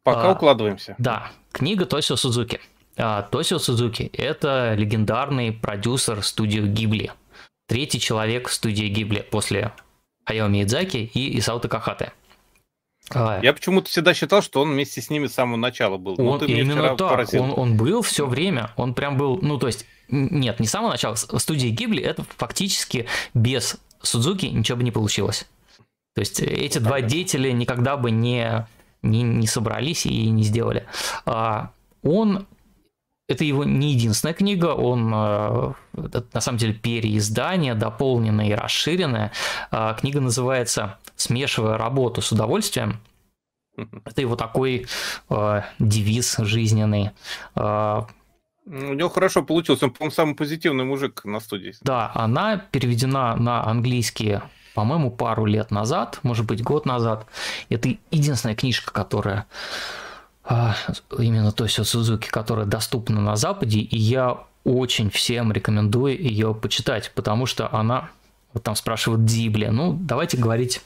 пока 0.05 0.31
а, 0.31 0.33
укладываемся. 0.33 0.95
Да, 0.99 1.31
книга 1.51 1.85
Тосио 1.85 2.15
Судзуки. 2.15 2.61
А, 2.97 3.23
Тосио 3.23 3.59
Судзуки– 3.59 4.03
это 4.13 4.75
легендарный 4.75 5.53
продюсер 5.53 6.23
студии 6.23 6.61
Гибли. 6.61 7.11
Третий 7.67 7.99
человек 7.99 8.49
в 8.49 8.53
студии 8.53 8.87
Гибли 8.87 9.27
после 9.29 9.73
Хаяо 10.25 10.49
Миядзаки 10.49 11.11
и 11.13 11.39
Исао 11.39 11.59
Такахате. 11.59 12.13
А, 13.11 13.41
Я 13.43 13.53
почему-то 13.53 13.91
всегда 13.91 14.15
считал, 14.15 14.43
что 14.43 14.63
он 14.63 14.73
вместе 14.73 15.03
с 15.03 15.11
ними 15.11 15.27
с 15.27 15.35
самого 15.35 15.57
начала 15.57 15.99
был. 15.99 16.17
Он, 16.19 16.39
ты 16.39 16.47
именно 16.47 16.97
так, 16.97 17.11
поразил. 17.11 17.43
он, 17.43 17.53
он 17.57 17.77
был 17.77 18.03
все 18.03 18.27
время, 18.27 18.71
он 18.77 18.95
прям 18.95 19.19
был, 19.19 19.39
ну 19.43 19.59
то 19.59 19.67
есть, 19.67 19.87
нет, 20.09 20.59
не 20.61 20.67
с 20.67 20.71
самого 20.71 20.93
начала, 20.93 21.15
в 21.15 21.39
студии 21.39 21.69
Гибли 21.69 22.03
это 22.03 22.25
фактически 22.37 23.07
без 23.35 23.77
Судзуки 24.01 24.47
ничего 24.47 24.77
бы 24.79 24.85
не 24.85 24.91
получилось. 24.91 25.47
То 26.15 26.21
есть 26.21 26.41
эти 26.41 26.79
ну, 26.79 26.87
два 26.87 27.01
деятеля 27.01 27.53
никогда 27.53 27.97
бы 27.97 28.11
не, 28.11 28.67
не, 29.03 29.23
не 29.23 29.47
собрались 29.47 30.07
и 30.07 30.29
не 30.31 30.43
сделали. 30.45 30.87
А, 31.27 31.71
он 32.03 32.47
это 33.27 33.45
его 33.45 33.65
не 33.65 33.93
единственная 33.93 34.35
книга, 34.35 34.75
он 34.75 35.11
э, 35.15 35.73
на 36.33 36.41
самом 36.41 36.59
деле 36.59 36.75
переиздание, 36.75 37.75
дополненное 37.75 38.49
и 38.49 38.53
расширенное. 38.55 39.33
А, 39.71 39.95
книга 39.95 40.21
называется 40.21 40.99
«Смешивая 41.17 41.79
работу 41.79 42.21
с 42.21 42.33
удовольствием». 42.33 43.01
Это 44.05 44.21
его 44.21 44.37
такой 44.37 44.87
э, 45.31 45.63
девиз 45.79 46.37
жизненный. 46.39 47.11
Э, 47.57 48.03
у 48.67 48.95
него 48.95 49.09
хорошо 49.09 49.43
получилось, 49.43 49.83
он, 49.83 49.91
по-моему, 49.91 50.15
самый 50.15 50.35
позитивный 50.35 50.85
мужик 50.85 51.25
на 51.25 51.41
студии. 51.41 51.75
Да, 51.83 52.11
она 52.15 52.57
переведена 52.57 53.37
на 53.37 53.65
английский, 53.67 54.41
по-моему, 54.75 55.11
пару 55.11 55.45
лет 55.45 55.71
назад, 55.71 56.21
может 56.23 56.47
быть, 56.47 56.63
год 56.63 56.87
назад. 56.87 57.27
Это 57.69 57.97
единственная 58.11 58.57
книжка, 58.57 58.93
которая 58.93 59.47
а, 60.45 60.77
именно 61.19 61.53
Тосио 61.53 61.85
Сузуки, 61.85 62.29
которая 62.29 62.67
доступна 62.67 63.21
на 63.21 63.37
Западе, 63.37 63.81
и 63.81 63.97
я 63.97 64.45
очень 64.65 65.11
всем 65.11 65.53
рекомендую 65.53 66.21
ее 66.21 66.55
почитать, 66.55 67.13
потому 67.15 67.47
что 67.47 67.73
она, 67.75 68.11
вот 68.53 68.63
там 68.63 68.77
спрашивают 68.77 69.25
Дибли, 69.25 69.67
ну 69.67 69.97
давайте 69.99 70.37
говорить 70.37 70.83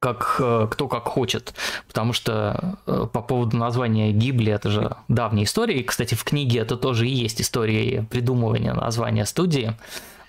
как 0.00 0.36
э, 0.38 0.66
кто 0.70 0.88
как 0.88 1.04
хочет, 1.04 1.54
потому 1.86 2.14
что 2.14 2.78
э, 2.86 3.06
по 3.12 3.20
поводу 3.20 3.58
названия 3.58 4.12
Гибли 4.12 4.50
это 4.50 4.70
же 4.70 4.96
давняя 5.08 5.44
история, 5.44 5.78
и, 5.78 5.82
кстати, 5.82 6.14
в 6.14 6.24
книге 6.24 6.60
это 6.60 6.76
тоже 6.76 7.06
и 7.06 7.10
есть 7.10 7.40
история 7.42 8.06
придумывания 8.10 8.72
названия 8.72 9.26
студии, 9.26 9.74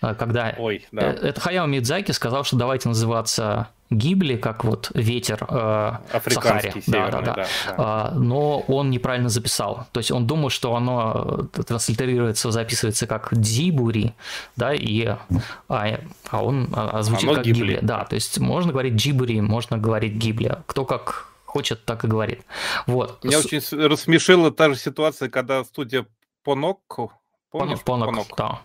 э, 0.01 0.13
когда 0.15 0.55
Ой, 0.57 0.85
да. 0.91 1.13
это 1.13 1.39
Хаяо 1.39 1.67
Мидзаки 1.67 2.11
сказал, 2.11 2.43
что 2.43 2.57
давайте 2.57 2.89
называться 2.89 3.69
гибли, 3.91 4.38
как 4.38 4.63
вот 4.63 4.89
ветер 4.95 5.45
э, 5.47 5.53
в 5.53 6.34
Сахаре. 6.34 6.73
Да, 6.88 7.11
да, 7.11 7.22
да. 7.22 7.34
да, 7.34 7.47
да. 7.77 8.11
но 8.15 8.59
он 8.61 8.89
неправильно 8.89 9.30
записал. 9.30 9.85
То 9.91 9.99
есть 9.99 10.11
он 10.11 10.26
думал, 10.26 10.49
что 10.49 10.76
оно 10.76 11.47
э, 11.53 11.63
транслитерируется, 11.63 12.51
записывается 12.51 13.05
как 13.05 13.30
дзибури, 13.31 14.13
да, 14.55 14.73
и, 14.73 15.05
а, 15.68 15.99
а 16.30 16.43
он 16.43 16.69
а, 16.73 16.99
а 16.99 17.03
звучит 17.03 17.30
оно 17.30 17.35
как 17.35 17.45
гибли. 17.45 17.59
гибли. 17.59 17.80
Да, 17.81 18.05
то 18.05 18.15
есть 18.15 18.39
можно 18.39 18.72
говорить 18.72 18.93
джибури, 18.93 19.41
можно 19.41 19.77
говорить 19.77 20.13
гибли. 20.13 20.57
Кто 20.65 20.85
как 20.85 21.27
хочет, 21.45 21.84
так 21.84 22.05
и 22.05 22.07
говорит. 22.07 22.45
Вот. 22.88 23.23
Меня 23.23 23.41
С... 23.41 23.45
очень 23.45 23.88
рассмешила 23.88 24.51
та 24.51 24.69
же 24.69 24.76
ситуация, 24.77 25.30
когда 25.30 25.63
студия 25.65 26.05
Понок, 26.43 26.80
помнишь? 27.51 27.81
Понок, 27.81 28.07
Понок, 28.07 28.27
да. 28.38 28.61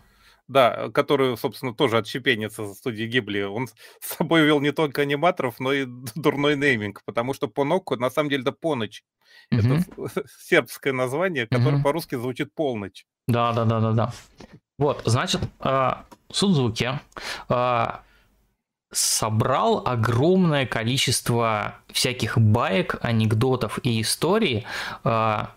Да, 0.49 0.91
который, 0.91 1.37
собственно, 1.37 1.75
тоже 1.75 1.99
отщепенец 1.99 2.59
из 2.59 2.77
студии 2.77 3.05
Гибли. 3.05 3.43
Он 3.43 3.67
с 3.67 3.75
собой 4.17 4.43
вел 4.43 4.61
не 4.61 4.73
только 4.73 5.03
аниматоров, 5.03 5.59
но 5.59 5.73
и 5.73 5.87
дурной 6.15 6.57
нейминг, 6.57 7.03
потому 7.05 7.35
что 7.35 7.49
Поноку 7.49 7.97
на 7.97 8.11
самом 8.11 8.31
деле 8.31 8.43
это 8.43 8.53
Поночь. 8.53 9.03
Mm-hmm. 9.53 10.09
Это 10.09 10.25
сербское 10.41 10.93
название, 10.93 11.47
которое 11.47 11.79
mm-hmm. 11.79 11.83
по-русски 11.83 12.15
звучит 12.15 12.55
полночь. 12.55 13.07
Да, 13.27 13.53
да, 13.53 13.65
да, 13.65 13.81
да, 13.81 13.93
да. 13.93 14.13
Вот, 14.79 15.03
значит, 15.05 15.41
а, 15.59 16.05
Судзуки 16.31 17.01
а, 17.49 18.03
собрал 18.93 19.83
огромное 19.87 20.67
количество 20.67 21.77
всяких 21.89 22.39
баек, 22.39 22.97
анекдотов 23.01 23.79
и 23.83 24.01
историй, 24.01 24.67
а, 25.03 25.56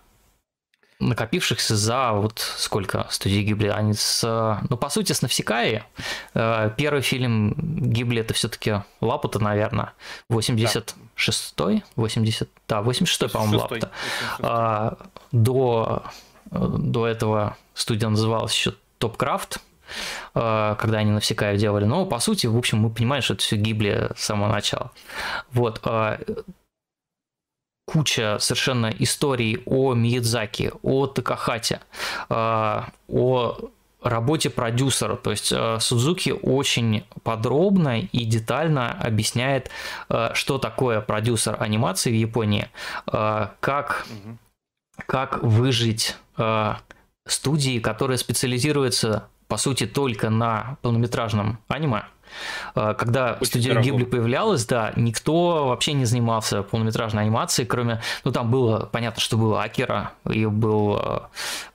накопившихся 1.00 1.76
за 1.76 2.12
вот 2.12 2.38
сколько 2.38 3.06
студии 3.10 3.40
Гибли, 3.40 3.68
они 3.68 3.94
с, 3.94 4.22
ну, 4.68 4.76
по 4.76 4.88
сути, 4.90 5.12
с 5.12 5.22
Навсекаи. 5.22 5.82
Э, 6.34 6.70
первый 6.76 7.00
фильм 7.00 7.54
Гибли 7.56 8.20
это 8.20 8.34
все-таки 8.34 8.82
Лапута, 9.00 9.38
наверное, 9.38 9.94
86-й, 10.30 11.82
80, 11.96 12.48
да, 12.68 12.80
86-й, 12.80 13.28
по-моему, 13.30 13.58
Лапута. 13.58 13.90
А, 14.40 14.98
до, 15.32 16.04
до 16.50 17.06
этого 17.06 17.56
студия 17.74 18.08
называлась 18.08 18.54
еще 18.54 18.74
Топкрафт, 18.98 19.60
э, 20.34 20.76
когда 20.78 20.98
они 20.98 21.10
Навсекаи 21.12 21.56
делали. 21.56 21.86
Но, 21.86 22.04
по 22.04 22.18
сути, 22.18 22.46
в 22.46 22.56
общем, 22.56 22.78
мы 22.78 22.90
понимаем, 22.90 23.22
что 23.22 23.34
это 23.34 23.42
все 23.42 23.56
Гибли 23.56 24.10
с 24.14 24.24
самого 24.24 24.52
начала. 24.52 24.90
Вот. 25.52 25.80
Э, 27.90 27.92
куча 27.92 28.38
совершенно 28.38 28.92
историй 28.98 29.62
о 29.66 29.94
Миядзаки, 29.94 30.72
о 30.82 31.06
Такахате, 31.06 31.80
а, 32.28 32.88
о 33.08 33.56
работе 34.02 34.48
продюсера. 34.50 35.16
То 35.16 35.30
есть 35.30 35.52
а, 35.52 35.78
Судзуки 35.80 36.30
очень 36.30 37.04
подробно 37.22 38.00
и 38.00 38.24
детально 38.24 38.92
объясняет, 38.92 39.70
а, 40.08 40.34
что 40.34 40.58
такое 40.58 41.00
продюсер 41.00 41.56
анимации 41.60 42.10
в 42.10 42.14
Японии, 42.14 42.68
как, 43.06 44.06
как 45.06 45.42
выжить 45.42 46.16
студии, 47.26 47.78
которые 47.80 48.18
специализируются, 48.18 49.28
по 49.48 49.56
сути, 49.56 49.86
только 49.86 50.30
на 50.30 50.78
полнометражном 50.82 51.58
аниме– 51.68 52.04
Э, 52.19 52.19
когда 52.74 53.34
Очень 53.34 53.46
студия 53.46 53.72
дорого. 53.72 53.84
Гибли 53.84 54.04
появлялась, 54.04 54.66
да, 54.66 54.92
никто 54.96 55.68
вообще 55.68 55.92
не 55.92 56.04
занимался 56.04 56.62
полнометражной 56.62 57.24
анимацией, 57.24 57.66
кроме, 57.66 58.00
ну 58.24 58.32
там 58.32 58.50
было, 58.50 58.88
понятно, 58.90 59.20
что 59.20 59.36
было 59.36 59.62
Акера, 59.62 60.12
и 60.28 60.46
был, 60.46 60.98
э, 60.98 61.20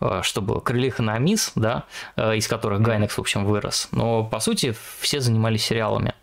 э, 0.02 0.19
что 0.23 0.41
было, 0.41 0.60
Крылиха 0.60 1.03
на 1.03 1.18
Мисс, 1.18 1.52
да, 1.56 1.84
из 2.18 2.48
которых 2.48 2.82
Гайнекс, 2.82 3.18
в 3.18 3.19
общем, 3.19 3.45
вырос. 3.45 3.90
Но, 3.91 4.23
по 4.23 4.40
сути, 4.40 4.76
все 4.99 5.19
занимались 5.19 5.65
сериалами. 5.65 6.14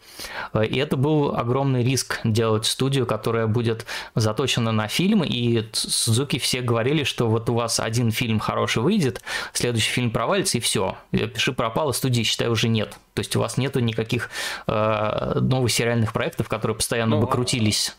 И 0.54 0.76
это 0.76 0.96
был 0.96 1.34
огромный 1.34 1.82
риск 1.82 2.20
делать 2.22 2.66
студию, 2.66 3.06
которая 3.06 3.46
будет 3.46 3.86
заточена 4.14 4.70
на 4.70 4.86
фильм, 4.86 5.24
и 5.24 5.64
Сузуки 5.72 6.38
все 6.38 6.60
говорили, 6.60 7.04
что 7.04 7.28
вот 7.28 7.48
у 7.48 7.54
вас 7.54 7.80
один 7.80 8.10
фильм 8.10 8.38
хороший 8.38 8.82
выйдет, 8.82 9.22
следующий 9.52 9.90
фильм 9.90 10.10
провалится, 10.10 10.58
и 10.58 10.60
все. 10.60 10.96
Пиши 11.10 11.52
пропало, 11.52 11.92
студии, 11.92 12.22
считай, 12.22 12.48
уже 12.48 12.68
нет. 12.68 12.96
То 13.14 13.20
есть 13.20 13.36
у 13.36 13.40
вас 13.40 13.58
нету 13.58 13.80
никаких 13.80 14.30
э, 14.66 15.38
новых 15.40 15.70
сериальных 15.70 16.12
проектов, 16.12 16.48
которые 16.48 16.76
постоянно 16.76 17.16
ну, 17.16 17.22
бы 17.22 17.28
крутились. 17.28 17.96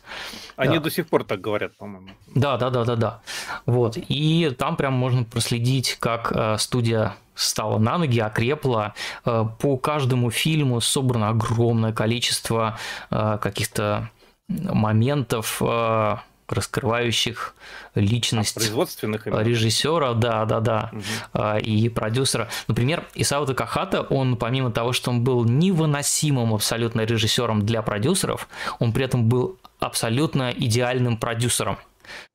Они 0.56 0.78
да. 0.78 0.84
до 0.84 0.90
сих 0.90 1.08
пор 1.08 1.24
так 1.24 1.40
говорят, 1.40 1.76
по-моему. 1.76 2.10
Да, 2.34 2.56
да, 2.56 2.70
да, 2.70 2.84
да, 2.84 2.96
да. 2.96 3.22
Вот. 3.66 3.96
И 3.96 4.50
там 4.58 4.76
прям 4.76 4.94
можно 4.94 5.24
проследить, 5.24 5.96
как 6.00 6.32
э, 6.34 6.56
студия 6.58 7.16
стала 7.34 7.78
на 7.78 7.98
ноги, 7.98 8.18
окрепла. 8.18 8.94
Э, 9.24 9.44
по 9.60 9.76
каждому 9.76 10.30
фильму 10.30 10.80
собрано 10.80 11.28
огромное 11.28 11.92
количество 11.92 12.78
э, 13.10 13.38
каких-то 13.40 14.10
моментов, 14.48 15.60
э, 15.60 16.16
раскрывающих 16.48 17.54
личность 17.94 18.54
производственных 18.54 19.26
режиссера, 19.26 20.14
да, 20.14 20.44
да, 20.44 20.60
да, 20.60 20.90
угу. 20.92 21.58
и 21.58 21.88
продюсера. 21.88 22.48
Например, 22.68 23.06
Исао 23.14 23.46
Такахата, 23.46 24.02
он 24.02 24.36
помимо 24.36 24.70
того, 24.70 24.92
что 24.92 25.10
он 25.10 25.24
был 25.24 25.44
невыносимым 25.44 26.54
абсолютно 26.54 27.02
режиссером 27.02 27.64
для 27.64 27.82
продюсеров, 27.82 28.48
он 28.78 28.92
при 28.92 29.04
этом 29.04 29.28
был 29.28 29.58
абсолютно 29.78 30.50
идеальным 30.50 31.16
продюсером, 31.16 31.78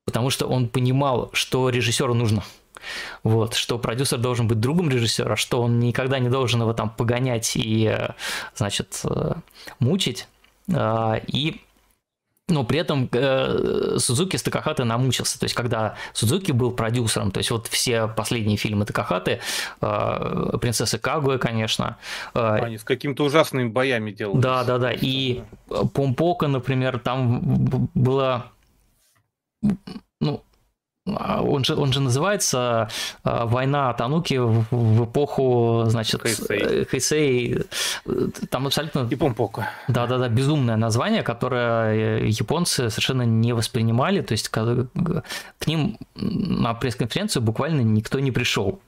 потому 0.06 0.30
что 0.30 0.48
он 0.48 0.70
понимал, 0.70 1.30
что 1.34 1.70
режиссеру 1.70 2.14
нужно. 2.14 2.44
Вот, 3.24 3.56
что 3.56 3.78
продюсер 3.78 4.20
должен 4.20 4.48
быть 4.48 4.60
другом 4.60 4.90
режиссера, 4.90 5.36
что 5.36 5.62
он 5.62 5.80
никогда 5.80 6.20
не 6.20 6.30
должен 6.30 6.62
его 6.62 6.74
там 6.74 6.90
погонять 6.90 7.56
и, 7.56 7.86
э, 7.86 8.14
значит, 8.56 9.02
э, 9.04 9.34
мучить. 9.80 10.28
А, 10.74 11.20
и 11.28 11.62
но 12.50 12.64
при 12.64 12.80
этом 12.80 13.10
э, 13.12 13.98
Сузуки 13.98 14.36
с 14.36 14.44
Такахаты 14.44 14.84
намучился. 14.84 15.40
То 15.40 15.46
есть, 15.46 15.56
когда 15.56 15.96
Сузуки 16.14 16.52
был 16.52 16.72
продюсером, 16.72 17.32
то 17.32 17.40
есть, 17.40 17.52
вот 17.52 17.68
все 17.68 18.08
последние 18.08 18.58
фильмы 18.58 18.86
Такахаты, 18.86 19.40
э, 19.82 20.58
«Принцесса 20.62 20.98
Кагуя», 20.98 21.38
конечно. 21.38 21.98
Э, 22.34 22.60
Они 22.62 22.78
с 22.78 22.84
какими-то 22.84 23.24
ужасными 23.24 23.70
боями 23.70 24.12
делали. 24.12 24.42
Да, 24.42 24.64
да, 24.64 24.78
да. 24.78 24.92
И 24.92 25.42
Помпока, 25.94 26.48
например, 26.48 27.00
там 27.00 27.90
было 27.94 28.46
ну, 30.22 30.44
он 31.18 31.64
же, 31.64 31.76
он 31.76 31.94
же 31.94 32.02
называется 32.02 32.90
а, 33.24 33.46
«Война 33.46 33.94
Тануки 33.94 34.36
в 34.36 35.06
эпоху, 35.06 35.84
значит, 35.88 36.22
Хейсей». 36.24 36.86
Хейсей. 36.86 37.58
Там 38.50 38.68
абсолютно... 38.68 39.08
И 39.10 39.16
Помпока. 39.16 39.70
Да-да-да, 39.88 40.28
безумное 40.30 40.76
название, 40.76 41.24
которое 41.24 42.26
японцы 42.26 42.90
совершенно 42.90 43.24
не 43.24 43.54
воспринимали, 43.54 44.22
то 44.22 44.34
есть 44.34 44.50
к, 44.50 44.88
к 45.60 45.68
ним 45.68 45.98
на 46.16 46.74
пресс-конференцию 46.74 47.44
буквально 47.44 47.82
никто 47.82 48.20
не 48.20 48.32
пришел 48.32 48.80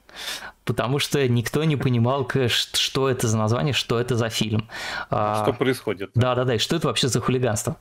потому 0.64 0.98
что 0.98 1.26
никто 1.26 1.64
не 1.64 1.76
понимал, 1.76 2.28
что 2.48 3.08
это 3.08 3.28
за 3.28 3.38
название, 3.38 3.72
что 3.72 3.98
это 3.98 4.14
за 4.14 4.28
фильм. 4.28 4.68
Что 5.08 5.54
происходит. 5.58 6.10
Да-да-да, 6.14 6.54
и 6.54 6.58
что 6.58 6.76
это 6.76 6.88
вообще 6.88 7.08
за 7.08 7.20
хулиганство. 7.20 7.76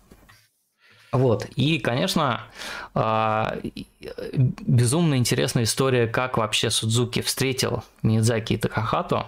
Вот. 1.12 1.46
И, 1.56 1.80
конечно, 1.80 2.42
а, 2.94 3.58
безумно 4.30 5.16
интересная 5.16 5.64
история, 5.64 6.08
как 6.08 6.38
вообще 6.38 6.70
Судзуки 6.70 7.22
встретил 7.22 7.84
Миядзаки 8.02 8.54
и 8.54 8.58
Такахато. 8.58 9.28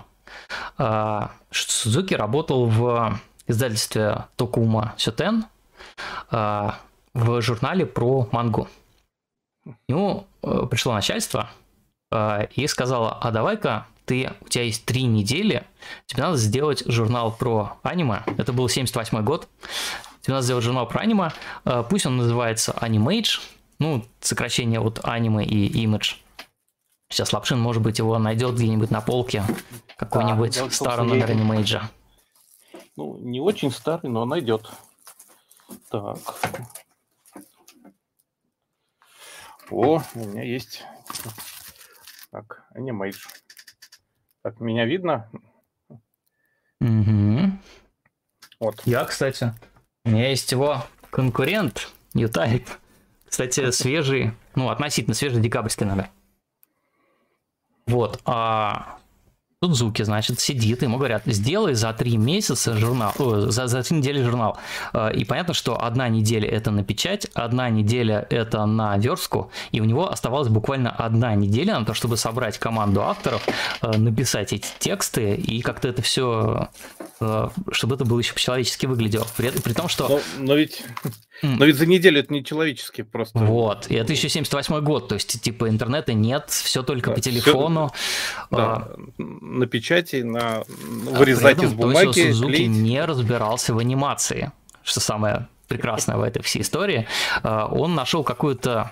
А, 0.78 1.32
Судзуки 1.52 2.14
работал 2.14 2.68
в 2.68 3.20
издательстве 3.48 4.26
Токума 4.38 4.94
Сютен 4.98 5.46
а, 6.32 6.80
в 7.14 7.42
журнале 7.42 7.86
про 7.86 8.30
мангу. 8.32 8.70
Ему 9.88 10.28
э, 10.42 10.68
пришло 10.70 10.94
начальство 10.94 11.50
и 12.54 12.68
сказала, 12.68 13.14
а 13.14 13.32
давай-ка 13.32 13.88
ты, 14.06 14.34
у 14.42 14.50
тебя 14.50 14.66
есть 14.66 14.86
три 14.86 15.04
недели, 15.04 15.66
тебе 16.06 16.24
надо 16.24 16.38
сделать 16.38 16.84
журнал 16.86 17.32
про 17.32 17.78
аниме. 17.82 18.24
Это 18.38 18.52
был 18.52 18.68
78 18.68 19.24
год. 19.24 19.48
Надо 20.28 20.42
сделать 20.42 20.64
журнал 20.64 20.88
про 20.88 21.02
аниме. 21.02 21.32
Э, 21.66 21.84
пусть 21.88 22.06
он 22.06 22.18
называется 22.18 22.72
Animage, 22.80 23.40
ну, 23.80 24.06
сокращение 24.22 24.80
от 24.80 25.04
аниме 25.04 25.46
и 25.46 25.86
image. 25.86 26.16
Сейчас 27.10 27.34
Лапшин, 27.34 27.60
может 27.60 27.84
быть, 27.84 28.00
его 28.00 28.18
найдет 28.18 28.56
где-нибудь 28.56 28.90
на 28.90 29.02
полке, 29.02 29.44
какой-нибудь 29.98 30.58
да, 30.58 30.70
старый 30.70 31.06
номер 31.06 31.32
анимейджа. 31.32 31.90
Ну, 32.96 33.18
не 33.20 33.40
очень 33.40 33.72
старый, 33.72 34.10
но 34.10 34.26
найдет. 34.26 34.70
Так. 35.90 36.18
О, 39.70 40.02
у 40.16 40.20
меня 40.20 40.44
есть. 40.44 40.84
Так, 42.32 42.66
Animage. 42.76 43.20
Так, 44.42 44.60
меня 44.60 44.86
видно? 44.86 45.30
Угу. 46.80 47.52
Вот. 48.60 48.82
Я, 48.86 49.06
кстати. 49.06 49.54
У 50.06 50.10
меня 50.10 50.30
есть 50.30 50.52
его 50.52 50.84
конкурент 51.12 51.92
Newtype. 52.14 52.68
Кстати, 53.26 53.72
свежий, 53.72 54.32
ну, 54.54 54.70
относительно 54.70 55.14
свежий 55.14 55.42
декабрьский 55.42 55.86
номер. 55.86 56.10
Вот. 57.88 58.20
А 58.26 59.00
Судзуки, 59.64 60.02
значит, 60.02 60.42
сидит, 60.42 60.82
ему 60.82 60.98
говорят, 60.98 61.22
сделай 61.26 61.74
за 61.74 61.94
три 61.94 62.18
месяца 62.18 62.76
журнал, 62.76 63.14
о, 63.18 63.50
за, 63.50 63.68
за 63.68 63.82
три 63.82 63.96
недели 63.96 64.22
журнал. 64.22 64.58
А, 64.92 65.08
и 65.08 65.24
понятно, 65.24 65.54
что 65.54 65.82
одна 65.82 66.10
неделя 66.10 66.50
это 66.50 66.70
на 66.70 66.84
печать, 66.84 67.28
одна 67.34 67.70
неделя 67.70 68.28
это 68.30 68.66
на 68.66 68.98
верстку, 68.98 69.52
и 69.72 69.80
у 69.80 69.86
него 69.86 70.12
оставалась 70.12 70.50
буквально 70.50 70.92
одна 70.92 71.34
неделя 71.36 71.80
на 71.80 71.86
то, 71.86 71.94
чтобы 71.94 72.18
собрать 72.18 72.58
команду 72.58 73.04
авторов, 73.04 73.48
а, 73.80 73.98
написать 73.98 74.52
эти 74.52 74.68
тексты, 74.80 75.36
и 75.36 75.62
как-то 75.62 75.88
это 75.88 76.02
все, 76.02 76.68
а, 77.22 77.50
чтобы 77.72 77.96
это 77.96 78.04
было 78.04 78.20
еще 78.20 78.34
по-человечески 78.34 78.86
выглядело. 78.86 79.26
При, 79.38 79.50
при 79.50 79.72
том, 79.72 79.88
что... 79.88 80.10
Но, 80.10 80.20
но 80.40 80.56
ведь 80.56 80.84
но 81.44 81.66
ведь 81.66 81.76
за 81.76 81.86
неделю 81.86 82.22
это 82.22 82.34
не 82.34 82.44
человечески 82.44 83.02
просто. 83.02 83.40
Вот. 83.40 83.88
И 83.90 83.96
это 83.96 84.14
еще 84.14 84.30
78 84.30 84.80
год. 84.82 85.10
То 85.10 85.16
есть, 85.16 85.42
типа, 85.42 85.68
интернета 85.68 86.14
нет, 86.14 86.50
все 86.50 86.84
только 86.84 87.10
да, 87.10 87.16
по 87.16 87.22
телефону. 87.22 87.92
Все, 87.94 88.46
да, 88.52 88.58
а, 88.58 88.96
на 89.54 89.68
печати, 89.68 90.18
на 90.24 90.64
вырезать 90.68 91.58
этом, 91.58 91.66
из 91.66 91.74
бумаги. 91.74 92.12
То 92.14 92.20
есть, 92.20 92.38
Сузуки 92.38 92.56
клеить. 92.56 92.72
не 92.72 93.04
разбирался 93.06 93.74
в 93.74 93.80
анимации, 93.80 94.52
что 94.84 95.00
самое 95.00 95.48
прекрасное 95.68 96.18
в 96.18 96.24
этой 96.24 96.42
всей 96.42 96.62
истории. 96.62 97.08
А, 97.42 97.68
он 97.68 97.96
нашел 97.96 98.24
какую-то... 98.24 98.92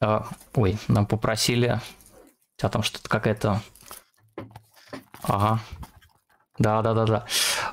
А, 0.00 0.26
ой, 0.54 0.78
нам 0.88 1.06
попросили... 1.06 1.80
А 2.62 2.68
там 2.68 2.82
что-то 2.82 3.08
какая-то... 3.08 3.62
Ага, 5.22 5.60
да, 6.58 6.82
да, 6.82 6.94
да, 6.94 7.06
да. 7.06 7.26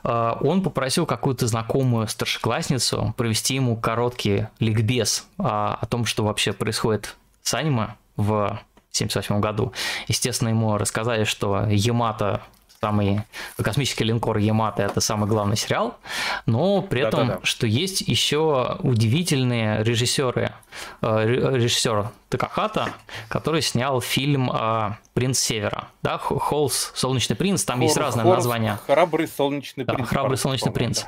А, 0.03 0.37
он 0.41 0.63
попросил 0.63 1.05
какую-то 1.05 1.47
знакомую 1.47 2.07
старшеклассницу 2.07 3.13
провести 3.17 3.55
ему 3.55 3.75
короткий 3.75 4.47
ликбез 4.59 5.27
о 5.37 5.85
том, 5.87 6.05
что 6.05 6.23
вообще 6.23 6.53
происходит 6.53 7.17
с 7.41 7.53
аниме 7.53 7.95
в 8.15 8.59
1978 9.05 9.39
году. 9.39 9.73
Естественно, 10.07 10.49
ему 10.49 10.77
рассказали, 10.77 11.23
что 11.23 11.65
Ямато 11.69 12.41
самый 12.79 13.21
космический 13.61 14.03
линкор 14.03 14.37
Ямато 14.37 14.83
это 14.83 15.01
самый 15.01 15.27
главный 15.27 15.57
сериал, 15.57 15.97
но 16.45 16.81
при 16.81 17.01
да, 17.01 17.07
этом, 17.07 17.27
да, 17.27 17.33
да. 17.35 17.39
что 17.43 17.65
есть 17.65 18.01
еще 18.01 18.77
удивительные 18.79 19.83
режиссеры, 19.83 20.53
э, 21.01 21.25
режиссер 21.25 22.11
Такахата, 22.29 22.89
который 23.29 23.61
снял 23.61 24.01
фильм 24.01 24.51
э, 24.51 24.91
«Принц 25.13 25.39
Севера», 25.39 25.87
да, 26.03 26.17
Холс, 26.17 26.91
«Солнечный 26.93 27.35
принц», 27.35 27.63
там 27.63 27.77
Хор, 27.77 27.83
есть 27.83 27.97
разные 27.97 28.23
Хор, 28.23 28.35
названия. 28.35 28.79
«Храбрый 28.85 29.27
солнечный 29.27 29.85
принц». 29.85 29.99
Да, 29.99 30.05
«Храбрый 30.05 30.37
солнечный 30.37 30.71
принц». 30.71 31.03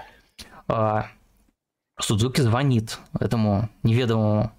Да. 0.68 1.10
Судзуки 2.00 2.40
звонит 2.42 2.98
этому 3.20 3.70
неведомому 3.84 4.52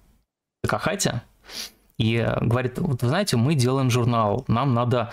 Такахате, 0.61 1.23
и 2.01 2.27
говорит, 2.41 2.79
вот 2.79 3.03
вы 3.03 3.09
знаете, 3.09 3.37
мы 3.37 3.53
делаем 3.53 3.91
журнал, 3.91 4.43
нам 4.47 4.73
надо, 4.73 5.11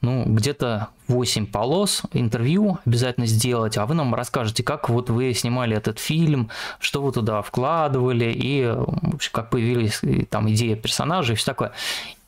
ну, 0.00 0.24
где-то 0.24 0.88
8 1.08 1.46
полос, 1.46 2.02
интервью 2.12 2.78
обязательно 2.86 3.26
сделать, 3.26 3.76
а 3.76 3.86
вы 3.86 3.96
нам 3.96 4.14
расскажете, 4.14 4.62
как 4.62 4.88
вот 4.88 5.10
вы 5.10 5.34
снимали 5.34 5.76
этот 5.76 5.98
фильм, 5.98 6.50
что 6.78 7.02
вы 7.02 7.10
туда 7.10 7.42
вкладывали, 7.42 8.32
и 8.32 8.72
вообще, 8.72 9.30
как 9.32 9.50
появились 9.50 10.00
там 10.30 10.48
идеи 10.50 10.74
персонажей 10.74 11.34
и 11.34 11.36
все 11.36 11.46
такое. 11.46 11.72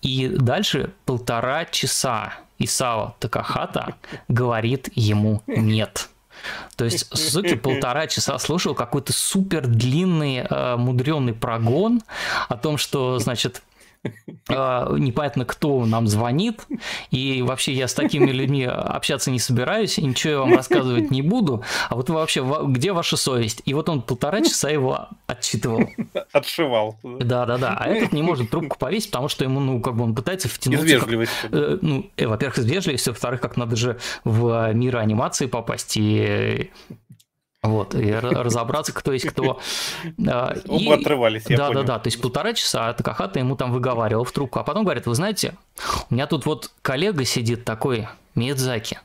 И 0.02 0.28
дальше 0.28 0.92
полтора 1.04 1.64
часа 1.66 2.34
Исао 2.58 3.14
Такахата 3.20 3.94
говорит 4.26 4.88
ему 4.94 5.42
«нет». 5.46 6.08
То 6.76 6.84
есть 6.84 7.06
Сузуки 7.14 7.54
полтора 7.54 8.06
часа 8.06 8.38
слушал 8.38 8.74
какой-то 8.74 9.12
супер 9.12 9.66
длинный, 9.66 10.46
э, 10.48 10.76
мудренный 10.76 11.34
прогон 11.34 12.00
о 12.48 12.56
том, 12.56 12.78
что, 12.78 13.18
значит, 13.18 13.62
непонятно, 14.48 15.44
кто 15.44 15.84
нам 15.84 16.06
звонит, 16.06 16.66
и 17.10 17.42
вообще 17.42 17.72
я 17.72 17.88
с 17.88 17.94
такими 17.94 18.30
людьми 18.30 18.64
общаться 18.64 19.30
не 19.30 19.38
собираюсь, 19.38 19.98
и 19.98 20.02
ничего 20.02 20.32
я 20.32 20.38
вам 20.40 20.54
рассказывать 20.54 21.10
не 21.10 21.22
буду, 21.22 21.62
а 21.88 21.94
вот 21.94 22.08
вообще, 22.10 22.44
где 22.68 22.92
ваша 22.92 23.16
совесть? 23.16 23.62
И 23.64 23.74
вот 23.74 23.88
он 23.88 24.02
полтора 24.02 24.40
часа 24.42 24.70
его 24.70 25.08
отчитывал. 25.26 25.88
Отшивал. 26.32 26.98
Да-да-да, 27.02 27.76
а 27.78 27.88
этот 27.88 28.12
не 28.12 28.22
может 28.22 28.50
трубку 28.50 28.78
повесить, 28.78 29.10
потому 29.10 29.28
что 29.28 29.44
ему, 29.44 29.60
ну, 29.60 29.80
как 29.80 29.96
бы 29.96 30.04
он 30.04 30.14
пытается 30.14 30.48
втянуть... 30.48 30.80
Из 30.80 30.84
вежливости. 30.84 31.34
Как, 31.42 31.52
э, 31.52 31.78
ну, 31.82 32.10
э, 32.16 32.26
во-первых, 32.26 32.58
из 32.58 32.64
вежливости, 32.64 33.08
во-вторых, 33.10 33.40
как 33.40 33.56
надо 33.56 33.76
же 33.76 33.98
в 34.24 34.72
мир 34.72 34.96
анимации 34.96 35.46
попасть, 35.46 35.96
и 35.96 36.70
вот, 37.62 37.94
и 37.94 38.12
разобраться, 38.12 38.92
кто 38.92 39.12
есть 39.12 39.26
кто. 39.26 39.60
А, 40.26 40.56
Оба 40.66 40.94
отрывались, 40.94 41.44
я 41.48 41.56
Да, 41.58 41.66
понял. 41.68 41.80
да, 41.82 41.86
да, 41.94 41.98
то 41.98 42.06
есть 42.08 42.20
полтора 42.20 42.54
часа 42.54 42.92
Такахата 42.94 43.38
ему 43.38 43.54
там 43.56 43.70
выговаривал 43.70 44.24
в 44.24 44.32
трубку, 44.32 44.58
а 44.58 44.64
потом 44.64 44.84
говорит, 44.84 45.06
вы 45.06 45.14
знаете, 45.14 45.54
у 46.08 46.14
меня 46.14 46.26
тут 46.26 46.46
вот 46.46 46.70
коллега 46.82 47.24
сидит 47.24 47.64
такой, 47.64 48.08
Миядзаки, 48.34 49.00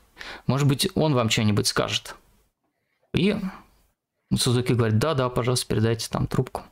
может 0.46 0.66
быть, 0.66 0.88
он 0.94 1.14
вам 1.14 1.28
что-нибудь 1.28 1.66
скажет. 1.66 2.16
И 3.14 3.36
Сузуки 4.34 4.72
говорит, 4.72 4.98
да-да, 4.98 5.28
пожалуйста, 5.28 5.66
передайте 5.68 6.08
там 6.10 6.26
трубку. 6.26 6.62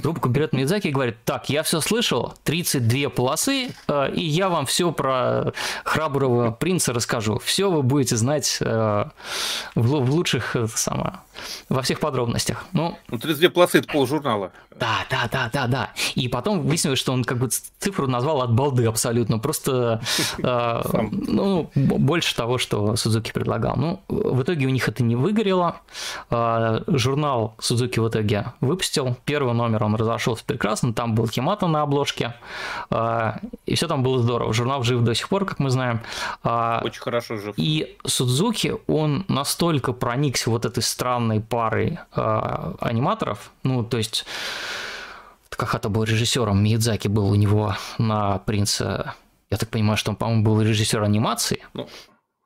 Трубку 0.00 0.28
берет 0.28 0.52
Мидзаки 0.52 0.88
и 0.88 0.92
говорит, 0.92 1.16
так, 1.24 1.48
я 1.48 1.62
все 1.62 1.80
слышал, 1.80 2.34
32 2.44 3.10
полосы, 3.10 3.70
э, 3.88 4.12
и 4.12 4.24
я 4.24 4.48
вам 4.48 4.66
все 4.66 4.92
про 4.92 5.52
храброго 5.84 6.50
принца 6.50 6.92
расскажу. 6.92 7.38
Все 7.38 7.70
вы 7.70 7.82
будете 7.82 8.16
знать 8.16 8.58
э, 8.60 9.04
в, 9.74 9.86
в 10.04 10.10
лучших, 10.10 10.56
э, 10.56 10.66
самое, 10.74 11.20
во 11.68 11.82
всех 11.82 12.00
подробностях. 12.00 12.64
Ну, 12.72 12.98
ну 13.08 13.18
32 13.18 13.50
полосы– 13.50 13.78
это 13.78 13.88
полжурнала. 13.88 14.52
Да, 14.78 15.04
да, 15.10 15.28
да, 15.30 15.50
да, 15.52 15.66
да. 15.66 15.90
И 16.14 16.28
потом 16.28 16.62
выяснилось, 16.62 16.98
что 16.98 17.12
он 17.12 17.24
как 17.24 17.38
бы 17.38 17.48
цифру 17.78 18.06
назвал 18.06 18.42
от 18.42 18.52
балды 18.52 18.86
абсолютно. 18.86 19.38
Просто 19.38 20.00
э, 20.38 20.82
ну, 21.10 21.70
больше 21.74 22.34
того, 22.34 22.58
что 22.58 22.96
Сузуки 22.96 23.32
предлагал. 23.32 23.76
Ну, 23.76 24.00
в 24.08 24.42
итоге 24.42 24.66
у 24.66 24.70
них 24.70 24.88
это 24.88 25.02
не 25.02 25.16
выгорело. 25.16 25.80
Э, 26.30 26.80
журнал 26.86 27.56
Сузуки 27.58 27.98
в 27.98 28.08
итоге 28.08 28.52
выпустил. 28.60 29.16
Первый 29.24 29.54
номер 29.54 29.82
он 29.88 29.96
разошелся 29.96 30.44
прекрасно. 30.44 30.92
Там 30.92 31.14
был 31.14 31.26
Химата 31.28 31.66
на 31.66 31.82
обложке. 31.82 32.34
Э, 32.90 33.32
и 33.66 33.74
все 33.74 33.88
там 33.88 34.02
было 34.02 34.20
здорово. 34.20 34.52
Журнал 34.52 34.82
жив 34.82 35.02
до 35.02 35.14
сих 35.14 35.28
пор, 35.28 35.44
как 35.44 35.58
мы 35.58 35.70
знаем. 35.70 36.00
Э, 36.44 36.80
Очень 36.82 37.02
хорошо 37.02 37.36
жив. 37.36 37.54
И 37.56 37.96
Судзуки, 38.06 38.76
он 38.86 39.24
настолько 39.28 39.92
проникся 39.92 40.50
вот 40.50 40.64
этой 40.64 40.82
странной 40.82 41.40
парой 41.40 41.98
э, 42.14 42.72
аниматоров, 42.80 43.50
ну, 43.62 43.84
то 43.84 43.98
есть 43.98 44.24
Такахата 45.48 45.88
был 45.88 46.04
режиссером, 46.04 46.62
Миядзаки 46.62 47.08
был 47.08 47.30
у 47.30 47.34
него 47.34 47.74
на 47.98 48.38
«Принце». 48.38 49.12
Я 49.50 49.56
так 49.56 49.68
понимаю, 49.70 49.96
что 49.96 50.10
он, 50.10 50.16
по-моему, 50.16 50.44
был 50.44 50.60
режиссер 50.60 51.02
анимации. 51.02 51.64
Ну, 51.74 51.88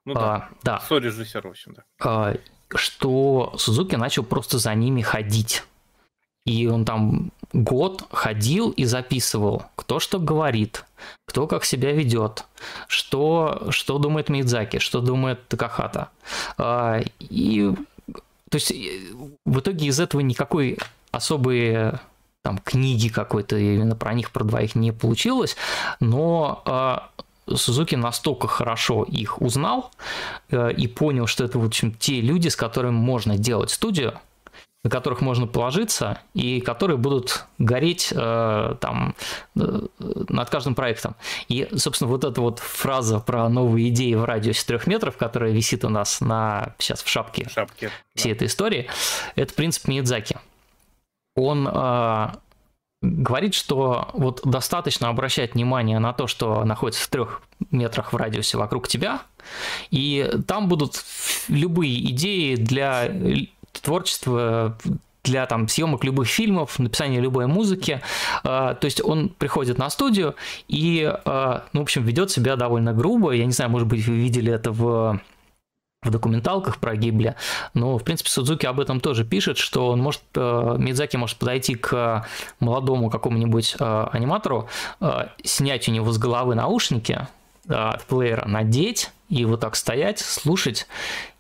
ну 0.04 0.14
да. 0.14 0.20
А, 0.20 0.48
да. 0.62 0.80
Со-режиссер, 0.88 1.46
в 1.46 1.50
общем, 1.50 1.74
да. 1.74 1.82
А, 2.00 2.34
что 2.74 3.52
Сузуки 3.58 3.96
начал 3.96 4.22
просто 4.22 4.58
за 4.58 4.74
ними 4.74 5.02
ходить. 5.02 5.64
И 6.44 6.66
он 6.66 6.84
там 6.84 7.30
год 7.52 8.04
ходил 8.10 8.70
и 8.70 8.84
записывал, 8.84 9.64
кто 9.76 10.00
что 10.00 10.18
говорит, 10.18 10.84
кто 11.26 11.46
как 11.46 11.64
себя 11.64 11.92
ведет, 11.92 12.46
что, 12.88 13.68
что 13.70 13.98
думает 13.98 14.28
Мидзаки, 14.28 14.78
что 14.78 15.00
думает 15.00 15.46
Такахата. 15.48 16.08
А, 16.58 17.00
и 17.20 17.72
то 18.50 18.56
есть 18.56 18.72
в 19.46 19.60
итоге 19.60 19.86
из 19.86 20.00
этого 20.00 20.20
никакой 20.20 20.78
особой 21.10 21.92
там 22.42 22.58
книги 22.58 23.08
какой-то 23.08 23.56
именно 23.56 23.94
про 23.94 24.12
них, 24.14 24.30
про 24.30 24.44
двоих 24.44 24.74
не 24.74 24.92
получилось, 24.92 25.56
но 26.00 26.62
э, 26.66 27.54
Сузуки 27.56 27.94
настолько 27.94 28.48
хорошо 28.48 29.04
их 29.04 29.40
узнал 29.40 29.90
э, 30.50 30.72
и 30.72 30.86
понял, 30.86 31.26
что 31.26 31.44
это, 31.44 31.58
в 31.58 31.64
общем, 31.64 31.92
те 31.92 32.20
люди, 32.20 32.48
с 32.48 32.56
которыми 32.56 32.94
можно 32.94 33.38
делать 33.38 33.70
студию, 33.70 34.18
на 34.84 34.90
которых 34.90 35.20
можно 35.20 35.46
положиться 35.46 36.18
и 36.34 36.60
которые 36.60 36.96
будут 36.96 37.46
гореть 37.58 38.12
э, 38.14 38.74
там 38.80 39.14
э, 39.56 39.80
над 39.98 40.50
каждым 40.50 40.74
проектом. 40.74 41.14
И, 41.48 41.68
собственно, 41.76 42.10
вот 42.10 42.24
эта 42.24 42.40
вот 42.40 42.58
фраза 42.58 43.20
про 43.20 43.48
новые 43.48 43.90
идеи 43.90 44.14
в 44.14 44.24
радиусе 44.24 44.66
трех 44.66 44.86
метров, 44.86 45.16
которая 45.16 45.52
висит 45.52 45.84
у 45.84 45.88
нас 45.88 46.20
на 46.20 46.74
сейчас 46.78 47.02
в 47.02 47.08
шапке, 47.08 47.48
шапке 47.48 47.90
всей 48.14 48.30
да. 48.30 48.36
этой 48.36 48.46
истории, 48.48 48.88
это 49.36 49.54
принцип 49.54 49.86
Миядзаки 49.86 50.36
он 51.34 51.68
э, 51.72 52.28
говорит, 53.00 53.54
что 53.54 54.08
вот 54.12 54.42
достаточно 54.44 55.08
обращать 55.08 55.54
внимание 55.54 55.98
на 55.98 56.12
то, 56.12 56.26
что 56.26 56.64
находится 56.64 57.04
в 57.04 57.08
трех 57.08 57.42
метрах 57.70 58.12
в 58.12 58.16
радиусе 58.16 58.58
вокруг 58.58 58.88
тебя, 58.88 59.22
и 59.90 60.30
там 60.46 60.68
будут 60.68 61.02
любые 61.48 62.10
идеи 62.10 62.54
для 62.56 63.10
творчества, 63.80 64.76
для 65.24 65.46
там 65.46 65.68
съемок 65.68 66.04
любых 66.04 66.28
фильмов, 66.28 66.78
написания 66.78 67.20
любой 67.20 67.46
музыки. 67.46 68.00
Э, 68.44 68.74
то 68.78 68.84
есть 68.84 69.02
он 69.02 69.28
приходит 69.28 69.78
на 69.78 69.88
студию 69.90 70.34
и, 70.68 71.12
э, 71.24 71.60
ну, 71.72 71.80
в 71.80 71.82
общем, 71.82 72.04
ведет 72.04 72.30
себя 72.30 72.56
довольно 72.56 72.92
грубо. 72.92 73.30
Я 73.32 73.46
не 73.46 73.52
знаю, 73.52 73.70
может 73.70 73.88
быть, 73.88 74.06
вы 74.06 74.16
видели 74.16 74.52
это 74.52 74.72
в 74.72 75.20
в 76.02 76.10
документалках 76.10 76.78
про 76.78 76.96
Гибли, 76.96 77.36
но, 77.74 77.96
в 77.96 78.02
принципе, 78.02 78.28
Судзуки 78.28 78.66
об 78.66 78.80
этом 78.80 79.00
тоже 79.00 79.24
пишет, 79.24 79.56
что 79.56 79.88
он 79.88 80.00
может, 80.00 80.22
э, 80.34 80.76
Мидзаки 80.76 81.16
может 81.16 81.38
подойти 81.38 81.76
к 81.76 82.26
молодому 82.58 83.08
какому-нибудь 83.08 83.76
э, 83.78 84.06
аниматору, 84.10 84.68
э, 85.00 85.26
снять 85.44 85.88
у 85.88 85.92
него 85.92 86.10
с 86.10 86.18
головы 86.18 86.56
наушники 86.56 87.28
от 87.68 88.04
плеера, 88.06 88.44
надеть 88.48 89.12
и 89.32 89.46
вот 89.46 89.60
так 89.60 89.76
стоять, 89.76 90.18
слушать, 90.18 90.86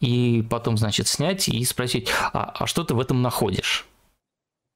и 0.00 0.42
потом, 0.48 0.78
значит, 0.78 1.08
снять 1.08 1.46
и 1.48 1.62
спросить, 1.64 2.10
а, 2.32 2.52
а 2.58 2.66
что 2.66 2.84
ты 2.84 2.94
в 2.94 3.00
этом 3.00 3.20
находишь? 3.20 3.86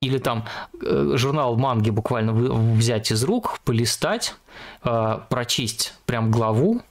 Или 0.03 0.19
там 0.19 0.45
журнал 0.79 1.57
манги 1.57 1.89
буквально 1.89 2.35
взять 2.35 3.11
из 3.11 3.25
рук, 3.25 3.61
полистать, 3.65 4.35
прочесть 4.83 5.95
прям 6.05 6.31
главу, 6.31 6.83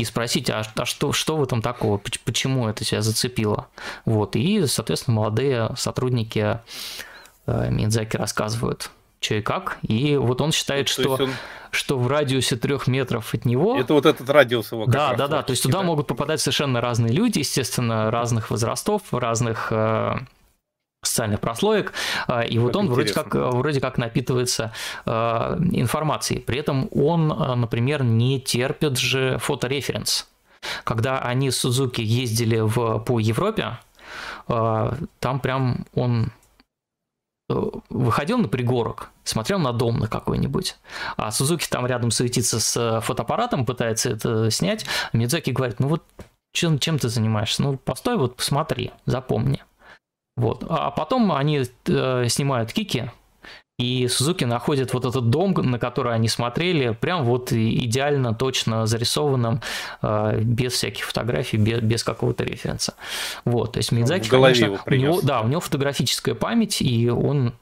и 0.00 0.04
спросить, 0.04 0.48
а, 0.48 0.62
а 0.76 0.84
что, 0.84 1.12
что 1.12 1.36
в 1.36 1.42
этом 1.42 1.60
такого, 1.62 1.98
почему 1.98 2.68
это 2.68 2.84
тебя 2.84 3.02
зацепило. 3.02 3.68
Вот, 4.04 4.36
и, 4.36 4.66
соответственно, 4.66 5.16
молодые 5.16 5.70
сотрудники 5.76 6.60
э, 7.46 7.70
Мидзаки 7.70 8.16
рассказывают, 8.16 8.90
что 9.20 9.34
и 9.34 9.42
как. 9.42 9.78
И 9.82 10.16
вот 10.16 10.40
он 10.40 10.52
считает, 10.52 10.88
что, 10.88 11.14
он... 11.14 11.30
что 11.70 11.98
в 11.98 12.08
радиусе 12.08 12.56
трех 12.56 12.86
метров 12.86 13.34
от 13.34 13.44
него... 13.44 13.78
Это 13.78 13.94
вот 13.94 14.06
этот 14.06 14.28
радиус 14.28 14.72
его. 14.72 14.86
Да, 14.86 15.14
да, 15.14 15.28
да. 15.28 15.42
То 15.42 15.52
есть 15.52 15.62
туда 15.62 15.78
да? 15.78 15.84
могут 15.84 16.06
попадать 16.06 16.40
совершенно 16.40 16.80
разные 16.80 17.12
люди, 17.12 17.38
естественно, 17.40 18.10
разных 18.10 18.50
возрастов, 18.50 19.02
разных 19.12 19.68
э, 19.70 20.14
социальных 21.02 21.40
прослоек, 21.40 21.92
а, 22.26 22.42
и 22.42 22.58
вот 22.58 22.76
он 22.76 22.88
вроде 22.88 23.12
как, 23.12 23.34
вроде 23.34 23.80
как 23.80 23.98
напитывается 23.98 24.72
а, 25.06 25.58
информацией. 25.72 26.40
При 26.40 26.58
этом 26.58 26.88
он, 26.92 27.32
а, 27.32 27.56
например, 27.56 28.02
не 28.02 28.40
терпит 28.40 28.98
же 28.98 29.38
фотореференс. 29.38 30.28
Когда 30.84 31.18
они 31.18 31.50
с 31.50 31.58
Сузуки 31.58 32.02
ездили 32.02 32.60
в, 32.60 32.98
по 32.98 33.18
Европе, 33.18 33.78
там 34.46 35.40
прям 35.40 35.86
он 35.94 36.26
э, 36.26 36.30
выходил 37.88 38.38
на 38.38 38.48
пригорок, 38.48 39.10
смотрел 39.24 39.58
на 39.58 39.72
дом 39.72 39.98
на 39.98 40.08
какой-нибудь, 40.08 40.76
а 41.16 41.30
Сузуки 41.30 41.66
там 41.68 41.86
рядом 41.86 42.10
суетится 42.10 42.60
с 42.60 43.00
фотоаппаратом, 43.00 43.66
пытается 43.66 44.10
это 44.10 44.50
снять, 44.50 44.86
а 45.12 45.16
Мидзаки 45.16 45.50
говорит, 45.50 45.80
ну 45.80 45.88
вот 45.88 46.02
чем, 46.52 46.78
чем 46.78 46.98
ты 46.98 47.08
занимаешься? 47.08 47.62
Ну, 47.62 47.76
постой, 47.76 48.16
вот 48.16 48.36
посмотри, 48.36 48.90
запомни. 49.06 49.62
Вот. 50.36 50.64
А 50.68 50.90
потом 50.90 51.32
они 51.32 51.64
э, 51.86 52.28
снимают 52.28 52.72
кики, 52.72 53.10
и 53.80 54.08
Сузуки 54.08 54.44
находит 54.44 54.92
вот 54.92 55.06
этот 55.06 55.30
дом, 55.30 55.52
на 55.54 55.78
который 55.78 56.14
они 56.14 56.28
смотрели, 56.28 56.90
прям 56.92 57.24
вот 57.24 57.50
идеально, 57.50 58.34
точно 58.34 58.86
зарисованным, 58.86 59.62
э, 60.02 60.40
без 60.42 60.74
всяких 60.74 61.06
фотографий, 61.06 61.56
без, 61.56 61.80
без 61.80 62.04
какого-то 62.04 62.44
референса. 62.44 62.94
Вот, 63.46 63.72
то 63.72 63.78
есть 63.78 63.90
Мидзаки, 63.90 64.28
в 64.28 64.30
голове 64.30 64.54
конечно, 64.54 64.82
у 64.86 64.94
него, 64.94 65.20
да, 65.22 65.40
у 65.40 65.48
него 65.48 65.60
фотографическая 65.60 66.34
память, 66.34 66.82
и 66.82 67.08
он 67.08 67.54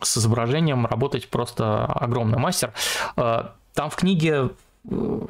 с 0.00 0.16
изображением 0.16 0.86
работать 0.86 1.28
просто 1.28 1.84
огромный 1.84 2.38
мастер. 2.38 2.72
Э, 3.16 3.48
там 3.74 3.90
в 3.90 3.96
книге 3.96 4.50
э, 4.90 5.20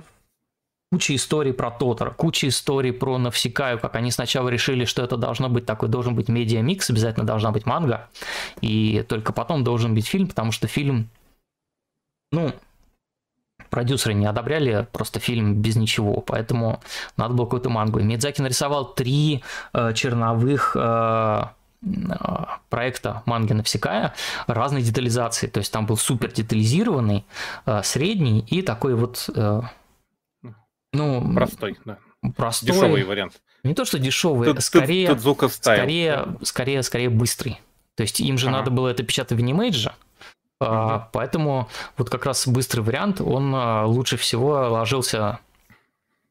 куча 0.90 1.14
историй 1.14 1.52
про 1.52 1.70
Тотора, 1.70 2.10
куча 2.10 2.48
историй 2.48 2.92
про 2.92 3.18
Навсекаю, 3.18 3.78
как 3.78 3.94
они 3.96 4.10
сначала 4.10 4.48
решили, 4.48 4.84
что 4.84 5.02
это 5.02 5.16
должно 5.16 5.48
быть 5.48 5.66
такой, 5.66 5.88
должен 5.88 6.14
быть 6.14 6.28
медиа-микс, 6.28 6.90
обязательно 6.90 7.26
должна 7.26 7.50
быть 7.50 7.66
манга, 7.66 8.08
и 8.60 9.04
только 9.08 9.32
потом 9.32 9.64
должен 9.64 9.94
быть 9.94 10.06
фильм, 10.06 10.28
потому 10.28 10.50
что 10.50 10.66
фильм, 10.66 11.10
ну, 12.32 12.52
продюсеры 13.70 14.14
не 14.14 14.26
одобряли 14.26 14.86
просто 14.92 15.20
фильм 15.20 15.56
без 15.56 15.76
ничего, 15.76 16.20
поэтому 16.20 16.80
надо 17.16 17.34
было 17.34 17.44
какую-то 17.44 17.68
мангу. 17.68 17.98
И 17.98 18.02
Мидзаки 18.04 18.40
нарисовал 18.40 18.94
три 18.94 19.42
э, 19.74 19.92
черновых 19.92 20.74
э, 20.74 21.42
э, 21.82 21.88
проекта 22.70 23.22
манги 23.26 23.52
Навсекая 23.52 24.14
разной 24.46 24.80
детализации. 24.80 25.48
То 25.48 25.58
есть 25.58 25.70
там 25.70 25.84
был 25.84 25.98
супер 25.98 26.32
детализированный, 26.32 27.26
э, 27.66 27.82
средний 27.82 28.40
и 28.40 28.62
такой 28.62 28.94
вот... 28.94 29.28
Э, 29.34 29.60
ну, 30.92 31.34
простой, 31.34 31.78
да. 31.84 31.98
Простой. 32.36 32.72
Дешевый 32.72 33.04
вариант. 33.04 33.40
Не 33.62 33.74
то, 33.74 33.84
что 33.84 33.98
дешевый, 33.98 34.52
тут, 34.52 34.62
скорее, 34.62 35.14
тут, 35.14 35.22
тут 35.22 35.52
скорее, 35.52 36.26
скорее, 36.42 36.82
скорее 36.82 37.10
быстрый. 37.10 37.60
То 37.94 38.02
есть 38.02 38.20
им 38.20 38.38
же 38.38 38.48
ага. 38.48 38.58
надо 38.58 38.70
было 38.70 38.88
это 38.88 39.02
печатать 39.02 39.38
в 39.38 39.42
Animage, 39.42 39.90
Uh-huh. 40.60 41.04
Поэтому 41.12 41.68
вот 41.96 42.10
как 42.10 42.26
раз 42.26 42.48
быстрый 42.48 42.80
вариант, 42.80 43.20
он 43.20 43.54
а, 43.54 43.86
лучше 43.86 44.16
всего 44.16 44.54
ложился 44.68 45.38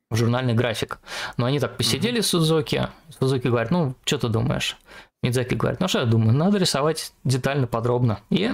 в 0.10 0.18
журнальный 0.18 0.54
график. 0.54 1.00
Но 1.38 1.46
они 1.46 1.62
так 1.62 1.78
посидели 1.78 2.20
uh-huh. 2.20 2.24
с 2.24 2.28
Сузуки, 2.28 2.90
Сузуки 3.18 3.48
говорит, 3.48 3.72
ну, 3.72 3.96
что 4.04 4.18
ты 4.18 4.28
думаешь? 4.28 4.76
Мидзаки 5.24 5.56
говорит, 5.56 5.80
ну 5.80 5.88
что 5.88 6.00
я 6.00 6.06
думаю, 6.06 6.34
надо 6.34 6.58
рисовать 6.58 7.12
детально, 7.24 7.68
подробно. 7.68 8.20
И, 8.30 8.52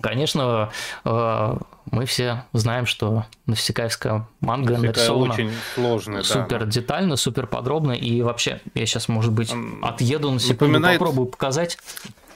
конечно, 0.00 0.70
а, 1.04 1.58
мы 1.90 2.06
все 2.06 2.44
знаем, 2.52 2.86
что 2.86 3.26
Навсекаевская 3.46 4.28
манга 4.40 4.72
Навсекая 4.72 4.92
нарисована 4.92 5.32
очень 5.34 5.50
сложная, 5.74 6.22
супер 6.22 6.64
да. 6.64 6.70
детально, 6.70 7.16
супер 7.16 7.46
подробно. 7.46 7.92
И 7.92 8.22
вообще, 8.22 8.60
я 8.74 8.86
сейчас, 8.86 9.08
может 9.08 9.32
быть, 9.32 9.52
отъеду 9.82 10.30
на 10.30 10.40
секунду, 10.40 10.66
Напоминает... 10.66 10.98
попробую 10.98 11.26
показать. 11.26 11.78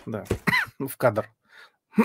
Да, 0.07 0.25
в 0.79 0.97
кадр. 0.97 1.29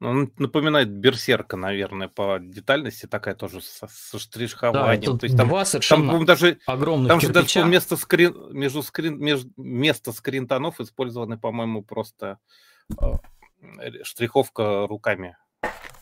Он 0.00 0.32
напоминает 0.38 0.90
Берсерка, 0.90 1.56
наверное, 1.56 2.06
по 2.06 2.38
детальности, 2.40 3.06
такая 3.06 3.34
тоже 3.34 3.60
со, 3.60 3.88
со 3.88 4.18
штришхованием. 4.20 5.12
Да, 5.12 5.18
То 5.18 5.24
есть 5.24 5.36
там, 5.36 5.48
два 5.48 5.64
совершенно 5.64 6.12
там, 6.12 6.24
даже, 6.24 6.58
огромных 6.66 7.08
Там 7.08 7.20
же 7.20 7.30
даже 7.30 7.62
вместо 7.64 7.96
скрин, 7.96 8.36
между 8.52 8.84
скрин, 8.84 9.18
между, 9.18 9.50
вместо 9.56 10.12
скринтонов 10.12 10.80
использованы, 10.80 11.36
по-моему, 11.36 11.82
просто 11.82 12.38
э, 13.00 13.06
штриховка 14.02 14.86
руками. 14.86 15.36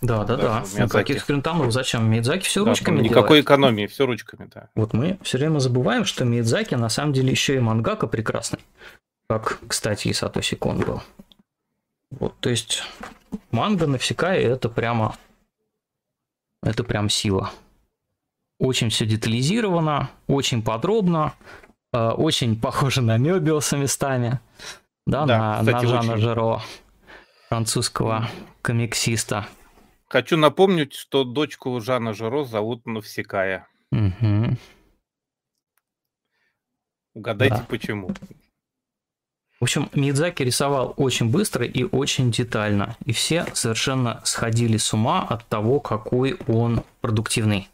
Да, 0.03 0.25
да, 0.25 0.37
да. 0.37 0.65
Никаких 0.79 1.21
скринтонов. 1.21 1.73
Зачем? 1.73 2.09
Мидзаки 2.11 2.45
все 2.45 2.65
да, 2.65 2.71
ручками 2.71 3.01
Никакой 3.01 3.29
делает. 3.29 3.45
экономии, 3.45 3.87
все 3.87 4.07
ручками, 4.07 4.49
да. 4.53 4.69
Вот 4.75 4.93
мы 4.93 5.19
все 5.23 5.39
время 5.39 5.59
забываем, 5.59 6.05
что 6.05 6.25
Мидзаки 6.25 6.75
на 6.75 6.89
самом 6.89 7.13
деле 7.13 7.31
еще 7.31 7.57
и 7.57 7.61
мангака 7.61 8.07
прекрасный. 8.07 8.61
Как, 9.29 9.59
кстати, 9.67 10.09
и 10.09 10.13
Сатоси 10.13 10.55
Кон 10.57 10.81
был. 10.81 11.03
Вот, 12.11 12.39
то 12.39 12.51
есть 12.51 12.85
манга 13.51 13.87
Навсекая 13.87 14.41
это 14.41 14.69
прямо 14.69 15.17
это 16.63 16.85
прям 16.85 17.09
сила. 17.09 17.51
Очень 18.59 18.91
все 18.91 19.07
детализировано, 19.07 20.11
очень 20.27 20.63
подробно, 20.63 21.35
э, 21.93 22.09
очень 22.11 22.59
похоже 22.59 23.03
на 23.03 23.19
Мёбиуса 23.19 23.77
местами, 23.77 24.41
да, 25.07 25.27
да 25.27 25.39
на, 25.39 25.59
кстати, 25.61 25.85
на 25.85 25.91
Жана 25.91 26.13
очень... 26.13 26.23
Жеро, 26.23 26.63
французского 27.49 28.29
комиксиста. 28.63 29.47
Хочу 30.09 30.37
напомнить, 30.37 30.95
что 30.95 31.25
дочку 31.25 31.81
Жана 31.81 32.13
Жеро 32.13 32.45
зовут 32.45 32.87
Навсекая. 32.87 33.67
Угу. 33.93 34.57
Угадайте, 37.15 37.57
да. 37.57 37.67
почему. 37.69 38.11
В 39.59 39.63
общем, 39.63 39.89
Мидзаки 39.95 40.43
рисовал 40.43 40.93
очень 40.99 41.31
быстро 41.31 41.65
и 41.65 41.83
очень 41.83 42.31
детально, 42.31 42.97
и 43.07 43.13
все 43.13 43.47
совершенно 43.55 44.21
сходили 44.25 44.77
с 44.77 44.93
ума 44.93 45.23
от 45.23 45.47
того, 45.47 45.81
какой 45.81 46.35
он 46.47 46.83
продуктивный. 47.01 47.69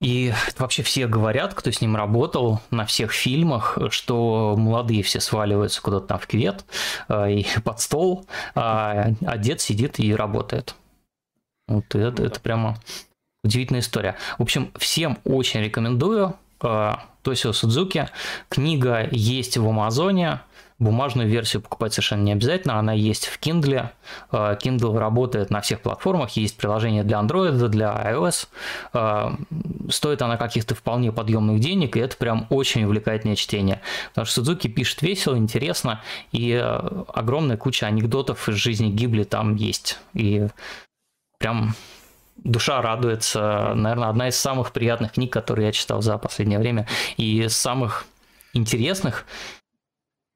И 0.00 0.32
вообще 0.58 0.82
все 0.82 1.08
говорят, 1.08 1.54
кто 1.54 1.72
с 1.72 1.80
ним 1.80 1.96
работал 1.96 2.60
на 2.70 2.86
всех 2.86 3.12
фильмах, 3.12 3.78
что 3.90 4.54
молодые 4.56 5.02
все 5.02 5.20
сваливаются 5.20 5.82
куда-то 5.82 6.06
там 6.06 6.18
в 6.18 6.26
кювет 6.26 6.64
э, 7.08 7.32
и 7.32 7.46
под 7.64 7.80
стол, 7.80 8.26
а, 8.54 9.08
а 9.26 9.38
дед 9.38 9.60
сидит 9.60 9.98
и 9.98 10.14
работает. 10.14 10.76
Вот 11.66 11.94
это, 11.94 12.22
это 12.22 12.40
прямо 12.40 12.78
удивительная 13.42 13.80
история. 13.80 14.16
В 14.38 14.42
общем, 14.42 14.72
всем 14.78 15.18
очень 15.24 15.60
рекомендую 15.60 16.36
Э, 16.62 16.94
Тосио 17.22 17.52
Судзуки. 17.52 18.08
Книга 18.48 19.06
есть 19.10 19.58
в 19.58 19.68
Амазоне. 19.68 20.40
Бумажную 20.78 21.28
версию 21.28 21.62
покупать 21.62 21.92
совершенно 21.92 22.22
не 22.22 22.32
обязательно, 22.32 22.78
она 22.78 22.92
есть 22.92 23.26
в 23.26 23.40
Kindle. 23.40 23.88
Э, 24.30 24.56
Kindle 24.62 24.96
работает 24.96 25.50
на 25.50 25.60
всех 25.60 25.80
платформах, 25.80 26.30
есть 26.36 26.56
приложение 26.56 27.02
для 27.02 27.18
Android, 27.18 27.68
для 27.68 27.88
iOS. 27.88 28.46
Э, 28.92 29.30
стоит 29.90 30.22
она 30.22 30.36
каких-то 30.36 30.76
вполне 30.76 31.10
подъемных 31.10 31.58
денег, 31.58 31.96
и 31.96 32.00
это 32.00 32.16
прям 32.16 32.46
очень 32.50 32.84
увлекательное 32.84 33.34
чтение. 33.34 33.80
Потому 34.10 34.26
что 34.26 34.36
Судзуки 34.36 34.68
пишет 34.68 35.02
весело, 35.02 35.36
интересно, 35.36 36.00
и 36.30 36.52
огромная 36.54 37.56
куча 37.56 37.86
анекдотов 37.86 38.48
из 38.48 38.54
жизни 38.54 38.88
Гибли 38.90 39.24
там 39.24 39.56
есть. 39.56 39.98
И 40.14 40.46
прям 41.38 41.74
душа 42.36 42.80
радуется. 42.82 43.72
Наверное, 43.74 44.08
одна 44.08 44.28
из 44.28 44.36
самых 44.36 44.72
приятных 44.72 45.12
книг, 45.12 45.32
которые 45.32 45.66
я 45.66 45.72
читал 45.72 46.02
за 46.02 46.18
последнее 46.18 46.58
время. 46.58 46.86
И 47.16 47.48
самых 47.48 48.06
интересных. 48.54 49.26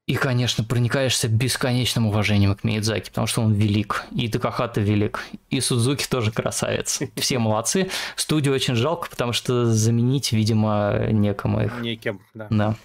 И, 0.05 0.15
конечно, 0.15 0.65
проникаешься 0.65 1.29
бесконечным 1.29 2.07
уважением 2.07 2.53
к 2.55 2.65
Миядзаки, 2.65 3.07
потому 3.07 3.25
что 3.25 3.41
он 3.41 3.53
велик, 3.53 4.03
и 4.11 4.27
Такахата 4.27 4.81
велик, 4.81 5.21
и 5.49 5.61
Судзуки 5.61 6.05
тоже 6.09 6.31
красавец. 6.31 6.99
Все 7.15 7.39
молодцы. 7.39 7.89
Студию 8.17 8.53
очень 8.53 8.75
жалко, 8.75 9.09
потому 9.09 9.31
что 9.31 9.65
заменить, 9.65 10.33
видимо, 10.33 11.07
некому 11.09 11.63
их. 11.63 11.79
Некем, 11.79 12.19
да. 12.33 12.47
Да. 12.49 12.75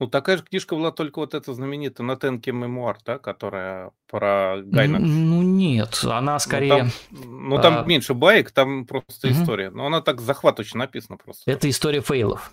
Ну, 0.00 0.06
такая 0.06 0.38
же 0.38 0.42
книжка 0.42 0.74
была 0.74 0.92
только 0.92 1.18
вот 1.18 1.34
эта 1.34 1.52
знаменитая 1.52 2.06
Натенки 2.06 2.48
мемуар, 2.48 2.98
да, 3.04 3.18
которая 3.18 3.90
про 4.08 4.56
Гайнакс. 4.62 5.04
Ну, 5.06 5.42
нет, 5.42 6.00
она 6.04 6.38
скорее... 6.38 6.90
Ну, 7.10 7.18
там, 7.20 7.48
ну, 7.48 7.60
там 7.60 7.78
а... 7.78 7.84
меньше 7.84 8.14
баек, 8.14 8.50
там 8.50 8.86
просто 8.86 9.28
угу. 9.28 9.34
история. 9.34 9.70
Но 9.70 9.86
она 9.86 10.00
так 10.00 10.22
захватывающе 10.22 10.78
написана 10.78 11.18
просто. 11.18 11.48
Это 11.48 11.68
история 11.68 12.00
фейлов. 12.00 12.50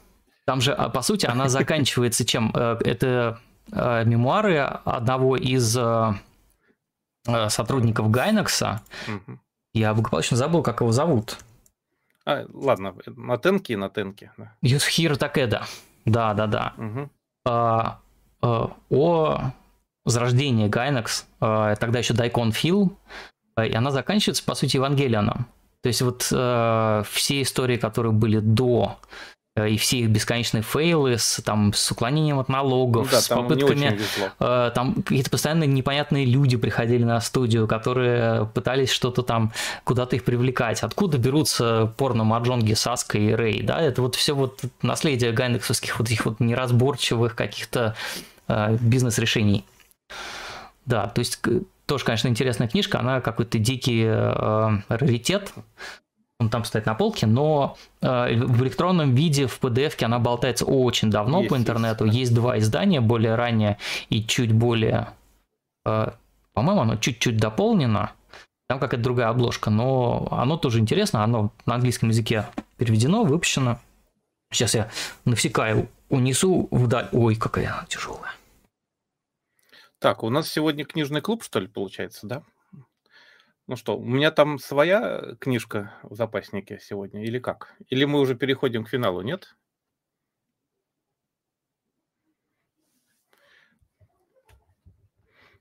Там 0.47 0.61
же, 0.61 0.71
а, 0.71 0.87
по 0.87 1.01
сути, 1.01 1.25
она 1.25 1.49
заканчивается 1.49 2.23
чем? 2.23 2.53
Э, 2.55 2.77
это 2.85 3.37
э, 3.69 4.05
мемуары 4.05 4.59
одного 4.59 5.35
из 5.35 5.77
э, 5.77 6.13
сотрудников 7.49 8.09
Гайнакса. 8.09 8.81
Угу. 9.09 9.39
Я 9.73 9.93
благополучно 9.93 10.37
забыл, 10.37 10.63
как 10.63 10.79
его 10.79 10.93
зовут. 10.93 11.37
А, 12.25 12.45
ладно, 12.53 12.95
Натенки 13.07 13.73
и 13.73 13.75
Натенки. 13.75 14.31
Да. 14.37 14.55
Юсхиро 14.61 15.17
Такеда. 15.17 15.65
Да, 16.05 16.33
да, 16.33 16.47
да. 16.47 16.73
Угу. 16.77 17.09
А, 17.45 17.99
а, 18.41 18.71
о 18.89 19.51
возрождении 20.05 20.69
Гайнекс, 20.69 21.27
а, 21.41 21.75
тогда 21.75 21.99
еще 21.99 22.13
Дайкон 22.13 22.53
Фил, 22.53 22.97
и 23.61 23.73
она 23.73 23.91
заканчивается, 23.91 24.45
по 24.45 24.55
сути, 24.55 24.77
Евангелионом. 24.77 25.45
То 25.81 25.89
есть 25.89 26.01
вот 26.01 26.23
все 26.23 27.41
истории, 27.41 27.77
которые 27.77 28.13
были 28.13 28.39
до 28.39 28.97
Э, 28.97 29.36
и 29.65 29.77
все 29.77 29.99
их 29.99 30.09
бесконечные 30.09 30.61
фейлы 30.61 31.17
с, 31.17 31.41
там, 31.43 31.73
с 31.73 31.91
уклонением 31.91 32.39
от 32.39 32.49
налогов, 32.49 33.05
ну, 33.05 33.11
да, 33.11 33.21
с 33.21 33.27
попытками... 33.27 33.99
Э, 34.39 34.71
там 34.73 34.95
какие-то 34.95 35.29
постоянно 35.29 35.63
непонятные 35.63 36.25
люди 36.25 36.57
приходили 36.57 37.03
на 37.03 37.19
студию, 37.21 37.67
которые 37.67 38.45
пытались 38.47 38.91
что-то 38.91 39.21
там, 39.23 39.51
куда-то 39.83 40.15
их 40.15 40.23
привлекать. 40.23 40.83
Откуда 40.83 41.17
берутся 41.17 41.93
порно-маджонги 41.97 42.73
Саска 42.73 43.17
и 43.17 43.31
Рэй, 43.31 43.61
да? 43.63 43.81
Это 43.81 44.01
вот 44.01 44.15
все 44.15 44.33
вот 44.33 44.61
наследие 44.81 45.31
гайнексовских 45.31 45.99
вот 45.99 46.09
этих 46.09 46.25
вот 46.25 46.39
неразборчивых 46.39 47.35
каких-то 47.35 47.95
э, 48.47 48.77
бизнес-решений. 48.79 49.65
Да, 50.85 51.07
то 51.07 51.19
есть 51.19 51.39
тоже, 51.85 52.05
конечно, 52.05 52.27
интересная 52.27 52.67
книжка, 52.67 52.99
она 52.99 53.21
какой-то 53.21 53.59
дикий 53.59 54.03
э, 54.05 54.81
раритет, 54.89 55.53
он 56.39 56.49
там 56.49 56.63
стоит 56.65 56.85
на 56.85 56.93
полке, 56.93 57.25
но 57.25 57.77
э, 58.01 58.35
в 58.35 58.61
электронном 58.61 59.15
виде, 59.15 59.47
в 59.47 59.59
PDF 59.59 60.03
она 60.03 60.19
болтается 60.19 60.65
очень 60.65 61.09
давно 61.09 61.39
есть, 61.39 61.49
по 61.49 61.57
интернету. 61.57 62.05
Есть, 62.05 62.15
да. 62.15 62.19
есть 62.19 62.33
два 62.33 62.59
издания, 62.59 63.01
более 63.01 63.35
раннее 63.35 63.77
и 64.09 64.23
чуть 64.23 64.51
более, 64.51 65.09
э, 65.85 66.11
по-моему, 66.53 66.81
оно 66.81 66.95
чуть-чуть 66.97 67.37
дополнено. 67.37 68.11
Там 68.69 68.79
какая-то 68.79 69.03
другая 69.03 69.29
обложка, 69.29 69.69
но 69.69 70.27
оно 70.29 70.57
тоже 70.57 70.79
интересно, 70.79 71.23
оно 71.23 71.51
на 71.65 71.75
английском 71.75 72.09
языке 72.09 72.45
переведено, 72.77 73.23
выпущено. 73.23 73.79
Сейчас 74.51 74.75
я 74.75 74.91
навсекаю, 75.25 75.89
унесу 76.09 76.67
вдаль. 76.69 77.09
Ой, 77.13 77.35
какая 77.35 77.73
она 77.73 77.85
тяжелая. 77.87 78.33
Так, 79.99 80.23
у 80.23 80.29
нас 80.29 80.49
сегодня 80.49 80.85
книжный 80.85 81.21
клуб, 81.21 81.43
что 81.43 81.59
ли, 81.59 81.67
получается, 81.67 82.27
да? 82.27 82.43
Ну 83.67 83.75
что, 83.75 83.97
у 83.97 84.05
меня 84.05 84.31
там 84.31 84.59
своя 84.59 85.35
книжка 85.39 85.93
в 86.03 86.15
запаснике 86.15 86.79
сегодня 86.81 87.23
или 87.23 87.37
как? 87.37 87.75
Или 87.89 88.05
мы 88.05 88.21
уже 88.21 88.33
переходим 88.33 88.85
к 88.85 88.89
финалу, 88.89 89.21
нет? 89.21 89.57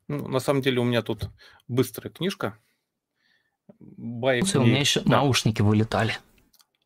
Ну, 0.06 0.28
на 0.28 0.38
самом 0.38 0.62
деле 0.62 0.78
у 0.78 0.84
меня 0.84 1.02
тут 1.02 1.30
быстрая 1.66 2.12
книжка. 2.12 2.56
Байк 3.80 4.44
у 4.54 4.60
меня 4.60 4.78
еще 4.78 5.00
да. 5.00 5.16
наушники 5.16 5.62
вылетали. 5.62 6.16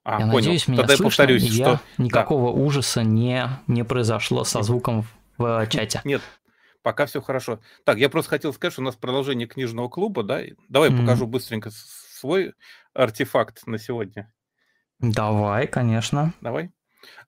А, 0.03 0.13
я 0.13 0.19
понял. 0.21 0.37
надеюсь, 0.37 0.67
меня 0.69 0.79
Тогда 0.79 0.97
слышно, 0.97 1.05
я 1.05 1.09
повторюсь, 1.11 1.43
я 1.43 1.77
что... 1.77 2.03
никакого 2.03 2.55
да. 2.55 2.63
ужаса 2.63 3.03
не, 3.03 3.47
не 3.67 3.85
произошло 3.85 4.45
со 4.45 4.63
звуком 4.63 5.05
в 5.37 5.67
чате. 5.67 6.01
Нет, 6.05 6.23
пока 6.83 7.07
все 7.07 7.21
хорошо. 7.21 7.61
Так, 7.85 7.99
я 7.99 8.09
просто 8.09 8.31
хотел 8.31 8.53
сказать, 8.53 8.73
что 8.73 8.83
у 8.83 8.85
нас 8.85 8.97
продолжение 8.97 9.47
книжного 9.47 9.89
клуба, 9.89 10.23
да? 10.23 10.41
Давай 10.69 10.91
mm. 10.91 11.01
покажу 11.01 11.27
быстренько 11.27 11.71
свой 11.71 12.55
артефакт 12.95 13.67
на 13.67 13.79
сегодня. 13.79 14.33
Давай, 14.99 15.67
конечно. 15.67 16.33
Давай. 16.41 16.71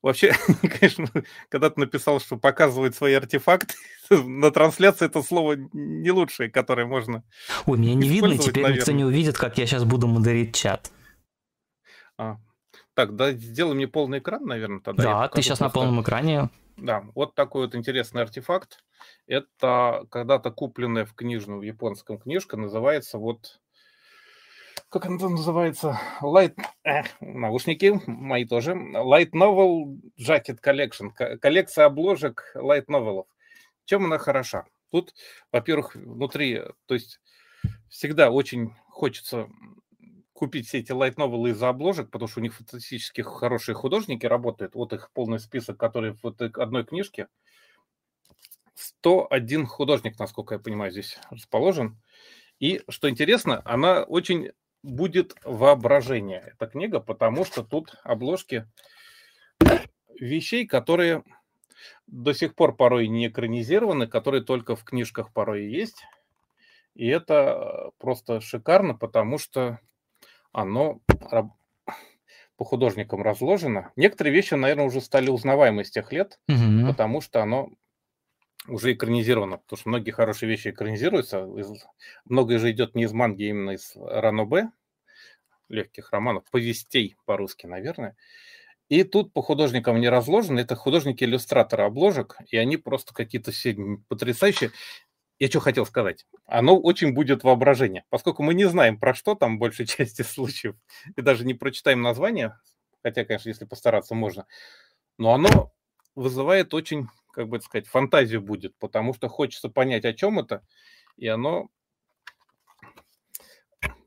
Вообще, 0.03 0.35
конечно, 0.81 1.09
когда 1.49 1.71
ты 1.71 1.81
написал, 1.81 2.21
что 2.21 2.37
показывает 2.37 2.95
свои 2.95 3.15
артефакты, 3.15 3.75
на 4.11 4.51
трансляции 4.51 5.07
это 5.07 5.23
слово 5.23 5.57
не 5.73 6.11
лучшее, 6.11 6.51
которое 6.51 6.87
можно 6.87 7.25
Ой, 7.67 7.79
меня 7.79 7.95
не 7.95 8.09
видно, 8.09 8.37
теперь 8.37 8.65
наверное. 8.65 8.81
никто 8.81 8.93
не 8.93 9.05
увидит, 9.05 9.39
как 9.39 9.59
я 9.59 9.67
сейчас 9.67 9.85
буду 9.85 10.07
модерить 10.07 10.55
чат. 10.55 10.91
А. 12.19 12.37
Так, 12.95 13.17
да, 13.17 13.33
сделай 13.33 13.75
мне 13.75 13.89
полный 13.89 14.19
экран, 14.19 14.45
наверное, 14.45 14.81
тогда. 14.81 15.03
Да, 15.03 15.29
ты 15.29 15.41
сейчас 15.41 15.59
просто... 15.59 15.65
на 15.65 15.71
полном 15.71 16.03
экране. 16.03 16.51
Да, 16.83 17.05
вот 17.15 17.37
такой 17.37 17.67
вот 17.67 17.77
интересный 17.77 18.23
артефакт. 18.23 18.85
Это 19.29 20.05
когда-то 20.11 20.51
купленная 20.51 21.05
в 21.05 21.15
книжную, 21.15 21.61
в 21.61 21.63
японском 21.63 22.19
книжка, 22.19 22.57
называется 22.57 23.19
вот 23.19 23.61
как 24.89 25.07
она 25.07 25.19
там 25.19 25.37
называется? 25.37 25.99
Light... 26.21 26.55
Э, 26.85 27.03
наушники 27.21 27.99
мои 28.07 28.45
тоже. 28.45 28.73
Light 28.73 29.31
Novel 29.31 30.01
Jacket 30.19 30.59
Collection. 30.63 31.13
Коллекция 31.39 31.87
обложек 31.87 32.53
Light 32.57 32.87
Novelов. 32.89 33.27
Чем 33.85 34.05
она 34.05 34.19
хороша? 34.19 34.67
Тут, 34.91 35.15
во-первых, 35.51 35.95
внутри, 35.95 36.63
то 36.87 36.95
есть 36.95 37.21
всегда 37.89 38.31
очень 38.31 38.75
хочется 38.91 39.49
купить 40.43 40.67
все 40.67 40.81
эти 40.81 40.91
light 40.91 41.15
новеллы 41.19 41.51
из-за 41.51 41.69
обложек, 41.69 42.11
потому 42.11 42.27
что 42.27 42.41
у 42.41 42.43
них 42.43 42.57
фантастически 42.57 43.21
хорошие 43.21 43.77
художники 43.77 44.27
работают. 44.27 44.75
Вот 44.75 44.93
их 44.93 45.13
полный 45.13 45.39
список, 45.39 45.79
который 45.79 46.15
в 46.15 46.27
этой 46.27 46.49
одной 46.49 46.85
книжке. 46.85 47.29
101 48.75 49.67
художник, 49.67 50.19
насколько 50.19 50.57
я 50.57 50.59
понимаю, 50.59 50.91
здесь 50.91 51.17
расположен. 51.31 51.97
И, 52.59 52.83
что 52.89 53.09
интересно, 53.09 53.63
она 53.65 54.03
очень 54.03 54.51
будет 54.83 55.37
воображение, 55.45 56.55
эта 56.55 56.67
книга, 56.67 56.99
потому 56.99 57.45
что 57.45 57.63
тут 57.63 57.95
обложки 58.03 58.67
вещей, 60.19 60.67
которые 60.67 61.23
до 62.09 62.33
сих 62.33 62.57
пор 62.57 62.75
порой 62.75 63.07
не 63.07 63.29
экранизированы, 63.29 64.09
которые 64.09 64.43
только 64.43 64.75
в 64.75 64.83
книжках 64.83 65.33
порой 65.33 65.67
есть. 65.67 66.03
И 66.97 67.07
это 67.07 67.93
просто 67.99 68.41
шикарно, 68.41 68.97
потому 68.97 69.39
что 69.39 69.79
оно 70.53 71.01
по 72.57 72.65
художникам 72.65 73.23
разложено. 73.23 73.91
Некоторые 73.97 74.33
вещи, 74.33 74.55
наверное, 74.55 74.85
уже 74.85 75.01
стали 75.01 75.31
узнаваемы 75.31 75.85
с 75.85 75.91
тех 75.91 76.13
лет, 76.13 76.39
угу. 76.49 76.87
потому 76.87 77.21
что 77.21 77.43
оно 77.43 77.71
уже 78.69 78.93
экранизировано, 78.93 79.59
потому 79.59 79.79
что 79.79 79.89
многие 79.89 80.13
хорошие 80.13 80.49
вещи 80.49 80.69
экранизируются. 80.69 81.49
Многое 82.25 82.59
же 82.59 82.71
идет 82.71 82.95
не 82.95 83.05
из 83.05 83.13
манги, 83.13 83.45
а 83.45 83.49
именно 83.49 83.71
из 83.73 83.97
ранобе, 83.97 84.71
легких 85.69 86.13
романов, 86.13 86.45
повестей 86.51 87.17
по-русски, 87.25 87.67
наверное. 87.67 88.17
И 88.89 89.05
тут 89.05 89.33
по 89.33 89.43
художникам 89.43 90.01
не 90.01 90.09
разложено. 90.09 90.61
Это 90.61 90.77
художники-иллюстраторы 90.77 91.85
обложек, 91.85 92.37
и 92.51 92.59
они 92.59 92.77
просто 92.77 93.15
какие-то 93.15 93.51
все 93.51 93.75
потрясающие. 94.09 94.71
Я 95.43 95.49
что 95.49 95.59
хотел 95.59 95.85
сказать. 95.87 96.25
Оно 96.47 96.79
очень 96.79 97.15
будет 97.15 97.43
воображение. 97.43 98.05
Поскольку 98.11 98.45
мы 98.45 98.55
не 98.55 98.65
знаем, 98.67 98.97
про 98.97 99.13
что 99.13 99.35
там 99.35 99.59
большей 99.59 99.87
части 99.87 100.23
случаев, 100.23 100.77
и 101.17 101.21
даже 101.21 101.45
не 101.45 101.53
прочитаем 101.53 102.01
название, 102.01 102.57
хотя, 103.03 103.25
конечно, 103.25 103.49
если 103.49 103.65
постараться, 103.65 104.15
можно, 104.15 104.47
но 105.19 105.35
оно 105.35 105.73
вызывает 106.15 106.73
очень, 106.75 107.09
как 107.33 107.49
бы 107.49 107.61
сказать, 107.61 107.89
фантазию 107.89 108.41
будет, 108.41 108.79
потому 108.79 109.15
что 109.15 109.27
хочется 109.27 109.69
понять, 109.69 110.05
о 110.05 110.13
чем 110.13 110.39
это, 110.39 110.65
и 111.17 111.27
оно 111.27 111.71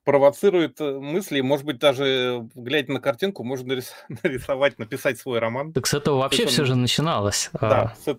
провоцирует 0.06 0.80
э, 0.80 1.00
мысли, 1.00 1.42
может 1.42 1.66
быть, 1.66 1.80
даже 1.80 2.48
глядя 2.54 2.94
на 2.94 3.02
картинку, 3.02 3.44
можно 3.44 3.82
нарисовать, 4.24 4.80
написать 4.80 5.18
свой 5.18 5.40
роман. 5.40 5.74
Так 5.74 5.88
с 5.88 5.94
этого 5.94 6.20
вообще 6.20 6.44
есть, 6.44 6.54
все 6.54 6.64
же 6.64 6.76
начиналось. 6.76 7.50
Да, 7.60 7.96
а... 8.06 8.16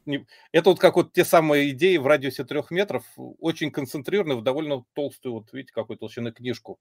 это 0.52 0.70
вот 0.70 0.78
как 0.80 0.96
вот 0.96 1.12
те 1.12 1.24
самые 1.24 1.70
идеи 1.70 1.96
в 1.96 2.06
радиусе 2.06 2.44
трех 2.44 2.70
метров, 2.70 3.04
очень 3.16 3.70
концентрированы 3.70 4.34
в 4.34 4.42
довольно 4.42 4.84
толстую, 4.94 5.34
вот 5.34 5.52
видите, 5.52 5.72
какой 5.72 5.96
толщины 5.96 6.32
книжку. 6.32 6.78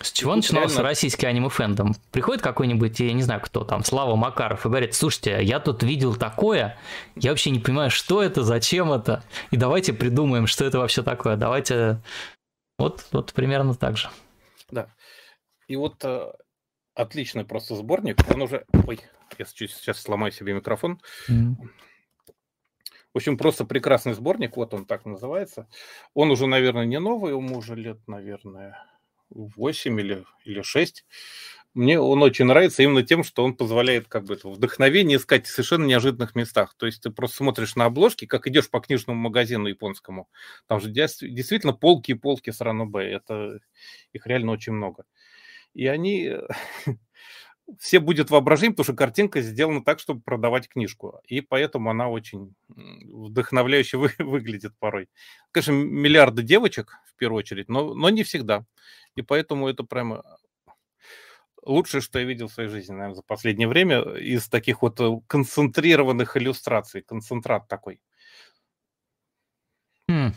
С 0.00 0.10
чего 0.10 0.32
и 0.32 0.36
начинался 0.36 0.74
реально... 0.76 0.88
российский 0.88 1.26
аниме-фэндом? 1.26 1.94
Приходит 2.10 2.42
какой-нибудь, 2.42 2.98
я 2.98 3.12
не 3.12 3.22
знаю 3.22 3.40
кто 3.40 3.62
там, 3.62 3.84
Слава 3.84 4.16
Макаров, 4.16 4.66
и 4.66 4.68
говорит, 4.68 4.94
слушайте, 4.94 5.38
я 5.42 5.60
тут 5.60 5.84
видел 5.84 6.16
такое, 6.16 6.76
я 7.14 7.30
вообще 7.30 7.50
не 7.50 7.60
понимаю, 7.60 7.90
что 7.90 8.20
это, 8.20 8.42
зачем 8.42 8.92
это, 8.92 9.22
и 9.52 9.56
давайте 9.56 9.92
придумаем, 9.92 10.48
что 10.48 10.64
это 10.64 10.78
вообще 10.78 11.04
такое, 11.04 11.36
давайте 11.36 12.00
вот, 12.78 13.06
вот 13.12 13.32
примерно 13.32 13.74
так 13.74 13.96
же. 13.96 14.08
Да. 14.70 14.94
И 15.68 15.76
вот 15.76 16.04
э, 16.04 16.32
отличный 16.94 17.44
просто 17.44 17.76
сборник. 17.76 18.18
Он 18.30 18.42
уже... 18.42 18.64
Ой, 18.86 19.00
я 19.38 19.44
сейчас 19.44 20.00
сломаю 20.00 20.32
себе 20.32 20.52
микрофон. 20.52 21.00
Mm. 21.28 21.54
В 23.12 23.16
общем, 23.16 23.38
просто 23.38 23.64
прекрасный 23.64 24.14
сборник. 24.14 24.56
Вот 24.56 24.74
он 24.74 24.86
так 24.86 25.04
называется. 25.04 25.68
Он 26.14 26.30
уже, 26.30 26.46
наверное, 26.46 26.84
не 26.84 26.98
новый. 26.98 27.32
Ему 27.32 27.58
уже 27.58 27.76
лет, 27.76 27.98
наверное, 28.08 28.76
8 29.30 30.00
или, 30.00 30.24
или 30.44 30.62
6 30.62 31.04
мне 31.74 31.98
он 31.98 32.22
очень 32.22 32.44
нравится 32.44 32.82
именно 32.82 33.02
тем, 33.02 33.24
что 33.24 33.44
он 33.44 33.56
позволяет 33.56 34.06
как 34.06 34.24
бы 34.24 34.38
вдохновение 34.42 35.18
искать 35.18 35.46
в 35.46 35.50
совершенно 35.50 35.84
неожиданных 35.84 36.36
местах. 36.36 36.74
То 36.76 36.86
есть 36.86 37.02
ты 37.02 37.10
просто 37.10 37.38
смотришь 37.38 37.74
на 37.74 37.86
обложки, 37.86 38.26
как 38.26 38.46
идешь 38.46 38.70
по 38.70 38.80
книжному 38.80 39.18
магазину 39.18 39.66
японскому. 39.66 40.28
Там 40.68 40.80
же 40.80 40.88
действительно 40.90 41.72
полки 41.72 42.12
и 42.12 42.14
полки 42.14 42.50
с 42.50 42.64
Б. 42.64 43.02
Это 43.02 43.58
их 44.12 44.26
реально 44.26 44.52
очень 44.52 44.72
много. 44.72 45.04
И 45.74 45.88
они 45.88 46.34
все 47.80 47.98
будет 47.98 48.30
воображение, 48.30 48.72
потому 48.72 48.84
что 48.84 48.94
картинка 48.94 49.42
сделана 49.42 49.84
так, 49.84 49.98
чтобы 49.98 50.22
продавать 50.22 50.68
книжку. 50.68 51.20
И 51.26 51.40
поэтому 51.40 51.90
она 51.90 52.08
очень 52.08 52.54
вдохновляюще 52.68 53.96
вы, 53.96 54.12
выглядит 54.18 54.74
порой. 54.78 55.08
Конечно, 55.50 55.72
миллиарды 55.72 56.44
девочек, 56.44 56.98
в 57.06 57.16
первую 57.16 57.40
очередь, 57.40 57.68
но, 57.68 57.94
но 57.94 58.10
не 58.10 58.22
всегда. 58.22 58.64
И 59.16 59.22
поэтому 59.22 59.68
это 59.68 59.82
прямо 59.82 60.22
лучшее, 61.64 62.00
что 62.00 62.18
я 62.18 62.24
видел 62.24 62.48
в 62.48 62.52
своей 62.52 62.68
жизни, 62.68 62.92
наверное, 62.92 63.16
за 63.16 63.22
последнее 63.22 63.68
время 63.68 64.00
из 64.00 64.48
таких 64.48 64.82
вот 64.82 65.00
э, 65.00 65.20
концентрированных 65.26 66.36
иллюстраций. 66.36 67.02
Концентрат 67.02 67.68
такой. 67.68 68.00
Mm. 70.10 70.32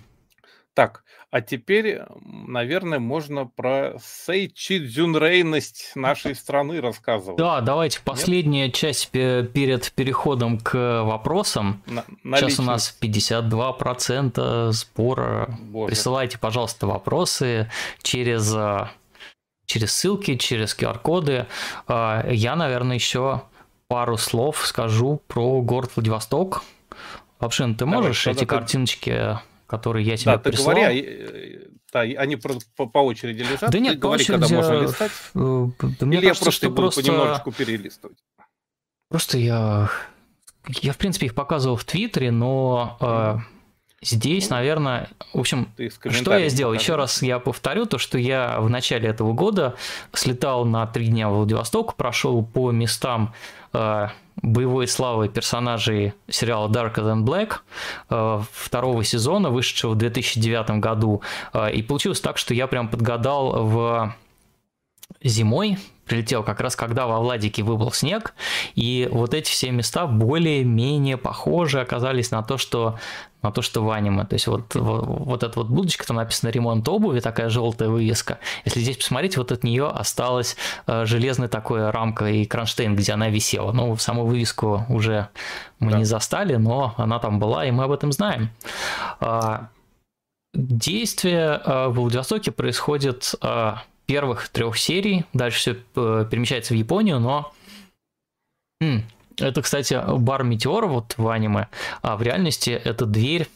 Так, 0.77 1.03
а 1.31 1.41
теперь, 1.41 2.01
наверное, 2.23 2.99
можно 2.99 3.47
про 3.47 3.97
сейчидзюнрейность 3.99 5.93
нашей 5.95 6.35
страны 6.35 6.79
рассказывать. 6.81 7.39
Да, 7.39 7.61
давайте 7.61 7.99
последняя 8.03 8.67
Нет? 8.67 8.75
часть 8.75 9.09
перед 9.09 9.91
переходом 9.93 10.59
к 10.59 11.03
вопросам. 11.03 11.81
На, 11.87 12.37
Сейчас 12.37 12.59
у 12.59 12.61
нас 12.61 12.95
52% 13.01 14.71
сбора. 14.71 15.57
Боже. 15.61 15.87
Присылайте, 15.87 16.37
пожалуйста, 16.37 16.85
вопросы 16.85 17.71
через 18.03 18.53
э, 18.55 18.87
через 19.67 19.91
ссылки, 19.91 20.35
через 20.37 20.75
QR-коды. 20.75 21.45
А, 21.87 22.27
я, 22.31 22.55
наверное, 22.55 22.95
еще 22.95 23.43
пару 23.87 24.17
слов 24.17 24.65
скажу 24.65 25.21
про 25.27 25.61
город 25.61 25.91
Владивосток. 25.95 26.63
Лапшин, 27.39 27.75
ты 27.75 27.85
можешь 27.85 28.23
Давай, 28.23 28.35
эти 28.35 28.39
ты... 28.39 28.45
картиночки, 28.47 29.39
которые 29.67 30.05
я 30.05 30.17
тебе 30.17 30.31
да, 30.31 30.37
прислал? 30.39 30.75
Да, 30.75 30.89
ты 30.89 31.01
говори, 31.01 31.59
да, 31.93 31.99
они 31.99 32.35
по, 32.37 32.87
по 32.87 32.99
очереди 32.99 33.43
лежат. 33.43 33.69
Да 33.69 33.79
нет, 33.79 33.95
ты 33.95 33.99
по 33.99 34.07
говори, 34.07 34.23
очереди... 34.23 34.41
когда 34.41 34.55
можно 34.55 34.81
листать. 34.81 35.11
Э, 35.35 35.67
да, 35.79 36.07
Или 36.07 36.15
я 36.15 36.21
кажется, 36.21 36.43
просто 36.43 36.69
буду 36.69 36.81
просто... 36.81 37.01
понемножечку 37.01 37.51
перелистывать. 37.51 38.17
Просто 39.09 39.37
я... 39.37 39.89
Я, 40.81 40.91
в 40.93 40.97
принципе, 40.97 41.27
их 41.27 41.35
показывал 41.35 41.77
в 41.77 41.85
Твиттере, 41.85 42.31
но... 42.31 42.97
Здесь, 44.01 44.51
наверное, 44.51 45.09
в 45.33 45.39
общем, 45.39 45.69
что 46.11 46.37
я 46.37 46.49
сделал? 46.49 46.73
Еще 46.73 46.95
раз 46.95 47.23
я 47.23 47.39
повторю 47.39 47.87
то, 47.87 47.97
что 47.97 48.19
я 48.19 48.59
в 48.59 48.69
начале 48.69 49.09
этого 49.09 49.33
года 49.33 49.75
слетал 50.13 50.65
на 50.65 50.85
три 50.85 51.07
дня 51.07 51.29
в 51.29 51.33
Владивосток, 51.33 51.95
прошел 51.95 52.43
по 52.45 52.71
местам 52.71 53.33
э, 53.73 54.09
боевой 54.35 54.87
славы 54.87 55.29
персонажей 55.29 56.13
сериала 56.29 56.69
Darker 56.69 56.97
Than 56.97 57.23
Black 57.23 57.55
э, 58.11 58.41
второго 58.51 59.03
сезона, 59.03 59.49
вышедшего 59.49 59.93
в 59.93 59.97
2009 59.97 60.79
году. 60.79 61.23
Э, 61.53 61.71
и 61.71 61.81
получилось 61.81 62.21
так, 62.21 62.37
что 62.37 62.53
я 62.53 62.67
прям 62.67 62.89
подгадал 62.89 63.65
в 63.65 64.15
зимой, 65.23 65.79
прилетел 66.07 66.43
как 66.43 66.61
раз 66.61 66.75
когда 66.75 67.07
во 67.07 67.19
Владике 67.19 67.63
выпал 67.63 67.91
снег, 67.91 68.33
и 68.75 69.07
вот 69.11 69.33
эти 69.33 69.49
все 69.49 69.71
места 69.71 70.07
более-менее 70.07 71.17
похожи 71.17 71.79
оказались 71.79 72.31
на 72.31 72.43
то, 72.43 72.57
что 72.57 72.97
на 73.41 73.51
то, 73.51 73.61
что 73.61 73.83
в 73.83 73.91
аниме. 73.91 74.25
То 74.25 74.33
есть 74.33 74.47
вот, 74.47 74.73
вот, 74.75 75.05
вот 75.05 75.43
эта 75.43 75.59
вот 75.59 75.69
будочка, 75.69 76.05
там 76.05 76.17
написано 76.17 76.49
ремонт 76.49 76.87
обуви, 76.89 77.19
такая 77.19 77.49
желтая 77.49 77.89
вывеска. 77.89 78.39
Если 78.65 78.79
здесь 78.79 78.97
посмотреть, 78.97 79.37
вот 79.37 79.51
от 79.51 79.63
нее 79.63 79.87
осталась 79.87 80.57
э, 80.87 81.05
железная 81.05 81.47
такая 81.47 81.91
рамка 81.91 82.25
и 82.25 82.45
кронштейн, 82.45 82.95
где 82.95 83.13
она 83.13 83.29
висела. 83.29 83.71
Ну, 83.71 83.95
саму 83.97 84.25
вывеску 84.25 84.85
уже 84.89 85.29
мы 85.79 85.91
да. 85.91 85.97
не 85.99 86.03
застали, 86.03 86.55
но 86.55 86.95
она 86.97 87.19
там 87.19 87.39
была, 87.39 87.65
и 87.65 87.71
мы 87.71 87.83
об 87.83 87.91
этом 87.91 88.11
знаем. 88.11 88.49
А, 89.19 89.69
действие 90.53 91.61
э, 91.63 91.87
в 91.87 91.93
Владивостоке 91.93 92.51
происходит 92.51 93.35
э, 93.41 93.73
первых 94.07 94.49
трех 94.49 94.77
серий. 94.77 95.25
Дальше 95.33 95.59
все 95.59 95.71
э, 95.95 96.25
перемещается 96.29 96.73
в 96.73 96.77
Японию, 96.77 97.19
но... 97.19 97.53
Это, 99.39 99.61
кстати, 99.61 99.99
бар 100.17 100.43
Метеор 100.43 100.87
вот 100.87 101.13
в 101.17 101.27
аниме, 101.29 101.67
а 102.01 102.17
в 102.17 102.23
реальности 102.23 102.71
это 102.71 103.05
дверь 103.05 103.47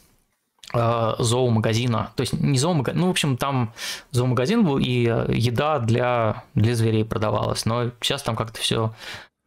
э, 0.75 1.13
зоомагазина. 1.17 2.11
То 2.15 2.21
есть 2.21 2.33
не 2.33 2.59
зоомагазин, 2.59 3.01
ну, 3.01 3.07
в 3.07 3.11
общем, 3.11 3.35
там 3.35 3.73
зоомагазин 4.11 4.63
был, 4.63 4.77
и 4.77 4.91
еда 4.91 5.79
для, 5.79 6.43
для 6.53 6.75
зверей 6.75 7.03
продавалась. 7.03 7.65
Но 7.65 7.89
сейчас 7.99 8.21
там 8.21 8.35
как-то 8.35 8.59
все 8.59 8.93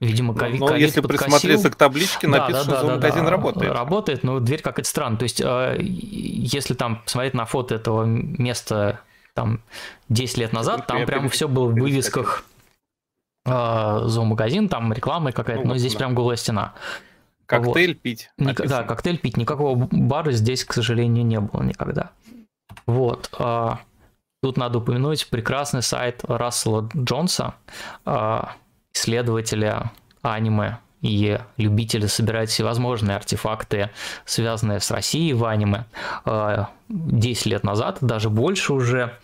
Видимо, 0.00 0.34
ковид, 0.34 0.60
но, 0.60 0.68
но 0.68 0.76
если 0.76 1.00
подкосил. 1.00 1.26
присмотреться 1.26 1.70
к 1.70 1.76
табличке, 1.76 2.26
написано, 2.26 2.64
да, 2.64 2.70
да, 2.70 2.78
что 2.78 2.86
да, 2.86 2.94
магазин 2.94 3.24
да, 3.24 3.30
работает. 3.30 3.72
Работает, 3.72 4.22
но 4.22 4.40
дверь 4.40 4.60
как-то 4.60 4.84
странно. 4.84 5.16
То 5.16 5.22
есть, 5.22 5.40
э, 5.40 5.78
если 5.80 6.74
там 6.74 7.02
посмотреть 7.02 7.34
на 7.34 7.46
фото 7.46 7.76
этого 7.76 8.04
места 8.04 9.00
там 9.34 9.60
10 10.08 10.38
лет 10.38 10.52
назад, 10.52 10.86
там 10.86 11.04
прям 11.06 11.28
все 11.28 11.48
было 11.48 11.66
в 11.66 11.74
вывесках 11.74 12.44
э, 13.44 14.02
зоомагазин, 14.06 14.68
там 14.68 14.92
реклама 14.92 15.32
какая-то, 15.32 15.62
ну, 15.64 15.70
но 15.70 15.76
здесь 15.76 15.92
да. 15.92 15.98
прям 15.98 16.14
голая 16.14 16.36
стена. 16.36 16.74
Коктейль 17.46 17.94
вот. 17.94 18.00
пить. 18.02 18.30
Ник- 18.38 18.66
да, 18.66 18.84
коктейль 18.84 19.18
пить. 19.18 19.36
Никакого 19.36 19.88
бара 19.90 20.32
здесь, 20.32 20.64
к 20.64 20.72
сожалению, 20.72 21.26
не 21.26 21.40
было 21.40 21.62
никогда. 21.62 22.10
Вот. 22.86 23.30
Э, 23.38 23.72
тут 24.42 24.56
надо 24.56 24.78
упомянуть 24.78 25.28
прекрасный 25.28 25.82
сайт 25.82 26.20
Рассела 26.24 26.88
Джонса, 26.96 27.54
э, 28.06 28.42
исследователя 28.94 29.92
аниме 30.22 30.78
и 31.04 31.38
любители 31.56 32.06
собирать 32.06 32.50
всевозможные 32.50 33.16
артефакты, 33.16 33.90
связанные 34.24 34.80
с 34.80 34.90
Россией 34.90 35.34
в 35.34 35.44
аниме. 35.44 35.84
10 36.88 37.46
лет 37.46 37.64
назад, 37.64 37.98
даже 38.00 38.30
больше 38.30 38.72
уже, 38.72 39.16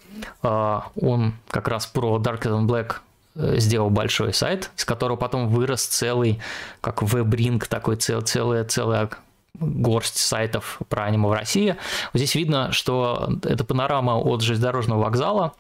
он 0.43 1.35
как 1.49 1.69
раз 1.69 1.87
про 1.87 2.19
Dark 2.19 2.43
and 2.43 2.67
Black 2.67 2.97
Э, 3.37 3.59
сделал 3.59 3.91
большой 3.91 4.35
сайт, 4.35 4.71
из 4.77 4.85
которого 4.85 5.17
потом 5.17 5.49
вырос 5.49 5.85
целый, 5.85 6.41
как 6.81 7.03
веб-ринг, 7.03 7.67
такой 7.69 7.97
цел, 7.97 8.21
целая, 8.23 8.65
целая 8.65 9.09
горсть 9.55 10.17
сайтов 10.17 10.79
про 10.89 11.05
аниме 11.05 11.29
в 11.29 11.33
России. 11.33 11.77
Здесь 12.13 12.35
видно, 12.35 12.73
что 12.73 13.31
это 13.45 13.65
панорама 13.65 14.17
от 14.17 14.43
железнодорожного 14.43 15.05
вокзала. 15.05 15.53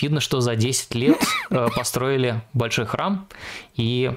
Видно, 0.00 0.20
что 0.20 0.40
за 0.40 0.56
10 0.56 0.94
лет 0.94 1.18
э, 1.50 1.68
построили 1.76 2.40
большой 2.54 2.86
храм 2.86 3.26
и 3.74 4.16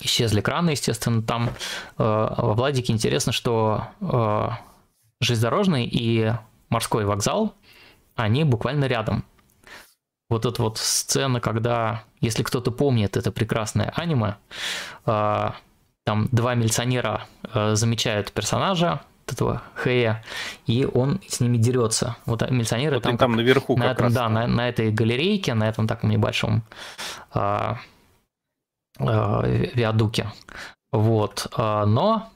исчезли 0.00 0.40
краны, 0.40 0.70
естественно. 0.70 1.22
Там 1.22 1.48
э, 1.48 1.50
во 1.98 2.54
Владике 2.54 2.92
интересно, 2.92 3.32
что 3.32 3.88
железнодорожный 5.20 5.86
и 5.86 6.32
морской 6.70 7.04
вокзал, 7.04 7.54
они 8.16 8.44
буквально 8.44 8.86
рядом 8.86 9.24
вот 10.30 10.46
эта 10.46 10.62
вот 10.62 10.78
сцена, 10.78 11.40
когда, 11.40 12.04
если 12.20 12.42
кто-то 12.42 12.70
помнит 12.70 13.16
это 13.16 13.32
прекрасное 13.32 13.92
аниме, 13.96 14.36
э, 15.04 15.50
там 16.04 16.28
два 16.30 16.54
милиционера 16.54 17.26
э, 17.52 17.74
замечают 17.74 18.32
персонажа, 18.32 19.00
этого 19.26 19.62
Хэя, 19.74 20.24
и 20.66 20.84
он 20.92 21.20
с 21.28 21.38
ними 21.38 21.56
дерется. 21.56 22.16
Вот 22.26 22.48
милиционеры 22.50 22.96
вот 22.96 23.04
там, 23.04 23.16
там 23.16 23.32
наверху 23.32 23.76
на 23.76 23.84
как 23.84 23.92
этом, 23.94 24.06
раз. 24.06 24.14
Да, 24.14 24.28
на, 24.28 24.46
на 24.48 24.68
этой 24.68 24.90
галерейке, 24.90 25.54
на 25.54 25.68
этом 25.68 25.86
таком 25.86 26.10
небольшом 26.10 26.62
э, 27.34 27.74
э, 29.00 29.70
виадуке. 29.74 30.30
Вот. 30.92 31.46
Но 31.56 31.56
а, 31.56 32.28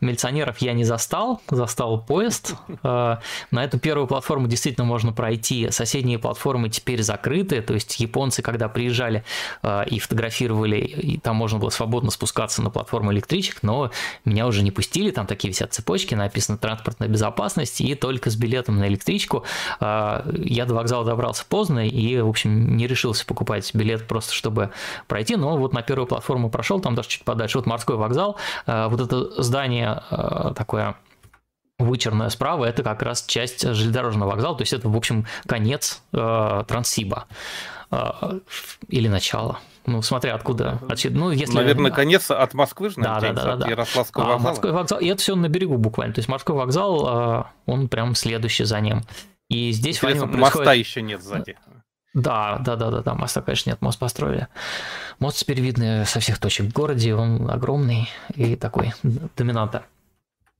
милиционеров 0.00 0.58
я 0.58 0.72
не 0.72 0.84
застал, 0.84 1.40
застал 1.50 2.00
поезд. 2.00 2.54
А, 2.82 3.20
на 3.50 3.64
эту 3.64 3.78
первую 3.78 4.06
платформу 4.06 4.48
действительно 4.48 4.86
можно 4.86 5.12
пройти. 5.12 5.70
Соседние 5.70 6.18
платформы 6.18 6.68
теперь 6.70 7.02
закрыты, 7.02 7.60
то 7.60 7.74
есть 7.74 8.00
японцы, 8.00 8.42
когда 8.42 8.68
приезжали 8.68 9.24
а, 9.62 9.82
и 9.82 9.98
фотографировали, 9.98 10.78
и 10.78 11.18
там 11.18 11.36
можно 11.36 11.58
было 11.58 11.70
свободно 11.70 12.10
спускаться 12.10 12.62
на 12.62 12.70
платформу 12.70 13.12
электричек, 13.12 13.62
но 13.62 13.90
меня 14.24 14.46
уже 14.46 14.62
не 14.62 14.70
пустили, 14.70 15.10
там 15.10 15.26
такие 15.26 15.50
висят 15.50 15.74
цепочки, 15.74 16.14
написано 16.14 16.58
«транспортная 16.58 17.08
безопасность», 17.08 17.80
и 17.80 17.94
только 17.94 18.30
с 18.30 18.36
билетом 18.36 18.78
на 18.78 18.88
электричку 18.88 19.44
я 19.80 20.64
до 20.66 20.74
вокзала 20.74 21.04
добрался 21.04 21.44
поздно 21.46 21.86
и, 21.86 22.20
в 22.20 22.28
общем, 22.28 22.76
не 22.76 22.86
решился 22.86 23.26
покупать 23.26 23.74
билет 23.74 24.06
просто, 24.06 24.32
чтобы 24.32 24.70
пройти, 25.06 25.36
но 25.36 25.56
вот 25.56 25.72
на 25.72 25.82
первую 25.82 26.06
платформу 26.06 26.50
прошел, 26.50 26.80
там 26.80 26.94
даже 26.94 27.08
чуть 27.08 27.24
подальше, 27.24 27.58
вот 27.58 27.66
морской 27.66 27.96
вокзал, 27.96 28.36
вот 28.66 29.00
это 29.00 29.33
здание 29.36 30.02
э, 30.10 30.52
такое 30.56 30.96
вычерное 31.78 32.28
справа, 32.28 32.64
это 32.64 32.82
как 32.82 33.02
раз 33.02 33.24
часть 33.26 33.62
железнодорожного 33.62 34.30
вокзала, 34.30 34.56
то 34.56 34.62
есть 34.62 34.72
это, 34.72 34.88
в 34.88 34.96
общем, 34.96 35.26
конец 35.46 36.02
э, 36.12 36.64
Транссиба 36.66 37.26
э, 37.90 38.40
или 38.88 39.08
начало. 39.08 39.58
Ну, 39.86 40.00
смотря 40.00 40.34
откуда. 40.34 40.80
Ну, 41.10 41.30
если... 41.30 41.54
Наверное, 41.54 41.90
конец 41.90 42.30
от 42.30 42.54
Москвы 42.54 42.88
же, 42.88 42.96
да, 42.96 43.20
да, 43.20 43.32
да, 43.32 43.56
да, 43.56 43.68
Ярославского 43.68 44.24
а, 44.24 44.28
вокзала. 44.28 44.48
Морской 44.48 44.72
вокзал. 44.72 44.98
И 45.00 45.06
это 45.08 45.20
все 45.20 45.36
на 45.36 45.48
берегу 45.48 45.76
буквально. 45.76 46.14
То 46.14 46.20
есть 46.20 46.28
морской 46.28 46.56
вокзал, 46.56 47.06
э, 47.06 47.44
он 47.66 47.88
прям 47.88 48.14
следующий 48.14 48.64
за 48.64 48.80
ним. 48.80 49.02
И 49.50 49.72
здесь 49.72 49.96
Интересно, 49.98 50.26
происходит... 50.26 50.56
моста 50.56 50.72
еще 50.72 51.02
нет 51.02 51.22
сзади. 51.22 51.58
Да, 52.14 52.58
да, 52.60 52.76
да, 52.76 52.90
да, 52.90 53.02
да, 53.02 53.14
моста, 53.14 53.42
конечно, 53.42 53.70
нет, 53.70 53.82
мост 53.82 53.98
построили. 53.98 54.46
Мост 55.18 55.38
теперь 55.38 55.60
видно 55.60 56.04
со 56.06 56.20
всех 56.20 56.38
точек 56.38 56.66
в 56.66 56.72
городе, 56.72 57.14
он 57.14 57.50
огромный 57.50 58.08
и 58.34 58.54
такой 58.54 58.92
доминанта. 59.36 59.84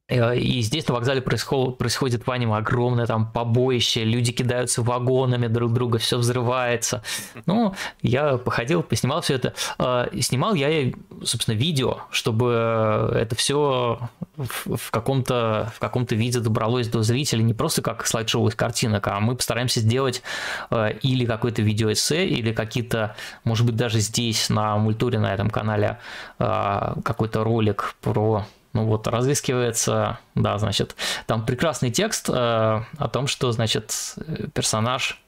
Э, 0.08 0.36
и 0.36 0.60
здесь 0.60 0.86
на 0.88 0.94
вокзале 0.94 1.22
происходит, 1.22 1.78
происходит 1.78 2.26
в 2.26 2.30
аниме 2.30 2.56
огромное 2.56 3.06
там 3.06 3.30
побоище, 3.30 4.04
люди 4.04 4.32
кидаются 4.32 4.82
вагонами 4.82 5.46
друг 5.46 5.72
друга, 5.72 5.98
все 5.98 6.18
взрывается. 6.18 7.02
Ну, 7.46 7.74
я 8.00 8.38
походил, 8.38 8.82
поснимал 8.82 9.20
все 9.20 9.34
это. 9.34 9.54
Э, 9.78 10.08
снимал 10.20 10.54
я, 10.54 10.92
собственно, 11.22 11.54
видео, 11.54 11.98
чтобы 12.10 13.10
это 13.14 13.36
все 13.36 13.98
в 14.36 14.90
каком-то 14.90 15.72
в 15.74 15.78
каком-то 15.78 16.14
виде 16.14 16.40
добралось 16.40 16.88
до 16.88 17.02
зрителей, 17.02 17.44
не 17.44 17.54
просто 17.54 17.82
как 17.82 18.06
слайд-шоу 18.06 18.48
из 18.48 18.54
картинок, 18.54 19.06
а 19.08 19.20
мы 19.20 19.36
постараемся 19.36 19.80
сделать 19.80 20.22
э, 20.70 20.94
или 21.02 21.26
какой-то 21.26 21.62
видеоэссе, 21.62 22.26
или 22.26 22.52
какие-то, 22.52 23.14
может 23.44 23.66
быть, 23.66 23.76
даже 23.76 24.00
здесь 24.00 24.48
на 24.48 24.76
мультуре 24.78 25.18
на 25.18 25.32
этом 25.32 25.50
канале 25.50 25.98
какой-то 26.38 27.44
ролик 27.44 27.94
про 28.00 28.46
ну 28.74 28.84
вот, 28.84 29.06
разыскивается, 29.06 30.18
да, 30.34 30.58
значит, 30.58 30.96
там 31.26 31.46
прекрасный 31.46 31.90
текст 31.90 32.28
э, 32.28 32.32
о 32.32 33.08
том, 33.10 33.26
что, 33.26 33.50
значит, 33.52 34.16
персонаж 34.52 35.22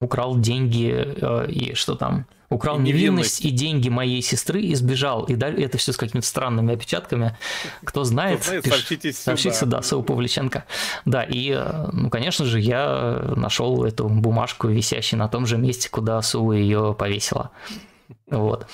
украл 0.00 0.38
деньги 0.38 0.92
э, 0.92 1.50
и 1.50 1.74
что 1.74 1.94
там, 1.94 2.26
украл 2.50 2.78
и 2.78 2.82
невинность. 2.82 3.40
невинность 3.40 3.44
и 3.44 3.50
деньги 3.50 3.88
моей 3.88 4.20
сестры 4.20 4.60
и 4.60 4.74
сбежал. 4.74 5.24
И 5.24 5.36
дальше 5.36 5.62
это 5.62 5.78
все 5.78 5.92
с 5.92 5.96
какими-то 5.96 6.26
странными 6.26 6.74
опечатками. 6.74 7.36
Кто 7.84 8.04
знает, 8.04 8.40
Кто 8.40 8.48
знает 8.48 8.64
пиш... 8.64 8.72
сообщите, 8.72 9.12
сообщите 9.12 9.54
сюда, 9.54 9.82
Сау 9.82 10.02
Павличенко. 10.02 10.64
Да, 11.04 11.22
и, 11.22 11.52
э, 11.52 11.88
ну, 11.92 12.10
конечно 12.10 12.44
же, 12.44 12.60
я 12.60 13.32
нашел 13.36 13.84
эту 13.84 14.08
бумажку, 14.08 14.68
висящую 14.68 15.20
на 15.20 15.28
том 15.28 15.46
же 15.46 15.56
месте, 15.56 15.88
куда 15.88 16.20
Су 16.20 16.52
ее 16.52 16.94
повесила. 16.98 17.52
Вот. 18.28 18.66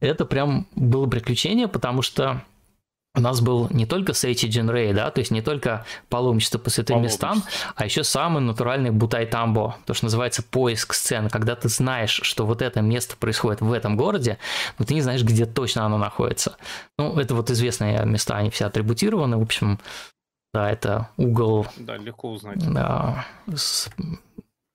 Это 0.00 0.24
прям 0.24 0.66
было 0.74 1.06
приключение, 1.06 1.68
потому 1.68 2.00
что 2.00 2.42
у 3.14 3.20
нас 3.20 3.40
был 3.40 3.68
не 3.70 3.86
только 3.86 4.14
Сейчи 4.14 4.46
Джинрей, 4.46 4.92
да, 4.92 5.10
то 5.10 5.18
есть 5.18 5.32
не 5.32 5.42
только 5.42 5.84
паломничество 6.08 6.58
по 6.58 6.70
святым 6.70 7.02
местам, 7.02 7.42
а 7.74 7.84
еще 7.84 8.04
самый 8.04 8.40
натуральный 8.40 8.90
бутай 8.90 9.26
тамбо, 9.26 9.76
то, 9.84 9.94
что 9.94 10.06
называется 10.06 10.42
поиск 10.42 10.94
сцен, 10.94 11.28
когда 11.28 11.56
ты 11.56 11.68
знаешь, 11.68 12.20
что 12.22 12.46
вот 12.46 12.62
это 12.62 12.80
место 12.82 13.16
происходит 13.16 13.60
в 13.62 13.72
этом 13.72 13.96
городе, 13.96 14.38
но 14.78 14.84
ты 14.84 14.94
не 14.94 15.02
знаешь, 15.02 15.24
где 15.24 15.44
точно 15.44 15.84
оно 15.84 15.98
находится. 15.98 16.56
Ну, 16.98 17.18
это 17.18 17.34
вот 17.34 17.50
известные 17.50 18.04
места, 18.06 18.36
они 18.36 18.50
все 18.50 18.66
атрибутированы, 18.66 19.38
в 19.38 19.42
общем, 19.42 19.80
да, 20.54 20.70
это 20.70 21.08
угол... 21.16 21.66
Да, 21.76 21.96
легко 21.96 22.30
узнать. 22.30 22.58
Да, 22.72 23.26
с, 23.52 23.88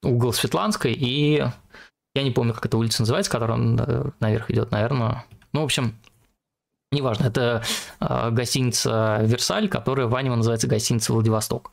угол 0.02 0.32
Светланской 0.32 0.92
и 0.92 1.42
я 2.14 2.22
не 2.22 2.30
помню, 2.30 2.54
как 2.54 2.64
эта 2.64 2.78
улица 2.78 3.02
называется, 3.02 3.30
которая 3.30 3.58
э, 3.58 4.10
наверх 4.20 4.50
идет, 4.50 4.70
наверное. 4.70 5.26
Ну, 5.52 5.60
в 5.60 5.64
общем, 5.64 5.94
Неважно, 6.92 7.26
это 7.26 7.62
э, 8.00 8.30
гостиница 8.30 9.18
Версаль, 9.22 9.68
которая 9.68 10.06
в 10.06 10.14
аниме 10.14 10.36
называется 10.36 10.68
гостиница 10.68 11.12
Владивосток. 11.12 11.72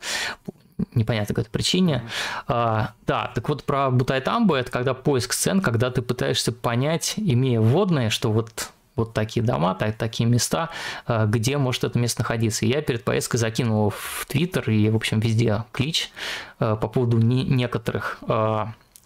непонятной 0.96 1.36
какой-то 1.36 1.52
причине. 1.52 2.04
А, 2.48 2.94
да, 3.06 3.32
так 3.36 3.48
вот 3.48 3.64
про 3.64 3.92
Бутайтамбу 3.92 4.56
это 4.56 4.72
когда 4.72 4.96
поиск 4.96 5.34
сцен, 5.34 5.62
когда 5.62 5.92
ты 5.92 6.02
пытаешься 6.02 6.52
понять, 6.52 7.14
имея 7.18 7.62
вводные, 7.62 8.10
что 8.10 8.32
вот 8.32 8.70
вот 8.96 9.12
такие 9.14 9.44
дома, 9.44 9.74
так, 9.74 9.98
такие 9.98 10.30
места, 10.30 10.70
а, 11.06 11.26
где 11.26 11.58
может 11.58 11.84
это 11.84 11.98
место 12.00 12.22
находиться. 12.22 12.66
я 12.66 12.82
перед 12.82 13.04
поездкой 13.04 13.40
закинул 13.40 13.92
в 13.92 14.26
Твиттер 14.28 14.70
и, 14.70 14.90
в 14.90 14.96
общем, 14.96 15.20
везде 15.20 15.64
клич 15.72 16.12
по 16.58 16.76
поводу 16.76 17.18
не, 17.18 17.44
некоторых 17.44 18.20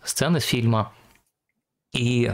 сцен 0.03 0.38
из 0.38 0.43
фильма. 0.43 0.91
И 1.93 2.34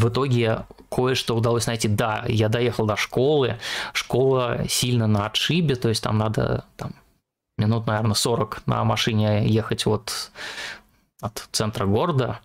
в 0.00 0.08
итоге 0.08 0.66
кое-что 0.90 1.36
удалось 1.36 1.66
найти. 1.66 1.88
Да, 1.88 2.24
я 2.26 2.48
доехал 2.48 2.86
до 2.86 2.96
школы, 2.96 3.58
школа 3.92 4.62
сильно 4.68 5.06
на 5.06 5.26
отшибе, 5.26 5.76
то 5.76 5.88
есть 5.88 6.02
там 6.02 6.18
надо 6.18 6.64
там, 6.76 6.92
минут, 7.58 7.86
наверное, 7.86 8.14
40 8.14 8.66
на 8.66 8.84
машине 8.84 9.46
ехать 9.46 9.86
вот 9.86 10.30
от 11.20 11.46
центра 11.52 11.86
города, 11.86 12.40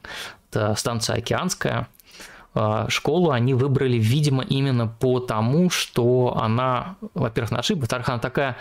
это 0.49 0.75
станция 0.75 1.17
Океанская. 1.17 1.87
А, 2.53 2.89
школу 2.89 3.31
они 3.31 3.53
выбрали, 3.53 3.97
видимо, 3.97 4.43
именно 4.43 4.87
по 4.87 5.19
тому, 5.19 5.69
что 5.69 6.37
она, 6.37 6.95
во-первых, 7.13 7.51
на 7.51 7.59
отшибе, 7.59 7.81
во-вторых, 7.81 8.09
она 8.09 8.19
такая 8.19 8.57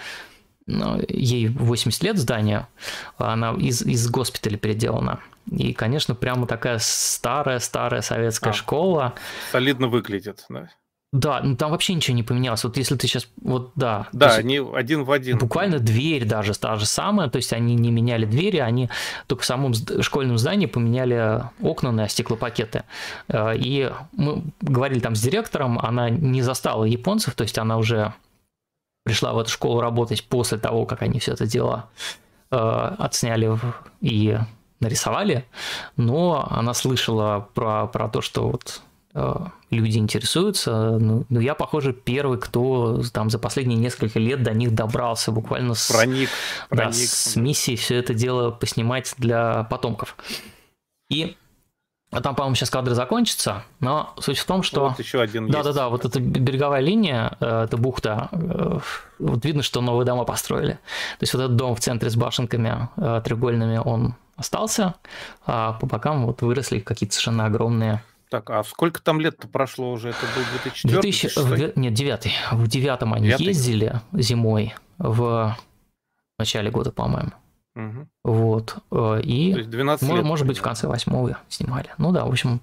ну, 0.66 1.00
ей 1.08 1.48
80 1.48 2.02
лет 2.02 2.18
здания, 2.18 2.68
она 3.18 3.52
из, 3.52 3.82
из 3.82 4.08
госпиталя 4.08 4.56
переделана. 4.56 5.20
И, 5.50 5.72
конечно, 5.72 6.14
прямо 6.14 6.46
такая 6.46 6.78
старая-старая 6.80 8.00
советская 8.00 8.52
а, 8.52 8.56
школа. 8.56 9.14
Солидно 9.52 9.88
выглядит, 9.88 10.44
да? 10.48 10.68
Да, 11.14 11.40
ну 11.44 11.54
там 11.54 11.70
вообще 11.70 11.94
ничего 11.94 12.16
не 12.16 12.24
поменялось. 12.24 12.64
Вот 12.64 12.76
если 12.76 12.96
ты 12.96 13.06
сейчас, 13.06 13.28
вот 13.40 13.70
да. 13.76 14.08
Да, 14.12 14.34
они 14.34 14.58
один 14.58 15.04
в 15.04 15.12
один. 15.12 15.38
Буквально 15.38 15.78
дверь 15.78 16.24
даже 16.24 16.58
та 16.58 16.74
же 16.74 16.86
самая, 16.86 17.28
то 17.28 17.36
есть 17.36 17.52
они 17.52 17.76
не 17.76 17.92
меняли 17.92 18.26
двери, 18.26 18.56
они 18.56 18.90
только 19.28 19.44
в 19.44 19.46
самом 19.46 19.74
школьном 19.74 20.38
здании 20.38 20.66
поменяли 20.66 21.44
окна 21.62 21.92
на 21.92 22.08
стеклопакеты. 22.08 22.82
Э, 23.28 23.56
и 23.56 23.92
мы 24.10 24.42
говорили 24.60 24.98
там 24.98 25.14
с 25.14 25.20
директором, 25.20 25.78
она 25.78 26.10
не 26.10 26.42
застала 26.42 26.82
японцев, 26.82 27.34
то 27.34 27.42
есть 27.42 27.58
она 27.58 27.76
уже 27.76 28.12
пришла 29.04 29.34
в 29.34 29.38
эту 29.38 29.50
школу 29.50 29.80
работать 29.80 30.24
после 30.24 30.58
того, 30.58 30.84
как 30.84 31.02
они 31.02 31.20
все 31.20 31.34
это 31.34 31.46
дело 31.46 31.88
э, 32.50 32.56
отсняли 32.56 33.56
и 34.00 34.36
нарисовали, 34.84 35.44
но 35.96 36.46
она 36.50 36.74
слышала 36.74 37.48
про, 37.54 37.86
про 37.86 38.08
то, 38.08 38.20
что 38.20 38.48
вот 38.48 38.82
э, 39.14 39.34
люди 39.70 39.98
интересуются. 39.98 40.98
Ну, 40.98 41.24
ну, 41.28 41.40
я, 41.40 41.54
похоже, 41.54 41.92
первый, 41.92 42.38
кто 42.38 43.02
там 43.12 43.30
за 43.30 43.38
последние 43.38 43.78
несколько 43.78 44.18
лет 44.18 44.42
до 44.42 44.52
них 44.52 44.74
добрался 44.74 45.32
буквально 45.32 45.74
с, 45.74 45.90
проник, 45.90 46.28
проник. 46.68 46.92
Да, 46.92 46.92
с 46.92 47.36
миссией 47.36 47.76
все 47.76 47.96
это 47.96 48.14
дело 48.14 48.50
поснимать 48.50 49.14
для 49.18 49.64
потомков. 49.64 50.16
И 51.10 51.36
а 52.10 52.20
там, 52.20 52.36
по-моему, 52.36 52.54
сейчас 52.54 52.70
кадры 52.70 52.94
закончатся, 52.94 53.64
но 53.80 54.14
суть 54.20 54.38
в 54.38 54.46
том, 54.46 54.62
что... 54.62 54.90
Вот 54.90 54.98
еще 55.00 55.20
один 55.20 55.48
Да, 55.48 55.64
да, 55.64 55.72
да, 55.72 55.88
вот 55.88 56.04
эта 56.04 56.20
береговая 56.20 56.80
линия, 56.80 57.36
э, 57.40 57.64
эта 57.64 57.76
бухта, 57.76 58.28
э, 58.30 58.78
вот 59.18 59.44
видно, 59.44 59.64
что 59.64 59.80
новые 59.80 60.06
дома 60.06 60.24
построили. 60.24 60.74
То 60.74 61.22
есть 61.22 61.34
вот 61.34 61.40
этот 61.40 61.56
дом 61.56 61.74
в 61.74 61.80
центре 61.80 62.08
с 62.08 62.14
башенками 62.14 62.88
треугольными, 63.24 63.78
он 63.78 64.14
остался, 64.36 64.94
а 65.46 65.74
по 65.74 65.86
бокам 65.86 66.26
вот 66.26 66.42
выросли 66.42 66.80
какие-то 66.80 67.14
совершенно 67.14 67.46
огромные 67.46 68.02
так, 68.30 68.50
а 68.50 68.64
сколько 68.64 69.00
там 69.00 69.20
лет-то 69.20 69.46
прошло 69.46 69.92
уже? 69.92 70.08
Это 70.08 70.26
был 70.34 70.42
2004 70.50 71.00
2000, 71.00 71.38
в, 71.38 71.78
Нет, 71.78 71.94
девятый. 71.94 72.32
В 72.50 72.66
девятом 72.66 73.14
они 73.14 73.28
9? 73.28 73.40
ездили 73.40 74.00
зимой 74.12 74.74
в 74.98 75.56
начале 76.38 76.70
года, 76.72 76.90
по-моему. 76.90 77.30
Угу. 77.76 78.08
Вот. 78.24 78.76
Э, 78.90 79.20
и, 79.22 79.52
То 79.52 79.58
есть 79.58 79.70
12 79.70 80.02
может, 80.02 80.16
лет, 80.16 80.26
может 80.26 80.46
быть, 80.46 80.58
в 80.58 80.62
конце 80.62 80.88
восьмого 80.88 81.38
снимали. 81.48 81.90
Ну 81.98 82.12
да, 82.12 82.24
в 82.24 82.28
общем, 82.28 82.60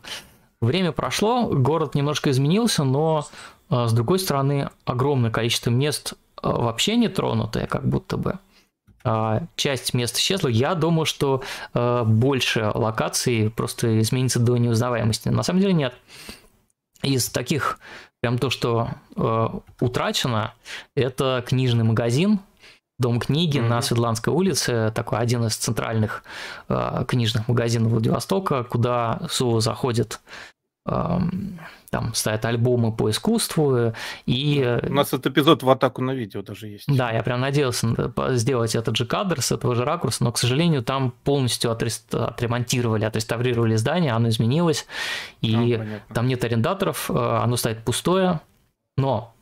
время 0.62 0.92
прошло, 0.92 1.48
город 1.48 1.96
немножко 1.96 2.32
изменился, 2.32 2.84
но, 2.84 3.26
э, 3.70 3.88
с 3.88 3.94
другой 3.94 4.20
стороны, 4.20 4.70
огромное 4.86 5.32
количество 5.32 5.70
мест 5.70 6.14
э, 6.14 6.50
вообще 6.50 6.96
не 6.96 7.08
тронутые, 7.08 7.68
как 7.68 7.88
будто 7.88 8.18
бы. 8.18 8.40
А, 9.04 9.44
часть 9.56 9.94
мест 9.94 10.18
исчезла. 10.18 10.48
Я 10.48 10.76
думаю, 10.76 11.06
что 11.06 11.42
больше 11.74 12.72
локаций 12.74 13.50
просто 13.50 14.00
изменится 14.00 14.40
до 14.40 14.58
неузнаваемости. 14.58 15.30
На 15.30 15.44
самом 15.44 15.62
деле 15.62 15.74
нет. 15.74 15.94
Из 17.04 17.30
таких, 17.30 17.80
прям 18.22 18.38
то, 18.38 18.50
что 18.50 18.90
утрачено, 19.80 20.54
это 20.96 21.44
книжный 21.48 21.84
магазин, 21.84 22.40
Дом 23.02 23.20
книги 23.20 23.58
mm-hmm. 23.58 23.68
на 23.68 23.82
Светланской 23.82 24.32
улице, 24.32 24.92
такой 24.94 25.18
один 25.18 25.44
из 25.46 25.56
центральных 25.56 26.24
э, 26.70 27.04
книжных 27.08 27.48
магазинов 27.48 27.94
Владивостока, 27.94 28.64
куда 28.64 29.22
СУ 29.28 29.60
заходит 29.60 30.20
э, 30.86 31.20
там 31.92 32.14
стоят 32.14 32.46
альбомы 32.46 32.94
по 32.94 33.10
искусству, 33.10 33.94
и... 34.26 34.80
У 34.84 34.94
нас 34.94 35.10
этот 35.10 35.28
эпизод 35.28 35.62
в 35.62 35.70
атаку 35.70 36.02
на 36.02 36.12
видео 36.12 36.42
даже 36.42 36.68
есть. 36.68 36.86
Да, 36.88 37.12
я 37.12 37.22
прям 37.22 37.42
надеялся 37.42 38.14
сделать 38.30 38.76
этот 38.76 38.96
же 38.96 39.06
кадр 39.06 39.42
с 39.42 39.52
этого 39.52 39.76
же 39.76 39.84
ракурса, 39.84 40.24
но, 40.24 40.32
к 40.32 40.38
сожалению, 40.38 40.84
там 40.84 41.12
полностью 41.12 41.70
отрест... 41.70 42.16
отремонтировали, 42.16 43.04
отреставрировали 43.04 43.76
здание, 43.76 44.14
оно 44.14 44.30
изменилось, 44.30 44.88
и 45.42 45.74
а, 45.74 46.14
там 46.14 46.28
нет 46.28 46.44
арендаторов, 46.46 47.12
э, 47.12 47.14
оно 47.14 47.58
стоит 47.58 47.84
пустое, 47.84 48.40
но 48.96 49.36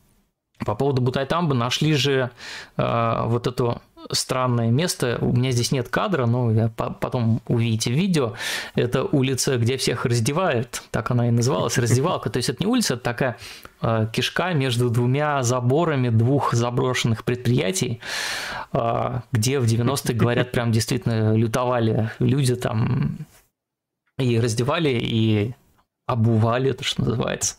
по 0.66 0.74
поводу 0.74 1.00
Бутайтамбы 1.02 1.54
нашли 1.54 1.94
же 1.94 2.30
э, 2.76 3.22
вот 3.26 3.46
это 3.46 3.80
странное 4.10 4.70
место. 4.70 5.18
У 5.20 5.32
меня 5.32 5.50
здесь 5.50 5.72
нет 5.72 5.88
кадра, 5.88 6.26
но 6.26 6.52
я 6.52 6.68
по 6.68 6.90
потом 6.90 7.40
увидите 7.46 7.92
видео. 7.92 8.34
Это 8.74 9.04
улица, 9.04 9.56
где 9.56 9.76
всех 9.76 10.04
раздевают. 10.06 10.82
Так 10.90 11.10
она 11.10 11.28
и 11.28 11.30
называлась, 11.30 11.78
раздевалка. 11.78 12.30
То 12.30 12.38
есть 12.38 12.48
это 12.48 12.62
не 12.62 12.66
улица, 12.66 12.94
это 12.94 13.02
такая 13.02 13.36
э, 13.82 14.06
кишка 14.12 14.52
между 14.52 14.90
двумя 14.90 15.42
заборами 15.42 16.08
двух 16.08 16.52
заброшенных 16.54 17.24
предприятий, 17.24 18.00
э, 18.72 19.20
где 19.32 19.58
в 19.58 19.64
90-х, 19.64 20.14
говорят, 20.14 20.52
прям 20.52 20.72
действительно 20.72 21.34
лютовали 21.34 22.10
люди 22.18 22.56
там 22.56 23.18
и 24.18 24.38
раздевали, 24.38 24.98
и 25.00 25.54
обували, 26.10 26.72
то, 26.72 26.84
что 26.84 27.02
называется. 27.02 27.54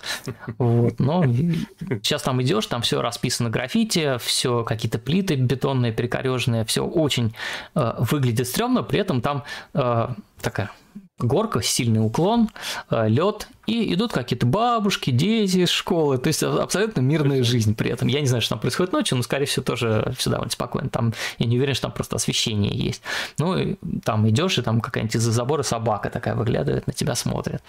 Вот. 0.58 1.00
Но 1.00 1.24
сейчас 1.26 2.22
там 2.22 2.42
идешь, 2.42 2.66
там 2.68 2.82
все 2.82 3.02
расписано 3.02 3.50
граффити, 3.50 4.18
все 4.20 4.64
какие-то 4.64 5.00
плиты 5.00 5.36
бетонные, 5.36 5.92
перекореженные, 5.92 6.66
все 6.66 6.86
очень 6.86 7.34
э, 7.76 7.94
выглядит 8.00 8.48
стрёмно, 8.48 8.84
при 8.84 9.00
этом 9.00 9.22
там 9.22 9.44
э, 9.74 10.08
такая 10.42 10.72
горка, 11.26 11.62
сильный 11.62 12.04
уклон, 12.04 12.50
э, 12.90 13.08
лед, 13.08 13.48
и 13.68 13.94
идут 13.94 14.12
какие-то 14.12 14.46
бабушки, 14.46 15.12
дети 15.12 15.60
из 15.60 15.70
школы, 15.70 16.18
то 16.18 16.28
есть 16.28 16.44
абсолютно 16.44 17.02
мирная 17.02 17.44
жизнь 17.44 17.76
при 17.76 17.92
этом. 17.92 18.08
Я 18.08 18.22
не 18.22 18.28
знаю, 18.28 18.42
что 18.42 18.56
там 18.56 18.60
происходит 18.60 18.92
ночью, 18.92 19.18
но, 19.18 19.24
скорее 19.24 19.46
всего, 19.46 19.64
тоже 19.64 20.14
все 20.18 20.30
довольно 20.30 20.52
спокойно. 20.52 20.90
Там, 20.90 21.14
я 21.38 21.46
не 21.46 21.58
уверен, 21.58 21.74
что 21.74 21.84
там 21.84 21.92
просто 21.92 22.16
освещение 22.16 22.76
есть. 22.76 23.02
Ну, 23.38 23.58
и 23.58 23.76
там 24.04 24.28
идешь, 24.30 24.58
и 24.58 24.62
там 24.62 24.82
какая-нибудь 24.82 25.16
из-за 25.16 25.32
забора 25.32 25.64
собака 25.64 26.10
такая 26.10 26.36
выглядывает, 26.36 26.88
на 26.88 26.94
тебя 26.94 27.16
смотрит, 27.16 27.62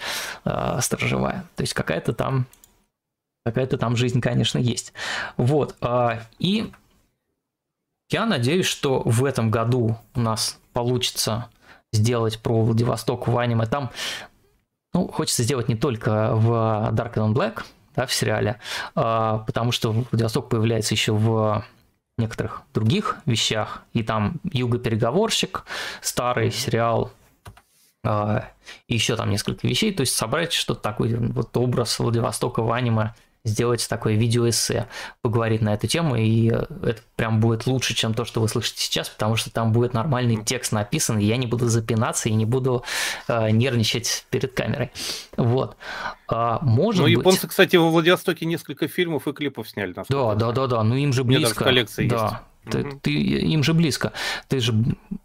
э, 0.45 0.79
сторожевая. 0.81 1.45
То 1.55 1.61
есть 1.61 1.73
какая-то 1.73 2.13
там 2.13 2.45
какая-то 3.45 3.77
там 3.77 3.95
жизнь, 3.95 4.21
конечно, 4.21 4.57
есть. 4.57 4.93
Вот. 5.37 5.75
Э, 5.81 6.21
и 6.39 6.71
я 8.09 8.25
надеюсь, 8.25 8.65
что 8.65 9.01
в 9.05 9.25
этом 9.25 9.49
году 9.49 9.97
у 10.15 10.19
нас 10.19 10.59
получится 10.73 11.49
сделать 11.93 12.39
про 12.39 12.63
Владивосток 12.63 13.27
в 13.27 13.37
аниме. 13.37 13.65
Там, 13.65 13.91
ну, 14.93 15.07
хочется 15.07 15.43
сделать 15.43 15.69
не 15.69 15.75
только 15.75 16.35
в 16.35 16.49
Dark 16.91 17.13
and 17.13 17.33
Black, 17.33 17.63
да, 17.95 18.05
в 18.05 18.13
сериале, 18.13 18.59
а, 18.95 19.39
потому 19.39 19.71
что 19.71 19.91
Владивосток 19.91 20.49
появляется 20.49 20.93
еще 20.93 21.13
в 21.13 21.63
некоторых 22.17 22.63
других 22.73 23.17
вещах. 23.25 23.83
И 23.93 24.03
там 24.03 24.35
Юго-переговорщик, 24.51 25.65
старый 26.01 26.51
сериал, 26.51 27.11
а, 28.03 28.49
и 28.87 28.95
еще 28.95 29.15
там 29.15 29.29
несколько 29.29 29.67
вещей. 29.67 29.93
То 29.93 30.01
есть 30.01 30.15
собрать 30.15 30.53
что-то 30.53 30.81
такое, 30.81 31.17
вот 31.17 31.55
образ 31.57 31.99
Владивостока 31.99 32.61
в 32.61 32.71
аниме 32.71 33.13
сделать 33.45 33.85
такое 33.89 34.15
видеоэссе, 34.15 34.87
поговорить 35.21 35.61
на 35.61 35.73
эту 35.73 35.87
тему, 35.87 36.15
и 36.15 36.47
это 36.47 37.01
прям 37.15 37.41
будет 37.41 37.67
лучше, 37.67 37.93
чем 37.93 38.13
то, 38.13 38.23
что 38.23 38.39
вы 38.39 38.47
слышите 38.47 38.81
сейчас, 38.81 39.09
потому 39.09 39.35
что 39.35 39.51
там 39.51 39.73
будет 39.73 39.93
нормальный 39.93 40.41
текст 40.43 40.71
написан, 40.71 41.19
и 41.19 41.25
я 41.25 41.35
не 41.35 41.45
буду 41.45 41.67
запинаться 41.67 42.29
и 42.29 42.33
не 42.33 42.45
буду 42.45 42.83
э, 43.27 43.49
нервничать 43.51 44.25
перед 44.29 44.53
камерой. 44.53 44.91
Вот. 45.35 45.75
А, 46.27 46.59
может 46.61 47.01
ну, 47.01 47.07
японцы, 47.07 47.41
быть... 47.41 47.49
кстати, 47.49 47.75
во 47.75 47.89
Владивостоке 47.89 48.45
несколько 48.45 48.87
фильмов 48.87 49.27
и 49.27 49.33
клипов 49.33 49.69
сняли. 49.69 49.93
Да, 49.93 50.35
да, 50.35 50.51
да, 50.51 50.67
да, 50.67 50.83
ну 50.83 50.95
им 50.95 51.11
же 51.11 51.23
близко. 51.23 51.39
Мне 51.39 51.47
даже 51.49 51.55
коллекция 51.55 52.09
да. 52.09 52.15
есть. 52.15 52.35
Ты, 52.71 52.97
ты, 53.01 53.11
им 53.11 53.61
же 53.61 53.73
близко. 53.73 54.13
Ты 54.47 54.61
же, 54.61 54.73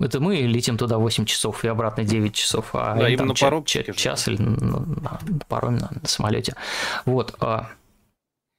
это 0.00 0.18
мы 0.18 0.36
летим 0.38 0.76
туда 0.76 0.98
8 0.98 1.24
часов 1.24 1.64
и 1.64 1.68
обратно 1.68 2.02
9 2.02 2.34
часов, 2.34 2.70
а 2.72 2.96
да, 2.96 3.08
им, 3.08 3.18
там 3.18 3.28
на 3.28 3.34
час, 3.34 3.62
час 3.94 4.26
или 4.26 4.42
на, 4.42 4.56
на, 4.56 4.80
на 4.80 5.38
пароме, 5.46 5.78
на, 5.78 5.90
на 6.02 6.08
самолете. 6.08 6.56
Вот. 7.04 7.36
А, 7.38 7.68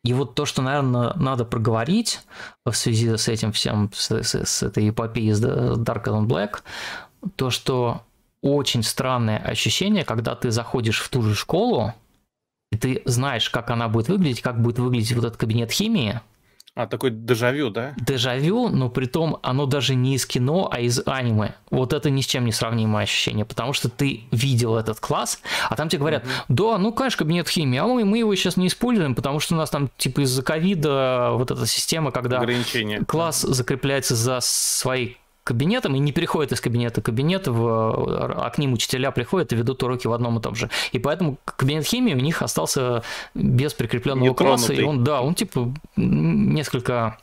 И 0.03 0.13
вот 0.13 0.35
то, 0.35 0.45
что, 0.45 0.61
наверное, 0.61 1.13
надо 1.15 1.43
проговорить 1.43 2.21
в 2.65 2.73
связи 2.73 3.17
с 3.17 3.27
этим 3.27 3.51
всем, 3.51 3.91
с, 3.93 4.09
с, 4.09 4.33
с 4.33 4.63
этой 4.63 4.89
эпопеей 4.89 5.33
с 5.33 5.43
Dark 5.43 6.05
and 6.05 6.27
Black, 6.27 6.61
то, 7.35 7.49
что 7.49 8.01
очень 8.41 8.83
странное 8.83 9.39
ощущение, 9.39 10.05
когда 10.05 10.35
ты 10.35 10.51
заходишь 10.51 11.01
в 11.01 11.09
ту 11.09 11.21
же 11.21 11.35
школу, 11.35 11.93
и 12.71 12.77
ты 12.77 13.01
знаешь, 13.05 13.49
как 13.49 13.71
она 13.71 13.89
будет 13.89 14.07
выглядеть, 14.07 14.41
как 14.41 14.61
будет 14.61 14.79
выглядеть 14.79 15.13
вот 15.13 15.25
этот 15.25 15.37
кабинет 15.37 15.71
химии, 15.71 16.21
а, 16.75 16.87
такой 16.87 17.11
дежавю, 17.11 17.69
да? 17.69 17.93
Дежавю, 17.97 18.69
но 18.69 18.89
при 18.89 19.05
том 19.05 19.37
оно 19.43 19.65
даже 19.65 19.95
не 19.95 20.15
из 20.15 20.25
кино, 20.25 20.69
а 20.71 20.79
из 20.79 21.01
аниме. 21.05 21.55
Вот 21.71 21.93
это 21.93 22.09
ни 22.09 22.21
с 22.21 22.25
чем 22.25 22.45
не 22.45 22.51
сравнимое 22.51 23.03
ощущение, 23.03 23.45
потому 23.45 23.73
что 23.73 23.89
ты 23.89 24.21
видел 24.31 24.77
этот 24.77 24.99
класс, 24.99 25.41
а 25.69 25.75
там 25.75 25.89
тебе 25.89 25.99
говорят, 25.99 26.23
mm-hmm. 26.23 26.45
да, 26.47 26.77
ну, 26.77 26.93
конечно, 26.93 27.19
кабинет 27.19 27.47
химии, 27.47 27.77
а 27.77 27.85
мы, 27.85 28.05
мы 28.05 28.19
его 28.19 28.33
сейчас 28.35 28.57
не 28.57 28.67
используем, 28.67 29.15
потому 29.15 29.39
что 29.39 29.55
у 29.55 29.57
нас 29.57 29.69
там, 29.69 29.89
типа, 29.97 30.21
из-за 30.21 30.41
ковида 30.41 31.31
вот 31.33 31.51
эта 31.51 31.65
система, 31.67 32.11
когда 32.11 32.43
класс 33.07 33.41
закрепляется 33.41 34.15
за 34.15 34.39
своей 34.41 35.18
кабинетом 35.49 35.95
и 35.95 35.99
не 35.99 36.11
переходят 36.11 36.51
из 36.51 36.61
кабинета 36.61 37.01
в 37.01 37.03
кабинет, 37.03 37.47
в, 37.47 38.45
а 38.45 38.51
к 38.51 38.59
ним 38.59 38.73
учителя 38.73 39.09
приходят 39.09 39.51
и 39.51 39.55
ведут 39.55 39.81
уроки 39.81 40.05
в 40.05 40.13
одном 40.13 40.37
и 40.37 40.41
том 40.41 40.53
же. 40.53 40.69
И 40.91 40.99
поэтому 40.99 41.37
кабинет 41.43 41.85
химии 41.85 42.13
у 42.13 42.19
них 42.19 42.43
остался 42.43 43.01
без 43.33 43.73
прикрепленного 43.73 44.35
класса, 44.35 44.73
и 44.73 44.83
он, 44.83 45.03
да, 45.03 45.23
он 45.23 45.33
типа 45.33 45.73
несколько 45.95 47.17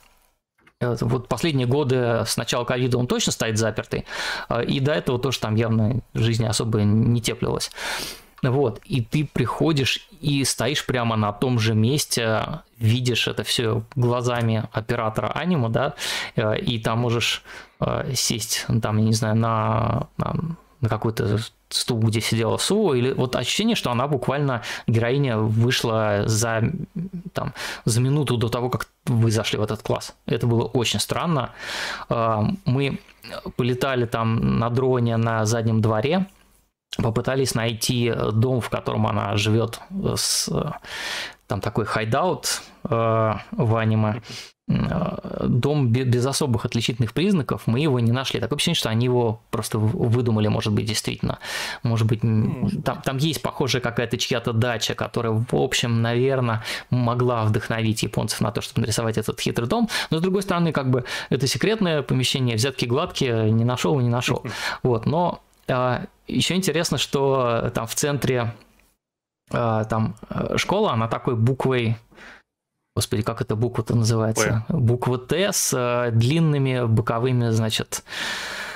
э, 0.81 0.97
вот 0.99 1.29
последние 1.29 1.67
годы 1.67 2.23
с 2.25 2.35
начала 2.35 2.65
ковида 2.65 2.97
он 2.97 3.07
точно 3.07 3.31
стоит 3.31 3.57
запертый, 3.57 4.03
э, 4.49 4.65
и 4.65 4.81
до 4.81 4.91
этого 4.91 5.19
тоже 5.19 5.39
там 5.39 5.55
явно 5.55 6.01
жизнь 6.13 6.45
особо 6.45 6.81
не 6.81 7.21
теплилась. 7.21 7.71
Вот, 8.43 8.81
и 8.85 9.01
ты 9.01 9.25
приходишь 9.25 10.07
и 10.21 10.43
стоишь 10.43 10.85
прямо 10.85 11.15
на 11.15 11.31
том 11.33 11.57
же 11.57 11.73
месте, 11.73 12.61
видишь 12.77 13.27
это 13.27 13.43
все 13.43 13.83
глазами 13.95 14.63
оператора 14.71 15.31
анима, 15.33 15.69
да, 15.69 15.95
э, 16.35 16.59
и 16.59 16.79
там 16.79 16.99
можешь 16.99 17.43
э, 17.79 18.13
сесть, 18.13 18.65
там, 18.81 18.97
я 18.97 19.03
не 19.03 19.13
знаю, 19.13 19.35
на, 19.35 20.07
на, 20.17 20.35
на 20.81 20.89
какой-то 20.89 21.39
стул, 21.69 21.99
где 21.99 22.21
сидела 22.21 22.57
Су, 22.57 22.93
или 22.93 23.11
вот 23.11 23.35
ощущение, 23.35 23.75
что 23.75 23.91
она 23.91 24.07
буквально, 24.07 24.61
героиня 24.85 25.37
вышла 25.37 26.23
за, 26.25 26.71
там, 27.33 27.53
за 27.85 28.01
минуту 28.01 28.37
до 28.37 28.49
того, 28.49 28.69
как 28.69 28.87
вы 29.05 29.31
зашли 29.31 29.57
в 29.57 29.63
этот 29.63 29.81
класс. 29.81 30.15
Это 30.27 30.45
было 30.45 30.65
очень 30.65 30.99
странно. 30.99 31.51
Э, 32.09 32.43
мы 32.65 32.99
полетали 33.55 34.05
там 34.05 34.59
на 34.59 34.69
дроне 34.69 35.17
на 35.17 35.45
заднем 35.45 35.81
дворе, 35.81 36.27
попытались 36.97 37.55
найти 37.55 38.13
дом, 38.33 38.61
в 38.61 38.69
котором 38.69 39.07
она 39.07 39.37
живет, 39.37 39.79
с, 40.15 40.49
там 41.47 41.61
такой 41.61 41.85
hideout 41.85 42.61
э, 42.89 43.33
в 43.51 43.75
аниме, 43.75 44.21
дом 44.67 45.87
без 45.87 46.25
особых 46.25 46.65
отличительных 46.65 47.13
признаков, 47.13 47.63
мы 47.67 47.79
его 47.79 47.99
не 48.01 48.11
нашли. 48.11 48.39
Такое 48.39 48.57
ощущение, 48.57 48.75
что 48.75 48.89
они 48.89 49.05
его 49.05 49.41
просто 49.49 49.79
выдумали, 49.79 50.49
может 50.49 50.73
быть, 50.73 50.85
действительно. 50.85 51.39
Может 51.83 52.05
быть, 52.05 52.21
может 52.23 52.83
там, 52.83 53.01
там 53.01 53.17
есть 53.17 53.41
похожая 53.41 53.81
какая-то 53.81 54.17
чья-то 54.17 54.51
дача, 54.51 54.93
которая, 54.93 55.31
в 55.33 55.55
общем, 55.55 56.01
наверное, 56.01 56.63
могла 56.89 57.45
вдохновить 57.45 58.03
японцев 58.03 58.41
на 58.41 58.51
то, 58.51 58.59
чтобы 58.59 58.81
нарисовать 58.81 59.17
этот 59.17 59.39
хитрый 59.39 59.69
дом. 59.69 59.87
Но, 60.09 60.17
с 60.17 60.21
другой 60.21 60.41
стороны, 60.41 60.73
как 60.73 60.89
бы 60.89 61.05
это 61.29 61.47
секретное 61.47 62.01
помещение, 62.01 62.57
взятки 62.57 62.85
гладкие, 62.85 63.49
не 63.51 63.63
нашел 63.63 63.97
и 63.99 64.03
не 64.03 64.09
нашел. 64.09 64.43
Вот, 64.83 65.05
но 65.05 65.41
еще 66.27 66.55
интересно, 66.55 66.97
что 66.97 67.71
там 67.73 67.87
в 67.87 67.95
центре 67.95 68.53
а, 69.51 69.85
там 69.85 70.15
э, 70.29 70.57
школа, 70.57 70.93
она 70.93 71.07
такой 71.07 71.35
буквой 71.35 71.97
Господи, 72.95 73.21
как 73.21 73.41
эта 73.41 73.55
буква-то 73.55 73.95
называется? 73.95 74.65
П. 74.67 74.73
Буква 74.73 75.19
Т 75.19 75.51
с 75.53 75.71
э, 75.71 76.09
длинными 76.11 76.83
боковыми, 76.87 77.49
значит, 77.51 78.03
э, 78.03 78.66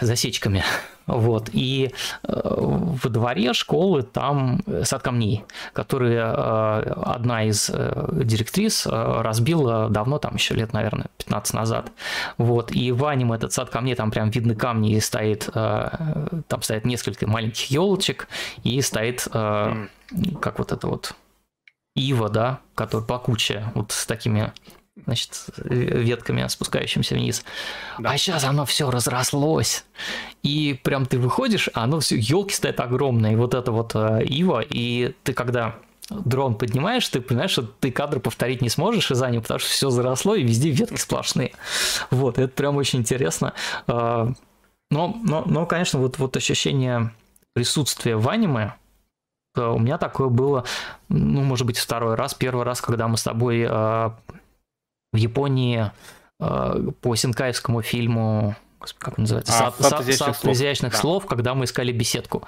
засечками. 0.00 0.62
Вот. 1.06 1.50
И 1.52 1.92
э, 2.24 2.40
во 2.44 3.08
дворе 3.08 3.52
школы 3.52 4.02
там 4.02 4.60
сад 4.82 5.02
камней, 5.02 5.44
который 5.72 6.14
э, 6.14 6.20
одна 6.20 7.44
из 7.44 7.70
э, 7.72 8.08
директрис 8.24 8.86
разбила 8.86 9.88
давно, 9.88 10.18
там 10.18 10.34
еще 10.34 10.54
лет, 10.54 10.72
наверное, 10.72 11.06
15 11.18 11.54
назад. 11.54 11.92
Вот. 12.38 12.72
И 12.72 12.90
в 12.92 13.04
аниме 13.06 13.36
этот 13.36 13.52
сад 13.52 13.70
камней, 13.70 13.94
там 13.94 14.10
прям 14.10 14.30
видны 14.30 14.56
камни, 14.56 14.92
и 14.92 15.00
стоит, 15.00 15.48
там 15.52 16.62
стоит 16.62 16.84
несколько 16.84 17.26
маленьких 17.26 17.70
елочек, 17.70 18.28
и 18.64 18.80
стоит, 18.80 19.28
как 19.30 20.58
вот 20.58 20.72
это 20.72 20.86
вот 20.86 21.14
ива, 21.94 22.28
да, 22.28 22.60
которая 22.74 23.06
плакучая, 23.06 23.72
вот 23.74 23.92
с 23.92 24.06
такими 24.06 24.52
значит, 25.04 25.44
ветками, 25.58 26.46
спускающимися 26.48 27.14
вниз. 27.14 27.44
Да. 27.98 28.10
А 28.10 28.18
сейчас 28.18 28.44
оно 28.44 28.64
все 28.64 28.90
разрослось. 28.90 29.84
И 30.42 30.78
прям 30.82 31.06
ты 31.06 31.18
выходишь, 31.18 31.68
а 31.74 31.84
оно 31.84 32.00
все, 32.00 32.16
елки 32.16 32.54
стоят 32.54 32.80
огромные, 32.80 33.34
и 33.34 33.36
вот 33.36 33.54
это 33.54 33.72
вот 33.72 33.94
э, 33.94 34.24
ива, 34.24 34.62
и 34.66 35.14
ты 35.22 35.32
когда 35.32 35.76
дрон 36.08 36.54
поднимаешь, 36.54 37.08
ты 37.08 37.20
понимаешь, 37.20 37.50
что 37.50 37.62
ты 37.62 37.90
кадр 37.90 38.20
повторить 38.20 38.62
не 38.62 38.68
сможешь 38.68 39.10
из-за 39.10 39.28
него, 39.28 39.42
потому 39.42 39.60
что 39.60 39.68
все 39.68 39.90
заросло, 39.90 40.34
и 40.34 40.42
везде 40.42 40.70
ветки 40.70 40.96
сплошные. 40.96 41.52
Вот, 42.10 42.38
это 42.38 42.48
прям 42.48 42.76
очень 42.76 43.00
интересно. 43.00 43.52
Э, 43.88 44.28
но, 44.90 45.16
но, 45.22 45.42
но 45.46 45.66
конечно, 45.66 45.98
вот, 45.98 46.18
вот 46.18 46.36
ощущение 46.36 47.12
присутствия 47.52 48.16
в 48.16 48.28
аниме, 48.28 48.74
э, 49.56 49.66
у 49.66 49.78
меня 49.78 49.98
такое 49.98 50.28
было, 50.28 50.64
ну, 51.08 51.42
может 51.42 51.66
быть, 51.66 51.78
второй 51.78 52.14
раз, 52.14 52.34
первый 52.34 52.64
раз, 52.64 52.80
когда 52.80 53.08
мы 53.08 53.16
с 53.16 53.24
тобой 53.24 53.66
э, 53.68 54.10
в 55.16 55.18
Японии 55.18 55.90
э, 56.38 56.90
по 57.00 57.16
синкаевскому 57.16 57.82
фильму 57.82 58.54
как 58.98 59.18
называется? 59.18 59.52
А, 59.52 59.72
сад, 59.72 59.74
сад, 59.78 60.14
сад 60.14 60.36
слов, 60.36 60.54
изящных 60.54 60.92
да. 60.92 60.98
слов, 60.98 61.26
когда 61.26 61.54
мы 61.54 61.64
искали 61.64 61.90
беседку 61.92 62.46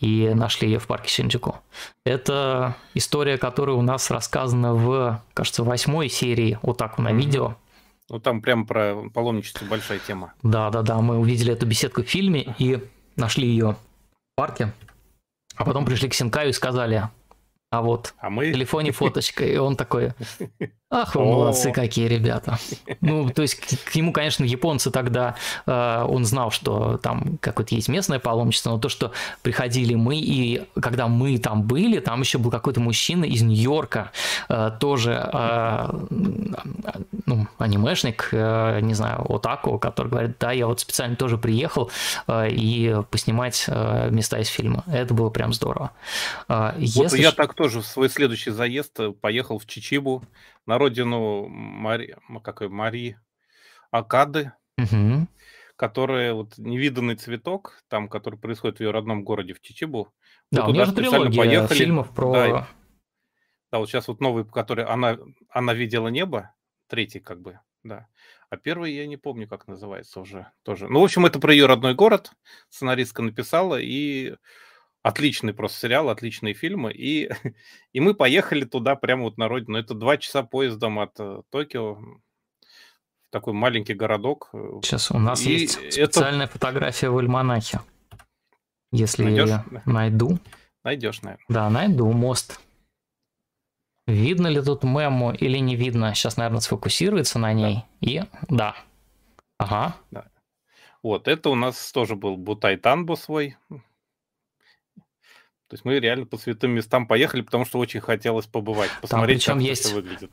и 0.00 0.30
нашли 0.34 0.68
ее 0.68 0.78
в 0.78 0.86
парке 0.86 1.08
Шинджику. 1.08 1.56
Это 2.04 2.76
история, 2.94 3.38
которая 3.38 3.74
у 3.74 3.82
нас 3.82 4.10
рассказана 4.10 4.74
в, 4.74 5.22
кажется, 5.34 5.64
восьмой 5.64 6.08
серии 6.08 6.58
Отаку 6.62 7.02
на 7.02 7.08
mm-hmm. 7.08 7.16
видео. 7.16 7.56
Ну 8.10 8.20
там 8.20 8.42
прям 8.42 8.66
про 8.66 9.08
паломничество 9.12 9.64
большая 9.64 9.98
тема. 9.98 10.34
Да, 10.42 10.70
да, 10.70 10.82
да. 10.82 11.00
Мы 11.00 11.18
увидели 11.18 11.52
эту 11.52 11.66
беседку 11.66 12.02
в 12.02 12.06
фильме 12.06 12.54
и 12.58 12.78
нашли 13.16 13.48
ее 13.48 13.72
в 13.72 14.36
парке. 14.36 14.72
А 15.56 15.64
потом 15.64 15.84
пришли 15.84 16.08
к 16.08 16.14
Синкаю 16.14 16.50
и 16.50 16.52
сказали, 16.52 17.08
а 17.72 17.80
вот 17.80 18.14
а 18.18 18.28
мы... 18.28 18.50
в 18.50 18.52
телефоне 18.52 18.92
фоточка, 18.92 19.46
и 19.46 19.56
он 19.56 19.76
такой, 19.76 20.12
ах, 20.92 21.14
вы 21.14 21.24
молодцы 21.24 21.72
какие 21.72 22.06
ребята. 22.06 22.58
Ну, 23.00 23.30
то 23.30 23.42
есть 23.42 23.56
к, 23.56 23.90
к 23.90 23.94
нему, 23.94 24.12
конечно, 24.12 24.44
японцы 24.44 24.90
тогда, 24.90 25.34
э, 25.66 26.04
он 26.06 26.24
знал, 26.24 26.50
что 26.50 26.98
там 26.98 27.38
какое-то 27.40 27.74
есть 27.74 27.88
местное 27.88 28.18
паломничество, 28.18 28.70
но 28.70 28.78
то, 28.78 28.88
что 28.88 29.12
приходили 29.42 29.94
мы, 29.94 30.16
и 30.16 30.62
когда 30.80 31.08
мы 31.08 31.38
там 31.38 31.62
были, 31.62 31.98
там 31.98 32.20
еще 32.20 32.38
был 32.38 32.50
какой-то 32.50 32.80
мужчина 32.80 33.24
из 33.24 33.42
Нью-Йорка, 33.42 34.12
э, 34.48 34.70
тоже, 34.78 35.30
э, 35.32 35.88
ну, 37.26 37.46
анимешник, 37.58 38.28
э, 38.32 38.80
не 38.80 38.94
знаю, 38.94 39.24
Отаку, 39.32 39.78
который 39.78 40.08
говорит, 40.08 40.36
да, 40.38 40.52
я 40.52 40.66
вот 40.66 40.80
специально 40.80 41.16
тоже 41.16 41.38
приехал 41.38 41.90
э, 42.26 42.50
и 42.50 42.96
поснимать 43.10 43.64
э, 43.66 44.10
места 44.10 44.38
из 44.38 44.48
фильма. 44.48 44.84
Это 44.86 45.14
было 45.14 45.30
прям 45.30 45.52
здорово. 45.54 45.92
Э, 46.48 46.72
вот 46.76 47.12
я 47.14 47.32
так 47.32 47.54
тоже 47.54 47.80
в 47.80 47.86
свой 47.86 48.10
следующий 48.10 48.50
заезд 48.50 49.00
э, 49.00 49.12
поехал 49.12 49.58
в 49.58 49.66
Чичибу, 49.66 50.22
на 50.66 50.78
родину 50.78 51.48
Мари, 51.48 52.16
какой, 52.42 52.68
Мари 52.68 53.18
Акады, 53.90 54.52
угу. 54.78 55.26
которая 55.76 56.34
вот 56.34 56.56
невиданный 56.58 57.16
цветок, 57.16 57.82
там, 57.88 58.08
который 58.08 58.38
происходит 58.38 58.78
в 58.78 58.80
ее 58.80 58.90
родном 58.90 59.24
городе 59.24 59.54
в 59.54 59.60
Чичибу. 59.60 60.12
Да, 60.50 60.66
у 60.66 60.72
нее 60.72 60.84
же 60.84 60.92
трилогия 60.92 61.38
поехали. 61.38 61.78
фильмов 61.78 62.14
про... 62.14 62.32
Да, 62.32 62.68
да, 63.72 63.78
вот 63.78 63.88
сейчас 63.88 64.06
вот 64.08 64.20
новый, 64.20 64.44
который 64.44 64.84
она, 64.84 65.18
она 65.48 65.72
видела 65.72 66.08
небо, 66.08 66.54
третий 66.88 67.20
как 67.20 67.40
бы, 67.40 67.58
да. 67.82 68.06
А 68.50 68.58
первый 68.58 68.92
я 68.92 69.06
не 69.06 69.16
помню, 69.16 69.48
как 69.48 69.66
называется 69.66 70.20
уже 70.20 70.52
тоже. 70.62 70.88
Ну, 70.88 71.00
в 71.00 71.04
общем, 71.04 71.24
это 71.24 71.38
про 71.38 71.54
ее 71.54 71.64
родной 71.64 71.94
город. 71.94 72.32
Сценаристка 72.68 73.22
написала, 73.22 73.80
и 73.80 74.36
Отличный 75.02 75.52
просто 75.52 75.80
сериал, 75.80 76.10
отличные 76.10 76.54
фильмы. 76.54 76.92
И, 76.92 77.28
и 77.92 78.00
мы 78.00 78.14
поехали 78.14 78.64
туда 78.64 78.94
прямо 78.94 79.24
вот 79.24 79.36
на 79.36 79.48
родину. 79.48 79.78
Это 79.78 79.94
два 79.94 80.16
часа 80.16 80.42
поездом 80.42 81.00
от 81.00 81.18
э, 81.18 81.42
Токио. 81.50 81.98
Такой 83.30 83.52
маленький 83.52 83.94
городок. 83.94 84.50
Э, 84.52 84.80
Сейчас 84.82 85.10
у 85.10 85.18
нас 85.18 85.42
и 85.42 85.52
есть 85.52 85.92
специальная 85.92 86.46
это... 86.46 86.52
фотография 86.52 87.10
в 87.10 87.18
Альманахе. 87.18 87.80
Если 88.92 89.24
Найдешь? 89.24 89.48
я 89.48 89.64
найду. 89.86 90.38
Найдешь, 90.84 91.22
наверное. 91.22 91.44
Да, 91.48 91.68
найду 91.68 92.10
мост. 92.12 92.60
Видно 94.06 94.48
ли 94.48 94.60
тут 94.62 94.84
мему 94.84 95.32
или 95.32 95.58
не 95.58 95.74
видно? 95.76 96.14
Сейчас, 96.14 96.36
наверное, 96.36 96.60
сфокусируется 96.60 97.38
на 97.38 97.52
ней. 97.52 97.84
Да. 98.00 98.06
И 98.08 98.22
да. 98.48 98.76
Ага. 99.58 99.96
Да. 100.10 100.26
Вот, 101.02 101.26
это 101.26 101.50
у 101.50 101.54
нас 101.54 101.90
тоже 101.90 102.14
был 102.14 102.36
Бутай 102.36 102.76
Танбо 102.76 103.14
свой 103.14 103.56
То 105.72 105.74
есть 105.76 105.86
мы 105.86 105.98
реально 106.00 106.26
по 106.26 106.36
святым 106.36 106.72
местам 106.72 107.06
поехали, 107.06 107.40
потому 107.40 107.64
что 107.64 107.78
очень 107.78 108.02
хотелось 108.02 108.44
побывать, 108.44 108.90
посмотреть, 109.00 109.46
там, 109.46 109.56
как 109.56 109.66
есть 109.66 109.86
это 109.86 109.94
выглядит. 109.94 110.30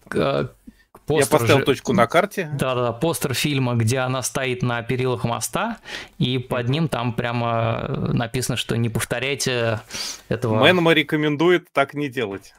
Постер 1.06 1.34
Я 1.34 1.40
поставил 1.40 1.60
же... 1.60 1.64
точку 1.64 1.94
на 1.94 2.08
карте. 2.08 2.52
Да-да, 2.60 2.92
постер 2.92 3.34
фильма, 3.34 3.76
где 3.76 4.00
она 4.00 4.22
стоит 4.22 4.64
на 4.64 4.82
перилах 4.82 5.24
моста, 5.24 5.78
и 6.18 6.40
под 6.40 6.68
ним 6.68 6.90
там 6.90 7.14
прямо 7.14 7.88
написано, 8.12 8.58
что 8.58 8.76
не 8.76 8.90
повторяйте 8.90 9.80
этого... 10.28 10.60
Мэнма 10.60 10.92
рекомендует 10.92 11.72
так 11.72 11.94
не 11.94 12.10
делать. 12.10 12.54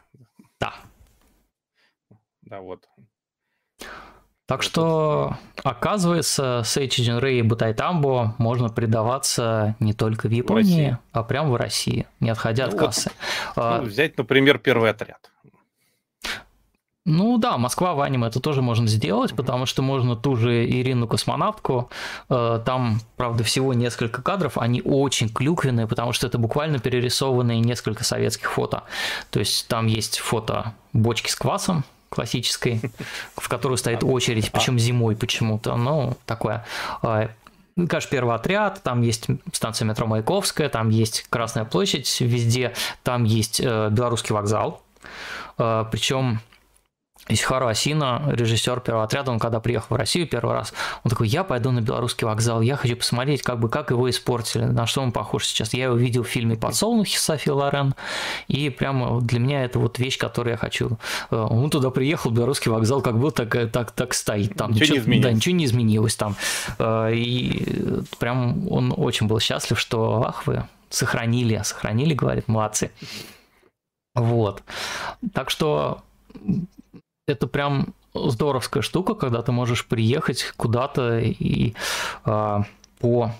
Да. 0.59 0.73
Да, 2.40 2.62
вот. 2.62 2.89
Так 4.51 4.65
что, 4.65 5.37
оказывается, 5.63 6.63
Сейчи 6.65 7.09
Рэй 7.09 7.39
и 7.39 7.43
Бутайтамбо 7.43 8.35
можно 8.39 8.69
предаваться 8.69 9.77
не 9.79 9.93
только 9.93 10.27
в 10.27 10.33
Японии, 10.33 10.99
в 11.13 11.19
а 11.19 11.23
прямо 11.23 11.51
в 11.51 11.55
России, 11.55 12.09
не 12.19 12.31
отходя 12.31 12.67
ну, 12.67 12.73
от 12.73 12.79
кассы. 12.81 13.13
Вот, 13.55 13.83
ну, 13.83 13.85
взять, 13.85 14.19
например, 14.19 14.59
первый 14.59 14.91
отряд. 14.91 15.31
Ну 17.05 17.39
да, 17.39 17.59
Москва 17.59 17.95
в 17.95 18.01
аниме 18.01 18.27
это 18.27 18.41
тоже 18.41 18.61
можно 18.61 18.89
сделать, 18.89 19.37
потому 19.37 19.67
что 19.67 19.83
можно 19.83 20.17
ту 20.17 20.35
же 20.35 20.69
Ирину 20.69 21.07
космонавтку, 21.07 21.89
э, 22.29 22.61
там, 22.67 22.99
правда, 23.17 23.45
всего 23.45 23.73
несколько 23.73 24.21
кадров, 24.21 24.59
они 24.59 24.83
очень 24.85 25.29
клюквенные, 25.29 25.87
потому 25.87 26.13
что 26.13 26.27
это 26.27 26.39
буквально 26.39 26.81
перерисованные 26.81 27.61
несколько 27.61 28.03
советских 28.03 28.51
фото. 28.51 28.83
То 29.31 29.39
есть 29.39 29.69
там 29.69 29.87
есть 29.87 30.19
фото 30.19 30.75
бочки 30.93 31.31
с 31.31 31.37
квасом, 31.37 31.85
классической, 32.11 32.81
в 33.37 33.49
которую 33.49 33.78
стоит 33.78 34.05
очередь, 34.05 34.53
причем 34.53 34.78
зимой 34.78 35.16
почему-то. 35.16 35.77
Ну, 35.77 36.16
такое. 36.27 36.66
А, 37.03 37.31
конечно, 37.77 38.11
первый 38.11 38.35
отряд, 38.35 38.82
там 38.82 39.01
есть 39.01 39.28
станция 39.53 39.87
метро 39.87 40.07
Маяковская, 40.07 40.69
там 40.69 40.91
есть 40.91 41.27
Красная 41.31 41.65
площадь 41.65 42.20
везде, 42.20 42.74
там 43.03 43.24
есть 43.24 43.61
э, 43.61 43.89
белорусский 43.91 44.35
вокзал. 44.35 44.82
А, 45.57 45.85
причем 45.85 46.41
Исихару 47.31 47.66
Асина, 47.66 48.23
режиссер 48.27 48.81
первого 48.81 49.05
отряда, 49.05 49.31
он 49.31 49.39
когда 49.39 49.61
приехал 49.61 49.94
в 49.94 49.98
Россию 49.98 50.27
первый 50.27 50.55
раз, 50.55 50.73
он 51.05 51.11
такой, 51.11 51.28
я 51.28 51.44
пойду 51.44 51.70
на 51.70 51.81
белорусский 51.81 52.27
вокзал, 52.27 52.61
я 52.61 52.77
хочу 52.77 52.97
посмотреть, 52.97 53.43
как 53.43 53.61
бы, 53.61 53.69
как 53.69 53.90
его 53.90 54.09
испортили, 54.11 54.65
на 54.65 54.86
что 54.86 55.02
он 55.02 55.12
похож 55.12 55.47
сейчас. 55.47 55.74
Я 55.74 55.85
его 55.85 55.97
видел 55.97 56.23
в 56.23 56.28
фильме 56.28 56.57
«Подсолнухи» 56.57 57.16
Софи 57.16 57.51
Лорен, 57.51 57.94
и 58.48 58.70
прямо 58.70 59.20
для 59.20 59.39
меня 59.39 59.65
это 59.65 59.78
вот 59.78 59.98
вещь, 59.98 60.19
которую 60.19 60.52
я 60.52 60.57
хочу. 60.57 60.98
Э, 61.31 61.36
он 61.36 61.70
туда 61.70 61.90
приехал, 61.90 62.31
белорусский 62.31 62.70
вокзал 62.70 63.02
как 63.02 63.19
был, 63.19 63.31
так, 63.31 63.70
так, 63.70 63.93
так 63.93 64.15
стоит. 64.15 64.57
Там 64.57 64.73
ничего, 64.73 64.97
ничего 64.97 64.97
не 64.97 65.01
изменилось. 65.01 65.23
Да, 65.23 65.32
ничего 65.32 65.55
не 65.55 65.65
изменилось 65.65 66.16
там. 66.16 66.36
Э, 66.78 67.12
и 67.15 68.02
прям 68.19 68.70
он 68.70 68.94
очень 68.97 69.27
был 69.27 69.40
счастлив, 69.40 69.78
что, 69.78 70.24
ах 70.27 70.47
вы, 70.47 70.65
сохранили, 70.89 71.61
сохранили, 71.65 72.15
говорит, 72.15 72.48
молодцы. 72.48 72.90
Вот. 74.15 74.62
Так 75.32 75.51
что 75.51 76.02
это 77.31 77.47
прям 77.47 77.94
здоровская 78.15 78.82
штука, 78.82 79.15
когда 79.15 79.43
ты 79.43 79.52
можешь 79.52 79.86
приехать 79.86 80.52
куда-то 80.57 81.19
и 81.19 81.74
э, 82.24 82.59
по 82.98 83.32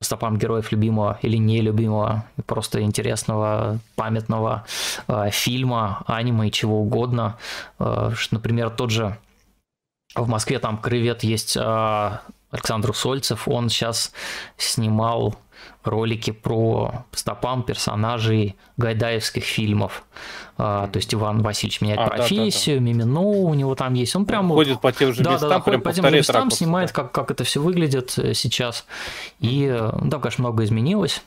стопам 0.00 0.36
героев 0.36 0.72
любимого 0.72 1.18
или 1.22 1.36
нелюбимого, 1.36 2.24
просто 2.46 2.82
интересного, 2.82 3.78
памятного 3.94 4.64
э, 5.08 5.30
фильма, 5.30 6.02
аниме 6.06 6.50
чего 6.50 6.80
угодно. 6.80 7.38
Э, 7.78 8.12
например, 8.30 8.70
тот 8.70 8.90
же 8.90 9.16
в 10.14 10.28
Москве 10.28 10.58
там 10.58 10.78
крывет 10.78 11.22
есть 11.22 11.56
э, 11.56 12.18
Александр 12.50 12.94
Сольцев, 12.94 13.48
он 13.48 13.68
сейчас 13.68 14.12
снимал 14.56 15.36
ролики 15.84 16.30
про 16.30 17.04
стопам 17.12 17.62
персонажей 17.62 18.56
гайдаевских 18.76 19.44
фильмов. 19.44 20.04
А, 20.58 20.86
то 20.88 20.98
есть 20.98 21.12
Иван 21.14 21.42
Васильевич 21.42 21.80
меняет 21.80 22.00
а, 22.00 22.06
профессию, 22.08 22.76
да, 22.76 22.80
да, 22.80 22.86
да. 22.86 22.92
Мимино 22.92 23.20
у 23.20 23.54
него 23.54 23.74
там 23.74 23.94
есть. 23.94 24.14
Он 24.14 24.26
прям 24.26 24.50
ходит 24.50 24.80
по 24.80 24.92
тем 24.92 25.12
же 25.12 25.22
да, 25.22 25.32
местам, 25.32 25.48
да, 25.48 25.56
да, 25.56 25.62
прям 25.62 25.80
по 25.80 25.92
тем 25.92 26.04
же 26.04 26.16
местам, 26.16 26.36
ракурс, 26.36 26.56
снимает, 26.56 26.88
да. 26.88 26.94
как, 26.94 27.12
как 27.12 27.30
это 27.30 27.44
все 27.44 27.60
выглядит 27.60 28.16
э, 28.18 28.34
сейчас. 28.34 28.86
И 29.40 29.66
э, 29.66 29.90
да, 30.02 30.18
конечно, 30.18 30.42
много 30.42 30.64
изменилось. 30.64 31.22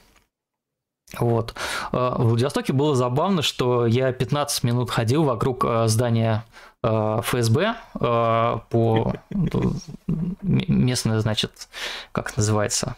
Вот. 1.20 1.54
А, 1.92 2.18
в 2.18 2.30
Владивостоке 2.30 2.72
было 2.72 2.96
забавно, 2.96 3.42
что 3.42 3.86
я 3.86 4.12
15 4.12 4.64
минут 4.64 4.90
ходил 4.90 5.24
вокруг 5.24 5.66
э, 5.66 5.88
здания 5.88 6.46
ФСБ 6.84 7.78
по 8.00 9.14
местное, 10.44 11.20
значит, 11.20 11.68
как 12.12 12.38
называется, 12.38 12.96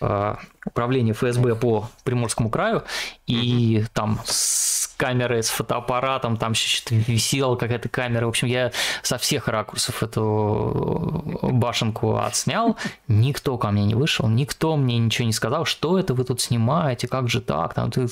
Э, 0.00 0.36
управление 0.66 1.14
ФСБ 1.14 1.54
по 1.56 1.88
Приморскому 2.04 2.50
краю, 2.50 2.82
и 3.26 3.84
там 3.92 4.18
с 4.24 4.92
камерой, 4.96 5.42
с 5.42 5.50
фотоаппаратом, 5.50 6.36
там 6.36 6.54
что-то 6.54 6.94
висела 6.94 7.56
какая-то 7.56 7.88
камера. 7.88 8.26
В 8.26 8.30
общем, 8.30 8.48
я 8.48 8.72
со 9.02 9.18
всех 9.18 9.48
ракурсов 9.48 10.02
эту 10.02 11.38
башенку 11.42 12.16
отснял. 12.16 12.76
Никто 13.08 13.58
ко 13.58 13.70
мне 13.70 13.84
не 13.84 13.94
вышел, 13.94 14.26
никто 14.28 14.76
мне 14.76 14.98
ничего 14.98 15.26
не 15.26 15.32
сказал, 15.32 15.64
что 15.64 15.98
это 15.98 16.14
вы 16.14 16.24
тут 16.24 16.40
снимаете, 16.40 17.08
как 17.08 17.28
же 17.28 17.40
так? 17.40 17.74
Там, 17.74 17.90
ты... 17.90 18.08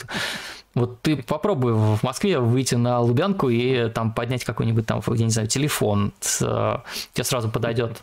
Вот 0.75 1.03
ты 1.03 1.17
попробуй 1.23 1.75
в 1.75 2.03
Москве 2.03 2.39
выйти 2.39 2.77
на 2.77 2.99
Лубянку 3.01 3.51
и 3.51 3.91
там 3.91 4.13
поднять 4.13 4.45
какой-нибудь 4.45 4.87
там, 4.87 5.03
я 5.07 5.25
не 5.25 5.31
знаю, 5.31 5.47
телефон. 5.47 6.15
Тебе 6.21 7.25
сразу 7.25 7.51
подойдет 7.51 8.03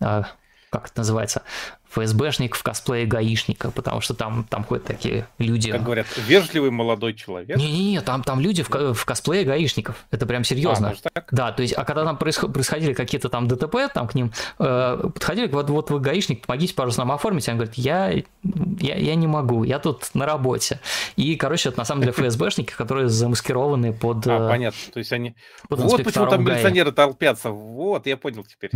э, 0.00 0.24
как 0.72 0.86
это 0.86 1.00
называется, 1.00 1.42
ФСБшник 1.90 2.54
в 2.56 2.62
косплее 2.62 3.04
гаишника, 3.04 3.70
потому 3.70 4.00
что 4.00 4.14
там, 4.14 4.44
там 4.48 4.64
ходят 4.64 4.86
такие 4.86 5.26
люди. 5.36 5.70
Как 5.70 5.82
говорят, 5.82 6.06
вежливый 6.16 6.70
молодой 6.70 7.12
человек. 7.12 7.58
Не-не-не, 7.58 8.00
там, 8.00 8.22
там 8.22 8.40
люди 8.40 8.62
в, 8.62 8.94
в 8.94 9.04
косплее 9.04 9.44
гаишников. 9.44 10.06
Это 10.10 10.24
прям 10.24 10.44
серьезно. 10.44 10.94
А, 11.04 11.10
так? 11.12 11.28
Да, 11.30 11.52
то 11.52 11.60
есть, 11.60 11.74
а 11.76 11.84
когда 11.84 12.04
там 12.04 12.16
происходили 12.16 12.94
какие-то 12.94 13.28
там 13.28 13.46
ДТП, 13.46 13.92
там 13.92 14.08
к 14.08 14.14
ним 14.14 14.32
э, 14.58 15.10
подходили, 15.12 15.48
вот, 15.48 15.68
вот 15.68 15.90
вы 15.90 16.00
гаишник, 16.00 16.46
помогите, 16.46 16.74
пожалуйста, 16.74 17.02
нам 17.02 17.12
оформить. 17.12 17.46
Они 17.50 17.58
говорят, 17.58 17.74
я, 17.74 18.10
я, 18.10 18.96
я 18.96 19.14
не 19.14 19.26
могу, 19.26 19.64
я 19.64 19.78
тут 19.78 20.08
на 20.14 20.24
работе. 20.24 20.80
И, 21.16 21.36
короче, 21.36 21.68
это 21.68 21.78
на 21.78 21.84
самом 21.84 22.00
деле 22.00 22.12
ФСБшники, 22.12 22.72
которые 22.72 23.08
замаскированы 23.08 23.92
под... 23.92 24.26
А, 24.26 24.48
понятно. 24.48 24.80
То 24.94 24.98
есть 24.98 25.12
они... 25.12 25.34
Вот 25.68 26.02
почему 26.02 26.26
там 26.26 26.42
милиционеры 26.42 26.92
толпятся. 26.92 27.50
Вот, 27.50 28.06
я 28.06 28.16
понял 28.16 28.44
теперь. 28.44 28.70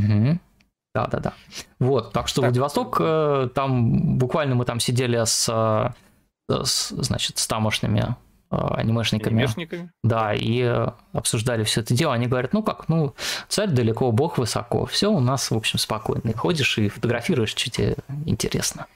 Да, 0.97 1.07
да, 1.09 1.19
да. 1.19 1.35
Вот, 1.79 2.15
так 2.15 2.27
что 2.27 2.41
так. 2.41 2.49
Владивосток, 2.49 2.97
э, 3.01 3.51
там 3.55 4.17
буквально 4.17 4.55
мы 4.55 4.65
там 4.65 4.81
сидели 4.81 5.23
с, 5.23 5.47
э, 6.49 6.65
с 6.65 6.89
значит, 6.89 7.37
с 7.37 7.47
тамошными 7.47 8.17
э, 8.51 8.57
анимешниками. 8.57 9.35
Анимешниками? 9.35 9.93
Да, 10.03 10.33
и 10.35 10.63
обсуждали 11.13 11.65
все 11.65 11.83
это 11.83 11.93
дело. 11.93 12.15
Они 12.15 12.29
говорят, 12.29 12.55
ну 12.55 12.63
как, 12.63 12.89
ну, 12.89 13.15
царь 13.49 13.69
далеко, 13.69 14.11
бог 14.11 14.39
высоко. 14.39 14.87
Все 14.87 15.13
у 15.13 15.21
нас, 15.21 15.51
в 15.51 15.55
общем, 15.55 15.79
спокойно. 15.79 16.33
Ходишь 16.35 16.79
и 16.79 16.89
фотографируешь, 16.89 17.51
что 17.51 17.71
тебе 17.71 17.97
интересно. 18.25 18.87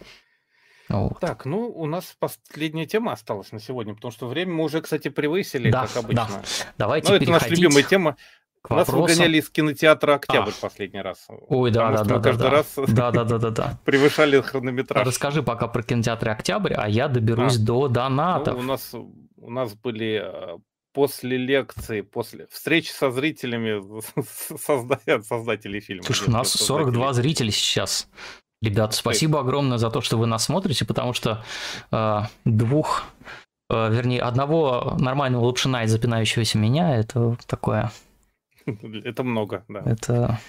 Вот. 0.88 1.20
Так, 1.20 1.44
ну, 1.44 1.68
у 1.68 1.84
нас 1.86 2.16
последняя 2.18 2.86
тема 2.86 3.12
осталась 3.12 3.52
на 3.52 3.60
сегодня, 3.60 3.94
потому 3.94 4.10
что 4.10 4.26
время 4.26 4.54
мы 4.54 4.64
уже, 4.64 4.80
кстати, 4.80 5.08
превысили, 5.08 5.70
да, 5.70 5.86
как 5.86 5.98
обычно. 5.98 6.26
Да. 6.28 6.42
Давайте 6.78 7.10
ну, 7.10 7.16
это 7.16 7.30
наша 7.30 7.48
любимая 7.48 7.84
тема. 7.84 8.16
К 8.62 8.70
Нас 8.70 8.88
выгоняли 8.88 9.38
из 9.38 9.48
кинотеатра 9.48 10.16
«Октябрь» 10.16 10.50
а. 10.50 10.60
последний 10.60 11.00
раз. 11.00 11.26
Ой, 11.48 11.70
да, 11.70 11.90
да, 11.90 12.04
да. 12.04 12.16
да, 12.16 12.20
каждый 12.20 12.42
да. 12.42 12.50
раз 12.50 12.74
да, 12.76 13.10
да, 13.10 13.24
да, 13.24 13.38
да, 13.38 13.50
да. 13.50 13.78
превышали 13.84 14.40
хронометраж. 14.40 15.06
Расскажи 15.06 15.42
пока 15.42 15.66
про 15.66 15.82
кинотеатр 15.82 16.28
«Октябрь», 16.28 16.74
а 16.74 16.86
я 16.88 17.08
доберусь 17.08 17.56
а. 17.56 17.60
до 17.60 17.88
донатов. 17.88 18.56
Ну, 18.56 18.60
у, 18.60 18.64
нас, 18.64 18.94
у 18.94 19.50
нас 19.50 19.74
были 19.74 20.22
э, 20.22 20.58
после 20.92 21.38
лекции, 21.38 22.02
после 22.02 22.46
встречи 22.48 22.90
со 22.90 23.10
зрителями 23.10 23.82
созда... 24.66 25.00
создателей 25.22 25.80
фильма. 25.80 26.02
Слушай, 26.04 26.28
у 26.28 26.32
нас 26.32 26.50
42 26.52 27.12
зрителя 27.14 27.50
сейчас. 27.50 28.08
Ребята, 28.62 28.94
спасибо 28.94 29.40
огромное 29.40 29.78
за 29.78 29.90
то, 29.90 30.02
что 30.02 30.18
вы 30.18 30.26
нас 30.26 30.44
смотрите, 30.44 30.84
потому 30.84 31.14
что 31.14 31.42
э, 31.90 32.20
двух, 32.44 33.04
э, 33.70 33.90
вернее, 33.90 34.20
одного 34.20 34.96
нормального 34.98 35.46
лапшина 35.46 35.84
и 35.84 35.86
запинающегося 35.86 36.58
меня, 36.58 36.98
это 36.98 37.38
такое 37.46 37.90
Это 39.04 39.24
много, 39.24 39.64
да. 39.68 39.82
Это... 39.86 40.40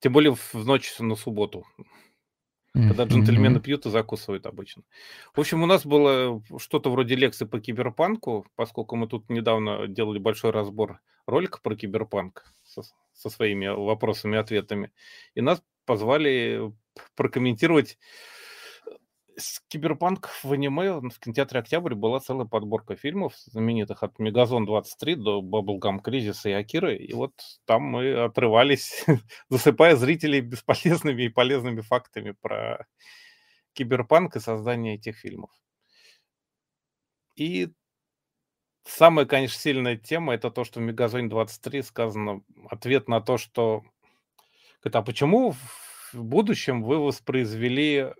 Тем 0.00 0.12
более 0.12 0.34
в 0.34 0.54
ночь 0.54 0.98
на 0.98 1.16
субботу. 1.16 1.64
Когда 2.74 3.04
джентльмены 3.04 3.60
пьют 3.60 3.86
и 3.86 3.90
закусывают 3.90 4.46
обычно. 4.46 4.82
В 5.32 5.38
общем, 5.38 5.62
у 5.62 5.66
нас 5.66 5.86
было 5.86 6.42
что-то 6.58 6.90
вроде 6.90 7.14
лекции 7.14 7.44
по 7.44 7.60
киберпанку, 7.60 8.48
поскольку 8.56 8.96
мы 8.96 9.06
тут 9.06 9.30
недавно 9.30 9.86
делали 9.86 10.18
большой 10.18 10.50
разбор 10.50 11.00
ролика 11.24 11.60
про 11.62 11.76
киберпанк 11.76 12.44
со, 12.64 12.82
со 13.12 13.30
своими 13.30 13.68
вопросами 13.68 14.34
и 14.34 14.40
ответами. 14.40 14.92
И 15.34 15.40
нас 15.40 15.62
позвали 15.86 16.72
прокомментировать 17.14 17.96
Киберпанк 19.68 20.30
в 20.42 20.52
аниме 20.52 21.00
в 21.00 21.18
кинотеатре 21.18 21.60
«Октябрь» 21.60 21.94
была 21.94 22.20
целая 22.20 22.46
подборка 22.46 22.96
фильмов, 22.96 23.34
знаменитых 23.46 24.02
от 24.02 24.18
«Мегазон-23» 24.18 25.16
до 25.16 25.42
«Баблгам 25.42 26.00
Кризиса» 26.00 26.50
и 26.50 26.52
«Акиры». 26.52 26.96
И 26.96 27.12
вот 27.12 27.32
там 27.64 27.82
мы 27.82 28.14
отрывались, 28.14 29.04
засыпая 29.48 29.96
зрителей 29.96 30.40
бесполезными 30.40 31.24
и 31.24 31.28
полезными 31.28 31.80
фактами 31.80 32.34
про 32.40 32.86
киберпанк 33.72 34.36
и 34.36 34.40
создание 34.40 34.94
этих 34.94 35.16
фильмов. 35.16 35.50
И 37.34 37.72
самая, 38.84 39.26
конечно, 39.26 39.58
сильная 39.58 39.96
тема 39.96 40.34
это 40.34 40.50
то, 40.50 40.64
что 40.64 40.80
в 40.80 40.82
Мегазоне 40.84 41.28
23 41.28 41.82
сказано 41.82 42.42
ответ 42.68 43.08
на 43.08 43.20
то, 43.20 43.38
что 43.38 43.84
это, 44.84 45.00
а 45.00 45.02
почему 45.02 45.54
в 46.12 46.22
будущем 46.22 46.82
вы 46.82 46.98
воспроизвели 46.98 48.12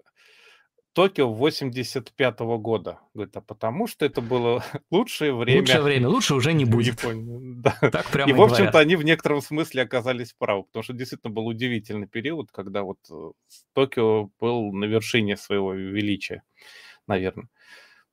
Токио 0.95 1.29
85 1.29 2.41
-го 2.41 2.59
года. 2.59 3.01
Говорит, 3.15 3.37
а 3.37 3.41
потому 3.41 3.89
что 3.89 4.07
это 4.07 4.21
было 4.21 4.63
лучшее 4.93 5.35
время. 5.35 5.61
Лучшее 5.61 5.83
время, 5.83 6.09
лучше 6.09 6.35
уже 6.35 6.53
не 6.53 6.65
будет. 6.65 7.05
Да. 7.05 7.77
Так 7.81 8.11
прямо 8.11 8.31
и, 8.31 8.33
и 8.33 8.35
в 8.35 8.41
общем-то, 8.41 8.79
они 8.79 8.95
в 8.95 9.05
некотором 9.05 9.41
смысле 9.41 9.83
оказались 9.83 10.33
правы, 10.33 10.63
потому 10.63 10.85
что 10.85 10.93
действительно 10.93 11.33
был 11.33 11.47
удивительный 11.47 12.07
период, 12.07 12.53
когда 12.53 12.83
вот 12.85 12.99
э, 13.11 13.33
Токио 13.73 14.31
был 14.39 14.73
на 14.73 14.85
вершине 14.85 15.37
своего 15.37 15.73
величия, 15.73 16.45
наверное. 17.09 17.49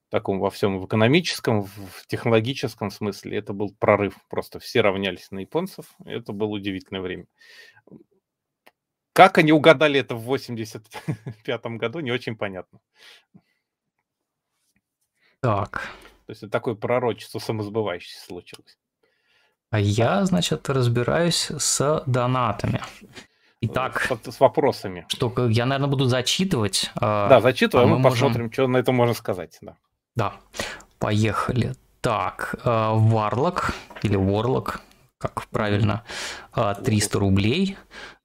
В 0.07 0.11
таком 0.11 0.39
во 0.39 0.49
всем, 0.49 0.79
в 0.79 0.85
экономическом, 0.87 1.63
в 1.63 2.07
технологическом 2.07 2.89
смысле. 2.89 3.37
Это 3.37 3.53
был 3.53 3.75
прорыв. 3.77 4.15
Просто 4.27 4.59
все 4.59 4.81
равнялись 4.81 5.29
на 5.31 5.39
японцев. 5.39 5.85
Это 6.03 6.33
было 6.33 6.49
удивительное 6.49 7.01
время. 7.01 7.27
Как 9.21 9.37
они 9.37 9.51
угадали 9.51 9.99
это 9.99 10.15
в 10.15 10.23
85 10.23 11.65
году, 11.77 11.99
не 11.99 12.09
очень 12.09 12.35
понятно. 12.35 12.79
Так. 15.41 15.91
То 16.25 16.31
есть 16.31 16.41
это 16.41 16.51
такое 16.51 16.73
пророчество 16.73 17.37
самосбывающееся 17.37 18.25
случилось. 18.25 18.79
А 19.69 19.79
я, 19.79 20.25
значит, 20.25 20.67
разбираюсь 20.71 21.51
с 21.55 22.03
донатами. 22.07 22.81
Итак, 23.61 24.09
с, 24.09 24.31
с 24.31 24.39
вопросами. 24.39 25.05
Что 25.07 25.31
я, 25.49 25.67
наверное, 25.67 25.91
буду 25.91 26.05
зачитывать. 26.05 26.89
А, 26.95 27.29
да, 27.29 27.41
зачитываю, 27.41 27.85
а 27.85 27.89
мы, 27.89 27.99
мы 27.99 28.09
посмотрим, 28.09 28.45
можем... 28.45 28.53
что 28.53 28.65
на 28.65 28.77
это 28.77 28.91
можно 28.91 29.13
сказать. 29.13 29.55
Да, 29.61 29.75
да. 30.15 30.33
поехали. 30.97 31.75
Так, 32.01 32.55
Варлок 32.63 33.75
или 34.01 34.15
Ворлок, 34.15 34.81
как 35.19 35.45
правильно, 35.49 36.05
300 36.55 37.19
рублей 37.19 37.77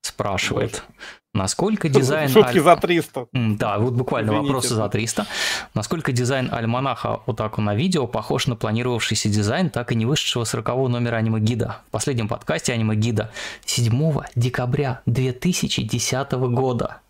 спрашивает. 0.07 0.83
Боже. 0.87 0.97
Насколько 1.37 1.89
дизайн... 1.91 2.29
Шутки 2.29 2.59
аль... 2.59 2.65
за 2.65 2.77
300. 2.77 3.27
Да, 3.33 3.79
вот 3.79 3.95
буквально 3.95 4.31
Извините. 4.31 4.47
вопросы 4.47 4.75
за 4.75 4.89
300. 4.89 5.27
Насколько 5.75 6.13
дизайн 6.13 6.49
альманаха 6.53 7.21
Отаку 7.27 7.61
на 7.61 7.75
видео 7.75 8.07
похож 8.07 8.47
на 8.47 8.57
планировавшийся 8.57 9.29
дизайн, 9.29 9.71
так 9.71 9.93
и 9.93 9.95
не 9.95 10.07
вышедшего 10.07 10.45
40 10.45 10.89
номера 10.89 11.17
аниме-гида. 11.17 11.79
В 11.89 11.91
последнем 11.91 12.29
подкасте 12.29 12.73
аниме-гида 12.73 13.31
7 13.67 14.21
декабря 14.35 15.03
2010 15.07 16.33
года. 16.33 17.01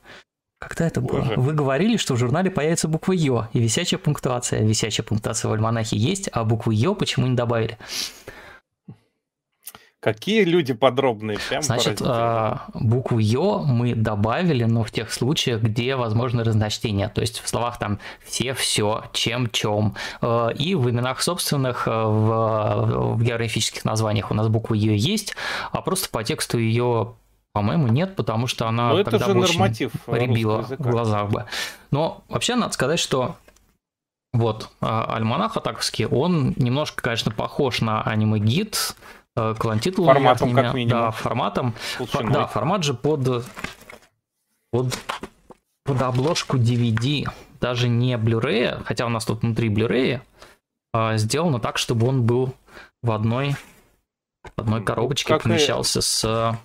Когда 0.58 0.86
это 0.86 1.00
было? 1.00 1.20
Боже. 1.20 1.34
Вы 1.36 1.52
говорили, 1.52 1.96
что 1.96 2.14
в 2.14 2.16
журнале 2.16 2.50
появится 2.50 2.88
буква 2.88 3.12
Ё 3.12 3.48
и 3.52 3.60
висячая 3.60 3.98
пунктуация. 3.98 4.62
Висячая 4.62 5.04
пунктуация 5.04 5.50
в 5.50 5.52
альманахе 5.52 5.96
есть, 5.96 6.30
а 6.32 6.44
букву 6.44 6.72
Ё 6.72 6.94
почему 6.94 7.26
не 7.26 7.36
добавили? 7.36 7.78
Какие 10.06 10.44
люди 10.44 10.72
подробные, 10.72 11.36
прям 11.48 11.62
Значит, 11.62 12.00
а, 12.00 12.66
букву 12.74 13.18
Ё 13.18 13.64
мы 13.66 13.96
добавили, 13.96 14.62
но 14.62 14.84
в 14.84 14.92
тех 14.92 15.12
случаях, 15.12 15.62
где 15.62 15.96
возможно 15.96 16.44
разночтение. 16.44 17.08
То 17.08 17.22
есть 17.22 17.40
в 17.40 17.48
словах 17.48 17.80
там 17.80 17.98
все, 18.24 18.54
все, 18.54 19.02
чем, 19.12 19.50
чем. 19.50 19.96
А, 20.20 20.50
и 20.50 20.76
в 20.76 20.88
именах 20.88 21.20
собственных, 21.22 21.88
а, 21.88 22.06
в, 22.06 23.16
в 23.16 23.22
географических 23.24 23.84
названиях 23.84 24.30
у 24.30 24.34
нас 24.34 24.46
буква 24.46 24.74
Ё 24.74 24.94
есть, 24.94 25.34
а 25.72 25.82
просто 25.82 26.08
по 26.08 26.22
тексту 26.22 26.58
ее 26.58 27.14
по-моему, 27.52 27.88
нет, 27.88 28.14
потому 28.14 28.46
что 28.46 28.68
она 28.68 28.90
Но 28.92 29.02
тогда 29.02 29.16
это 29.16 29.32
же 29.32 29.38
очень 29.40 29.58
норматив 29.58 29.90
рябила 30.06 30.62
в 30.62 30.76
глазах 30.76 31.30
бы. 31.30 31.46
Но 31.90 32.22
вообще 32.28 32.54
надо 32.54 32.72
сказать, 32.74 33.00
что 33.00 33.34
вот 34.32 34.70
альманах 34.80 35.56
атаковский, 35.56 36.06
он 36.06 36.54
немножко, 36.58 37.02
конечно, 37.02 37.32
похож 37.32 37.80
на 37.80 38.02
аниме-гид, 38.02 38.94
Э, 39.36 39.54
клантитул 39.58 40.06
форматом 40.06 40.54
как 40.54 40.74
минимум. 40.74 41.02
Да, 41.02 41.10
форматом. 41.10 41.74
Фор, 41.98 42.30
да, 42.30 42.46
формат 42.46 42.84
же 42.84 42.94
под, 42.94 43.44
под, 44.70 44.98
под 45.84 46.02
обложку 46.02 46.56
DVD, 46.56 47.28
даже 47.60 47.88
не 47.88 48.14
Blu-ray, 48.14 48.82
хотя 48.84 49.04
у 49.04 49.10
нас 49.10 49.26
тут 49.26 49.42
внутри 49.42 49.68
Blu-ray, 49.68 50.22
а 50.94 51.18
сделано 51.18 51.60
так, 51.60 51.76
чтобы 51.76 52.08
он 52.08 52.24
был 52.24 52.54
в 53.02 53.10
одной, 53.10 53.56
в 54.56 54.60
одной 54.60 54.82
коробочке 54.82 55.34
как 55.34 55.42
помещался 55.42 55.98
и... 55.98 56.02
с 56.02 56.58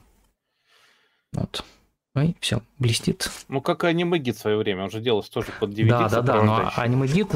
вот. 1.33 1.65
Ой, 2.13 2.35
все, 2.41 2.61
блестит. 2.77 3.31
Ну, 3.47 3.61
как 3.61 3.85
и 3.85 3.87
аниме-гид 3.87 4.35
в 4.35 4.39
свое 4.39 4.57
время, 4.57 4.83
он 4.83 4.91
же 4.91 4.99
делался 4.99 5.31
тоже 5.31 5.47
под 5.59 5.69
DVD. 5.69 5.87
Да, 5.87 6.09
да, 6.09 6.21
да, 6.21 6.43
но 6.43 6.71
аниме-гид, 6.75 7.35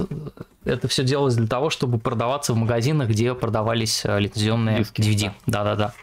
это 0.66 0.88
все 0.90 1.06
делалось 1.06 1.36
для 1.36 1.48
того, 1.48 1.70
чтобы 1.70 1.98
продаваться 1.98 2.54
в 2.54 2.58
магазинах, 2.58 3.08
где 3.08 3.34
продавались 3.34 4.04
э, 4.04 4.20
лицензионные 4.20 4.80
Диски, 4.80 5.00
DVD. 5.02 5.32
Да, 5.48 5.64
да, 5.64 5.76
да. 5.76 5.94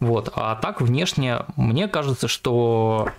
Вот, 0.00 0.32
а 0.34 0.56
так 0.56 0.80
внешне, 0.80 1.40
мне 1.56 1.86
кажется, 1.86 2.26
что 2.26 3.10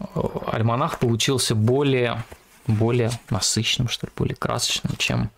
э, 0.00 0.04
альманах 0.46 1.00
получился 1.00 1.54
более, 1.54 2.24
более 2.66 3.10
насыщенным, 3.28 3.90
что 3.90 4.06
ли, 4.06 4.12
более 4.16 4.36
красочным, 4.36 4.94
чем 4.96 5.30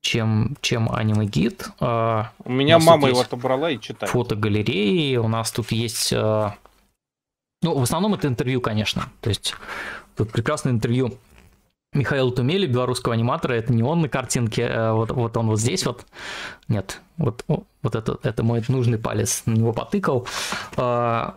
чем, 0.00 0.56
чем 0.60 0.88
аниме-гид. 0.92 1.68
А, 1.80 2.30
у 2.44 2.52
меня 2.52 2.78
у 2.78 2.80
мама 2.80 3.08
его 3.08 3.20
отобрала 3.20 3.70
и 3.70 3.80
читает. 3.80 4.12
Фотогалереи, 4.12 5.16
у 5.16 5.26
нас 5.26 5.50
тут 5.50 5.72
есть 5.72 6.12
э, 6.12 6.50
ну, 7.62 7.78
в 7.78 7.82
основном 7.82 8.14
это 8.14 8.28
интервью, 8.28 8.60
конечно. 8.60 9.10
То 9.20 9.30
есть 9.30 9.54
тут 10.16 10.30
прекрасное 10.30 10.72
интервью 10.72 11.18
Михаила 11.92 12.30
Тумели, 12.30 12.66
белорусского 12.66 13.14
аниматора, 13.14 13.54
это 13.54 13.72
не 13.72 13.82
он 13.82 14.00
на 14.00 14.08
картинке, 14.08 14.62
э, 14.62 14.92
вот, 14.92 15.10
вот 15.10 15.36
он 15.36 15.48
вот 15.48 15.58
здесь 15.58 15.86
вот, 15.86 16.04
нет, 16.68 17.00
вот, 17.16 17.44
вот 17.48 17.94
это, 17.94 18.18
это 18.22 18.42
мой 18.42 18.62
нужный 18.68 18.98
палец 18.98 19.42
на 19.46 19.52
него 19.52 19.72
потыкал. 19.72 20.26
Э, 20.76 21.32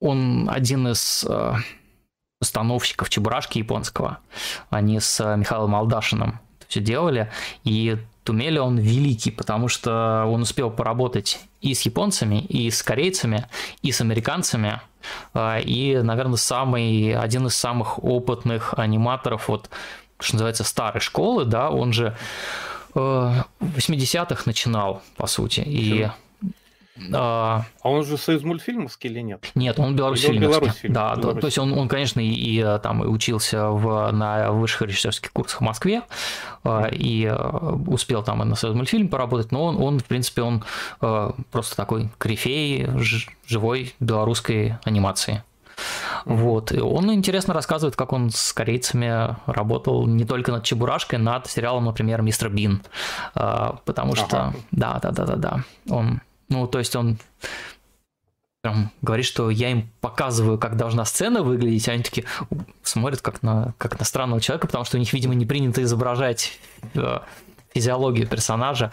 он 0.00 0.48
один 0.50 0.88
из 0.88 1.26
э, 1.28 1.54
постановщиков 2.40 3.10
Чебурашки 3.10 3.58
японского, 3.58 4.18
они 4.70 5.00
с 5.00 5.36
Михаилом 5.36 5.74
Алдашиным 5.74 6.40
все 6.68 6.80
делали, 6.80 7.30
и 7.64 7.96
Тумели 8.28 8.58
он 8.58 8.76
великий, 8.76 9.30
потому 9.30 9.68
что 9.68 10.26
он 10.26 10.42
успел 10.42 10.70
поработать 10.70 11.40
и 11.62 11.72
с 11.72 11.80
японцами, 11.86 12.42
и 12.42 12.70
с 12.70 12.82
корейцами, 12.82 13.46
и 13.80 13.90
с 13.90 14.02
американцами, 14.02 14.82
а, 15.32 15.58
и, 15.58 15.96
наверное, 15.96 16.36
самый, 16.36 17.14
один 17.16 17.46
из 17.46 17.54
самых 17.56 18.04
опытных 18.04 18.74
аниматоров, 18.76 19.48
вот, 19.48 19.70
что 20.20 20.34
называется, 20.34 20.62
старой 20.64 21.00
школы, 21.00 21.46
да, 21.46 21.70
он 21.70 21.94
же 21.94 22.18
э, 22.94 22.98
в 22.98 23.78
80-х 23.78 24.42
начинал, 24.44 25.00
по 25.16 25.26
сути, 25.26 25.60
и 25.60 26.10
а, 27.12 27.64
а 27.82 27.90
он 27.90 28.04
же 28.04 28.16
союз 28.16 28.42
мультфильмовский 28.42 29.10
или 29.10 29.20
нет? 29.20 29.50
Нет, 29.54 29.78
он 29.78 29.96
белорусфильмовский. 29.96 30.88
Да, 30.88 31.14
Беларусь. 31.16 31.40
то 31.40 31.46
есть 31.46 31.58
он, 31.58 31.72
он 31.72 31.88
конечно, 31.88 32.20
и, 32.20 32.28
и 32.28 32.60
э, 32.60 32.78
там 32.82 33.00
учился 33.00 33.68
в, 33.68 34.10
на 34.12 34.52
высших 34.52 34.82
режиссерских 34.82 35.32
курсах 35.32 35.60
в 35.60 35.64
Москве, 35.64 36.02
mm. 36.64 36.94
и 36.94 37.24
э, 37.24 37.34
успел 37.86 38.22
там 38.22 38.42
и 38.42 38.46
на 38.46 38.54
союз 38.54 38.76
мультфильм 38.76 39.08
поработать, 39.08 39.52
но 39.52 39.64
он, 39.64 39.80
он 39.80 39.98
в 39.98 40.04
принципе, 40.04 40.42
он 40.42 40.64
просто 41.50 41.76
такой 41.76 42.08
корифей 42.18 42.86
живой 43.46 43.94
белорусской 44.00 44.76
анимации. 44.84 45.42
Вот. 46.24 46.72
И 46.72 46.80
он 46.80 47.12
интересно 47.12 47.54
рассказывает, 47.54 47.96
как 47.96 48.12
он 48.12 48.30
с 48.30 48.52
корейцами 48.52 49.36
работал 49.46 50.06
не 50.06 50.24
только 50.24 50.52
над 50.52 50.64
Чебурашкой, 50.64 51.18
над 51.18 51.46
сериалом, 51.46 51.86
например, 51.86 52.22
Мистер 52.22 52.50
Бин. 52.50 52.82
Потому 53.34 54.14
что, 54.14 54.48
ага. 54.48 54.54
да, 54.70 54.98
да, 55.00 55.10
да, 55.10 55.24
да, 55.24 55.36
да. 55.36 55.64
Он 55.88 56.20
ну, 56.48 56.66
то 56.66 56.78
есть 56.78 56.96
он 56.96 57.18
прям 58.60 58.90
говорит, 59.02 59.26
что 59.26 59.50
я 59.50 59.70
им 59.70 59.88
показываю, 60.00 60.58
как 60.58 60.76
должна 60.76 61.04
сцена 61.04 61.42
выглядеть, 61.42 61.88
а 61.88 61.92
они 61.92 62.02
такие 62.02 62.26
смотрят 62.82 63.20
как 63.20 63.42
на, 63.42 63.74
как 63.78 63.98
на 63.98 64.04
странного 64.04 64.40
человека, 64.40 64.66
потому 64.66 64.84
что 64.84 64.96
у 64.96 65.00
них, 65.00 65.12
видимо, 65.12 65.34
не 65.34 65.46
принято 65.46 65.82
изображать 65.82 66.58
э, 66.94 67.18
физиологию 67.72 68.26
персонажа, 68.26 68.92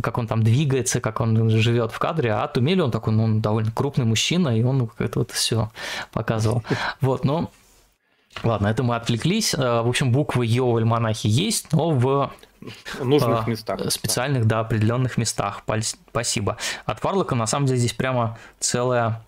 как 0.00 0.18
он 0.18 0.26
там 0.26 0.42
двигается, 0.42 1.00
как 1.00 1.20
он 1.20 1.50
живет 1.50 1.92
в 1.92 1.98
кадре, 1.98 2.32
а 2.32 2.46
Тумели 2.46 2.80
он 2.80 2.90
такой, 2.90 3.12
ну, 3.12 3.24
он 3.24 3.40
довольно 3.40 3.72
крупный 3.72 4.04
мужчина, 4.04 4.56
и 4.56 4.62
он 4.62 4.90
это 4.98 5.18
вот 5.18 5.30
все 5.30 5.70
показывал. 6.12 6.62
Вот, 7.00 7.24
но 7.24 7.50
Ладно, 8.44 8.68
это 8.68 8.84
мы 8.84 8.94
отвлеклись. 8.94 9.54
Э, 9.54 9.82
в 9.82 9.88
общем, 9.88 10.12
буквы 10.12 10.46
Ё 10.46 10.70
в 10.70 10.76
альманахе 10.76 11.28
есть, 11.28 11.72
но 11.72 11.90
в 11.90 12.32
нужных 13.00 13.46
местах. 13.46 13.80
Специальных, 13.90 14.46
да, 14.46 14.60
определенных 14.60 15.16
местах. 15.16 15.62
Спасибо. 16.10 16.56
От 16.84 17.00
Фарлока 17.00 17.34
на 17.34 17.46
самом 17.46 17.66
деле 17.66 17.78
здесь 17.78 17.92
прямо 17.92 18.38
целая 18.58 19.22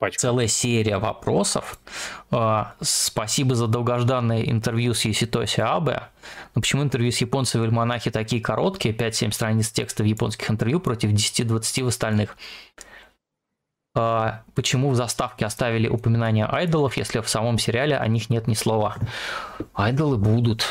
Пачка. 0.00 0.18
целая 0.18 0.46
серия 0.46 0.98
вопросов. 0.98 1.78
Э, 2.30 2.64
спасибо 2.80 3.54
за 3.54 3.66
долгожданное 3.66 4.42
интервью 4.42 4.94
с 4.94 5.04
Юситоси 5.04 5.60
Абе. 5.60 6.04
Но 6.54 6.62
почему 6.62 6.82
интервью 6.82 7.12
с 7.12 7.18
японцами 7.18 7.60
в 7.60 7.64
альманахе 7.64 8.10
такие 8.10 8.40
короткие, 8.40 8.94
5-7 8.94 9.32
страниц 9.32 9.70
текста 9.70 10.02
в 10.02 10.06
японских 10.06 10.50
интервью 10.50 10.80
против 10.80 11.10
10-20 11.10 11.84
в 11.84 11.88
остальных? 11.88 12.36
А, 13.94 14.42
почему 14.54 14.90
в 14.90 14.94
заставке 14.94 15.44
оставили 15.44 15.88
упоминание 15.88 16.46
айдолов, 16.46 16.96
если 16.96 17.20
в 17.20 17.28
самом 17.28 17.58
сериале 17.58 17.96
о 17.96 18.06
них 18.06 18.30
нет 18.30 18.46
ни 18.46 18.54
слова. 18.54 18.96
Айдолы 19.74 20.16
будут. 20.16 20.64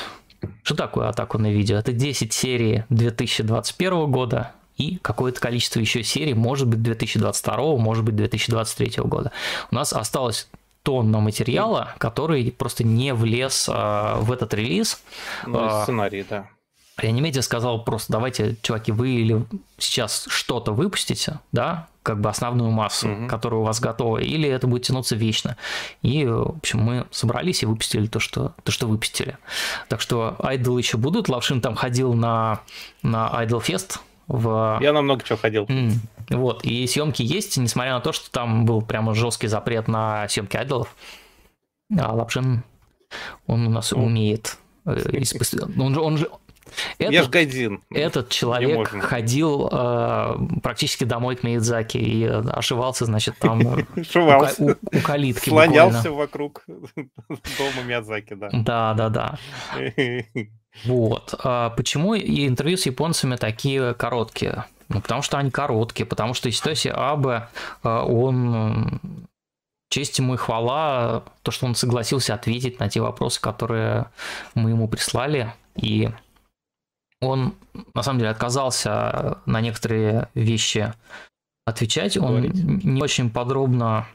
Что 0.64 0.76
такое 0.76 1.10
атаку 1.10 1.38
на 1.38 1.52
видео? 1.52 1.78
Это 1.78 1.92
10 1.92 2.32
серий 2.34 2.84
2021 2.90 4.12
года 4.12 4.52
и 4.78 4.98
какое-то 5.02 5.40
количество 5.40 5.80
еще 5.80 6.04
серий, 6.04 6.34
может 6.34 6.68
быть 6.68 6.82
2022, 6.82 7.78
может 7.78 8.04
быть 8.06 8.16
2023 8.16 9.04
года. 9.04 9.32
У 9.72 9.76
нас 9.76 9.94
осталось 9.94 10.48
тонна 10.84 11.20
материала, 11.20 11.94
который 11.98 12.52
просто 12.52 12.84
не 12.84 13.14
влез 13.14 13.70
а, 13.72 14.20
в 14.22 14.32
этот 14.32 14.54
релиз. 14.54 15.02
Ну, 15.46 15.60
а, 15.60 15.84
сценарий, 15.84 16.26
да. 16.28 16.48
Реанимедиа 17.02 17.42
сказал 17.42 17.84
просто, 17.84 18.12
давайте, 18.12 18.58
чуваки, 18.62 18.92
вы 18.92 19.10
или 19.10 19.46
сейчас 19.78 20.26
что-то 20.30 20.74
выпустите, 20.74 21.40
да, 21.52 21.88
как 22.04 22.22
бы 22.22 22.30
основную 22.30 22.72
массу, 22.72 23.10
угу. 23.10 23.28
которая 23.28 23.62
у 23.62 23.64
вас 23.64 23.80
готова, 23.80 24.18
или 24.18 24.50
это 24.50 24.68
будет 24.68 24.84
тянуться 24.84 25.16
вечно. 25.16 25.58
И, 26.02 26.26
в 26.26 26.58
общем, 26.58 26.80
мы 26.80 27.06
собрались 27.12 27.64
и 27.64 27.66
выпустили 27.66 28.08
то, 28.08 28.20
что, 28.20 28.54
то, 28.64 28.72
что 28.72 28.88
выпустили. 28.88 29.38
Так 29.88 30.02
что 30.02 30.36
айдолы 30.40 30.80
еще 30.80 30.98
будут. 30.98 31.30
Лавшин 31.30 31.62
там 31.62 31.76
ходил 31.76 32.14
на, 32.14 32.62
на 33.04 33.30
Idol 33.44 33.62
Fest 33.62 34.00
в... 34.28 34.80
Я 34.82 34.94
на 34.94 35.02
много 35.02 35.24
чего 35.24 35.38
ходил. 35.38 35.66
Mm. 35.66 35.94
Вот, 36.30 36.64
и 36.64 36.86
съемки 36.88 37.24
есть, 37.24 37.58
несмотря 37.58 37.94
на 37.94 38.02
то, 38.02 38.12
что 38.12 38.30
там 38.32 38.66
был 38.66 38.82
прямо 38.82 39.14
жесткий 39.14 39.48
запрет 39.48 39.88
на 39.88 40.28
съемки 40.30 40.56
айдолов. 40.56 40.96
А 41.98 42.14
Лапшин, 42.14 42.64
он 43.48 43.68
у 43.68 43.70
нас 43.70 43.92
умеет. 43.94 44.58
Э, 44.86 45.22
он 45.78 45.94
же, 45.94 46.02
он 46.02 46.18
же, 46.18 46.30
этот, 46.98 47.14
Я 47.14 47.24
ж 47.24 47.30
Гайдин. 47.30 47.84
Этот 47.90 48.30
человек 48.30 48.90
ходил 48.90 49.70
э, 49.72 50.36
практически 50.62 51.04
домой 51.04 51.36
к 51.36 51.44
Миядзаки 51.44 51.98
и 51.98 52.24
ошивался, 52.26 53.06
значит, 53.06 53.36
там 53.40 53.66
у, 53.66 53.78
у, 53.78 54.70
у 54.70 55.02
калитки 55.04 55.50
Слонялся 55.50 56.12
вокруг 56.12 56.64
дома 56.66 57.84
Миядзаки, 57.86 58.34
да. 58.34 58.50
Да, 58.52 58.94
да, 58.94 59.10
да. 59.10 59.40
Вот. 60.86 61.36
А 61.44 61.72
почему 61.72 62.14
и 62.14 62.48
интервью 62.48 62.78
с 62.78 62.86
японцами 62.86 63.36
такие 63.36 63.94
короткие? 63.94 64.66
Ну, 64.88 65.02
потому 65.02 65.22
что 65.22 65.38
они 65.38 65.52
короткие, 65.52 66.06
потому 66.06 66.34
что 66.34 66.50
Иситоси 66.50 66.88
Абе, 66.88 67.48
а, 67.84 68.04
он 68.06 69.00
честь 69.90 70.18
ему 70.20 70.36
и 70.36 70.38
хвала, 70.38 71.24
то, 71.42 71.52
что 71.52 71.66
он 71.66 71.76
согласился 71.76 72.34
ответить 72.34 72.80
на 72.80 72.90
те 72.90 73.02
вопросы, 73.02 73.42
которые 73.42 74.06
мы 74.56 74.72
ему 74.72 74.88
прислали, 74.88 75.54
и 75.76 76.10
он, 77.22 77.54
на 77.94 78.04
самом 78.04 78.20
деле, 78.20 78.32
отказался 78.32 79.38
на 79.46 79.62
некоторые 79.62 80.30
вещи 80.34 80.94
отвечать. 81.66 82.18
Он 82.18 82.42
Говорите. 82.42 82.64
не 82.64 83.02
очень 83.02 83.30
подробно 83.30 84.08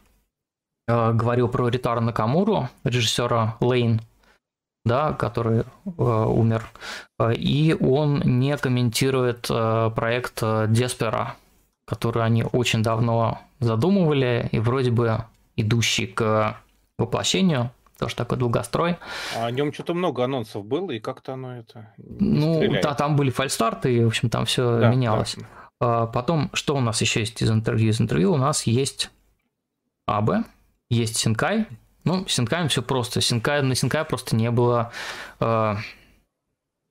э, 0.89 1.13
говорил 1.13 1.49
про 1.49 1.69
Ритара 1.69 2.01
Накамуру, 2.01 2.69
режиссера 2.83 3.57
Лейн, 3.61 4.01
да, 4.85 5.13
который 5.13 5.61
э, 5.61 5.65
умер. 5.87 6.67
И 7.37 7.77
он 7.79 8.21
не 8.21 8.57
комментирует 8.57 9.47
э, 9.51 9.91
проект 9.95 10.43
Деспера, 10.69 11.37
который 11.87 12.25
они 12.25 12.45
очень 12.45 12.83
давно 12.83 13.41
задумывали 13.61 14.49
и 14.51 14.59
вроде 14.59 14.91
бы 14.91 15.25
идущий 15.57 16.07
к 16.07 16.57
воплощению 16.99 17.71
тоже 17.99 18.17
такой 18.17 18.39
долгострой. 18.39 18.97
А 19.37 19.47
о 19.47 19.51
нем 19.51 19.73
что-то 19.73 19.95
много 19.95 20.25
анонсов 20.25 20.65
было, 20.65 20.91
и 20.91 21.01
как-то 21.01 21.35
оно 21.35 21.57
это 21.57 21.93
Ну, 21.99 22.81
да, 22.83 22.95
там 22.95 23.17
были 23.17 23.31
фальстарты, 23.31 23.95
и, 23.95 24.05
в 24.05 24.09
общем, 24.09 24.31
там 24.31 24.45
все 24.47 24.81
да, 24.81 24.91
менялось. 24.91 25.37
Да. 25.37 25.47
А, 25.81 26.07
потом, 26.07 26.51
что 26.53 26.77
у 26.77 26.81
нас 26.81 27.01
еще 27.01 27.21
есть 27.21 27.41
из 27.43 27.51
интервью? 27.51 27.91
Из 27.91 28.01
интервью 28.01 28.33
у 28.33 28.37
нас 28.37 28.67
есть 28.67 29.11
АБ, 30.07 30.47
есть 30.91 31.17
Синкай. 31.17 31.67
Ну, 32.05 32.27
с 32.27 32.33
Синкаем 32.33 32.69
все 32.69 32.83
просто. 32.83 33.21
Синкай, 33.21 33.63
на 33.63 33.75
Синкай 33.75 34.05
просто 34.05 34.37
не 34.37 34.51
было... 34.51 34.93
Э, 35.41 35.77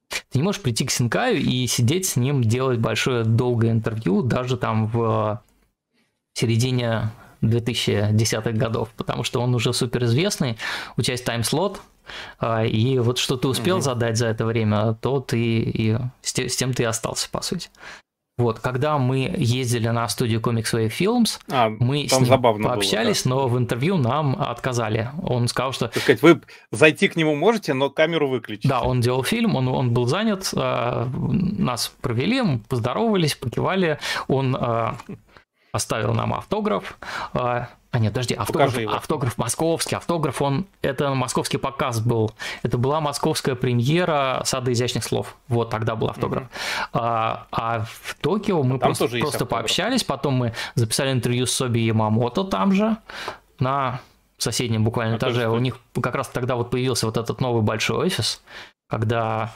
ты 0.09 0.37
не 0.37 0.43
можешь 0.43 0.61
прийти 0.61 0.85
к 0.85 0.91
Синкаю 0.91 1.37
и 1.37 1.67
сидеть 1.67 2.05
с 2.05 2.15
ним, 2.15 2.43
делать 2.43 2.79
большое 2.79 3.23
долгое 3.23 3.71
интервью, 3.71 4.21
даже 4.21 4.57
там 4.57 4.87
в 4.87 5.41
середине 6.33 7.11
2010-х 7.43 8.51
годов, 8.51 8.89
потому 8.97 9.23
что 9.23 9.41
он 9.41 9.53
уже 9.55 9.73
суперизвестный, 9.73 10.57
у 10.97 11.01
тебя 11.01 11.13
есть 11.13 11.25
тайм-слот, 11.25 11.81
а, 12.39 12.65
и 12.65 12.99
вот 12.99 13.17
что 13.17 13.37
ты 13.37 13.47
успел 13.47 13.77
mm-hmm. 13.77 13.81
задать 13.81 14.17
за 14.17 14.27
это 14.27 14.45
время, 14.45 14.93
то 15.01 15.19
ты 15.19 15.39
и 15.39 15.97
с 16.21 16.55
тем 16.55 16.73
ты 16.73 16.83
и 16.83 16.85
остался, 16.85 17.29
по 17.29 17.41
сути. 17.41 17.69
Вот, 18.35 18.59
когда 18.59 18.97
мы 18.97 19.31
ездили 19.37 19.87
на 19.89 20.07
студию 20.09 20.41
Comics 20.41 20.73
Wave 20.73 20.91
Films, 20.91 21.39
а, 21.51 21.69
мы 21.69 22.07
с 22.07 22.19
ним 22.19 22.41
пообщались, 22.41 23.25
было, 23.25 23.35
да. 23.35 23.41
но 23.43 23.47
в 23.47 23.59
интервью 23.59 23.97
нам 23.97 24.35
отказали. 24.39 25.11
Он 25.21 25.47
сказал, 25.47 25.71
что... 25.71 25.87
Так 25.89 26.01
сказать, 26.01 26.23
вы 26.23 26.41
зайти 26.71 27.09
к 27.09 27.15
нему 27.15 27.35
можете, 27.35 27.75
но 27.75 27.91
камеру 27.91 28.27
выключить. 28.27 28.67
Да, 28.67 28.81
он 28.81 29.01
делал 29.01 29.23
фильм, 29.23 29.55
он, 29.55 29.67
он 29.67 29.93
был 29.93 30.07
занят, 30.07 30.49
а, 30.55 31.07
нас 31.13 31.93
провели, 32.01 32.41
поздоровались, 32.67 33.35
покивали, 33.35 33.99
он 34.27 34.57
а, 34.59 34.97
оставил 35.73 36.13
нам 36.13 36.33
автограф. 36.33 36.97
А, 37.33 37.67
а 37.91 37.99
нет, 37.99 38.13
подожди, 38.13 38.35
автограф, 38.35 38.77
автограф 38.87 39.37
московский, 39.37 39.95
автограф, 39.95 40.41
он, 40.41 40.67
это 40.81 41.13
московский 41.13 41.57
показ 41.57 41.99
был. 41.99 42.31
Это 42.61 42.77
была 42.77 43.01
московская 43.01 43.55
премьера 43.55 44.41
«Сада 44.45 44.71
изящных 44.71 45.03
слов». 45.03 45.35
Вот 45.47 45.71
тогда 45.71 45.95
был 45.95 46.07
автограф. 46.07 46.43
Mm-hmm. 46.43 46.89
А, 46.93 47.47
а 47.51 47.85
в 48.01 48.15
Токио 48.21 48.61
мы 48.61 48.77
там 48.79 48.93
просто, 48.93 49.17
просто 49.17 49.45
пообщались, 49.45 50.03
потом 50.03 50.35
мы 50.35 50.53
записали 50.75 51.11
интервью 51.11 51.47
с 51.47 51.51
Соби 51.51 51.79
Ямамото 51.79 52.43
там 52.43 52.71
же, 52.71 52.95
на 53.59 53.99
соседнем 54.37 54.83
буквально 54.83 55.15
а 55.15 55.17
этаже. 55.17 55.49
У 55.49 55.57
них 55.57 55.77
как 56.01 56.13
раз 56.13 56.27
тогда 56.27 56.55
вот 56.55 56.69
появился 56.69 57.07
вот 57.07 57.17
этот 57.17 57.41
новый 57.41 57.63
большой 57.63 58.05
офис, 58.05 58.43
когда 58.87 59.51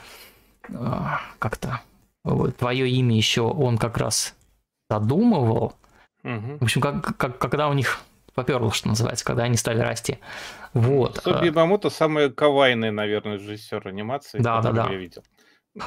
а, 0.74 1.20
как-то 1.38 1.80
твое 2.58 2.90
имя 2.90 3.16
еще 3.16 3.42
он 3.42 3.78
как 3.78 3.98
раз 3.98 4.34
задумывал, 4.90 5.74
Угу. 6.24 6.58
В 6.60 6.62
общем, 6.62 6.80
как, 6.80 7.16
как, 7.16 7.38
когда 7.38 7.68
у 7.68 7.72
них 7.72 8.00
поперло, 8.34 8.72
что 8.72 8.88
называется, 8.88 9.24
когда 9.24 9.44
они 9.44 9.56
стали 9.56 9.80
расти. 9.80 10.18
Вот. 10.72 11.20
Соби 11.24 11.50
Мамото 11.50 11.90
самый 11.90 12.30
кавайный, 12.30 12.90
наверное, 12.90 13.34
режиссер 13.34 13.88
анимации, 13.88 14.38
да, 14.38 14.60
да, 14.60 14.72
да. 14.72 14.88
я 14.90 14.96
видел. 14.96 15.22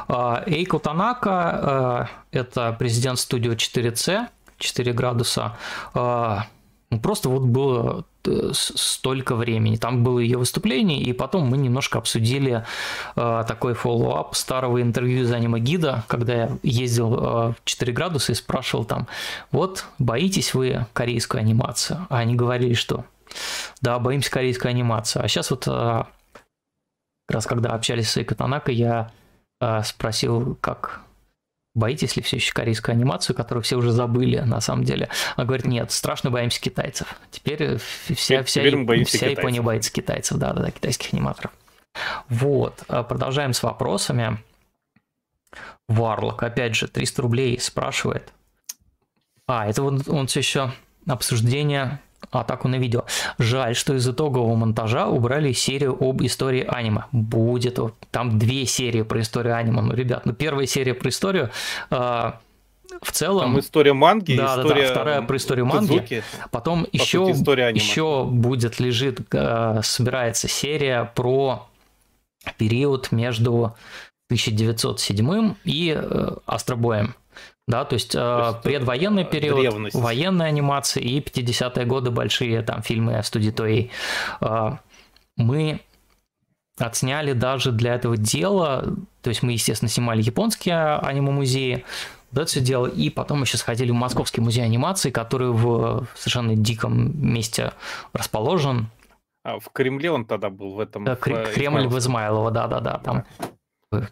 А, 0.07 0.43
Эйко 0.45 0.79
Танака– 0.79 2.09
это 2.31 2.75
президент 2.77 3.19
студии 3.19 3.51
4C, 3.51 4.27
4 4.57 4.93
градуса. 4.93 5.57
А, 5.93 6.47
ну, 6.89 6.99
просто 6.99 7.29
вот 7.29 7.43
было 7.43 7.99
э, 7.99 8.03
столько 8.53 9.35
времени. 9.35 9.75
Там 9.75 10.03
было 10.03 10.19
ее 10.19 10.37
выступление, 10.37 11.01
и 11.01 11.13
потом 11.13 11.47
мы 11.47 11.57
немножко 11.57 11.97
обсудили 11.97 12.65
э, 13.15 13.43
такой 13.47 13.73
follow-up 13.73 14.35
старого 14.35 14.81
интервью 14.81 15.23
из 15.23 15.31
аниме 15.31 15.59
гида, 15.59 16.03
когда 16.07 16.33
я 16.33 16.57
ездил 16.63 17.13
э, 17.13 17.19
в 17.53 17.55
4 17.65 17.93
градуса 17.93 18.31
и 18.31 18.35
спрашивал 18.35 18.85
там, 18.85 19.07
вот, 19.51 19.85
боитесь 19.99 20.53
вы 20.53 20.85
корейскую 20.93 21.41
анимацию? 21.41 22.07
А 22.09 22.19
они 22.19 22.35
говорили, 22.35 22.73
что 22.73 23.05
да, 23.81 23.99
боимся 23.99 24.31
корейскую 24.31 24.69
анимацию. 24.69 25.23
А 25.23 25.27
сейчас 25.27 25.51
вот 25.51 25.67
э, 25.67 25.71
как 25.71 26.07
раз 27.35 27.45
когда 27.45 27.71
общались 27.71 28.09
с 28.09 28.17
Эйко 28.17 28.35
Танака, 28.35 28.71
я 28.71 29.11
э, 29.59 29.81
спросил, 29.83 30.57
как 30.61 31.01
Боитесь 31.73 32.17
ли 32.17 32.21
все 32.21 32.35
еще 32.35 32.51
корейскую 32.51 32.93
анимацию, 32.93 33.35
которую 33.35 33.63
все 33.63 33.77
уже 33.77 33.91
забыли, 33.91 34.39
на 34.39 34.59
самом 34.59 34.83
деле? 34.83 35.07
Она 35.37 35.45
говорит, 35.45 35.65
нет, 35.65 35.91
страшно 35.91 36.29
боимся 36.29 36.59
китайцев. 36.59 37.15
Теперь 37.31 37.77
вся, 37.77 38.43
вся, 38.43 38.61
Теперь 38.61 39.05
вся 39.05 39.27
Япония 39.27 39.61
боится 39.61 39.91
китайцев, 39.91 40.37
да-да-да, 40.37 40.71
китайских 40.71 41.13
аниматоров. 41.13 41.51
Вот, 42.27 42.83
а 42.87 43.03
продолжаем 43.03 43.53
с 43.53 43.63
вопросами. 43.63 44.37
Варлок, 45.87 46.43
опять 46.43 46.75
же, 46.75 46.87
300 46.87 47.21
рублей 47.21 47.59
спрашивает. 47.59 48.33
А, 49.47 49.67
это 49.67 49.81
вот 49.83 50.07
он 50.07 50.27
все 50.27 50.39
еще 50.39 50.71
обсуждение 51.07 51.99
атаку 52.31 52.67
на 52.67 52.75
видео. 52.75 53.05
Жаль, 53.37 53.75
что 53.75 53.93
из 53.93 54.07
итогового 54.07 54.55
монтажа 54.55 55.07
убрали 55.07 55.51
серию 55.51 55.97
об 55.99 56.21
истории 56.23 56.65
аниме. 56.67 57.05
Будет 57.11 57.79
там 58.11 58.39
две 58.39 58.65
серии 58.65 59.01
про 59.01 59.21
историю 59.21 59.55
аниме. 59.55 59.81
Ну, 59.81 59.93
ребят, 59.93 60.25
ну 60.25 60.33
первая 60.33 60.65
серия 60.65 60.93
про 60.93 61.09
историю 61.09 61.51
э, 61.89 62.31
в 63.01 63.11
целом... 63.11 63.51
Там 63.51 63.59
история 63.59 63.93
манги, 63.93 64.35
да, 64.37 64.61
история... 64.61 64.87
Да, 64.87 64.91
вторая 64.93 65.21
про 65.21 65.37
историю 65.37 65.65
манги. 65.65 65.87
Кудзуки, 65.87 66.23
Потом 66.51 66.87
еще, 66.91 67.33
сути, 67.33 67.73
еще 67.73 68.25
будет, 68.25 68.79
лежит, 68.79 69.21
э, 69.33 69.81
собирается 69.83 70.47
серия 70.47 71.11
про 71.15 71.67
период 72.57 73.11
между 73.11 73.75
1907 74.27 75.55
и 75.63 75.95
э, 75.97 76.35
Астробоем. 76.45 77.15
Да, 77.71 77.85
то 77.85 77.93
есть, 77.93 78.11
то 78.11 78.49
есть 78.51 78.63
предвоенный 78.63 79.23
период, 79.23 79.61
древность. 79.61 79.95
военная 79.95 80.47
анимация 80.47 81.01
и 81.01 81.21
50-е 81.21 81.85
годы 81.85 82.11
большие 82.11 82.61
там 82.63 82.81
фильмы 82.81 83.23
студии 83.23 83.51
Тоей. 83.51 83.91
Мы 85.37 85.79
отсняли 86.77 87.31
даже 87.31 87.71
для 87.71 87.95
этого 87.95 88.17
дела, 88.17 88.93
то 89.21 89.29
есть 89.29 89.41
мы, 89.41 89.53
естественно, 89.53 89.87
снимали 89.87 90.21
японские 90.21 90.97
аниме-музеи, 90.97 91.85
вот 92.31 92.41
это 92.41 92.49
все 92.49 92.59
дело, 92.59 92.87
и 92.87 93.09
потом 93.09 93.39
мы 93.39 93.45
еще 93.45 93.57
сходили 93.57 93.91
в 93.91 93.95
Московский 93.95 94.41
музей 94.41 94.65
анимации, 94.65 95.09
который 95.09 95.51
в 95.51 96.07
совершенно 96.15 96.55
диком 96.55 97.11
месте 97.25 97.71
расположен. 98.11 98.87
А 99.43 99.59
в 99.59 99.69
Кремле 99.71 100.11
он 100.11 100.25
тогда 100.25 100.49
был 100.49 100.73
в 100.73 100.79
этом? 100.81 101.05
Кремль 101.15 101.87
в 101.87 101.97
Измайлово, 101.97 102.51
да-да-да, 102.51 102.97
там. 102.99 103.23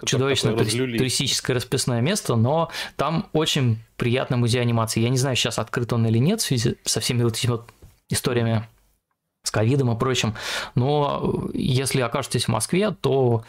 Чудовищное 0.05 0.55
туристическое 0.55 1.55
расписное 1.55 2.01
место, 2.01 2.35
но 2.35 2.69
там 2.95 3.29
очень 3.33 3.79
приятный 3.95 4.37
музей 4.37 4.61
анимации. 4.61 4.99
Я 4.99 5.09
не 5.09 5.17
знаю, 5.17 5.35
сейчас 5.35 5.59
открыт 5.59 5.93
он 5.93 6.05
или 6.05 6.17
нет 6.17 6.41
в 6.41 6.45
связи 6.45 6.75
со 6.83 6.99
всеми 6.99 7.23
вот 7.23 7.37
этими 7.37 7.51
вот 7.51 7.69
историями 8.09 8.67
с 9.43 9.51
ковидом 9.51 9.91
и 9.91 9.97
прочим, 9.97 10.35
но 10.75 11.49
если 11.53 12.01
окажетесь 12.01 12.45
в 12.45 12.49
Москве, 12.49 12.91
то 12.91 13.45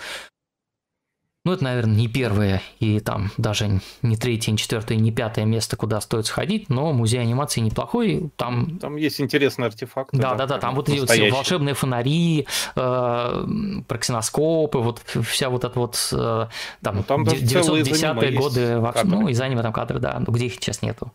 ну, 1.43 1.55
это, 1.55 1.65
наверное, 1.65 1.95
не 1.97 2.07
первое 2.07 2.61
и 2.81 3.01
там 3.01 3.31
даже 3.39 3.81
не 4.03 4.17
третье, 4.17 4.53
не 4.53 4.59
четвертое, 4.59 4.97
не 4.97 5.11
пятое 5.11 5.47
место, 5.47 5.75
куда 5.75 6.01
стоит 6.03 6.27
сходить, 6.27 6.69
но 6.69 6.93
музей 6.93 7.19
анимации 7.19 7.61
неплохой. 7.61 8.31
Там, 8.37 8.79
там 8.79 8.97
есть 8.97 9.23
интересные 9.23 9.69
артефакты. 9.69 10.19
Да, 10.19 10.35
да, 10.35 10.47
да, 10.47 10.59
там 10.59 10.75
вот 10.75 10.91
эти 10.91 11.01
вот 11.01 11.33
волшебные 11.33 11.75
фонари, 11.75 12.47
э, 12.77 13.47
проксиноскопы, 13.89 14.79
вот 14.79 15.01
вся 15.23 15.49
вот 15.49 15.65
эта 15.65 15.79
вот 15.79 16.11
э, 16.13 16.47
там, 16.83 16.97
ну, 16.97 17.03
там 17.05 17.23
910-е 17.23 18.33
годы, 18.33 18.81
кадры. 18.93 19.09
ну, 19.09 19.29
из 19.29 19.41
аниме 19.41 19.63
там 19.63 19.73
кадры, 19.73 19.99
да, 19.99 20.23
ну, 20.27 20.33
где 20.35 20.45
их 20.45 20.55
сейчас 20.55 20.83
нету. 20.83 21.11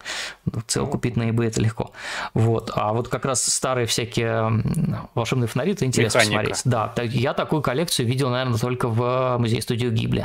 Ну, 0.46 0.62
цел 0.66 0.86
ну. 0.86 0.92
купить 0.92 1.18
на 1.18 1.30
eBay 1.30 1.50
это 1.50 1.62
легко. 1.62 1.92
Вот, 2.34 2.72
а 2.74 2.94
вот 2.94 3.10
как 3.10 3.26
раз 3.26 3.44
старые 3.44 3.86
всякие 3.86 4.64
волшебные 5.14 5.48
фонари, 5.48 5.74
это 5.74 5.86
интересно 5.86 6.18
Механика. 6.18 6.56
смотреть. 6.56 6.62
Да, 6.66 6.94
я 7.04 7.34
такую 7.36 7.62
коллекцию 7.62 8.08
видел, 8.08 8.32
наверное, 8.32 8.58
только 8.58 8.88
в 8.88 9.38
музее 9.38 9.62
студии 9.62 9.90
Гибли. 9.90 10.25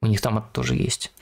У 0.00 0.06
них 0.06 0.20
там 0.20 0.38
это 0.38 0.46
тоже 0.52 0.74
есть. 0.74 1.12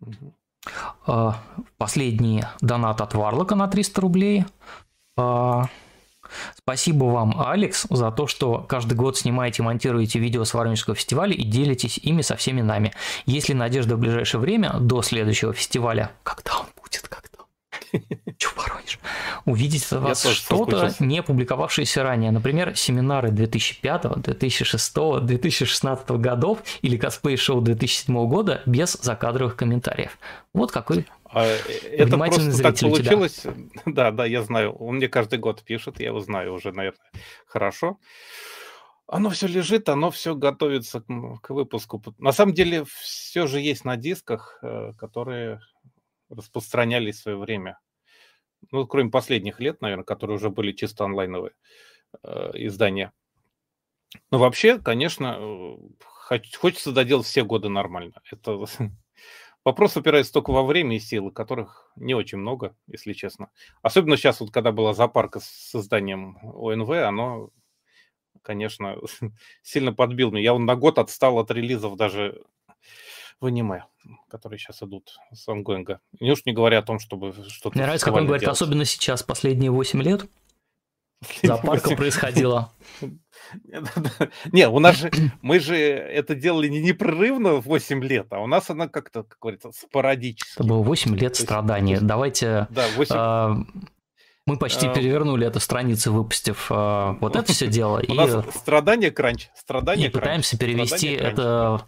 Угу. 0.00 1.34
Последний 1.76 2.44
донат 2.60 3.00
от 3.00 3.14
Варлока 3.14 3.54
на 3.54 3.68
300 3.68 4.00
рублей. 4.00 4.44
А, 5.16 5.68
спасибо 6.56 7.04
вам, 7.04 7.40
Алекс, 7.40 7.86
за 7.90 8.10
то, 8.10 8.26
что 8.26 8.58
каждый 8.58 8.94
год 8.94 9.18
снимаете 9.18 9.62
и 9.62 9.64
монтируете 9.64 10.18
видео 10.18 10.44
с 10.44 10.54
Воронежского 10.54 10.96
фестиваля 10.96 11.34
и 11.34 11.42
делитесь 11.42 11.98
ими 11.98 12.22
со 12.22 12.36
всеми 12.36 12.62
нами. 12.62 12.92
Есть 13.26 13.48
ли 13.48 13.54
надежда 13.54 13.96
в 13.96 14.00
ближайшее 14.00 14.40
время 14.40 14.72
до 14.80 15.02
следующего 15.02 15.52
фестиваля? 15.52 16.12
Когда 16.22 16.58
он 16.60 16.66
будет? 16.82 17.06
Когда? 17.08 17.23
Че 18.38 18.48
Воронеж? 18.56 18.98
Увидеть 19.44 19.84
от 19.92 20.02
вас 20.02 20.26
что-то, 20.26 20.90
не 21.00 21.22
публиковавшееся 21.22 22.02
ранее. 22.02 22.30
Например, 22.30 22.76
семинары 22.76 23.30
2005, 23.30 24.22
2006, 24.22 24.94
2016 25.22 26.10
годов 26.10 26.62
или 26.82 26.96
косплей-шоу 26.96 27.60
2007 27.60 28.28
года 28.28 28.62
без 28.66 28.92
закадровых 28.92 29.56
комментариев. 29.56 30.18
Вот 30.52 30.72
какой 30.72 31.06
а, 31.26 31.44
это 31.90 32.16
просто 32.16 32.62
так 32.62 32.78
получилось. 32.78 33.42
Да, 33.86 34.10
да, 34.10 34.24
я 34.24 34.42
знаю. 34.42 34.72
Он 34.72 34.96
мне 34.96 35.08
каждый 35.08 35.38
год 35.38 35.62
пишет, 35.62 36.00
я 36.00 36.06
его 36.06 36.20
знаю 36.20 36.54
уже, 36.54 36.72
наверное, 36.72 37.00
хорошо. 37.46 37.98
Оно 39.06 39.30
все 39.30 39.46
лежит, 39.46 39.88
оно 39.88 40.10
все 40.10 40.34
готовится 40.34 41.02
к 41.42 41.50
выпуску. 41.50 42.02
На 42.18 42.32
самом 42.32 42.54
деле, 42.54 42.84
все 42.86 43.46
же 43.46 43.60
есть 43.60 43.84
на 43.84 43.96
дисках, 43.96 44.58
э, 44.62 44.92
которые 44.96 45.60
распространялись 46.36 47.16
в 47.16 47.22
свое 47.22 47.38
время. 47.38 47.78
Ну, 48.70 48.86
кроме 48.86 49.10
последних 49.10 49.60
лет, 49.60 49.80
наверное, 49.80 50.04
которые 50.04 50.36
уже 50.36 50.50
были 50.50 50.72
чисто 50.72 51.04
онлайновые 51.04 51.52
э, 52.22 52.50
издания. 52.54 53.12
Но 54.30 54.38
вообще, 54.38 54.78
конечно, 54.78 55.36
э, 55.38 55.76
хочется 56.56 56.92
доделать 56.92 57.26
все 57.26 57.44
годы 57.44 57.68
нормально. 57.68 58.14
Это 58.30 58.64
вопрос 59.64 59.96
упирается 59.96 60.32
только 60.32 60.50
во 60.50 60.64
время 60.64 60.96
и 60.96 61.00
силы, 61.00 61.30
которых 61.30 61.92
не 61.96 62.14
очень 62.14 62.38
много, 62.38 62.76
если 62.86 63.12
честно. 63.12 63.50
Особенно 63.82 64.16
сейчас, 64.16 64.40
вот 64.40 64.50
когда 64.50 64.72
была 64.72 64.94
запарка 64.94 65.40
с 65.40 65.46
созданием 65.46 66.38
ОНВ, 66.42 66.90
оно, 66.90 67.50
конечно, 68.42 68.96
сильно 69.62 69.92
подбил 69.92 70.30
меня. 70.30 70.42
Я 70.42 70.58
на 70.58 70.76
год 70.76 70.98
отстал 70.98 71.38
от 71.38 71.50
релизов 71.50 71.96
даже 71.96 72.42
в 73.40 73.46
аниме, 73.46 73.84
которые 74.28 74.58
сейчас 74.58 74.82
идут 74.82 75.16
с 75.32 75.48
ангоинга. 75.48 76.00
Не 76.20 76.32
уж 76.32 76.44
не 76.44 76.52
говоря 76.52 76.78
о 76.78 76.82
том, 76.82 76.98
чтобы 76.98 77.32
что-то... 77.48 77.76
Мне 77.76 77.84
нравится, 77.84 78.06
как 78.06 78.14
он 78.14 78.26
говорит, 78.26 78.42
делать. 78.42 78.56
особенно 78.56 78.84
сейчас, 78.84 79.22
последние 79.22 79.70
8 79.70 80.02
лет, 80.02 80.26
запарка 81.42 81.96
происходила. 81.96 82.72
Не, 84.52 84.68
у 84.68 84.78
нас 84.78 84.96
же, 84.96 85.10
мы 85.42 85.60
же 85.60 85.76
это 85.76 86.34
делали 86.34 86.68
не 86.68 86.80
непрерывно 86.80 87.54
8 87.54 88.04
лет, 88.04 88.26
а 88.30 88.40
у 88.40 88.46
нас 88.46 88.70
она 88.70 88.88
как-то, 88.88 89.22
как 89.24 89.38
говорится, 89.40 89.72
спорадически. 89.72 90.54
Это 90.54 90.64
было 90.64 90.82
8 90.82 91.16
лет 91.16 91.36
страданий. 91.36 91.98
Давайте 92.00 92.66
да, 92.70 92.86
8... 92.96 93.66
Мы 94.46 94.58
почти 94.58 94.86
а... 94.86 94.94
перевернули 94.94 95.46
эту 95.46 95.58
страницу, 95.58 96.12
выпустив 96.12 96.66
э, 96.70 97.16
вот 97.18 97.34
это 97.34 97.50
все 97.50 97.66
дело. 97.66 97.98
У 98.08 98.12
и... 98.12 98.14
нас 98.14 98.44
страдания 98.54 99.10
кранч. 99.10 99.48
Страдания 99.56 100.06
и 100.06 100.08
пытаемся 100.10 100.58
перевести 100.58 101.08
это 101.12 101.86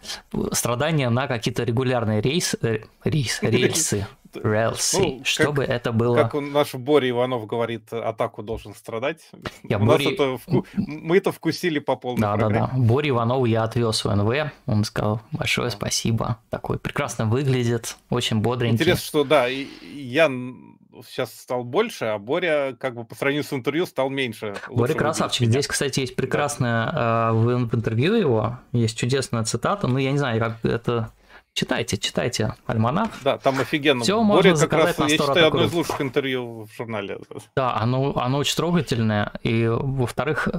страдания 0.52 1.10
на 1.10 1.26
какие-то 1.26 1.64
регулярные 1.64 2.22
рейс, 2.22 2.56
э, 2.62 2.80
рейс, 3.04 3.42
рельсы. 3.42 4.06
Рельсы, 4.42 4.98
ну, 5.00 5.20
чтобы 5.24 5.64
как, 5.64 5.70
это 5.76 5.92
было... 5.92 6.16
Как 6.16 6.34
наш 6.34 6.74
Боря 6.74 7.08
Иванов 7.08 7.46
говорит, 7.46 7.90
атаку 7.90 8.42
должен 8.42 8.74
страдать. 8.74 9.30
Я 9.62 9.78
У 9.78 9.86
Бори... 9.86 10.04
нас 10.04 10.12
это 10.12 10.36
вку... 10.36 10.66
Мы 10.74 11.16
это 11.16 11.32
вкусили 11.32 11.78
по 11.78 11.96
полной 11.96 12.20
Да, 12.20 12.36
программе. 12.36 12.66
да, 12.66 12.72
да. 12.74 12.78
Боря 12.78 13.10
Иванову 13.10 13.46
я 13.46 13.62
отвез 13.62 14.04
в 14.04 14.14
НВ, 14.14 14.50
он 14.66 14.84
сказал 14.84 15.22
большое 15.32 15.70
спасибо. 15.70 16.36
Такой 16.50 16.78
прекрасно 16.78 17.24
выглядит, 17.24 17.96
очень 18.10 18.40
бодренький. 18.40 18.76
Интересно, 18.76 19.06
что 19.06 19.24
да, 19.24 19.46
я 19.46 20.28
сейчас 21.06 21.32
стал 21.34 21.64
больше, 21.64 22.06
а 22.06 22.18
Боря, 22.18 22.76
как 22.78 22.94
бы 22.94 23.04
по 23.04 23.14
сравнению 23.14 23.44
с 23.44 23.52
интервью, 23.52 23.86
стал 23.86 24.10
меньше. 24.10 24.54
Боря 24.68 24.94
красавчик. 24.94 25.48
Здесь, 25.48 25.66
кстати, 25.66 26.00
есть 26.00 26.16
прекрасная 26.16 26.92
да. 26.92 27.32
в 27.32 27.74
интервью 27.74 28.14
его, 28.14 28.58
есть 28.72 28.98
чудесная 28.98 29.44
цитата. 29.44 29.86
Ну, 29.86 29.98
я 29.98 30.12
не 30.12 30.18
знаю, 30.18 30.40
как 30.40 30.64
это 30.64 31.12
Читайте, 31.56 31.96
читайте 31.96 32.54
альманах. 32.66 33.08
Да, 33.24 33.38
там 33.38 33.58
офигенно. 33.58 34.02
Все 34.02 34.22
Боря 34.22 34.50
можно 34.50 34.68
как 34.68 34.72
раз, 34.74 34.98
на 34.98 35.06
я 35.06 35.16
читаю 35.16 35.46
одно 35.46 35.64
из 35.64 35.72
лучших 35.72 36.02
интервью 36.02 36.66
в 36.66 36.76
журнале. 36.76 37.18
Да, 37.56 37.74
оно, 37.74 38.14
оно 38.18 38.36
очень 38.36 38.56
трогательное. 38.56 39.32
И, 39.42 39.66
во-вторых, 39.66 40.50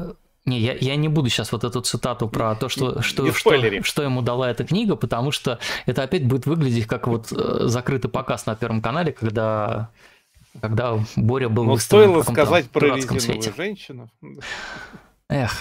не, 0.47 0.59
я, 0.59 0.73
я 0.73 0.95
не 0.95 1.07
буду 1.07 1.29
сейчас 1.29 1.51
вот 1.51 1.63
эту 1.65 1.81
цитату 1.81 2.27
про 2.27 2.55
то, 2.55 2.67
что, 2.67 3.03
что, 3.03 3.31
что, 3.31 3.83
что 3.83 4.01
ему 4.01 4.23
дала 4.23 4.49
эта 4.49 4.63
книга, 4.63 4.95
потому 4.95 5.31
что 5.31 5.59
это 5.85 6.01
опять 6.01 6.25
будет 6.25 6.47
выглядеть 6.47 6.87
как 6.87 7.05
вот 7.05 7.31
э, 7.31 7.67
закрытый 7.67 8.09
показ 8.09 8.45
на 8.47 8.55
Первом 8.55 8.81
канале, 8.81 9.11
когда 9.11 9.91
когда 10.61 10.99
Боря 11.15 11.49
был 11.49 11.65
Но 11.65 11.77
стоило 11.77 12.23
сказать 12.23 12.69
про 12.69 12.95
резиновую 12.95 13.21
свете. 13.21 13.53
женщину. 13.55 14.09
Эх, 15.29 15.53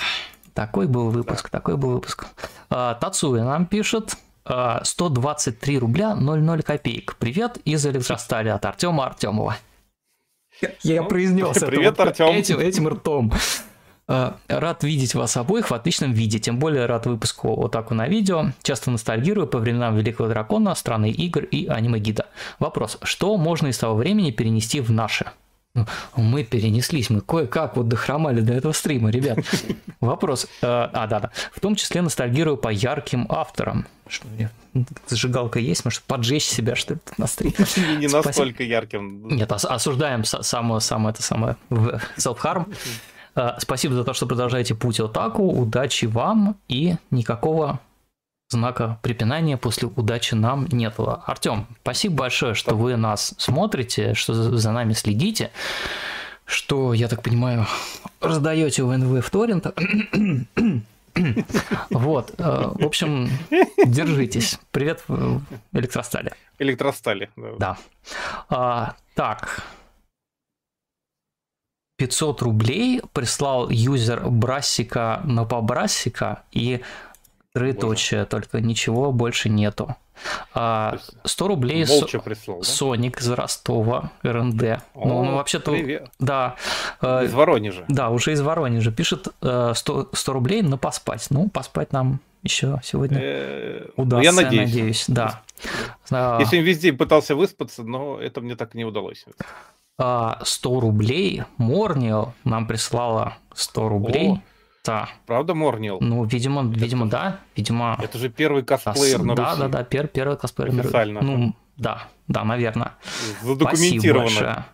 такой 0.55 0.86
был 0.86 1.10
выпуск, 1.10 1.50
да. 1.50 1.58
такой 1.58 1.76
был 1.76 1.91
выпуск. 1.91 2.26
А, 2.70 2.94
Тацуя 2.94 3.44
нам 3.44 3.66
пишет, 3.66 4.16
123 4.44 5.76
а, 5.76 5.81
рубля 5.81 6.15
00 6.15 6.62
копеек. 6.62 7.16
Привет 7.18 7.58
из 7.65 7.84
электростали 7.86 8.49
от 8.49 8.65
Артема 8.65 9.07
Артемова. 9.07 9.57
Я, 10.60 10.70
я 10.83 11.02
ну, 11.02 11.08
произнес 11.08 11.58
привет, 11.66 11.94
это 11.94 12.05
Артем. 12.05 12.26
Этим, 12.28 12.58
этим 12.58 12.89
ртом. 12.89 13.33
А, 14.09 14.36
рад 14.49 14.85
видеть 14.85 15.15
вас 15.15 15.36
обоих 15.36 15.70
в 15.70 15.75
отличном 15.75 16.12
виде, 16.12 16.39
тем 16.39 16.59
более 16.59 16.86
рад 16.86 17.07
выпуску 17.07 17.65
Отаку 17.65 17.94
на 17.94 18.07
видео. 18.07 18.52
Часто 18.62 18.91
ностальгирую 18.91 19.49
по 19.49 19.59
временам 19.59 19.97
Великого 19.97 20.28
Дракона, 20.28 20.75
страны 20.75 21.10
игр 21.10 21.43
и 21.43 21.67
аниме-гида. 21.67 22.26
Вопрос, 22.60 22.99
что 23.02 23.36
можно 23.36 23.68
из 23.68 23.78
того 23.78 23.97
времени 23.97 24.31
перенести 24.31 24.81
в 24.81 24.93
наше? 24.93 25.26
Ну, 25.75 25.85
мы 26.17 26.43
перенеслись, 26.43 27.10
мы 27.10 27.20
кое-как 27.20 27.76
вот 27.76 27.89
дохромали 27.89 28.41
до 28.41 28.55
этого 28.55 28.73
стрима, 28.73 29.10
ребят. 29.10 29.39
Вопрос. 30.01 30.47
Э, 30.62 30.89
а, 30.93 31.07
да, 31.07 31.20
да. 31.20 31.31
В 31.52 31.60
том 31.60 31.75
числе 31.75 32.01
ностальгирую 32.01 32.57
по 32.57 32.68
ярким 32.68 33.26
авторам. 33.28 33.86
Что 34.09 34.26
зажигалка 35.07 35.59
есть, 35.59 35.85
может 35.85 36.02
поджечь 36.02 36.44
себя, 36.44 36.76
что 36.76 36.94
ли, 36.94 37.01
на 37.18 37.26
стриме? 37.26 37.55
Не 37.99 38.09
настолько 38.09 38.62
ярким. 38.62 39.28
Нет, 39.28 39.52
осуждаем 39.52 40.25
само, 40.25 40.81
само 40.81 41.10
это 41.10 41.23
самое 41.23 41.57
self-harm. 41.70 42.75
Э, 43.36 43.52
спасибо 43.58 43.94
за 43.94 44.05
то, 44.05 44.15
что 44.15 44.26
продолжаете 44.26 44.74
путь 44.74 44.98
Отаку. 44.98 45.44
Удачи 45.44 46.06
вам 46.06 46.56
и 46.68 46.97
никакого 47.10 47.81
знака 48.48 48.98
препинания 49.02 49.56
после 49.56 49.89
удачи 49.89 50.34
нам 50.34 50.66
нет. 50.73 50.94
Артем, 50.98 51.66
спасибо 51.82 52.16
большое, 52.16 52.55
что 52.55 52.74
вы 52.74 52.97
нас 52.97 53.34
смотрите, 53.39 54.15
что 54.15 54.34
за 54.34 54.73
нами 54.73 54.92
следите, 54.94 55.50
что, 56.44 56.94
я 56.94 57.08
так 57.08 57.23
понимаю, 57.23 57.66
раздаете 58.20 58.82
УНВ 58.82 59.24
в 59.24 59.31
торрентах. 59.31 59.74
Вот, 61.89 62.34
э, 62.36 62.42
в 62.74 62.84
общем, 62.84 63.31
держитесь. 63.86 64.60
Привет, 64.70 65.02
электростали. 65.73 66.32
Электростали, 66.58 67.31
да. 67.36 67.55
Да. 67.58 67.78
А, 68.50 68.94
так, 69.15 69.65
500 71.97 72.42
рублей 72.42 73.02
прислал 73.12 73.70
юзер 73.70 74.28
Брассика 74.28 75.20
на 75.25 75.44
побрассика 75.44 76.42
и 76.52 76.83
троеточие, 77.52 78.26
только 78.26 78.60
ничего 78.60 79.12
больше 79.12 79.49
нету. 79.49 79.97
А, 80.55 80.99
100 81.25 81.49
рублей 81.49 81.86
Молча 81.86 82.18
прислал, 82.20 82.58
да? 82.58 82.65
Соник 82.65 83.20
из 83.20 83.31
Ростова, 83.31 84.12
РНД. 84.23 84.62
О, 84.94 85.08
ну, 85.08 85.16
он 85.18 85.34
вообще-то... 85.34 85.73
Привет. 85.73 86.10
Да. 86.18 86.57
Э, 87.02 87.25
из 87.25 87.34
Воронежа. 87.34 87.84
Да, 87.89 88.10
уже 88.10 88.33
из 88.33 88.41
Воронежа. 88.41 88.91
Пишет 88.91 89.28
100, 89.41 89.73
э, 89.73 89.75
100 90.12 90.33
рублей 90.33 90.62
на 90.62 90.78
поспать. 90.78 91.26
Ну, 91.31 91.49
поспать 91.49 91.92
нам 91.92 92.20
еще 92.42 92.81
сегодня 92.83 93.18
Э, 93.20 93.86
удастся, 93.97 94.25
Я 94.25 94.33
надеюсь. 94.33 94.70
надеюсь. 94.70 95.05
Да. 95.08 95.42
А, 96.10 96.39
Я 96.41 96.47
сегодня 96.47 96.62
везде 96.66 96.92
пытался 96.92 97.34
выспаться, 97.34 97.83
но 97.83 98.18
это 98.18 98.41
мне 98.41 98.57
так 98.57 98.75
и 98.75 98.78
не 98.78 98.84
удалось. 98.84 99.25
А, 99.99 100.39
100 100.44 100.81
рублей. 100.81 101.42
Морнио 101.58 102.33
нам 102.44 102.66
прислала 102.66 103.34
100 103.55 103.89
рублей. 103.89 104.31
О. 104.33 104.41
Да. 104.84 105.08
Правда, 105.26 105.55
Морнил? 105.55 105.99
Ну, 106.00 106.25
видимо, 106.25 106.62
видимо, 106.62 107.07
да. 107.08 107.41
Видимо, 107.57 107.99
Это 108.00 108.18
же 108.18 108.28
первый 108.28 108.62
косплеер 108.62 109.23
на 109.23 109.34
да, 109.34 109.50
Руси. 109.50 109.60
да, 109.62 109.68
да, 109.68 109.84
пер, 109.84 110.07
первый 110.07 110.36
косплеер. 110.36 110.73
на 110.73 110.81
Ру- 110.81 110.84
Официально. 110.84 111.20
Ну, 111.23 111.55
да, 111.76 112.05
да, 112.28 112.44
наверное. 112.44 112.92
Спасибо 113.02 113.55
Задокументировано. 113.55 114.25
большое. 114.26 114.65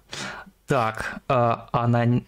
Так, 0.66 1.20
а, 1.28 1.68
ана- 1.72 2.22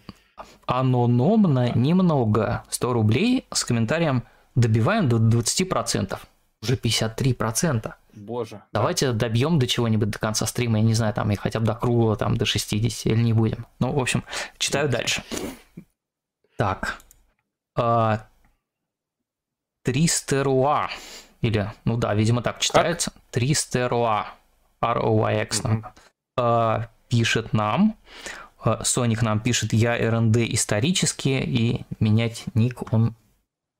анономно 0.65 1.71
немного 1.77 2.63
100 2.69 2.93
рублей 2.93 3.45
с 3.51 3.63
комментарием 3.63 4.23
добиваем 4.55 5.07
до 5.07 5.17
20%. 5.19 6.17
Уже 6.63 6.77
53%. 6.77 7.93
Боже. 8.15 8.61
Давайте 8.71 9.11
добьем 9.11 9.59
до 9.59 9.67
чего-нибудь 9.67 10.09
до 10.09 10.19
конца 10.19 10.45
стрима, 10.45 10.79
я 10.79 10.83
не 10.83 10.93
знаю, 10.93 11.13
там 11.13 11.31
и 11.31 11.35
хотя 11.35 11.59
бы 11.59 11.65
до 11.65 11.75
круглого, 11.75 12.15
там 12.15 12.37
до 12.37 12.45
60 12.45 13.05
или 13.05 13.21
не 13.21 13.33
будем. 13.33 13.65
Ну, 13.79 13.91
в 13.91 13.99
общем, 13.99 14.23
читаю 14.57 14.89
дальше. 14.89 15.23
Так. 16.57 16.97
А, 17.77 18.25
Тристеруа. 19.83 20.89
Или, 21.41 21.71
ну 21.83 21.97
да, 21.97 22.13
видимо, 22.13 22.41
так 22.41 22.59
читается. 22.59 23.11
Тристеруа. 23.31 24.27
R-O-Y-X. 24.81 25.63
Мгм. 25.63 25.85
А, 26.37 26.89
пишет 27.09 27.53
нам. 27.53 27.95
а, 28.59 28.83
Соник 28.83 29.21
нам 29.21 29.39
пишет, 29.39 29.73
я 29.73 29.97
РНД 29.97 30.37
исторически, 30.37 31.29
и 31.29 31.85
менять 31.99 32.45
ник 32.53 32.91
он 32.93 33.15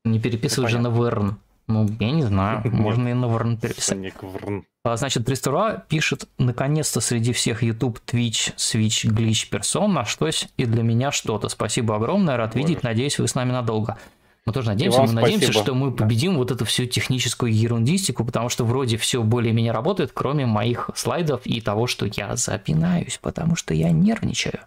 не 0.03 0.19
переписывает 0.19 0.71
же 0.71 0.79
на 0.79 0.89
Верн. 0.89 1.39
Ну, 1.67 1.87
я 1.99 2.11
не 2.11 2.23
знаю, 2.23 2.61
можно 2.71 3.07
и 3.07 3.13
на 3.13 3.27
переписать. 3.57 3.83
Соник 3.83 4.21
Врн. 4.21 4.65
А, 4.83 4.97
Значит, 4.97 5.25
Тристура 5.25 5.83
пишет, 5.87 6.27
наконец-то 6.37 7.01
среди 7.01 7.33
всех 7.33 7.63
YouTube, 7.63 7.99
Twitch, 8.05 8.55
Switch, 8.55 9.09
Glitch 9.11 9.49
персон 9.49 9.93
нашлось 9.93 10.47
и 10.57 10.65
для 10.65 10.83
меня 10.83 11.11
что-то. 11.11 11.49
Спасибо 11.49 11.95
огромное, 11.95 12.37
рад 12.37 12.55
видеть, 12.55 12.83
надеюсь, 12.83 13.17
вы 13.17 13.27
с 13.27 13.35
нами 13.35 13.51
надолго. 13.51 13.97
Мы 14.45 14.53
тоже 14.53 14.67
надеемся, 14.67 15.01
мы 15.01 15.11
надеемся, 15.11 15.45
спасибо. 15.47 15.63
что 15.63 15.73
мы 15.73 15.89
Да. 15.89 16.03
победим 16.03 16.37
вот 16.37 16.51
эту 16.51 16.65
всю 16.65 16.85
техническую 16.85 17.51
ерундистику, 17.51 18.23
потому 18.23 18.49
что 18.49 18.63
вроде 18.63 18.97
все 18.97 19.23
более-менее 19.23 19.71
работает, 19.71 20.11
кроме 20.13 20.45
моих 20.45 20.91
слайдов 20.93 21.41
и 21.47 21.61
того, 21.61 21.87
что 21.87 22.05
я 22.05 22.35
запинаюсь, 22.35 23.17
потому 23.19 23.55
что 23.55 23.73
я 23.73 23.89
нервничаю. 23.89 24.59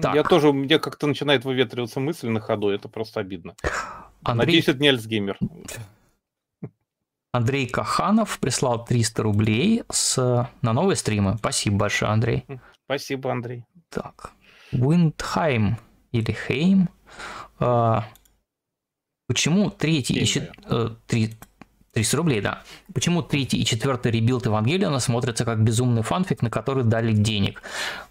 Так. 0.00 0.14
Я 0.14 0.22
тоже, 0.22 0.50
у 0.50 0.52
меня 0.52 0.78
как-то 0.78 1.08
начинает 1.08 1.44
выветриваться 1.44 1.98
мысль 1.98 2.28
на 2.28 2.38
ходу, 2.38 2.68
это 2.68 2.88
просто 2.88 3.18
обидно. 3.18 3.54
Андрей, 4.22 4.46
Надеюсь, 4.46 4.68
это 4.68 4.78
не 4.78 4.88
Альцгеймер. 4.90 5.38
Андрей 7.32 7.66
Каханов 7.66 8.38
прислал 8.40 8.84
300 8.84 9.22
рублей 9.22 9.84
с, 9.90 10.48
на 10.62 10.72
новые 10.72 10.96
стримы. 10.96 11.36
Спасибо 11.38 11.76
большое, 11.76 12.10
Андрей. 12.12 12.44
Спасибо, 12.86 13.30
Андрей. 13.30 13.64
Так, 13.88 14.32
Виндхайм 14.72 15.78
или 16.12 16.32
Хейм. 16.32 16.88
А, 17.60 18.04
почему 19.28 19.70
третий 19.70 20.14
и 20.14 20.24
Хейм, 20.24 20.44
чет- 20.46 20.52
э, 20.68 20.90
три- 21.06 21.34
300 21.92 22.16
рублей, 22.16 22.40
да. 22.40 22.62
Почему 22.94 23.22
третий 23.22 23.58
и 23.58 23.64
четвертый 23.64 24.12
Rebuild 24.12 24.46
Евангелиона 24.46 24.98
смотрятся 25.00 25.44
как 25.44 25.62
безумный 25.62 26.02
фанфик, 26.02 26.42
на 26.42 26.50
который 26.50 26.84
дали 26.84 27.12
денег? 27.12 27.62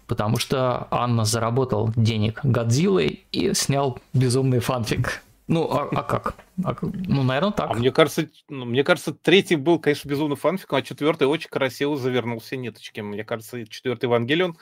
Потому 0.06 0.36
что 0.38 0.86
Анно 0.90 1.24
заработал 1.24 1.90
денег 1.96 2.40
Годзиллой 2.42 3.24
и 3.32 3.54
снял 3.54 3.98
безумный 4.12 4.60
фанфик. 4.60 5.22
Ну, 5.50 5.68
а, 5.68 5.88
а 5.90 6.02
как? 6.04 6.36
А 6.64 6.76
ну, 6.80 7.24
наверное, 7.24 7.50
так. 7.50 7.70
А 7.70 7.74
мне 7.74 7.90
кажется, 7.90 8.28
ну, 8.48 8.64
мне 8.66 8.84
кажется, 8.84 9.12
третий 9.12 9.56
был, 9.56 9.80
конечно, 9.80 10.08
безумно 10.08 10.36
фанфиком, 10.36 10.78
а 10.78 10.82
четвертый 10.82 11.26
очень 11.26 11.48
красиво 11.48 11.96
завернул 11.96 12.38
все 12.38 12.56
ниточки. 12.56 13.00
Мне 13.00 13.24
кажется, 13.24 13.66
четвертый 13.66 14.04
Евангелион 14.04 14.56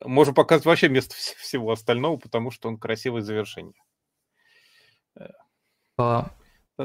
можно 0.00 0.32
показать 0.32 0.64
вообще 0.64 0.86
вместо 0.88 1.16
вс- 1.16 1.34
всего 1.38 1.72
остального, 1.72 2.18
потому 2.18 2.52
что 2.52 2.68
он 2.68 2.78
красивое 2.78 3.22
завершение. 3.22 3.74
А, 5.98 6.30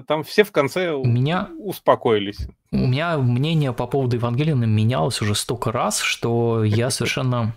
Там 0.07 0.23
все 0.23 0.43
в 0.43 0.51
конце 0.51 0.93
у 0.93 1.05
меня 1.05 1.51
успокоились. 1.59 2.47
У 2.71 2.77
меня 2.77 3.19
мнение 3.19 3.71
по 3.71 3.85
поводу 3.85 4.15
Евангелина 4.15 4.63
менялось 4.63 5.21
уже 5.21 5.35
столько 5.35 5.71
раз, 5.71 5.99
что 5.99 6.63
я 6.63 6.89
совершенно... 6.89 7.55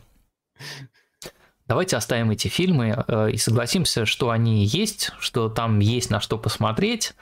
Давайте 1.70 1.96
оставим 1.96 2.32
эти 2.32 2.48
фильмы 2.48 3.04
э, 3.06 3.30
и 3.30 3.36
согласимся, 3.36 4.04
что 4.04 4.30
они 4.30 4.64
есть, 4.64 5.12
что 5.20 5.48
там 5.48 5.78
есть 5.78 6.10
на 6.10 6.18
что 6.18 6.36
посмотреть. 6.36 7.14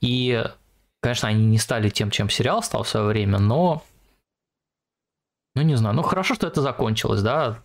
И, 0.00 0.44
конечно, 1.00 1.28
они 1.28 1.46
не 1.46 1.58
стали 1.58 1.88
тем, 1.88 2.10
чем 2.10 2.28
сериал 2.28 2.64
стал 2.64 2.82
в 2.82 2.88
свое 2.88 3.06
время, 3.06 3.38
но... 3.38 3.84
Ну, 5.54 5.62
не 5.62 5.76
знаю. 5.76 5.94
Ну, 5.94 6.02
хорошо, 6.02 6.34
что 6.34 6.48
это 6.48 6.60
закончилось, 6.62 7.22
да. 7.22 7.62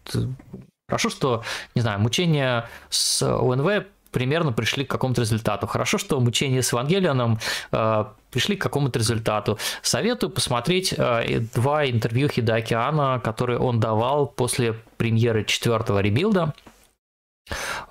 Хорошо, 0.88 1.10
что, 1.10 1.44
не 1.74 1.82
знаю, 1.82 2.00
мучения 2.02 2.70
с 2.92 3.24
ОНВ 3.24 3.88
примерно 4.12 4.52
пришли 4.52 4.86
к 4.86 4.90
какому-то 4.90 5.22
результату. 5.22 5.68
Хорошо, 5.68 5.98
что 5.98 6.20
мучения 6.20 6.62
с 6.62 6.72
Евангелионом 6.72 7.40
э, 7.72 8.06
пришли 8.32 8.56
к 8.56 8.62
какому-то 8.62 9.00
результату. 9.00 9.58
Советую 9.82 10.30
посмотреть 10.30 10.94
э, 10.98 11.40
два 11.54 11.86
интервью 11.86 12.30
Хидаки 12.30 12.74
Анно, 12.74 13.20
которые 13.24 13.60
он 13.60 13.80
давал 13.80 14.28
после 14.28 14.74
премьеры 14.98 15.44
четвертого 15.44 16.00
ребилда. 16.00 16.54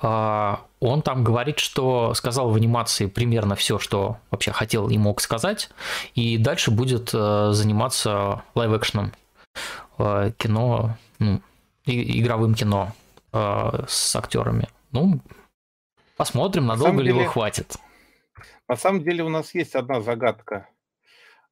Э, 0.03 0.57
он 0.79 1.03
там 1.03 1.25
говорит, 1.25 1.59
что 1.59 2.13
сказал 2.15 2.51
в 2.51 2.55
анимации 2.55 3.07
примерно 3.07 3.57
все, 3.57 3.79
что 3.79 4.19
вообще 4.31 4.53
хотел 4.53 4.89
и 4.91 4.99
мог 4.99 5.21
сказать, 5.21 5.71
и 6.15 6.37
дальше 6.37 6.71
будет 6.71 7.11
э, 7.15 7.51
заниматься 7.53 8.43
live-action 8.55 9.04
ом 9.04 9.13
э, 9.99 10.33
кино, 10.37 10.97
ну, 11.19 11.41
и- 11.87 12.21
игровым 12.21 12.55
кино 12.55 12.93
э, 13.33 13.85
с 13.89 14.15
актерами. 14.17 14.69
Ну, 14.93 15.21
посмотрим, 16.17 16.67
На 16.67 16.75
надолго 16.75 16.91
самом 16.91 17.01
ли 17.03 17.09
его 17.09 17.19
деле- 17.21 17.31
хватит. 17.31 17.77
На 18.69 18.77
самом 18.77 19.03
деле 19.03 19.23
у 19.25 19.29
нас 19.29 19.55
есть 19.55 19.75
одна 19.75 20.01
загадка 20.01 20.69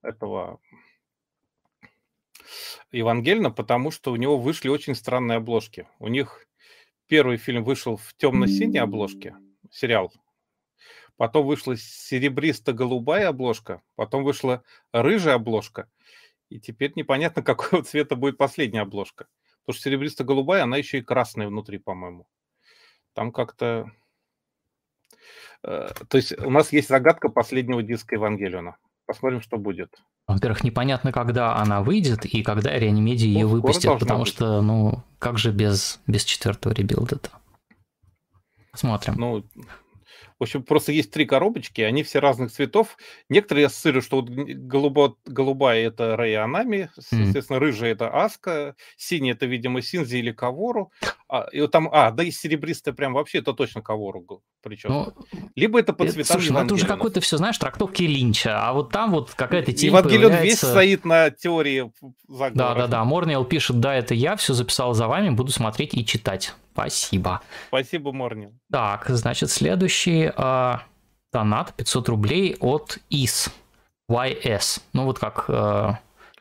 этого 0.02 0.60
Евангелиона, 2.92 3.50
потому 3.50 3.90
что 3.90 4.12
у 4.12 4.16
него 4.16 4.38
вышли 4.38 4.68
очень 4.68 4.94
странные 4.94 5.36
обложки. 5.36 5.88
У 5.98 6.08
них 6.08 6.46
первый 7.06 7.36
фильм 7.36 7.64
вышел 7.64 7.96
в 7.96 8.14
темно-синей 8.16 8.78
обложке, 8.78 9.36
сериал. 9.70 10.12
Потом 11.16 11.46
вышла 11.46 11.76
серебристо-голубая 11.76 13.28
обложка, 13.28 13.82
потом 13.94 14.24
вышла 14.24 14.64
рыжая 14.92 15.36
обложка. 15.36 15.88
И 16.50 16.60
теперь 16.60 16.92
непонятно, 16.96 17.42
какого 17.44 17.82
цвета 17.82 18.16
будет 18.16 18.36
последняя 18.36 18.82
обложка. 18.82 19.26
Потому 19.60 19.74
что 19.74 19.88
серебристо-голубая, 19.88 20.64
она 20.64 20.76
еще 20.76 20.98
и 20.98 21.02
красная 21.02 21.48
внутри, 21.48 21.78
по-моему. 21.78 22.26
Там 23.14 23.32
как-то... 23.32 23.90
э, 25.64 25.88
То 26.08 26.16
есть 26.16 26.38
у 26.38 26.50
нас 26.50 26.72
есть 26.72 26.88
загадка 26.88 27.28
последнего 27.28 27.82
диска 27.82 28.14
Евангелиона. 28.14 28.76
Посмотрим, 29.06 29.42
что 29.42 29.58
будет. 29.58 29.90
Во-первых, 30.26 30.64
непонятно, 30.64 31.12
когда 31.12 31.56
она 31.56 31.82
выйдет 31.82 32.24
и 32.24 32.42
когда 32.42 32.78
Реанимедия 32.78 33.28
ее 33.28 33.44
Ну, 33.46 33.52
выпустит, 33.52 33.84
должна 33.84 33.98
потому 34.00 34.20
быть. 34.20 34.32
что, 34.32 34.62
ну, 34.62 35.02
как 35.18 35.38
же 35.38 35.52
без, 35.52 36.00
без 36.06 36.24
четвертого 36.24 36.72
ребилда-то? 36.72 37.28
Посмотрим. 38.72 39.14
Ну, 39.18 39.44
в 40.44 40.46
общем, 40.46 40.62
просто 40.62 40.92
есть 40.92 41.10
три 41.10 41.24
коробочки, 41.24 41.80
они 41.80 42.02
все 42.02 42.18
разных 42.18 42.52
цветов. 42.52 42.98
Некоторые 43.30 43.66
ассоциируют, 43.66 44.04
что 44.04 44.20
вот 44.20 44.28
голубо, 44.28 45.16
голубая 45.24 45.86
это 45.86 46.16
Рэй 46.16 46.36
Анами, 46.36 46.90
соответственно, 46.98 47.58
рыжая 47.58 47.92
это 47.92 48.08
Аска, 48.08 48.76
синяя 48.96 49.34
это, 49.34 49.46
видимо, 49.46 49.80
Синзи 49.80 50.16
или 50.16 50.32
Кавору. 50.32 50.92
А, 51.28 51.48
и 51.50 51.62
вот 51.62 51.70
там, 51.70 51.88
а, 51.90 52.10
да 52.10 52.22
и 52.22 52.30
серебристая 52.30 52.92
прям 52.94 53.14
вообще, 53.14 53.38
это 53.38 53.54
точно 53.54 53.80
Кавору 53.80 54.42
причем. 54.62 54.90
Ну, 54.90 55.12
Либо 55.56 55.80
это 55.80 55.92
по 55.92 56.02
это- 56.04 56.12
цветам 56.12 56.40
слушай, 56.40 56.52
ну 56.52 56.60
это 56.60 56.74
уже 56.74 56.86
какой-то 56.86 57.20
все, 57.20 57.36
знаешь, 57.36 57.56
трактовки 57.58 58.02
Линча, 58.02 58.68
а 58.68 58.72
вот 58.72 58.90
там 58.90 59.10
вот 59.10 59.32
какая-то 59.34 59.72
тень 59.72 59.90
Евангелион 59.90 60.32
весь 60.32 60.60
появляется... 60.60 60.70
стоит 60.70 61.04
на 61.04 61.30
теории 61.30 61.90
заговора. 62.28 62.52
Да, 62.54 62.74
да, 62.74 62.86
да. 62.86 63.04
Морнил 63.04 63.44
пишет, 63.44 63.80
да, 63.80 63.94
это 63.94 64.14
я, 64.14 64.36
все 64.36 64.52
записал 64.54 64.94
за 64.94 65.08
вами, 65.08 65.30
буду 65.30 65.52
смотреть 65.52 65.94
и 65.94 66.04
читать. 66.04 66.54
Спасибо. 66.74 67.40
Спасибо, 67.68 68.12
Морнил. 68.12 68.52
Так, 68.70 69.04
значит, 69.08 69.50
следующий 69.50 70.32
а, 70.36 70.82
донат 71.32 71.72
500 71.74 72.08
рублей 72.08 72.56
от 72.58 72.98
ИС. 73.10 73.50
YS. 74.10 74.82
Ну 74.92 75.04
вот 75.04 75.18
как 75.18 75.46
э, 75.48 75.92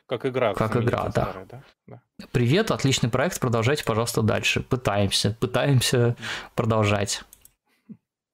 Как 0.06 0.26
игра. 0.26 0.52
Как 0.54 0.76
игра, 0.76 1.04
да. 1.04 1.10
старая, 1.10 1.46
да? 1.46 1.62
Да. 1.86 2.00
Привет, 2.30 2.70
отличный 2.70 3.08
проект, 3.08 3.40
продолжайте, 3.40 3.84
пожалуйста, 3.84 4.22
дальше. 4.22 4.60
Пытаемся, 4.60 5.36
пытаемся 5.40 6.16
продолжать. 6.54 7.22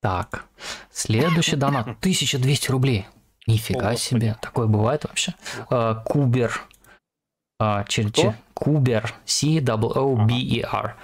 Так, 0.00 0.46
следующий 0.90 1.56
донат 1.56 1.86
1200 1.86 2.70
рублей. 2.70 3.06
Нифига 3.46 3.90
О, 3.90 3.96
себе, 3.96 4.36
такое 4.40 4.66
бывает 4.66 5.04
вообще. 5.04 5.34
Э, 5.70 5.94
Кубер 6.04 6.66
А, 7.62 7.84
Кто? 7.84 8.34
Кубер, 8.55 9.12
C-O-O-B-E-R. 9.26 10.97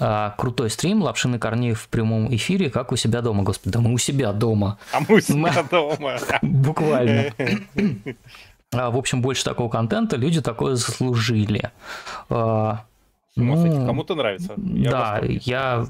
А, 0.00 0.34
крутой 0.36 0.70
стрим, 0.70 1.02
Лапшины 1.02 1.38
Корнеев 1.38 1.80
в 1.80 1.88
прямом 1.88 2.34
эфире, 2.34 2.68
как 2.68 2.90
у 2.90 2.96
себя 2.96 3.20
дома, 3.20 3.44
господи, 3.44 3.74
да 3.74 3.80
мы 3.80 3.92
у 3.92 3.98
себя 3.98 4.32
дома. 4.32 4.76
А 4.92 4.98
мы 5.08 5.16
у 5.16 5.20
себя 5.20 5.62
дома. 5.62 6.18
Буквально. 6.42 7.32
А, 8.72 8.92
в 8.92 8.96
общем, 8.96 9.20
больше 9.20 9.42
такого 9.42 9.68
контента 9.68 10.14
люди 10.14 10.40
такое 10.40 10.76
заслужили. 10.76 11.72
А, 12.28 12.84
ну, 13.34 13.84
кому-то 13.84 14.14
нравится. 14.14 14.54
Я 14.56 14.90
да, 14.92 15.20
я 15.24 15.86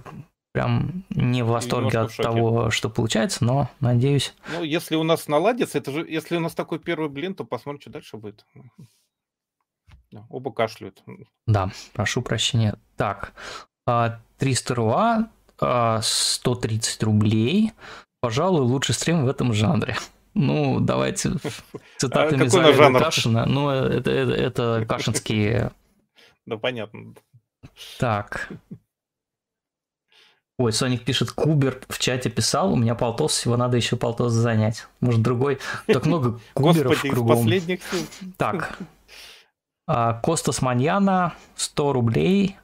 прям 0.52 1.04
не 1.10 1.42
в 1.42 1.48
восторге 1.48 1.98
от 1.98 2.16
того, 2.16 2.70
что 2.70 2.88
получается, 2.88 3.44
но 3.44 3.68
надеюсь. 3.80 4.32
Ну, 4.56 4.62
если 4.62 4.96
у 4.96 5.02
нас 5.02 5.28
наладится, 5.28 5.76
это 5.76 5.90
же, 5.92 6.06
если 6.08 6.36
у 6.36 6.40
нас 6.40 6.54
такой 6.54 6.78
первый 6.78 7.10
блин, 7.10 7.34
то 7.34 7.44
посмотрим, 7.44 7.82
что 7.82 7.90
дальше 7.90 8.16
будет. 8.16 8.46
Оба 10.28 10.52
кашляют. 10.52 11.02
Да, 11.46 11.70
прошу 11.92 12.22
прощения. 12.22 12.76
Так, 12.96 13.32
300 14.38 14.74
руа, 14.74 15.28
130 16.02 17.02
рублей. 17.02 17.72
Пожалуй, 18.20 18.60
лучший 18.62 18.94
стрим 18.94 19.24
в 19.24 19.28
этом 19.28 19.54
жанре. 19.54 19.96
Ну, 20.34 20.80
давайте 20.80 21.32
цитатами 21.96 22.44
а 22.44 22.48
Заведа 22.48 22.98
Кашина. 22.98 23.46
Ну, 23.46 23.70
это, 23.70 24.10
это, 24.10 24.32
это 24.32 24.86
кашинские... 24.88 25.72
Да, 26.46 26.56
понятно. 26.56 27.14
Так. 27.98 28.50
Ой, 30.58 30.72
Соник 30.72 31.04
пишет, 31.04 31.30
Кубер 31.30 31.80
в 31.88 31.98
чате 31.98 32.28
писал, 32.28 32.74
у 32.74 32.76
меня 32.76 32.94
полтос, 32.94 33.32
всего 33.32 33.56
надо 33.56 33.78
еще 33.78 33.96
полтос 33.96 34.32
занять. 34.32 34.86
Может, 35.00 35.22
другой? 35.22 35.58
Так 35.86 36.04
много 36.04 36.38
куберов 36.54 36.92
Господи, 36.92 37.14
кругом. 37.14 37.38
последних 37.38 37.80
Так. 38.36 38.78
А, 39.92 40.20
Костас 40.22 40.62
Маньяна, 40.62 41.34
100 41.56 41.92
рублей. 41.92 42.56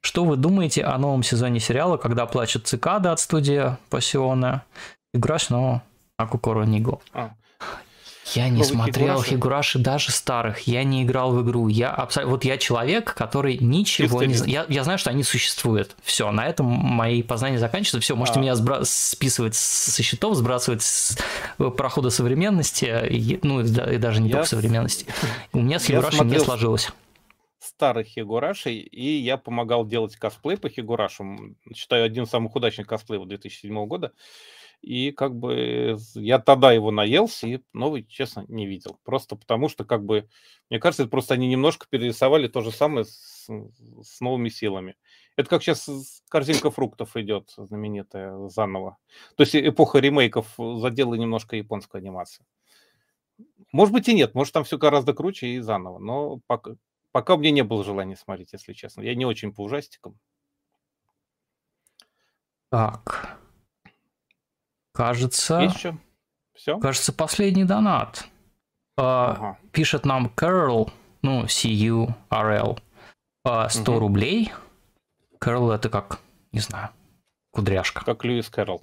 Что 0.00 0.24
вы 0.24 0.36
думаете 0.36 0.82
о 0.82 0.96
новом 0.96 1.22
сезоне 1.22 1.60
сериала, 1.60 1.98
когда 1.98 2.24
плачет 2.24 2.66
цикада 2.66 3.12
от 3.12 3.20
студии 3.20 3.76
Пассиона? 3.90 4.62
Играш, 5.12 5.50
но 5.50 5.82
Акукоро 6.16 6.64
Ниго. 6.64 7.00
А. 7.12 7.32
Я 8.32 8.48
не 8.48 8.64
смотрел 8.64 9.22
Хигураши? 9.22 9.30
Хигураши 9.30 9.78
даже 9.78 10.10
старых, 10.10 10.60
я 10.66 10.82
не 10.82 11.02
играл 11.02 11.32
в 11.32 11.42
игру. 11.42 11.68
Я 11.68 11.90
абсолютно, 11.90 12.32
вот 12.32 12.44
я 12.44 12.56
человек, 12.56 13.14
который 13.14 13.58
ничего 13.58 14.20
Чисто 14.20 14.26
не 14.26 14.34
знает. 14.34 14.52
Я, 14.52 14.66
я 14.68 14.84
знаю, 14.84 14.98
что 14.98 15.10
они 15.10 15.22
существуют. 15.22 15.94
Все, 16.02 16.30
на 16.30 16.46
этом 16.46 16.66
мои 16.66 17.22
познания 17.22 17.58
заканчиваются. 17.58 18.00
Все, 18.00 18.16
можете 18.16 18.40
а. 18.40 18.42
меня 18.42 18.52
сбра- 18.54 18.84
списывать 18.84 19.54
со 19.54 20.02
счетов, 20.02 20.36
сбрасывать 20.36 20.82
с 20.82 21.18
э, 21.58 21.70
прохода 21.70 22.10
современности, 22.10 23.40
ну 23.42 23.60
и, 23.60 23.98
даже 23.98 24.20
не 24.20 24.28
я... 24.28 24.36
только 24.36 24.48
современности. 24.48 25.06
У 25.52 25.60
меня 25.60 25.78
с 25.78 25.84
Хигураши 25.84 26.24
не 26.24 26.38
сложилось 26.38 26.90
старых 27.74 28.06
Хигурашей, 28.06 28.78
и 28.78 29.18
я 29.18 29.36
помогал 29.36 29.84
делать 29.84 30.16
косплей 30.16 30.56
по 30.56 30.68
Хигурашам. 30.68 31.56
Считаю, 31.74 32.04
один 32.04 32.24
из 32.24 32.30
самых 32.30 32.54
удачных 32.54 32.86
косплеев 32.86 33.26
2007 33.26 33.86
года. 33.86 34.12
И 34.80 35.12
как 35.12 35.34
бы 35.34 35.96
я 36.14 36.38
тогда 36.38 36.72
его 36.72 36.90
наелся, 36.90 37.46
и 37.46 37.60
новый, 37.72 38.04
честно, 38.04 38.44
не 38.48 38.66
видел. 38.66 38.98
Просто 39.04 39.36
потому 39.36 39.68
что, 39.68 39.84
как 39.84 40.04
бы, 40.04 40.28
мне 40.70 40.78
кажется, 40.78 41.04
это 41.04 41.10
просто 41.10 41.34
они 41.34 41.48
немножко 41.48 41.86
перерисовали 41.88 42.48
то 42.48 42.60
же 42.60 42.70
самое 42.70 43.04
с, 43.04 43.48
с 43.48 44.20
новыми 44.20 44.48
силами. 44.48 44.96
Это 45.36 45.48
как 45.48 45.62
сейчас 45.62 46.22
корзинка 46.28 46.70
фруктов 46.70 47.16
идет, 47.16 47.52
знаменитая, 47.56 48.48
заново. 48.48 48.98
То 49.36 49.42
есть 49.42 49.56
эпоха 49.56 49.98
ремейков 49.98 50.54
задела 50.56 51.14
немножко 51.14 51.56
японскую 51.56 52.00
анимацию. 52.00 52.46
Может 53.72 53.92
быть 53.92 54.08
и 54.08 54.14
нет, 54.14 54.34
может 54.34 54.54
там 54.54 54.64
все 54.64 54.78
гораздо 54.78 55.14
круче 55.14 55.48
и 55.48 55.58
заново, 55.58 55.98
но 55.98 56.40
пока, 56.46 56.76
пока 57.10 57.34
у 57.34 57.38
меня 57.38 57.50
не 57.50 57.64
было 57.64 57.82
желания 57.82 58.16
смотреть, 58.16 58.52
если 58.52 58.72
честно. 58.72 59.02
Я 59.02 59.14
не 59.14 59.26
очень 59.26 59.52
по 59.52 59.62
ужастикам. 59.62 60.18
Так. 62.70 63.38
Кажется... 64.94 65.58
Еще? 65.58 65.98
Все? 66.54 66.78
Кажется, 66.78 67.12
последний 67.12 67.64
донат. 67.64 68.26
А, 68.96 69.32
ага. 69.32 69.58
Пишет 69.72 70.06
нам 70.06 70.28
Кэрол, 70.28 70.92
ну, 71.22 71.48
C-U-R-L, 71.48 72.78
100 73.44 73.92
угу. 73.92 73.98
рублей. 73.98 74.52
Кэрол 75.40 75.72
это 75.72 75.88
как, 75.88 76.20
не 76.52 76.60
знаю, 76.60 76.90
кудряшка. 77.50 78.04
Как 78.04 78.24
Льюис 78.24 78.48
Кэрол. 78.48 78.82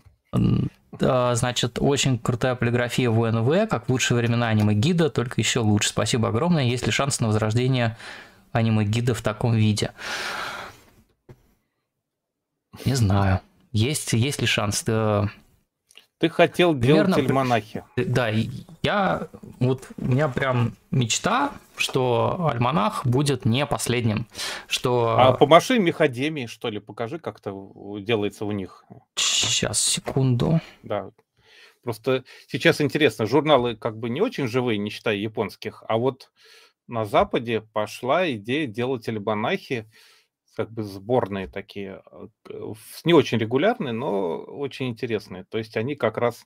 Да, 0.91 1.33
значит, 1.35 1.77
очень 1.79 2.19
крутая 2.19 2.55
полиграфия 2.55 3.09
в 3.09 3.17
УНВ, 3.17 3.69
как 3.69 3.87
в 3.87 3.89
лучшие 3.89 4.17
времена 4.17 4.49
аниме-гида, 4.49 5.09
только 5.09 5.39
еще 5.39 5.61
лучше. 5.61 5.89
Спасибо 5.89 6.27
огромное. 6.27 6.65
Есть 6.65 6.85
ли 6.85 6.91
шанс 6.91 7.21
на 7.21 7.27
возрождение 7.27 7.97
аниме-гида 8.51 9.13
в 9.13 9.21
таком 9.21 9.53
виде? 9.53 9.91
Не 12.83 12.95
знаю. 12.95 13.39
Есть, 13.71 14.11
есть 14.11 14.41
ли 14.41 14.47
шанс? 14.47 14.83
Ты 16.21 16.29
хотел 16.29 16.75
делать 16.75 17.17
альманахи. 17.17 17.83
Да, 17.97 18.29
я 18.83 19.27
вот 19.59 19.87
у 19.97 20.05
меня 20.05 20.27
прям 20.27 20.75
мечта, 20.91 21.51
что 21.75 22.47
альманах 22.47 23.07
будет 23.07 23.43
не 23.43 23.65
последним, 23.65 24.27
что. 24.67 25.17
А 25.17 25.33
помаши 25.33 25.79
Мехадемии, 25.79 26.45
что 26.45 26.69
ли, 26.69 26.79
покажи, 26.79 27.17
как 27.17 27.39
это 27.39 27.51
делается 28.01 28.45
у 28.45 28.51
них. 28.51 28.85
Сейчас 29.15 29.81
секунду. 29.81 30.61
Да. 30.83 31.09
Просто 31.83 32.23
сейчас 32.47 32.79
интересно, 32.81 33.25
журналы 33.25 33.75
как 33.75 33.97
бы 33.97 34.11
не 34.11 34.21
очень 34.21 34.47
живые, 34.47 34.77
не 34.77 34.91
считая 34.91 35.15
японских, 35.15 35.83
а 35.87 35.97
вот 35.97 36.31
на 36.87 37.05
Западе 37.05 37.61
пошла 37.73 38.31
идея 38.31 38.67
делать 38.67 39.09
альманахи 39.09 39.89
как 40.65 40.73
бы 40.73 40.83
сборные 40.83 41.47
такие, 41.47 42.01
а, 42.11 42.27
не 43.05 43.13
очень 43.13 43.37
регулярные, 43.37 43.93
но 43.93 44.37
очень 44.39 44.89
интересные. 44.89 45.45
То 45.45 45.57
есть 45.57 45.77
они 45.77 45.95
как 45.95 46.17
раз 46.17 46.45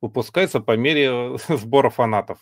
выпускаются 0.00 0.60
по 0.60 0.76
мере 0.76 1.36
сбора 1.48 1.90
фанатов. 1.90 2.38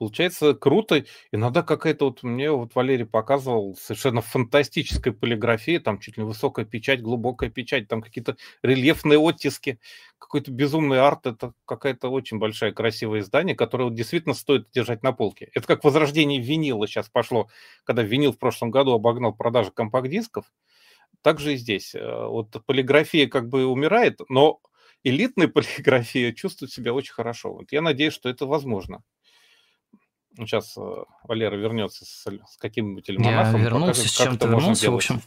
Получается 0.00 0.54
круто. 0.54 1.04
Иногда 1.30 1.62
какая-то 1.62 2.06
вот 2.06 2.22
мне 2.22 2.50
вот 2.50 2.74
Валерий 2.74 3.04
показывал 3.04 3.76
совершенно 3.76 4.22
фантастическая 4.22 5.12
полиграфия, 5.12 5.78
там 5.78 5.98
чуть 6.00 6.16
ли 6.16 6.22
высокая 6.24 6.64
печать, 6.64 7.02
глубокая 7.02 7.50
печать, 7.50 7.86
там 7.86 8.00
какие-то 8.00 8.38
рельефные 8.62 9.18
оттиски, 9.18 9.78
какой-то 10.18 10.52
безумный 10.52 11.00
арт. 11.00 11.26
Это 11.26 11.52
какая-то 11.66 12.08
очень 12.08 12.38
большая 12.38 12.72
красивое 12.72 13.20
издание, 13.20 13.54
которое 13.54 13.84
вот 13.84 13.94
действительно 13.94 14.34
стоит 14.34 14.70
держать 14.72 15.02
на 15.02 15.12
полке. 15.12 15.50
Это 15.52 15.66
как 15.66 15.84
возрождение 15.84 16.40
винила 16.40 16.88
сейчас 16.88 17.10
пошло, 17.10 17.48
когда 17.84 18.02
винил 18.02 18.32
в 18.32 18.38
прошлом 18.38 18.70
году 18.70 18.92
обогнал 18.92 19.34
продажи 19.34 19.70
компакт-дисков. 19.70 20.46
Так 21.22 21.40
же 21.40 21.52
и 21.54 21.56
здесь. 21.56 21.94
Э, 21.94 22.26
вот 22.26 22.64
полиграфия 22.64 23.28
как 23.28 23.48
бы 23.50 23.66
умирает, 23.66 24.20
но 24.30 24.60
элитная 25.04 25.48
полиграфия 25.50 26.32
чувствует 26.32 26.72
себя 26.72 26.94
очень 26.94 27.12
хорошо. 27.12 27.52
Вот 27.52 27.72
я 27.72 27.82
надеюсь, 27.82 28.14
что 28.14 28.30
это 28.30 28.46
возможно. 28.46 29.02
Ну, 30.36 30.46
сейчас 30.46 30.76
э, 30.76 30.80
Валера 31.24 31.56
вернется 31.56 32.04
с, 32.04 32.24
с 32.26 32.56
каким-нибудь 32.58 33.08
альманахом. 33.10 33.56
Я 33.56 33.64
вернулся, 33.64 33.92
покажет, 33.92 34.10
с 34.10 34.16
чем-то 34.16 34.46
вернулся, 34.48 34.90
в 34.90 34.94
общем, 34.94 35.22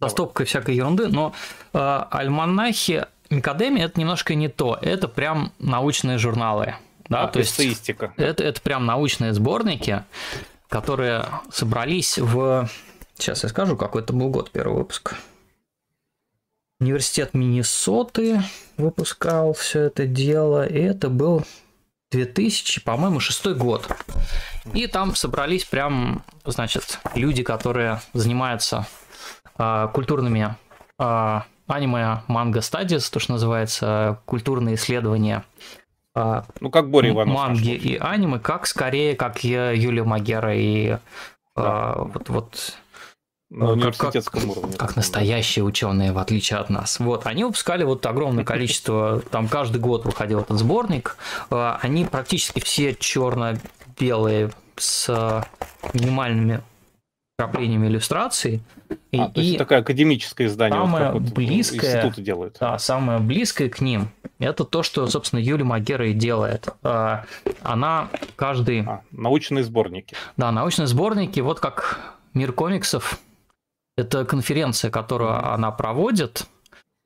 со 0.00 0.08
стопкой 0.08 0.46
всякой 0.46 0.76
ерунды, 0.76 1.08
но 1.08 1.32
э, 1.72 1.78
альманахи 2.10 3.06
Академия 3.30 3.84
это 3.84 4.00
немножко 4.00 4.34
не 4.34 4.48
то, 4.48 4.76
это 4.82 5.06
прям 5.06 5.52
научные 5.60 6.18
журналы. 6.18 6.74
Да, 7.08 7.24
а, 7.24 7.28
то 7.28 7.38
есть 7.38 7.58
это, 8.16 8.44
это 8.44 8.60
прям 8.60 8.86
научные 8.86 9.32
сборники, 9.32 10.04
которые 10.68 11.26
собрались 11.50 12.18
в... 12.18 12.68
Сейчас 13.16 13.42
я 13.42 13.48
скажу, 13.48 13.76
какой 13.76 14.02
это 14.02 14.12
был 14.12 14.30
год, 14.30 14.50
первый 14.50 14.78
выпуск. 14.78 15.14
Университет 16.80 17.34
Миннесоты 17.34 18.42
выпускал 18.76 19.52
все 19.52 19.80
это 19.82 20.06
дело, 20.06 20.66
и 20.66 20.78
это 20.78 21.08
был 21.08 21.44
2000, 22.10 22.80
по-моему, 22.82 23.20
шестой 23.20 23.54
год. 23.54 23.88
И 24.74 24.86
там 24.86 25.14
собрались 25.14 25.64
прям, 25.64 26.22
значит, 26.44 26.98
люди, 27.14 27.42
которые 27.42 28.00
занимаются 28.12 28.86
э, 29.58 29.88
культурными 29.92 30.56
э, 30.98 31.40
аниме, 31.66 32.22
манга 32.26 32.60
стадис, 32.60 33.08
то, 33.10 33.20
что 33.20 33.32
называется, 33.32 34.18
культурные 34.26 34.74
исследования. 34.74 35.44
Э, 36.14 36.42
ну, 36.60 36.70
как 36.70 36.90
Боря 36.90 37.10
Иванов. 37.10 37.34
Манги 37.34 37.74
и 37.74 37.96
аниме, 37.96 38.38
как 38.38 38.66
скорее, 38.66 39.14
как 39.14 39.44
Юлия 39.44 40.04
Магера 40.04 40.54
и 40.54 40.88
э, 40.88 40.98
да. 41.56 41.94
вот, 41.96 42.28
вот 42.28 42.74
на 43.50 43.66
ну, 43.66 43.72
университетском 43.72 44.42
как, 44.42 44.50
уровне. 44.50 44.76
Как 44.76 44.96
настоящие 44.96 45.64
ученые, 45.64 46.12
в 46.12 46.18
отличие 46.18 46.58
от 46.58 46.70
нас. 46.70 46.98
Вот, 47.00 47.26
они 47.26 47.44
выпускали 47.44 47.84
вот 47.84 48.06
огромное 48.06 48.44
количество, 48.44 49.20
там 49.30 49.48
каждый 49.48 49.80
год 49.80 50.04
выходил 50.04 50.40
этот 50.40 50.58
сборник. 50.58 51.16
А, 51.50 51.78
они 51.82 52.04
практически 52.04 52.60
все 52.60 52.94
черно-белые 52.94 54.50
с 54.76 55.44
минимальными 55.92 56.62
вкраплениями 57.36 57.88
иллюстраций. 57.88 58.62
И, 59.10 59.18
а, 59.18 59.28
то 59.28 59.40
есть 59.40 59.54
и 59.54 59.58
такое 59.58 59.78
академическое 59.78 60.46
издание, 60.46 60.78
самое 60.78 61.12
вот, 61.12 61.22
близкое, 61.22 61.96
институты 61.96 62.22
делают. 62.22 62.56
Да, 62.60 62.78
самое 62.78 63.18
близкое 63.18 63.68
к 63.68 63.80
ним 63.80 64.10
это 64.38 64.64
то, 64.64 64.82
что, 64.82 65.06
собственно, 65.06 65.40
Юлия 65.40 65.64
Магера 65.64 66.08
и 66.08 66.12
делает. 66.14 66.68
А, 66.82 67.24
она 67.62 68.08
каждый... 68.36 68.80
А, 68.80 69.02
научные 69.10 69.64
сборники. 69.64 70.16
Да, 70.36 70.50
научные 70.50 70.86
сборники, 70.86 71.40
вот 71.40 71.60
как 71.60 72.16
Мир 72.32 72.52
комиксов. 72.52 73.18
Это 74.00 74.24
конференция, 74.24 74.90
которую 74.90 75.32
она 75.32 75.70
проводит. 75.70 76.46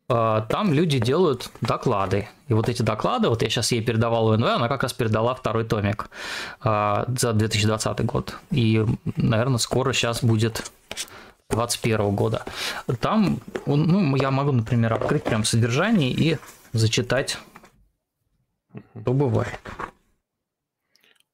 А, 0.08 0.42
там 0.42 0.73
люди 0.73 0.98
делают 0.98 1.50
доклады. 1.60 2.28
И 2.48 2.55
вот 2.55 2.68
эти 2.68 2.82
доклады, 2.82 3.28
вот 3.28 3.42
я 3.42 3.48
сейчас 3.48 3.73
ей 3.73 3.82
передавал 3.82 4.26
УНВ, 4.26 4.47
она 4.47 4.68
как 4.68 4.82
раз 4.82 4.92
передала 4.92 5.34
второй 5.34 5.64
томик 5.64 6.10
за 6.62 7.06
2020 7.32 8.05
год. 8.05 8.36
И, 8.50 8.84
наверное, 9.16 9.58
скоро 9.58 9.94
сейчас 9.94 10.23
будет 10.23 10.70
2021 11.50 12.14
года. 12.14 12.44
Там, 13.00 13.40
ну, 13.66 14.16
я 14.16 14.31
могу, 14.31 14.52
например, 14.52 14.92
открыть 14.92 15.24
прям 15.24 15.44
содержание 15.44 16.10
и 16.10 16.39
зачитать, 16.73 17.39
что 19.00 19.12
бывает. 19.12 19.60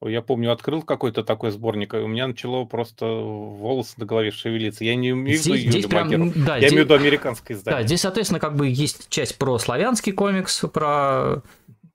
Я 0.02 0.22
помню, 0.22 0.50
открыл 0.50 0.82
какой-то 0.82 1.22
такой 1.22 1.50
сборник, 1.50 1.92
и 1.92 1.98
у 1.98 2.08
меня 2.08 2.26
начало 2.26 2.64
просто 2.64 3.04
волосы 3.04 3.94
на 3.98 4.06
голове 4.06 4.30
шевелиться. 4.30 4.82
Я 4.82 4.94
не 4.94 5.10
имею 5.10 5.38
в 5.38 5.44
виду 5.44 5.56
здесь, 5.56 5.70
здесь 5.70 5.86
прям, 5.86 6.08
да, 6.32 6.56
я 6.56 6.60
здесь, 6.60 6.72
имею 6.72 6.86
в 6.86 6.90
виду 6.90 6.94
американское 6.94 7.54
издание. 7.54 7.82
Да, 7.82 7.86
здесь, 7.86 8.00
соответственно, 8.00 8.40
как 8.40 8.56
бы 8.56 8.66
есть 8.66 9.10
часть 9.10 9.36
про 9.36 9.58
славянский 9.58 10.12
комикс, 10.12 10.64
про 10.72 11.42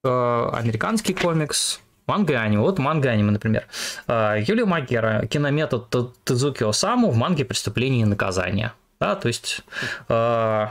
э, 0.03 0.49
американский 0.53 1.15
комикс, 1.15 1.81
манга 2.05 2.33
и 2.33 2.35
аниме. 2.35 2.61
Вот 2.61 2.77
манга 2.77 3.09
и 3.09 3.11
аниме, 3.11 3.31
например. 3.31 3.65
Э, 4.07 4.35
Юлия 4.45 4.65
Магера, 4.65 5.25
кинометод 5.25 5.89
Тезуки 6.23 6.63
Осаму 6.63 7.09
в 7.09 7.15
манге 7.15 7.43
«Преступление 7.43 8.01
и 8.03 8.05
наказание». 8.05 8.73
Да, 8.99 9.15
то 9.15 9.27
есть 9.27 9.61
э, 10.09 10.67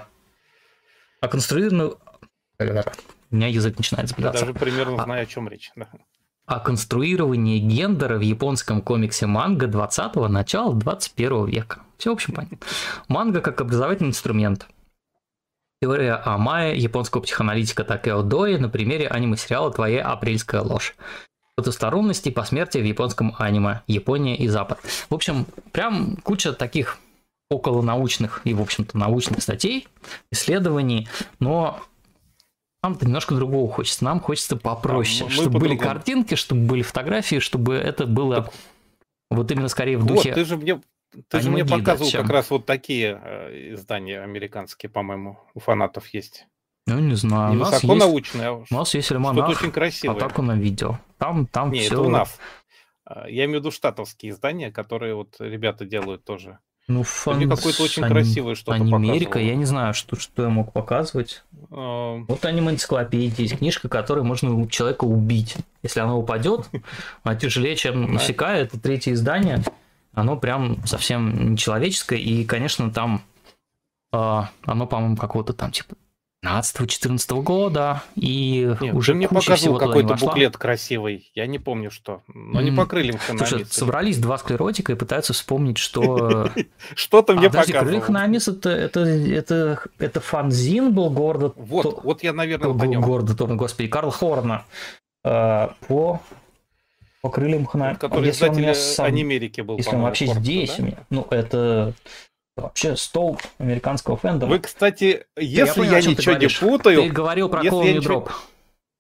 оконструированную 1.21 1.99
у 2.61 3.37
меня 3.37 3.49
язык 3.49 3.77
начинает 3.77 4.09
заплетаться. 4.09 4.47
Я 4.47 4.53
даже 4.53 4.59
примерно 4.59 5.03
а 5.03 5.05
знаю, 5.05 5.25
о 5.25 5.27
чем 5.27 5.49
речь. 5.49 5.73
Да. 5.75 5.89
О 6.47 6.61
конструировании 6.61 7.59
гендера 7.59 8.19
в 8.19 8.21
японском 8.21 8.83
комиксе 8.83 9.27
манга 9.27 9.67
20-го, 9.67 10.29
начала 10.29 10.75
21 10.75 11.47
века. 11.47 11.81
Все, 11.97 12.11
в 12.11 12.13
общем, 12.15 12.35
понятно. 12.35 12.59
Манга 13.09 13.41
как 13.41 13.63
образовательный 13.63 14.11
инструмент. 14.11 14.67
Теория 15.81 16.23
Майе 16.37 16.77
японского 16.77 17.23
психоаналитика 17.23 17.85
Такео 17.85 18.23
Дои 18.23 18.57
на 18.57 18.69
примере 18.69 19.09
аниме-сериала 19.09 19.73
«Твоя 19.73 20.05
апрельская 20.05 20.61
ложь». 20.61 20.97
Потусторонности 21.57 22.29
и 22.29 22.33
посмертия 22.33 22.83
в 22.83 22.87
японском 22.87 23.35
аниме 23.39 23.83
«Япония 23.87 24.37
и 24.37 24.47
Запад». 24.49 24.81
В 25.09 25.15
общем, 25.15 25.47
прям 25.73 26.17
куча 26.17 26.53
таких 26.53 26.99
около 27.49 27.81
научных 27.81 28.43
и, 28.45 28.53
в 28.53 28.61
общем-то, 28.61 28.99
научных 28.99 29.43
статей, 29.43 29.89
исследований, 30.31 31.09
но 31.39 31.81
нам-то 32.85 33.07
немножко 33.07 33.35
другого 33.35 33.71
хочется. 33.71 34.05
Нам 34.05 34.21
хочется 34.21 34.57
попроще, 34.57 35.29
а, 35.29 35.33
чтобы 35.33 35.59
были 35.59 35.77
картинки, 35.77 36.35
чтобы 36.35 36.63
были 36.63 36.83
фотографии, 36.83 37.39
чтобы 37.39 37.75
это 37.75 38.07
было 38.07 38.43
так... 38.43 38.53
вот 39.31 39.51
именно 39.51 39.69
скорее 39.69 39.99
в 39.99 40.07
духе. 40.07 40.31
Вот, 40.31 40.35
ты 40.35 40.45
же 40.45 40.57
мне, 40.57 40.81
ты 41.29 41.41
же 41.41 41.51
мне 41.51 41.65
показывал 41.65 42.11
чем... 42.11 42.23
как 42.23 42.31
раз 42.31 42.51
вот 42.51 42.67
такие 42.67 43.21
э, 43.23 43.73
издания 43.75 44.21
американские, 44.21 44.91
по-моему, 44.91 45.39
у 45.55 45.61
фанатов 45.61 46.09
есть. 46.09 46.47
Ну, 46.87 46.99
не 46.99 47.15
знаю. 47.15 47.55
Не 47.55 47.65
высоконаучные. 47.65 48.59
Есть, 48.59 48.73
у 48.73 48.75
нас 48.75 48.95
есть 48.95 49.11
альманах. 49.11 49.49
Очень 49.49 49.73
красивое. 49.73 50.17
Атаку 50.17 50.43
на 50.43 50.55
видео. 50.57 50.99
Там, 51.17 51.47
там 51.47 51.71
Не, 51.71 51.81
все... 51.81 51.95
это 51.95 52.01
у 52.03 52.11
нас. 52.11 52.39
А, 53.07 53.27
я 53.29 53.47
имею 53.47 53.61
в 53.61 53.63
виду 53.63 53.71
штатовские 53.71 54.33
издания, 54.33 54.71
которые 54.71 55.15
вот 55.15 55.37
ребята 55.39 55.87
делают 55.87 56.25
тоже. 56.25 56.59
Ну, 56.87 57.03
фан... 57.03 57.37
Мне 57.37 57.49
какое-то 57.49 57.83
очень 57.83 58.05
ани... 58.05 58.13
красивое 58.13 58.55
что-то 58.55 58.75
Анимерика, 58.75 59.39
я 59.39 59.55
не 59.55 59.65
знаю, 59.65 59.95
что, 59.95 60.17
что 60.17 60.43
я 60.43 60.49
мог 60.51 60.73
показывать. 60.73 61.43
А... 61.71 62.19
Вот 62.29 62.45
аниме-энциклопедия, 62.45 63.45
есть 63.45 63.59
книжка, 63.59 63.89
которой 63.89 64.23
можно 64.23 64.69
человека 64.69 65.05
убить. 65.05 65.57
Если 65.83 66.01
она 66.01 66.15
упадет, 66.15 66.69
она 67.23 67.37
тяжелее, 67.37 67.77
чем 67.77 68.13
Насекая, 68.13 68.63
это 68.65 68.79
третье 68.79 69.13
издание. 69.13 69.63
Оно 70.13 70.37
прям 70.37 70.85
совсем 70.87 71.53
нечеловеческое, 71.53 72.19
и, 72.19 72.45
конечно, 72.45 72.91
там 72.91 73.23
а, 74.15 74.51
оно, 74.65 74.87
по-моему, 74.87 75.17
какого-то 75.17 75.55
там 75.55 75.73
типа 75.73 75.97
15-14 76.45 77.43
года, 77.43 78.03
и 78.17 78.77
Нет, 78.81 78.95
уже 78.95 79.15
мне 79.15 79.29
показывал 79.29 79.79
какой-то 79.79 80.15
буклет 80.15 80.57
красивый, 80.57 81.31
я 81.35 81.47
не 81.47 81.59
помню 81.59 81.91
что, 81.91 82.23
но 82.29 82.61
не 82.61 82.71
по 82.71 82.87
крыльям 82.87 83.19
Слушай, 83.27 83.65
собрались 83.67 84.19
два 84.19 84.39
склеротика 84.39 84.93
и 84.93 84.95
пытаются 84.95 85.33
вспомнить, 85.33 85.79
что... 85.79 86.51
Что-то 86.95 87.35
мне 87.35 87.49
показывал. 87.49 87.81
Подожди, 87.81 88.01
Ханамис 88.01 88.49
это, 88.49 90.21
фанзин 90.21 90.93
был 90.93 91.11
города... 91.11 91.53
Вот, 91.57 92.05
вот 92.05 92.23
я, 92.23 92.33
наверное, 92.33 92.75
по 92.75 92.85
нем. 92.85 93.03
Города, 93.03 93.35
господи, 93.35 93.89
Карл 93.89 94.11
Хорна 94.11 94.65
э, 95.25 95.69
по 95.89 96.21
по 97.23 97.31
крыльям 97.31 97.65
Ханамиса. 97.65 98.01
Который 98.01 98.31
издатель 98.31 98.75
сам... 98.75 99.07
Анимерики 99.07 99.63
был, 99.63 99.79
Если 99.79 99.97
он 99.97 100.03
вообще 100.03 100.27
здесь 100.27 100.79
у 100.79 100.83
меня. 100.83 100.99
Ну, 101.09 101.27
это 101.31 101.95
вообще 102.57 102.97
стол 102.97 103.39
американского 103.59 104.17
фэндома. 104.17 104.53
Вы, 104.53 104.59
кстати, 104.61 105.27
если 105.37 105.57
я, 105.57 105.75
понял, 105.75 105.93
я 105.93 106.03
ничего 106.03 106.35
не 106.37 106.49
путаю... 106.49 107.03
Ты 107.03 107.11
говорил 107.11 107.49
про 107.49 107.63
Call 107.63 107.95
ничего... 107.95 108.21
Drop, 108.21 108.31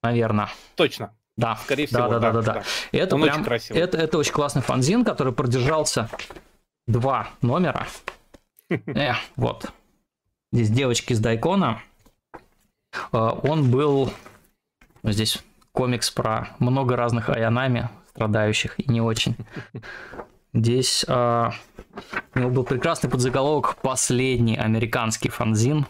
наверное. 0.02 0.49
Точно. 0.74 1.15
Да, 1.36 1.57
скорее 1.57 1.86
всего. 1.86 2.08
Да, 2.08 2.18
да, 2.18 2.33
да, 2.33 2.42
да. 2.42 2.52
да. 2.55 2.62
Это, 2.92 3.16
прям, 3.16 3.34
очень 3.34 3.44
красивый. 3.44 3.83
Это, 3.83 3.99
это 3.99 4.18
очень 4.18 4.33
классный 4.33 4.62
фанзин, 4.62 5.05
который 5.05 5.33
продержался 5.33 6.08
два 6.86 7.28
номера. 7.42 7.86
Э, 8.86 9.12
вот. 9.36 9.70
Здесь 10.50 10.70
девочки 10.70 11.12
из 11.12 11.20
Дайкона. 11.20 11.83
Э, 13.12 13.31
он 13.42 13.70
был... 13.70 14.10
Здесь 15.02 15.44
комикс 15.73 16.10
про 16.10 16.57
много 16.60 16.97
разных 16.97 17.28
аянами, 17.28 17.91
страдающих 18.08 18.81
и 18.81 18.91
не 18.91 19.02
очень. 19.02 19.36
Здесь 20.55 21.05
э, 21.08 21.50
у 22.34 22.39
него 22.39 22.50
был 22.50 22.62
прекрасный 22.62 23.10
подзаголовок 23.10 23.76
«Последний 23.83 24.57
американский 24.57 25.28
фанзин». 25.28 25.86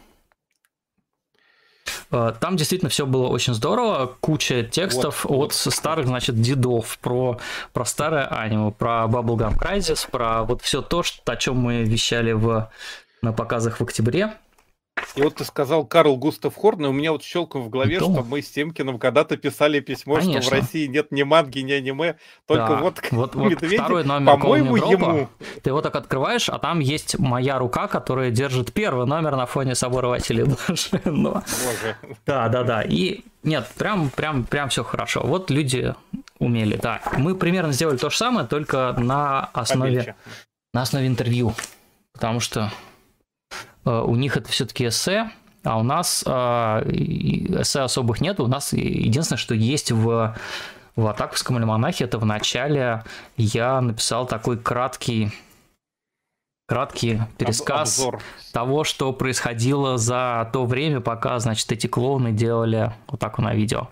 Э, 2.11 2.33
там 2.41 2.57
действительно 2.57 2.89
все 2.89 3.05
было 3.05 3.29
очень 3.29 3.53
здорово, 3.53 4.17
куча 4.21 4.63
текстов 4.63 5.25
вот, 5.25 5.53
от 5.53 5.65
вот. 5.65 5.75
старых, 5.75 6.07
значит, 6.07 6.41
дедов 6.41 6.99
про, 7.03 7.39
про 7.75 7.85
старое 7.85 8.27
аниме, 8.27 8.71
про 8.71 9.05
Bubblegum 9.05 9.59
Crisis, 9.59 10.09
про 10.11 10.45
вот 10.45 10.63
все 10.63 10.81
то, 10.81 11.03
что, 11.03 11.31
о 11.31 11.37
чем 11.37 11.59
мы 11.59 11.85
вещали 11.85 12.33
в, 12.33 12.71
на 13.21 13.33
показах 13.35 13.81
в 13.81 13.83
октябре. 13.83 14.33
И 15.17 15.23
вот 15.23 15.37
ты 15.37 15.45
сказал 15.45 15.87
Карл 15.87 16.17
Густав 16.17 16.55
Хорн, 16.57 16.87
и 16.87 16.89
у 16.89 16.93
меня 16.93 17.13
вот 17.13 17.23
щелкнул 17.23 17.65
в 17.65 17.71
голове, 17.71 17.99
что 17.99 18.25
мы 18.25 18.43
с 18.43 18.51
Темкиным 18.51 18.99
когда-то 18.99 19.37
писали 19.37 19.81
письмо, 19.81 20.17
Конечно. 20.17 20.43
что 20.43 20.51
в 20.51 20.55
России 20.55 20.87
нет 20.87 21.13
ни 21.13 21.23
манги, 21.23 21.61
ни 21.61 21.73
аниме, 21.73 22.17
только 22.47 22.69
да. 22.69 22.77
вот, 22.77 23.01
вот, 23.11 23.35
вот 23.35 23.51
Медведев, 23.51 23.81
второй 23.81 24.05
номер 24.05 24.33
по-моему, 24.33 24.77
ему. 24.77 25.29
Ты 25.63 25.71
его 25.71 25.81
так 25.83 25.95
открываешь, 25.95 26.49
а 26.49 26.59
там 26.59 26.81
есть 26.81 27.19
моя 27.19 27.59
рука, 27.59 27.87
которая 27.87 28.31
держит 28.31 28.73
первый 28.73 29.07
номер 29.07 29.37
на 29.37 29.47
фоне 29.47 29.75
собора 29.75 30.09
Василия 30.09 30.45
Блаженного. 30.47 31.45
Да, 32.27 32.49
да, 32.49 32.63
да. 32.65 32.83
И 32.83 33.21
нет, 33.45 33.69
прям, 33.77 34.11
прям, 34.11 34.45
прям 34.45 34.69
все 34.69 34.83
хорошо. 34.83 35.21
Вот 35.23 35.51
люди 35.51 35.95
умели, 36.39 36.77
да. 36.77 37.01
Мы 37.19 37.35
примерно 37.35 37.73
сделали 37.73 37.99
то 37.99 38.11
же 38.11 38.17
самое, 38.17 38.47
только 38.47 38.95
на 38.99 39.45
основе, 39.53 40.17
на 40.73 40.83
основе 40.83 41.07
интервью. 41.07 41.55
Потому 42.13 42.41
что 42.41 42.73
у 43.85 44.15
них 44.17 44.37
это 44.37 44.49
все-таки 44.51 44.89
эссе, 44.89 45.31
а 45.65 45.79
у 45.79 45.83
нас 45.83 46.23
э, 46.27 46.31
эссе 46.31 47.81
особых 47.81 48.21
нет. 48.21 48.41
У 48.41 48.47
нас 48.47 48.73
единственное, 48.73 49.39
что 49.39 49.55
есть 49.55 49.93
в, 49.93 50.37
в 50.97 51.07
Атаковском 51.07 51.57
альманахе, 51.57 52.05
это 52.05 52.19
в 52.19 52.27
начале 52.27 53.05
я 53.37 53.81
написал 53.81 54.27
такой 54.27 54.59
краткий 54.59 55.33
краткий 56.67 57.21
пересказ 57.37 57.99
Обзор. 57.99 58.23
того, 58.53 58.85
что 58.85 59.13
происходило 59.13 59.99
за 59.99 60.49
то 60.53 60.65
время, 60.65 61.01
пока, 61.01 61.39
значит, 61.39 61.71
эти 61.73 61.87
клоуны 61.87 62.33
делали 62.33 62.93
вот 63.09 63.21
так 63.21 63.39
на 63.39 63.55
видео. 63.55 63.89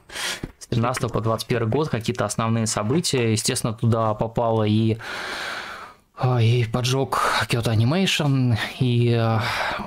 С 0.59 0.67
13 0.69 1.13
по 1.13 1.21
21 1.21 1.69
год 1.69 1.89
какие-то 1.91 2.25
основные 2.25 2.67
события. 2.67 3.33
Естественно, 3.33 3.75
туда 3.75 4.15
попало 4.15 4.65
и 4.65 4.97
и 6.41 6.65
поджог 6.65 7.21
Kyoto 7.49 7.75
Animation, 7.75 8.57
и 8.79 9.11
э, 9.11 9.39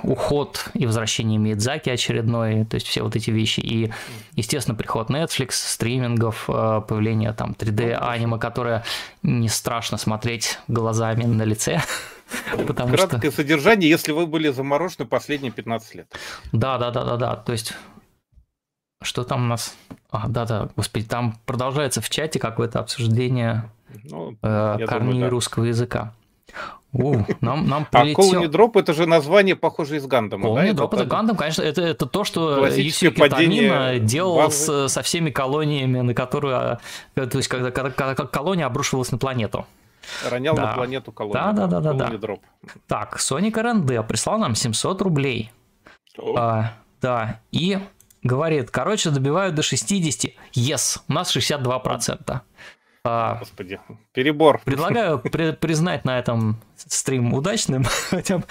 уход 0.02 0.68
и 0.74 0.84
возвращение 0.84 1.38
Миядзаки 1.38 1.88
очередной, 1.88 2.64
то 2.64 2.74
есть 2.74 2.86
все 2.86 3.02
вот 3.02 3.16
эти 3.16 3.30
вещи, 3.30 3.60
и, 3.60 3.92
естественно, 4.32 4.76
приход 4.76 5.08
Netflix, 5.08 5.52
стримингов, 5.52 6.44
э, 6.48 6.82
появление 6.86 7.32
там 7.32 7.52
3D 7.52 7.94
аниме, 7.94 8.38
которое 8.38 8.84
не 9.22 9.48
страшно 9.48 9.96
смотреть 9.96 10.58
глазами 10.68 11.24
на 11.24 11.42
лице. 11.44 11.80
Потому 12.66 12.94
Краткое 12.94 13.30
что... 13.30 13.36
содержание, 13.36 13.88
если 13.88 14.12
вы 14.12 14.26
были 14.26 14.50
заморожены 14.50 15.06
последние 15.06 15.52
15 15.52 15.94
лет. 15.94 16.12
Да, 16.52 16.76
да, 16.76 16.90
да, 16.90 17.04
да, 17.04 17.16
да. 17.16 17.36
То 17.36 17.52
есть, 17.52 17.72
что 19.02 19.24
там 19.24 19.44
у 19.44 19.46
нас? 19.46 19.74
А, 20.10 20.28
да, 20.28 20.44
да, 20.44 20.68
господи, 20.76 21.06
там 21.06 21.38
продолжается 21.46 22.00
в 22.00 22.10
чате 22.10 22.38
какое-то 22.38 22.80
обсуждение 22.80 23.70
ну, 24.04 24.36
э, 24.42 24.78
корней 24.86 25.12
думаю, 25.12 25.20
да. 25.26 25.30
русского 25.30 25.64
языка. 25.64 26.12
У, 26.92 27.14
нам, 27.40 27.66
нам 27.68 27.86
А 27.92 28.00
прилетел... 28.02 28.42
Colony 28.42 28.48
Drop 28.50 28.78
это 28.80 28.94
же 28.94 29.06
название, 29.06 29.54
похоже, 29.56 29.96
из 29.96 30.06
Гандама, 30.06 30.54
да? 30.54 30.64
Colony 30.66 30.72
Drop 30.74 30.94
это 30.94 31.04
Гандам, 31.04 31.36
конечно, 31.36 31.62
это, 31.62 31.82
это 31.82 32.06
то, 32.06 32.24
что 32.24 32.56
Классическое 32.56 33.10
Юсики 33.10 33.20
падение 33.20 33.70
Тамина 33.70 33.98
делал 33.98 34.36
базы. 34.36 34.88
с- 34.88 34.92
со 34.94 35.02
всеми 35.02 35.30
колониями, 35.30 36.00
на 36.00 36.14
которые... 36.14 36.56
а, 36.56 36.78
То 37.14 37.36
есть, 37.36 37.48
когда, 37.48 37.70
когда- 37.70 38.14
колония 38.14 38.64
обрушивалась 38.66 39.10
на 39.12 39.18
планету. 39.18 39.66
Ронял 40.30 40.54
Да. 40.54 40.66
на 40.68 40.72
планету 40.74 41.12
колонию. 41.12 41.42
Да, 41.54 41.66
да, 41.66 41.80
да, 41.80 41.92
да, 41.92 42.08
да. 42.08 42.14
Drop. 42.16 42.40
Так, 42.86 43.18
Соник 43.20 43.58
РНД 43.58 44.06
прислал 44.06 44.38
нам 44.38 44.54
700 44.54 45.02
рублей. 45.02 45.50
О, 46.16 46.34
А, 46.38 46.72
да, 47.02 47.40
и 47.52 47.78
говорит, 48.22 48.70
короче, 48.70 49.10
добивают 49.10 49.54
до 49.54 49.62
60. 49.62 50.32
Yes, 50.54 51.00
у 51.08 51.12
нас 51.12 51.34
62%. 51.36 52.40
А, 53.08 53.36
Господи, 53.38 53.78
перебор. 54.12 54.60
Предлагаю 54.64 55.18
при- 55.32 55.52
признать 55.52 56.04
на 56.04 56.18
этом 56.18 56.56
стрим 56.76 57.32
удачным. 57.34 57.84
Хотя. 58.10 58.42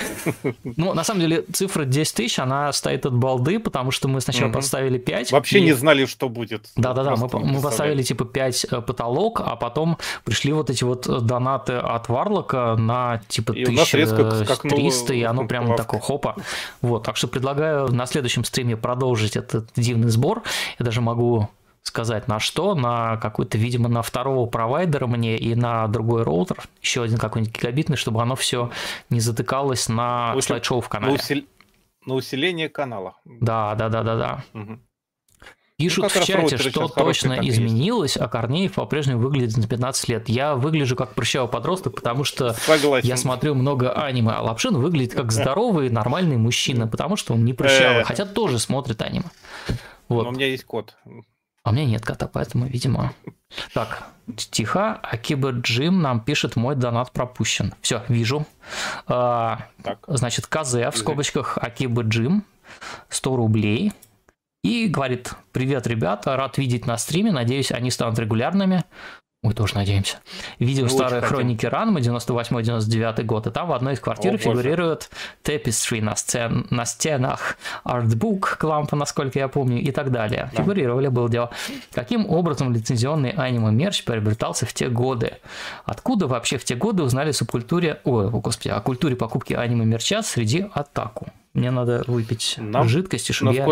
Ну, 0.63 0.93
на 0.93 1.03
самом 1.03 1.21
деле, 1.21 1.43
цифра 1.53 1.85
10 1.85 2.15
тысяч, 2.15 2.39
она 2.39 2.71
стоит 2.73 3.05
от 3.05 3.13
балды, 3.13 3.59
потому 3.59 3.91
что 3.91 4.07
мы 4.07 4.21
сначала 4.21 4.45
Мгм. 4.47 4.55
поставили 4.55 4.97
5. 4.97 5.31
Вообще 5.31 5.59
и- 5.59 5.63
не 5.63 5.73
знали, 5.73 6.05
что 6.05 6.29
будет. 6.29 6.69
Да-да-да, 6.75 7.15
мы, 7.15 7.27
мы 7.39 7.61
поставили 7.61 8.01
типа 8.01 8.25
5 8.25 8.67
потолок, 8.87 9.41
а 9.45 9.55
потом 9.55 9.97
пришли 10.23 10.53
вот 10.53 10.69
эти 10.69 10.83
вот 10.83 11.05
донаты 11.25 11.73
от 11.73 12.09
Варлока 12.09 12.75
на 12.77 13.21
типа 13.27 13.51
И 13.51 13.65
у 13.65 13.71
нас 13.73 13.93
резко 13.93 14.31
скакнуло 14.45 14.75
1300, 14.77 15.13
и 15.13 15.23
оно 15.23 15.45
прям 15.45 15.65
плавка. 15.65 15.83
такое 15.83 15.99
хопа. 15.99 16.35
Вот, 16.81 17.03
так 17.03 17.17
что 17.17 17.27
предлагаю 17.27 17.87
на 17.91 18.05
следующем 18.05 18.43
стриме 18.43 18.77
продолжить 18.77 19.35
этот 19.35 19.69
дивный 19.75 20.09
сбор. 20.09 20.41
Я 20.79 20.85
даже 20.85 21.01
могу 21.01 21.49
сказать 21.89 22.27
на 22.27 22.39
что, 22.39 22.75
на 22.75 23.15
какой-то, 23.17 23.57
видимо, 23.57 23.87
на 23.87 24.01
второго 24.01 24.47
провайдера 24.47 25.07
мне 25.07 25.37
и 25.37 25.55
на 25.55 25.87
другой 25.87 26.23
роутер, 26.23 26.57
еще 26.81 27.03
один 27.03 27.17
какой-нибудь 27.17 27.55
гигабитный, 27.55 27.95
чтобы 27.95 28.21
оно 28.21 28.35
все 28.35 28.71
не 29.09 29.19
затыкалось 29.19 29.87
на 29.87 30.31
общем, 30.31 30.41
слайд-шоу 30.41 30.81
в 30.81 30.85
На, 30.85 30.89
канале. 30.89 31.13
усил- 31.15 31.45
на 32.05 32.15
усиление 32.15 32.69
канала. 32.69 33.15
Да, 33.23 33.75
да, 33.75 33.89
да, 33.89 34.03
да, 34.03 34.15
да. 34.15 34.43
Мгм. 34.53 34.81
Пишут 35.77 36.03
Ну, 36.03 36.09
в 36.21 36.25
чате, 36.25 36.57
что 36.57 36.87
точно 36.87 37.35
так 37.35 37.43
и 37.43 37.47
есть. 37.47 37.57
изменилось, 37.57 38.15
а 38.17 38.29
Корнеев 38.29 38.73
по-прежнему 38.75 39.19
выглядит 39.19 39.57
на 39.57 39.67
15 39.67 40.07
лет. 40.07 40.29
Я 40.29 40.55
выгляжу 40.55 40.95
как 40.95 41.13
прыщавый 41.15 41.49
подросток, 41.51 41.95
потому 41.95 42.23
что 42.23 42.53
Согласен. 42.53 43.05
я 43.07 43.17
смотрю 43.17 43.55
много 43.55 43.91
аниме, 43.91 44.31
а 44.31 44.41
Лапшин 44.41 44.75
выглядит 44.77 45.13
как 45.13 45.31
здоровый, 45.33 45.89
нормальный 45.89 46.37
мужчина, 46.37 46.87
потому 46.87 47.17
что 47.17 47.33
он 47.33 47.43
не 47.43 47.53
прыщавый, 47.53 48.01
Э. 48.01 48.05
хотя 48.05 48.25
тоже 48.25 48.57
смотрит 48.59 49.01
аниме. 49.01 49.25
Но 50.07 50.15
Вот. 50.15 50.27
у 50.27 50.31
меня 50.31 50.47
есть 50.47 50.63
код. 50.63 50.95
А 51.65 51.71
у 51.71 51.73
меня 51.73 51.85
нет 51.85 52.05
кота, 52.05 52.27
поэтому, 52.27 52.67
видимо... 52.67 53.11
Так, 53.73 54.03
тихо. 54.35 54.99
Акиба 55.01 55.49
Джим 55.49 55.99
нам 55.99 56.19
пишет, 56.19 56.55
мой 56.55 56.75
донат 56.75 57.11
пропущен. 57.11 57.73
Все, 57.81 58.03
вижу. 58.07 58.45
А, 59.07 59.67
Так. 59.81 59.97
Значит, 60.05 60.45
КЗ 60.45 60.73
в 60.75 60.93
скобочках 60.93 61.57
Акиба 61.57 62.03
Джим, 62.03 62.43
100 63.09 63.35
рублей. 63.35 63.93
И 64.63 64.87
говорит, 64.87 65.33
привет, 65.51 65.87
ребята, 65.87 66.35
рад 66.37 66.59
видеть 66.59 66.85
на 66.85 66.97
стриме, 66.97 67.31
надеюсь, 67.31 67.71
они 67.71 67.89
станут 67.89 68.19
регулярными. 68.19 68.83
Мы 69.43 69.53
тоже 69.53 69.75
надеемся. 69.75 70.17
Видел 70.57 70.85
Мы 70.85 70.89
старые 70.89 71.21
хроники 71.21 71.67
Ранма 71.67 71.99
98-99 71.99 73.23
год, 73.25 73.45
и 73.45 73.51
там 73.51 73.67
в 73.67 73.73
одной 73.73 73.93
из 73.93 73.99
квартир 73.99 74.33
О, 74.33 74.37
фигурирует 74.37 75.11
Tapestry 75.43 76.01
на, 76.01 76.15
сцен, 76.15 76.65
на 76.71 76.85
стенах, 76.85 77.57
артбук, 77.83 78.57
лампа, 78.63 78.95
насколько 78.95 79.37
я 79.37 79.47
помню, 79.47 79.79
и 79.81 79.91
так 79.91 80.09
далее. 80.11 80.49
Да. 80.51 80.63
Фигурировали, 80.63 81.09
было 81.09 81.29
дело. 81.29 81.51
Каким 81.93 82.27
образом 82.27 82.73
лицензионный 82.73 83.29
аниме-мерч 83.29 84.03
приобретался 84.03 84.65
в 84.65 84.73
те 84.73 84.89
годы? 84.89 85.33
Откуда 85.85 86.25
вообще 86.25 86.57
в 86.57 86.63
те 86.65 86.75
годы 86.75 87.03
узнали 87.03 87.31
субкультуре, 87.31 88.01
ой, 88.03 88.25
о, 88.25 88.39
господи, 88.39 88.69
о 88.69 88.81
культуре 88.81 89.15
покупки 89.15 89.53
аниме-мерча 89.53 90.23
среди 90.23 90.65
атаку? 90.73 91.27
Мне 91.53 91.69
надо 91.69 92.03
выпить 92.07 92.55
Нам- 92.57 92.89
жидкости, 92.89 93.31
чтобы 93.31 93.53
я 93.53 93.65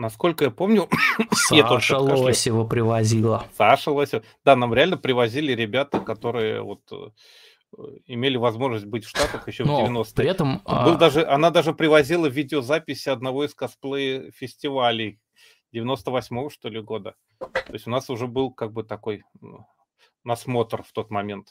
Насколько, 0.00 0.44
я 0.44 0.50
помню, 0.50 0.88
Саша. 1.30 1.98
Лосева 1.98 2.64
привозила. 2.64 3.46
Саша 3.54 3.90
Лосев. 3.90 4.24
Да, 4.46 4.56
нам 4.56 4.72
реально 4.72 4.96
привозили 4.96 5.52
ребята, 5.52 6.00
которые 6.00 6.62
вот 6.62 6.80
э, 6.90 7.10
имели 8.06 8.38
возможность 8.38 8.86
быть 8.86 9.04
в 9.04 9.10
Штатах 9.10 9.46
еще 9.46 9.64
в 9.64 9.66
Но 9.66 9.86
90-е. 9.86 10.14
при 10.16 10.26
этом... 10.26 10.62
а, 10.64 10.86
Был 10.86 10.96
даже, 10.96 11.26
она 11.26 11.50
даже 11.50 11.74
привозила 11.74 12.26
видеозаписи 12.28 13.10
одного 13.10 13.44
из 13.44 13.54
косплей-фестивалей 13.54 15.20
98-го, 15.74 16.48
что 16.48 16.70
ли, 16.70 16.80
года. 16.80 17.14
То 17.38 17.72
есть 17.74 17.86
у 17.86 17.90
нас 17.90 18.08
уже 18.08 18.26
был 18.26 18.50
как 18.54 18.72
бы 18.72 18.84
такой 18.84 19.22
ну, 19.42 19.66
насмотр 20.24 20.82
в 20.82 20.92
тот 20.92 21.10
момент. 21.10 21.48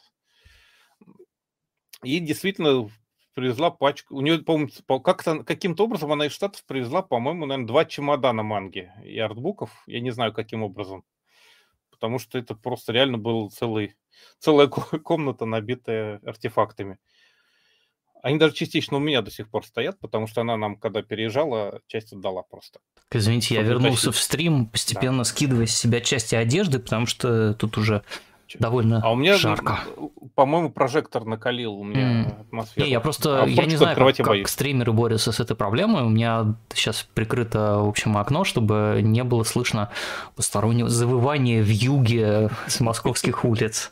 И 2.02 2.20
действительно 2.20 2.90
привезла 3.40 3.72
пачку. 3.72 4.16
У 4.16 4.22
нее, 4.22 4.40
по-моему, 4.40 4.70
по- 4.86 5.00
как-то, 5.00 5.44
каким-то 5.44 5.86
образом 5.86 6.12
она 6.12 6.26
из 6.26 6.34
Штатов 6.34 6.64
привезла, 6.66 7.02
по-моему, 7.02 7.46
наверное, 7.46 7.68
два 7.68 7.86
чемодана 7.86 8.44
манги 8.44 8.92
и 9.04 9.18
артбуков. 9.18 9.72
Я 9.88 10.02
не 10.02 10.12
знаю, 10.12 10.34
каким 10.34 10.64
образом. 10.64 11.04
Потому 11.90 12.20
что 12.20 12.38
это 12.38 12.56
просто 12.56 12.94
реально 12.94 13.18
был 13.18 13.50
целый, 13.50 13.96
целая 14.40 14.68
ко- 14.68 15.00
комната, 15.00 15.46
набитая 15.46 16.20
артефактами. 16.26 16.98
Они 18.22 18.38
даже 18.38 18.54
частично 18.54 18.98
у 18.98 19.00
меня 19.00 19.22
до 19.22 19.32
сих 19.32 19.50
пор 19.50 19.66
стоят, 19.66 19.98
потому 20.00 20.28
что 20.28 20.42
она 20.42 20.58
нам, 20.58 20.76
когда 20.76 21.02
переезжала, 21.02 21.80
часть 21.88 22.12
отдала 22.12 22.44
просто. 22.44 22.80
Извините, 23.12 23.56
я 23.56 23.62
вернулся 23.62 24.12
в 24.12 24.18
стрим, 24.18 24.66
постепенно 24.68 25.24
скидывая 25.24 25.68
с 25.68 25.76
себя 25.76 26.02
части 26.02 26.36
одежды, 26.36 26.80
потому 26.80 27.06
что 27.06 27.54
тут 27.54 27.78
уже? 27.78 28.04
Довольно 28.58 29.02
А 29.04 29.12
у 29.12 29.16
меня, 29.16 29.36
жарко. 29.38 29.80
м, 29.98 30.10
по-моему, 30.36 30.72
прожектор 30.72 31.26
накалил 31.26 31.74
у 31.74 31.84
меня 31.84 32.22
М. 32.24 32.28
атмосферу. 32.42 32.86
Не, 32.86 32.92
я 32.92 33.00
просто, 33.00 33.44
А 33.44 33.46
я 33.48 33.66
не 33.66 33.76
знаю, 33.76 33.96
как, 33.96 34.16
как 34.18 34.48
стримеры 34.48 34.92
борются 34.92 35.32
с 35.32 35.40
этой 35.40 35.56
проблемой. 35.56 36.04
У 36.04 36.10
меня 36.10 36.56
сейчас 36.74 37.04
прикрыто, 37.14 37.80
в 37.80 37.88
общем, 37.88 38.18
окно, 38.18 38.44
чтобы 38.44 39.02
не 39.04 39.24
было 39.24 39.44
слышно 39.44 39.92
постороннего 40.36 40.90
завывания 40.90 41.62
в 41.62 41.70
юге 41.70 42.50
с 42.68 42.80
московских 42.80 43.44
улиц. 43.46 43.92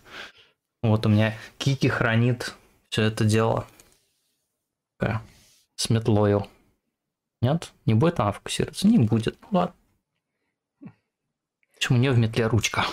Вот 0.82 1.06
у 1.06 1.10
меня 1.10 1.36
Кики 1.58 1.88
хранит 1.90 2.56
все 2.90 3.04
это 3.04 3.26
дело. 3.26 3.66
С 5.76 5.90
метлою. 5.92 6.48
Нет? 7.42 7.72
Не 7.86 7.94
будет 7.94 8.20
она 8.20 8.32
фокусироваться? 8.32 8.88
Не 8.88 8.98
будет. 8.98 9.38
Ну 9.52 9.60
ладно. 9.60 9.76
Почему 11.76 12.00
у 12.00 12.02
нее 12.02 12.12
в 12.12 12.18
метле 12.18 12.48
ручка? 12.48 12.86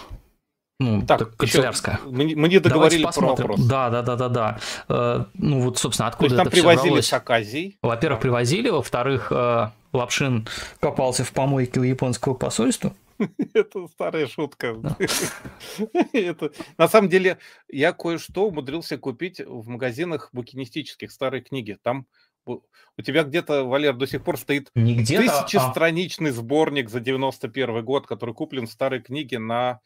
Ну, 0.84 1.06
Так, 1.06 1.36
канцелярская. 1.36 2.00
Мы, 2.04 2.34
мы 2.36 2.48
не 2.48 2.58
договорили 2.58 3.04
про 3.04 3.26
вопрос. 3.26 3.60
Да, 3.60 3.90
да, 3.90 4.02
да, 4.02 4.16
да, 4.16 4.28
да. 4.28 4.58
Э, 4.88 5.24
ну 5.34 5.60
вот, 5.60 5.78
собственно, 5.78 6.10
То 6.10 6.24
есть 6.24 6.34
откуда 6.34 6.36
там 6.36 6.46
это 6.46 6.56
все 6.56 6.62
привозили 6.62 6.88
бралось? 6.90 7.06
с. 7.06 7.78
Во-первых, 7.82 8.20
привозили, 8.20 8.68
во-вторых, 8.68 9.28
э, 9.30 9.70
Лапшин 9.92 10.48
копался 10.80 11.24
в 11.24 11.32
помойке 11.32 11.80
у 11.80 11.82
японского 11.82 12.34
посольства. 12.34 12.94
Это 13.54 13.86
старая 13.88 14.26
шутка. 14.26 14.76
Это, 16.12 16.50
на 16.76 16.88
самом 16.88 17.08
деле, 17.08 17.38
я 17.68 17.92
кое-что 17.92 18.48
умудрился 18.48 18.98
купить 18.98 19.40
в 19.40 19.68
магазинах 19.68 20.30
букинистических, 20.32 21.10
старые 21.10 21.42
книги. 21.42 21.78
Там 21.82 22.06
у 22.46 23.02
тебя 23.02 23.24
где-то, 23.24 23.64
Валер, 23.64 23.94
до 23.94 24.06
сих 24.06 24.22
пор 24.22 24.38
стоит 24.38 24.70
Не 24.74 25.00
а- 25.00 25.06
тысячестраничный 25.06 26.30
сборник 26.30 26.90
за 26.90 27.00
91 27.00 27.84
год, 27.84 28.06
который 28.06 28.34
куплен 28.34 28.66
в 28.66 28.70
старой 28.70 29.00
книге 29.00 29.38
на 29.38 29.80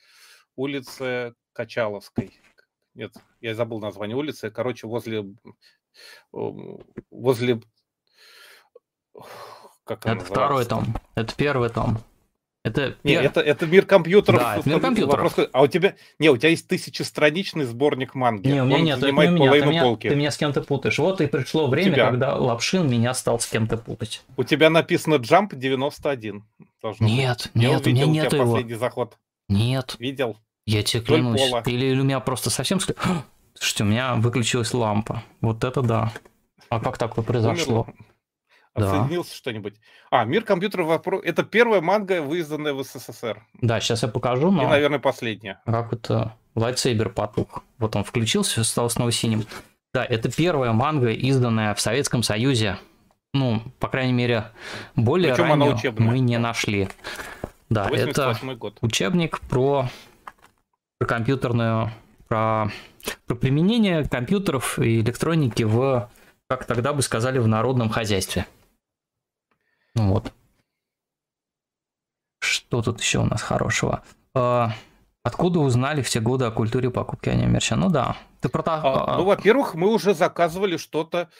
улице 0.58 1.34
Качаловской. 1.52 2.32
Нет, 2.94 3.14
я 3.40 3.54
забыл 3.54 3.80
название 3.80 4.16
улицы. 4.16 4.50
Короче, 4.50 4.86
возле... 4.86 5.24
Возле... 6.32 7.60
Как 9.84 10.04
это 10.04 10.24
второй 10.24 10.64
том, 10.64 10.94
это 11.14 11.34
первый 11.34 11.70
том. 11.70 11.98
Это 12.64 12.96
Не, 13.02 13.14
пер- 13.14 13.22
это, 13.22 13.40
это 13.40 13.66
мир 13.66 13.86
компьютеров. 13.86 14.40
Да, 14.40 14.56
это 14.58 14.68
мир 14.68 14.80
компьютеров. 14.80 15.32
Вопрос- 15.38 15.48
а 15.52 15.62
у 15.62 15.66
тебя... 15.68 15.94
Не, 16.18 16.28
у 16.28 16.36
тебя 16.36 16.50
есть 16.50 16.68
тысячестраничный 16.68 17.64
сборник 17.64 18.14
манги. 18.14 18.48
Не, 18.48 18.62
у 18.62 18.66
меня 18.66 18.76
Он 18.76 18.84
нет, 18.84 18.96
не 18.96 19.00
занимает 19.00 19.30
ты 19.30 19.38
половину 19.38 19.70
меня, 19.70 19.82
полки. 19.82 20.08
ты 20.08 20.16
меня 20.16 20.30
с 20.30 20.36
кем-то 20.36 20.62
путаешь. 20.62 20.98
Вот 20.98 21.20
и 21.20 21.26
пришло 21.28 21.68
время, 21.68 21.92
тебя. 21.94 22.10
когда 22.10 22.36
Лапшин 22.36 22.90
меня 22.90 23.14
стал 23.14 23.40
с 23.40 23.46
кем-то 23.46 23.78
путать. 23.78 24.22
У 24.36 24.42
тебя 24.44 24.68
написано 24.70 25.14
Jump 25.14 25.54
91. 25.54 26.44
должно 26.82 27.06
быть. 27.06 27.16
Нет, 27.16 27.50
Я 27.54 27.68
нет, 27.70 27.86
у 27.86 27.90
меня 27.90 28.26
тебя 28.26 28.38
его. 28.38 28.52
последний 28.52 28.74
заход. 28.74 29.16
Нет, 29.48 29.96
Видел? 29.98 30.36
Я 30.68 30.82
тебе 30.82 31.02
клянусь. 31.02 31.40
пола. 31.40 31.62
Или, 31.66 31.86
или 31.86 32.00
у 32.00 32.04
меня 32.04 32.20
просто 32.20 32.50
совсем... 32.50 32.78
Слушайте, 33.54 33.84
у 33.84 33.86
меня 33.86 34.14
выключилась 34.16 34.72
лампа. 34.74 35.22
Вот 35.40 35.64
это 35.64 35.82
да. 35.82 36.12
А 36.68 36.80
как 36.80 36.98
такое 36.98 37.24
произошло? 37.24 37.82
Умерло. 37.82 37.94
Да. 38.76 38.92
Отсоединился 38.92 39.34
что-нибудь. 39.34 39.74
А, 40.10 40.24
мир 40.24 40.44
компьютеров 40.44 40.88
вопро- 40.88 41.22
Это 41.22 41.42
первая 41.42 41.80
манга, 41.80 42.22
выизданная 42.22 42.74
в 42.74 42.84
СССР. 42.84 43.44
Да, 43.60 43.80
сейчас 43.80 44.02
я 44.02 44.08
покажу, 44.08 44.48
И, 44.48 44.52
но... 44.52 44.68
наверное, 44.68 44.98
последняя. 45.00 45.60
Как 45.64 45.92
это? 45.92 46.34
Лайтсейбер 46.54 47.08
потух. 47.10 47.64
Вот 47.78 47.96
он 47.96 48.04
включился, 48.04 48.62
стал 48.62 48.90
снова 48.90 49.10
синим. 49.10 49.46
Да, 49.94 50.04
это 50.04 50.30
первая 50.30 50.72
манга, 50.72 51.10
изданная 51.10 51.74
в 51.74 51.80
Советском 51.80 52.22
Союзе. 52.22 52.78
Ну, 53.32 53.62
по 53.78 53.88
крайней 53.88 54.12
мере, 54.12 54.44
более 54.96 55.34
Причем 55.34 55.48
раннюю 55.48 55.94
мы 55.98 56.18
не 56.18 56.38
нашли. 56.38 56.88
Да, 57.70 57.86
это 57.86 58.06
88 58.06 58.54
год. 58.54 58.78
учебник 58.80 59.40
про, 59.40 59.88
про 60.98 61.06
компьютерную 61.06 61.92
про, 62.28 62.70
про 63.26 63.34
применение 63.34 64.04
компьютеров 64.04 64.78
и 64.78 65.00
электроники 65.00 65.62
в, 65.62 66.10
как 66.48 66.66
тогда 66.66 66.92
бы 66.92 67.02
сказали, 67.02 67.38
в 67.38 67.48
народном 67.48 67.88
хозяйстве. 67.88 68.46
Ну 69.94 70.12
вот. 70.12 70.32
Что 72.40 72.82
тут 72.82 73.00
еще 73.00 73.18
у 73.18 73.24
нас 73.24 73.42
хорошего? 73.42 74.02
А, 74.34 74.72
откуда 75.22 75.60
узнали 75.60 76.02
все 76.02 76.20
годы 76.20 76.44
о 76.44 76.50
культуре 76.50 76.90
покупки 76.90 77.30
аниме-мерча? 77.30 77.76
Ну 77.76 77.88
да. 77.88 78.16
Ты 78.40 78.48
про... 78.48 78.62
А, 78.66 79.16
ну, 79.18 79.24
во-первых, 79.24 79.74
мы 79.74 79.92
уже 79.92 80.14
заказывали 80.14 80.76
что-то 80.76 81.30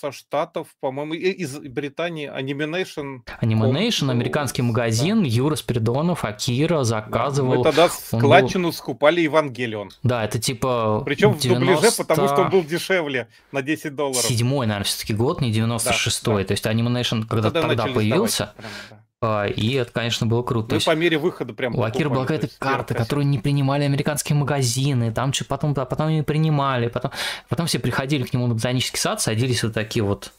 со 0.00 0.12
Штатов, 0.12 0.68
по-моему, 0.80 1.14
из 1.14 1.58
Британии 1.58 2.30
Animation. 2.30 3.20
Animation, 3.40 4.10
американский 4.10 4.62
магазин, 4.62 5.22
да. 5.22 5.28
Юра 5.28 5.56
Спиридонов, 5.56 6.24
Акира 6.24 6.82
заказывал. 6.84 7.52
Да, 7.52 7.58
мы 7.58 7.64
тогда 7.64 7.88
складчину 7.88 8.68
был... 8.68 8.72
скупали 8.72 9.20
Евангелион. 9.22 9.90
Да, 10.02 10.24
это 10.24 10.38
типа 10.38 11.02
Причем 11.04 11.36
90... 11.36 11.48
в 11.48 11.58
дубляже, 11.58 11.96
потому 11.96 12.28
что 12.28 12.42
он 12.42 12.50
был 12.50 12.64
дешевле 12.64 13.28
на 13.52 13.62
10 13.62 13.94
долларов. 13.94 14.22
Седьмой, 14.22 14.66
наверное, 14.66 14.84
все-таки 14.84 15.14
год, 15.14 15.40
не 15.40 15.52
96-й. 15.52 16.24
Да, 16.24 16.38
да. 16.38 16.44
То 16.44 16.52
есть 16.52 16.66
Animation 16.66 17.26
когда 17.26 17.50
тогда, 17.50 17.68
тогда 17.68 17.86
появился. 17.86 18.52
Прямо, 18.56 18.72
да. 18.90 19.05
А, 19.22 19.46
и 19.46 19.72
это, 19.74 19.90
конечно, 19.92 20.26
было 20.26 20.42
круто. 20.42 20.74
Ну, 20.74 20.80
по 20.80 20.94
мере 20.94 21.18
выхода 21.18 21.54
прям. 21.54 21.74
У 21.74 21.82
Акира 21.82 22.10
была 22.10 22.22
какая-то 22.22 22.48
карта, 22.58 22.94
которую 22.94 23.26
не 23.26 23.38
принимали 23.38 23.84
американские 23.84 24.36
магазины, 24.36 25.12
там 25.12 25.32
что 25.32 25.44
потом, 25.46 25.72
да, 25.72 25.84
потом 25.86 26.10
не 26.10 26.22
принимали, 26.22 26.88
потом, 26.88 27.12
потом 27.48 27.66
все 27.66 27.78
приходили 27.78 28.24
к 28.24 28.32
нему 28.34 28.46
на 28.46 28.54
ботанический 28.54 28.98
сад, 28.98 29.20
садились 29.20 29.62
вот 29.62 29.72
такие 29.72 30.04
вот 30.04 30.32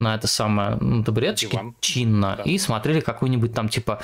на 0.00 0.14
это 0.14 0.28
самое 0.28 0.76
ну, 0.80 1.02
табуреточки 1.02 1.50
Диван. 1.50 1.74
чинно 1.80 2.36
да. 2.36 2.42
и 2.44 2.58
смотрели 2.58 3.00
какой-нибудь 3.00 3.52
там 3.52 3.68
типа 3.68 4.00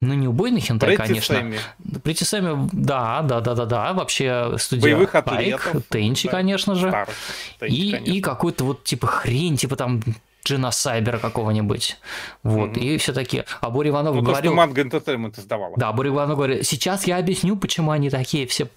ну, 0.00 0.12
не 0.14 0.28
убойный 0.28 0.60
хентай, 0.60 0.90
Прийти 0.90 1.08
конечно. 1.08 1.34
Сами. 1.34 1.58
Прийти 2.04 2.24
сами, 2.24 2.68
да, 2.72 3.22
да, 3.22 3.40
да, 3.40 3.54
да, 3.54 3.64
да. 3.64 3.92
Вообще 3.94 4.54
студия 4.58 4.82
Боевых 4.82 5.12
Пайк, 5.24 5.72
Тенчи, 5.88 6.28
да. 6.28 6.32
конечно 6.32 6.74
же. 6.74 6.88
Старых. 6.88 7.14
Тенчи, 7.58 7.74
и, 7.74 7.90
конечно. 7.92 8.12
и 8.12 8.20
какой-то 8.20 8.64
вот 8.64 8.84
типа 8.84 9.06
хрень, 9.06 9.56
типа 9.56 9.76
там 9.76 10.02
Джина 10.46 10.70
Сайбера 10.70 11.18
какого-нибудь. 11.18 11.98
Вот. 12.42 12.70
Mm-hmm. 12.70 12.80
И 12.80 12.98
все 12.98 13.12
таки 13.12 13.44
А 13.60 13.70
Боря 13.70 13.90
Иванов 13.90 14.14
ну, 14.14 14.22
говорил... 14.22 14.52
То, 14.52 14.56
что 14.56 14.56
Манго 14.56 14.82
Entertainment 14.82 15.40
издавала. 15.40 15.74
Да, 15.76 15.92
Боря 15.92 16.10
Иванов 16.10 16.36
говорит, 16.36 16.66
сейчас 16.66 17.06
я 17.06 17.18
объясню, 17.18 17.56
почему 17.56 17.90
они 17.90 18.10
такие 18.10 18.46
все 18.46 18.68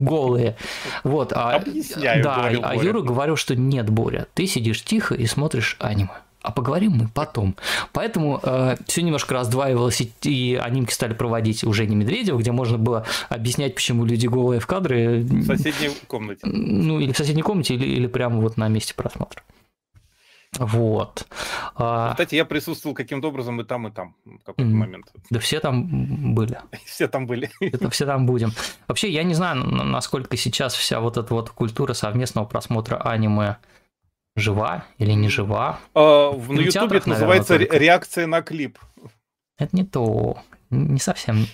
голые. 0.00 0.56
Вот. 1.04 1.32
А, 1.34 1.56
Объясняю, 1.56 2.24
да, 2.24 2.36
говорил 2.36 2.60
а 2.64 2.74
Боря. 2.74 2.86
Юра 2.86 3.00
говорил, 3.02 3.36
что 3.36 3.54
нет, 3.54 3.90
Боря, 3.90 4.26
ты 4.34 4.46
сидишь 4.46 4.82
тихо 4.82 5.14
и 5.14 5.26
смотришь 5.26 5.76
аниме. 5.80 6.10
А 6.40 6.52
поговорим 6.52 6.92
мы 6.92 7.08
потом. 7.08 7.56
Поэтому 7.92 8.40
э, 8.42 8.76
все 8.86 9.02
немножко 9.02 9.34
раздваивалось, 9.34 10.00
и, 10.00 10.12
и 10.22 10.54
анимки 10.54 10.92
стали 10.92 11.12
проводить 11.12 11.64
уже 11.64 11.84
не 11.84 11.96
Медведева, 11.96 12.38
где 12.38 12.52
можно 12.52 12.78
было 12.78 13.04
объяснять, 13.28 13.74
почему 13.74 14.04
люди 14.04 14.28
голые 14.28 14.60
в 14.60 14.66
кадре. 14.66 15.18
В 15.20 15.46
соседней 15.46 15.90
комнате. 16.06 16.46
Ну, 16.46 17.00
или 17.00 17.12
в 17.12 17.16
соседней 17.18 17.42
комнате, 17.42 17.74
или, 17.74 17.86
или 17.86 18.06
прямо 18.06 18.40
вот 18.40 18.56
на 18.56 18.68
месте 18.68 18.94
просмотра. 18.94 19.42
Вот. 20.56 21.26
А, 21.76 22.10
Кстати, 22.12 22.34
я 22.34 22.44
присутствовал 22.44 22.94
каким-то 22.94 23.28
образом 23.28 23.60
и 23.60 23.64
там, 23.64 23.86
и 23.88 23.90
там 23.90 24.14
в 24.24 24.44
какой-то 24.44 24.70
момент. 24.70 25.06
Да 25.30 25.38
все 25.40 25.60
там 25.60 26.34
были. 26.34 26.58
Все 26.84 27.06
там 27.06 27.26
были. 27.26 27.50
Это 27.60 27.90
все 27.90 28.06
там 28.06 28.26
будем. 28.26 28.52
Вообще, 28.88 29.10
я 29.10 29.22
не 29.22 29.34
знаю, 29.34 29.62
насколько 29.64 30.36
сейчас 30.36 30.74
вся 30.74 31.00
вот 31.00 31.16
эта 31.16 31.32
вот 31.34 31.50
культура 31.50 31.92
совместного 31.92 32.46
просмотра 32.46 32.96
аниме 32.96 33.58
жива 34.36 34.84
или 34.98 35.12
не 35.12 35.28
жива. 35.28 35.78
А, 35.94 36.30
в, 36.30 36.52
на 36.52 36.60
Ютубе 36.60 36.96
это 36.98 37.10
называется 37.10 37.58
только. 37.58 37.76
реакция 37.76 38.26
на 38.26 38.42
клип. 38.42 38.78
Это 39.58 39.76
не 39.76 39.84
то. 39.84 40.38
Не 40.70 40.98
совсем. 40.98 41.46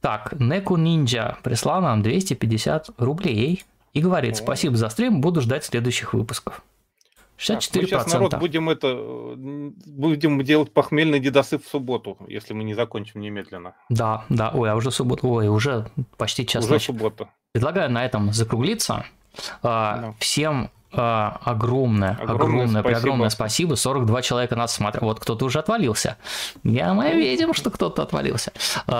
Так, 0.00 0.32
Неку 0.38 0.76
Нинджа 0.76 1.38
прислал 1.42 1.80
нам 1.80 2.02
250 2.02 2.90
рублей 2.98 3.64
и 3.92 4.00
говорит, 4.00 4.36
спасибо 4.36 4.76
за 4.76 4.88
стрим, 4.88 5.20
буду 5.20 5.40
ждать 5.40 5.64
следующих 5.64 6.12
выпусков. 6.14 6.62
64%. 7.42 7.70
Так, 7.70 7.74
мы 7.82 7.86
сейчас, 7.86 8.12
народ, 8.12 8.34
будем 8.38 8.70
это 8.70 8.94
будем 9.36 10.42
делать 10.44 10.72
похмельный 10.72 11.20
дедосып 11.20 11.64
в 11.64 11.68
субботу, 11.68 12.16
если 12.28 12.54
мы 12.54 12.64
не 12.64 12.74
закончим 12.74 13.20
немедленно. 13.20 13.74
Да, 13.88 14.24
да. 14.28 14.50
Ой, 14.54 14.70
а 14.70 14.76
уже 14.76 14.90
суббота. 14.90 15.26
Ой, 15.26 15.48
уже 15.48 15.90
почти 16.16 16.46
час 16.46 16.64
Уже 16.64 16.74
ночи. 16.74 16.86
суббота. 16.86 17.28
Предлагаю 17.52 17.90
на 17.90 18.04
этом 18.04 18.32
закруглиться. 18.32 19.04
А, 19.62 19.98
да. 19.98 20.14
Всем 20.18 20.70
а, 20.94 21.40
огромное, 21.44 22.12
огромное, 22.12 22.34
огромное, 22.34 22.80
спасибо. 22.82 22.98
огромное 22.98 23.28
спасибо. 23.30 23.74
42 23.76 24.22
человека 24.22 24.56
нас 24.56 24.74
смотрят. 24.74 25.02
Вот 25.02 25.20
кто-то 25.20 25.44
уже 25.46 25.58
отвалился. 25.58 26.18
Я, 26.64 26.92
мы 26.92 27.12
видим, 27.12 27.54
что 27.54 27.70
кто-то 27.70 28.02
отвалился. 28.02 28.52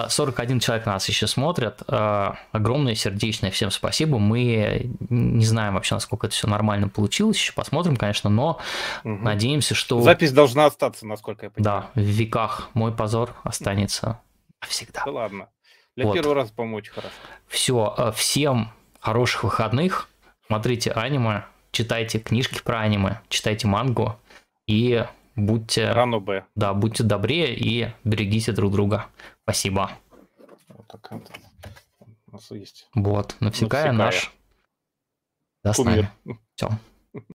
41 0.08 0.56
а, 0.56 0.60
человек 0.60 0.86
нас 0.86 1.08
еще 1.08 1.26
смотрят. 1.26 1.82
А, 1.88 2.36
огромное 2.52 2.94
сердечное 2.94 3.50
всем 3.50 3.70
спасибо. 3.70 4.18
Мы 4.18 4.90
не 5.10 5.44
знаем 5.44 5.74
вообще, 5.74 5.94
насколько 5.94 6.26
это 6.26 6.34
все 6.34 6.48
нормально 6.48 6.88
получилось. 6.88 7.36
Еще 7.36 7.52
посмотрим, 7.52 7.96
конечно, 7.96 8.30
но 8.30 8.58
угу. 9.04 9.14
надеемся, 9.16 9.74
что... 9.74 10.00
Запись 10.00 10.32
должна 10.32 10.66
остаться, 10.66 11.06
насколько 11.06 11.46
я 11.46 11.50
понимаю. 11.50 11.90
Да, 11.94 12.00
в 12.00 12.04
веках 12.04 12.70
мой 12.74 12.92
позор 12.92 13.34
останется 13.44 14.18
всегда. 14.66 15.02
Да 15.04 15.12
ладно. 15.12 15.48
Для 15.94 16.06
вот. 16.06 16.14
первого 16.14 16.34
раза 16.34 16.54
помочь 16.54 16.88
хорошо. 16.88 17.12
Все, 17.48 18.12
всем 18.16 18.72
хороших 19.00 19.44
выходных. 19.44 20.08
Смотрите 20.46 20.90
аниме, 20.92 21.44
читайте 21.72 22.20
книжки 22.20 22.62
про 22.62 22.80
аниме, 22.80 23.20
читайте 23.28 23.66
мангу 23.66 24.16
и 24.66 25.04
будьте... 25.34 25.90
Рано 25.90 26.20
Б. 26.20 26.44
Да, 26.54 26.72
будьте 26.74 27.02
добрее 27.02 27.56
и 27.56 27.92
берегите 28.04 28.52
друг 28.52 28.72
друга. 28.72 29.06
Спасибо. 29.42 29.90
Вот 30.68 30.86
так 30.86 31.10
у 31.10 32.32
нас 32.32 32.50
есть. 32.50 32.88
Вот, 32.94 33.36
навсегда 33.40 33.92
наш. 33.92 34.32
До 35.64 35.72
нами. 35.84 36.08
Все. 36.54 36.70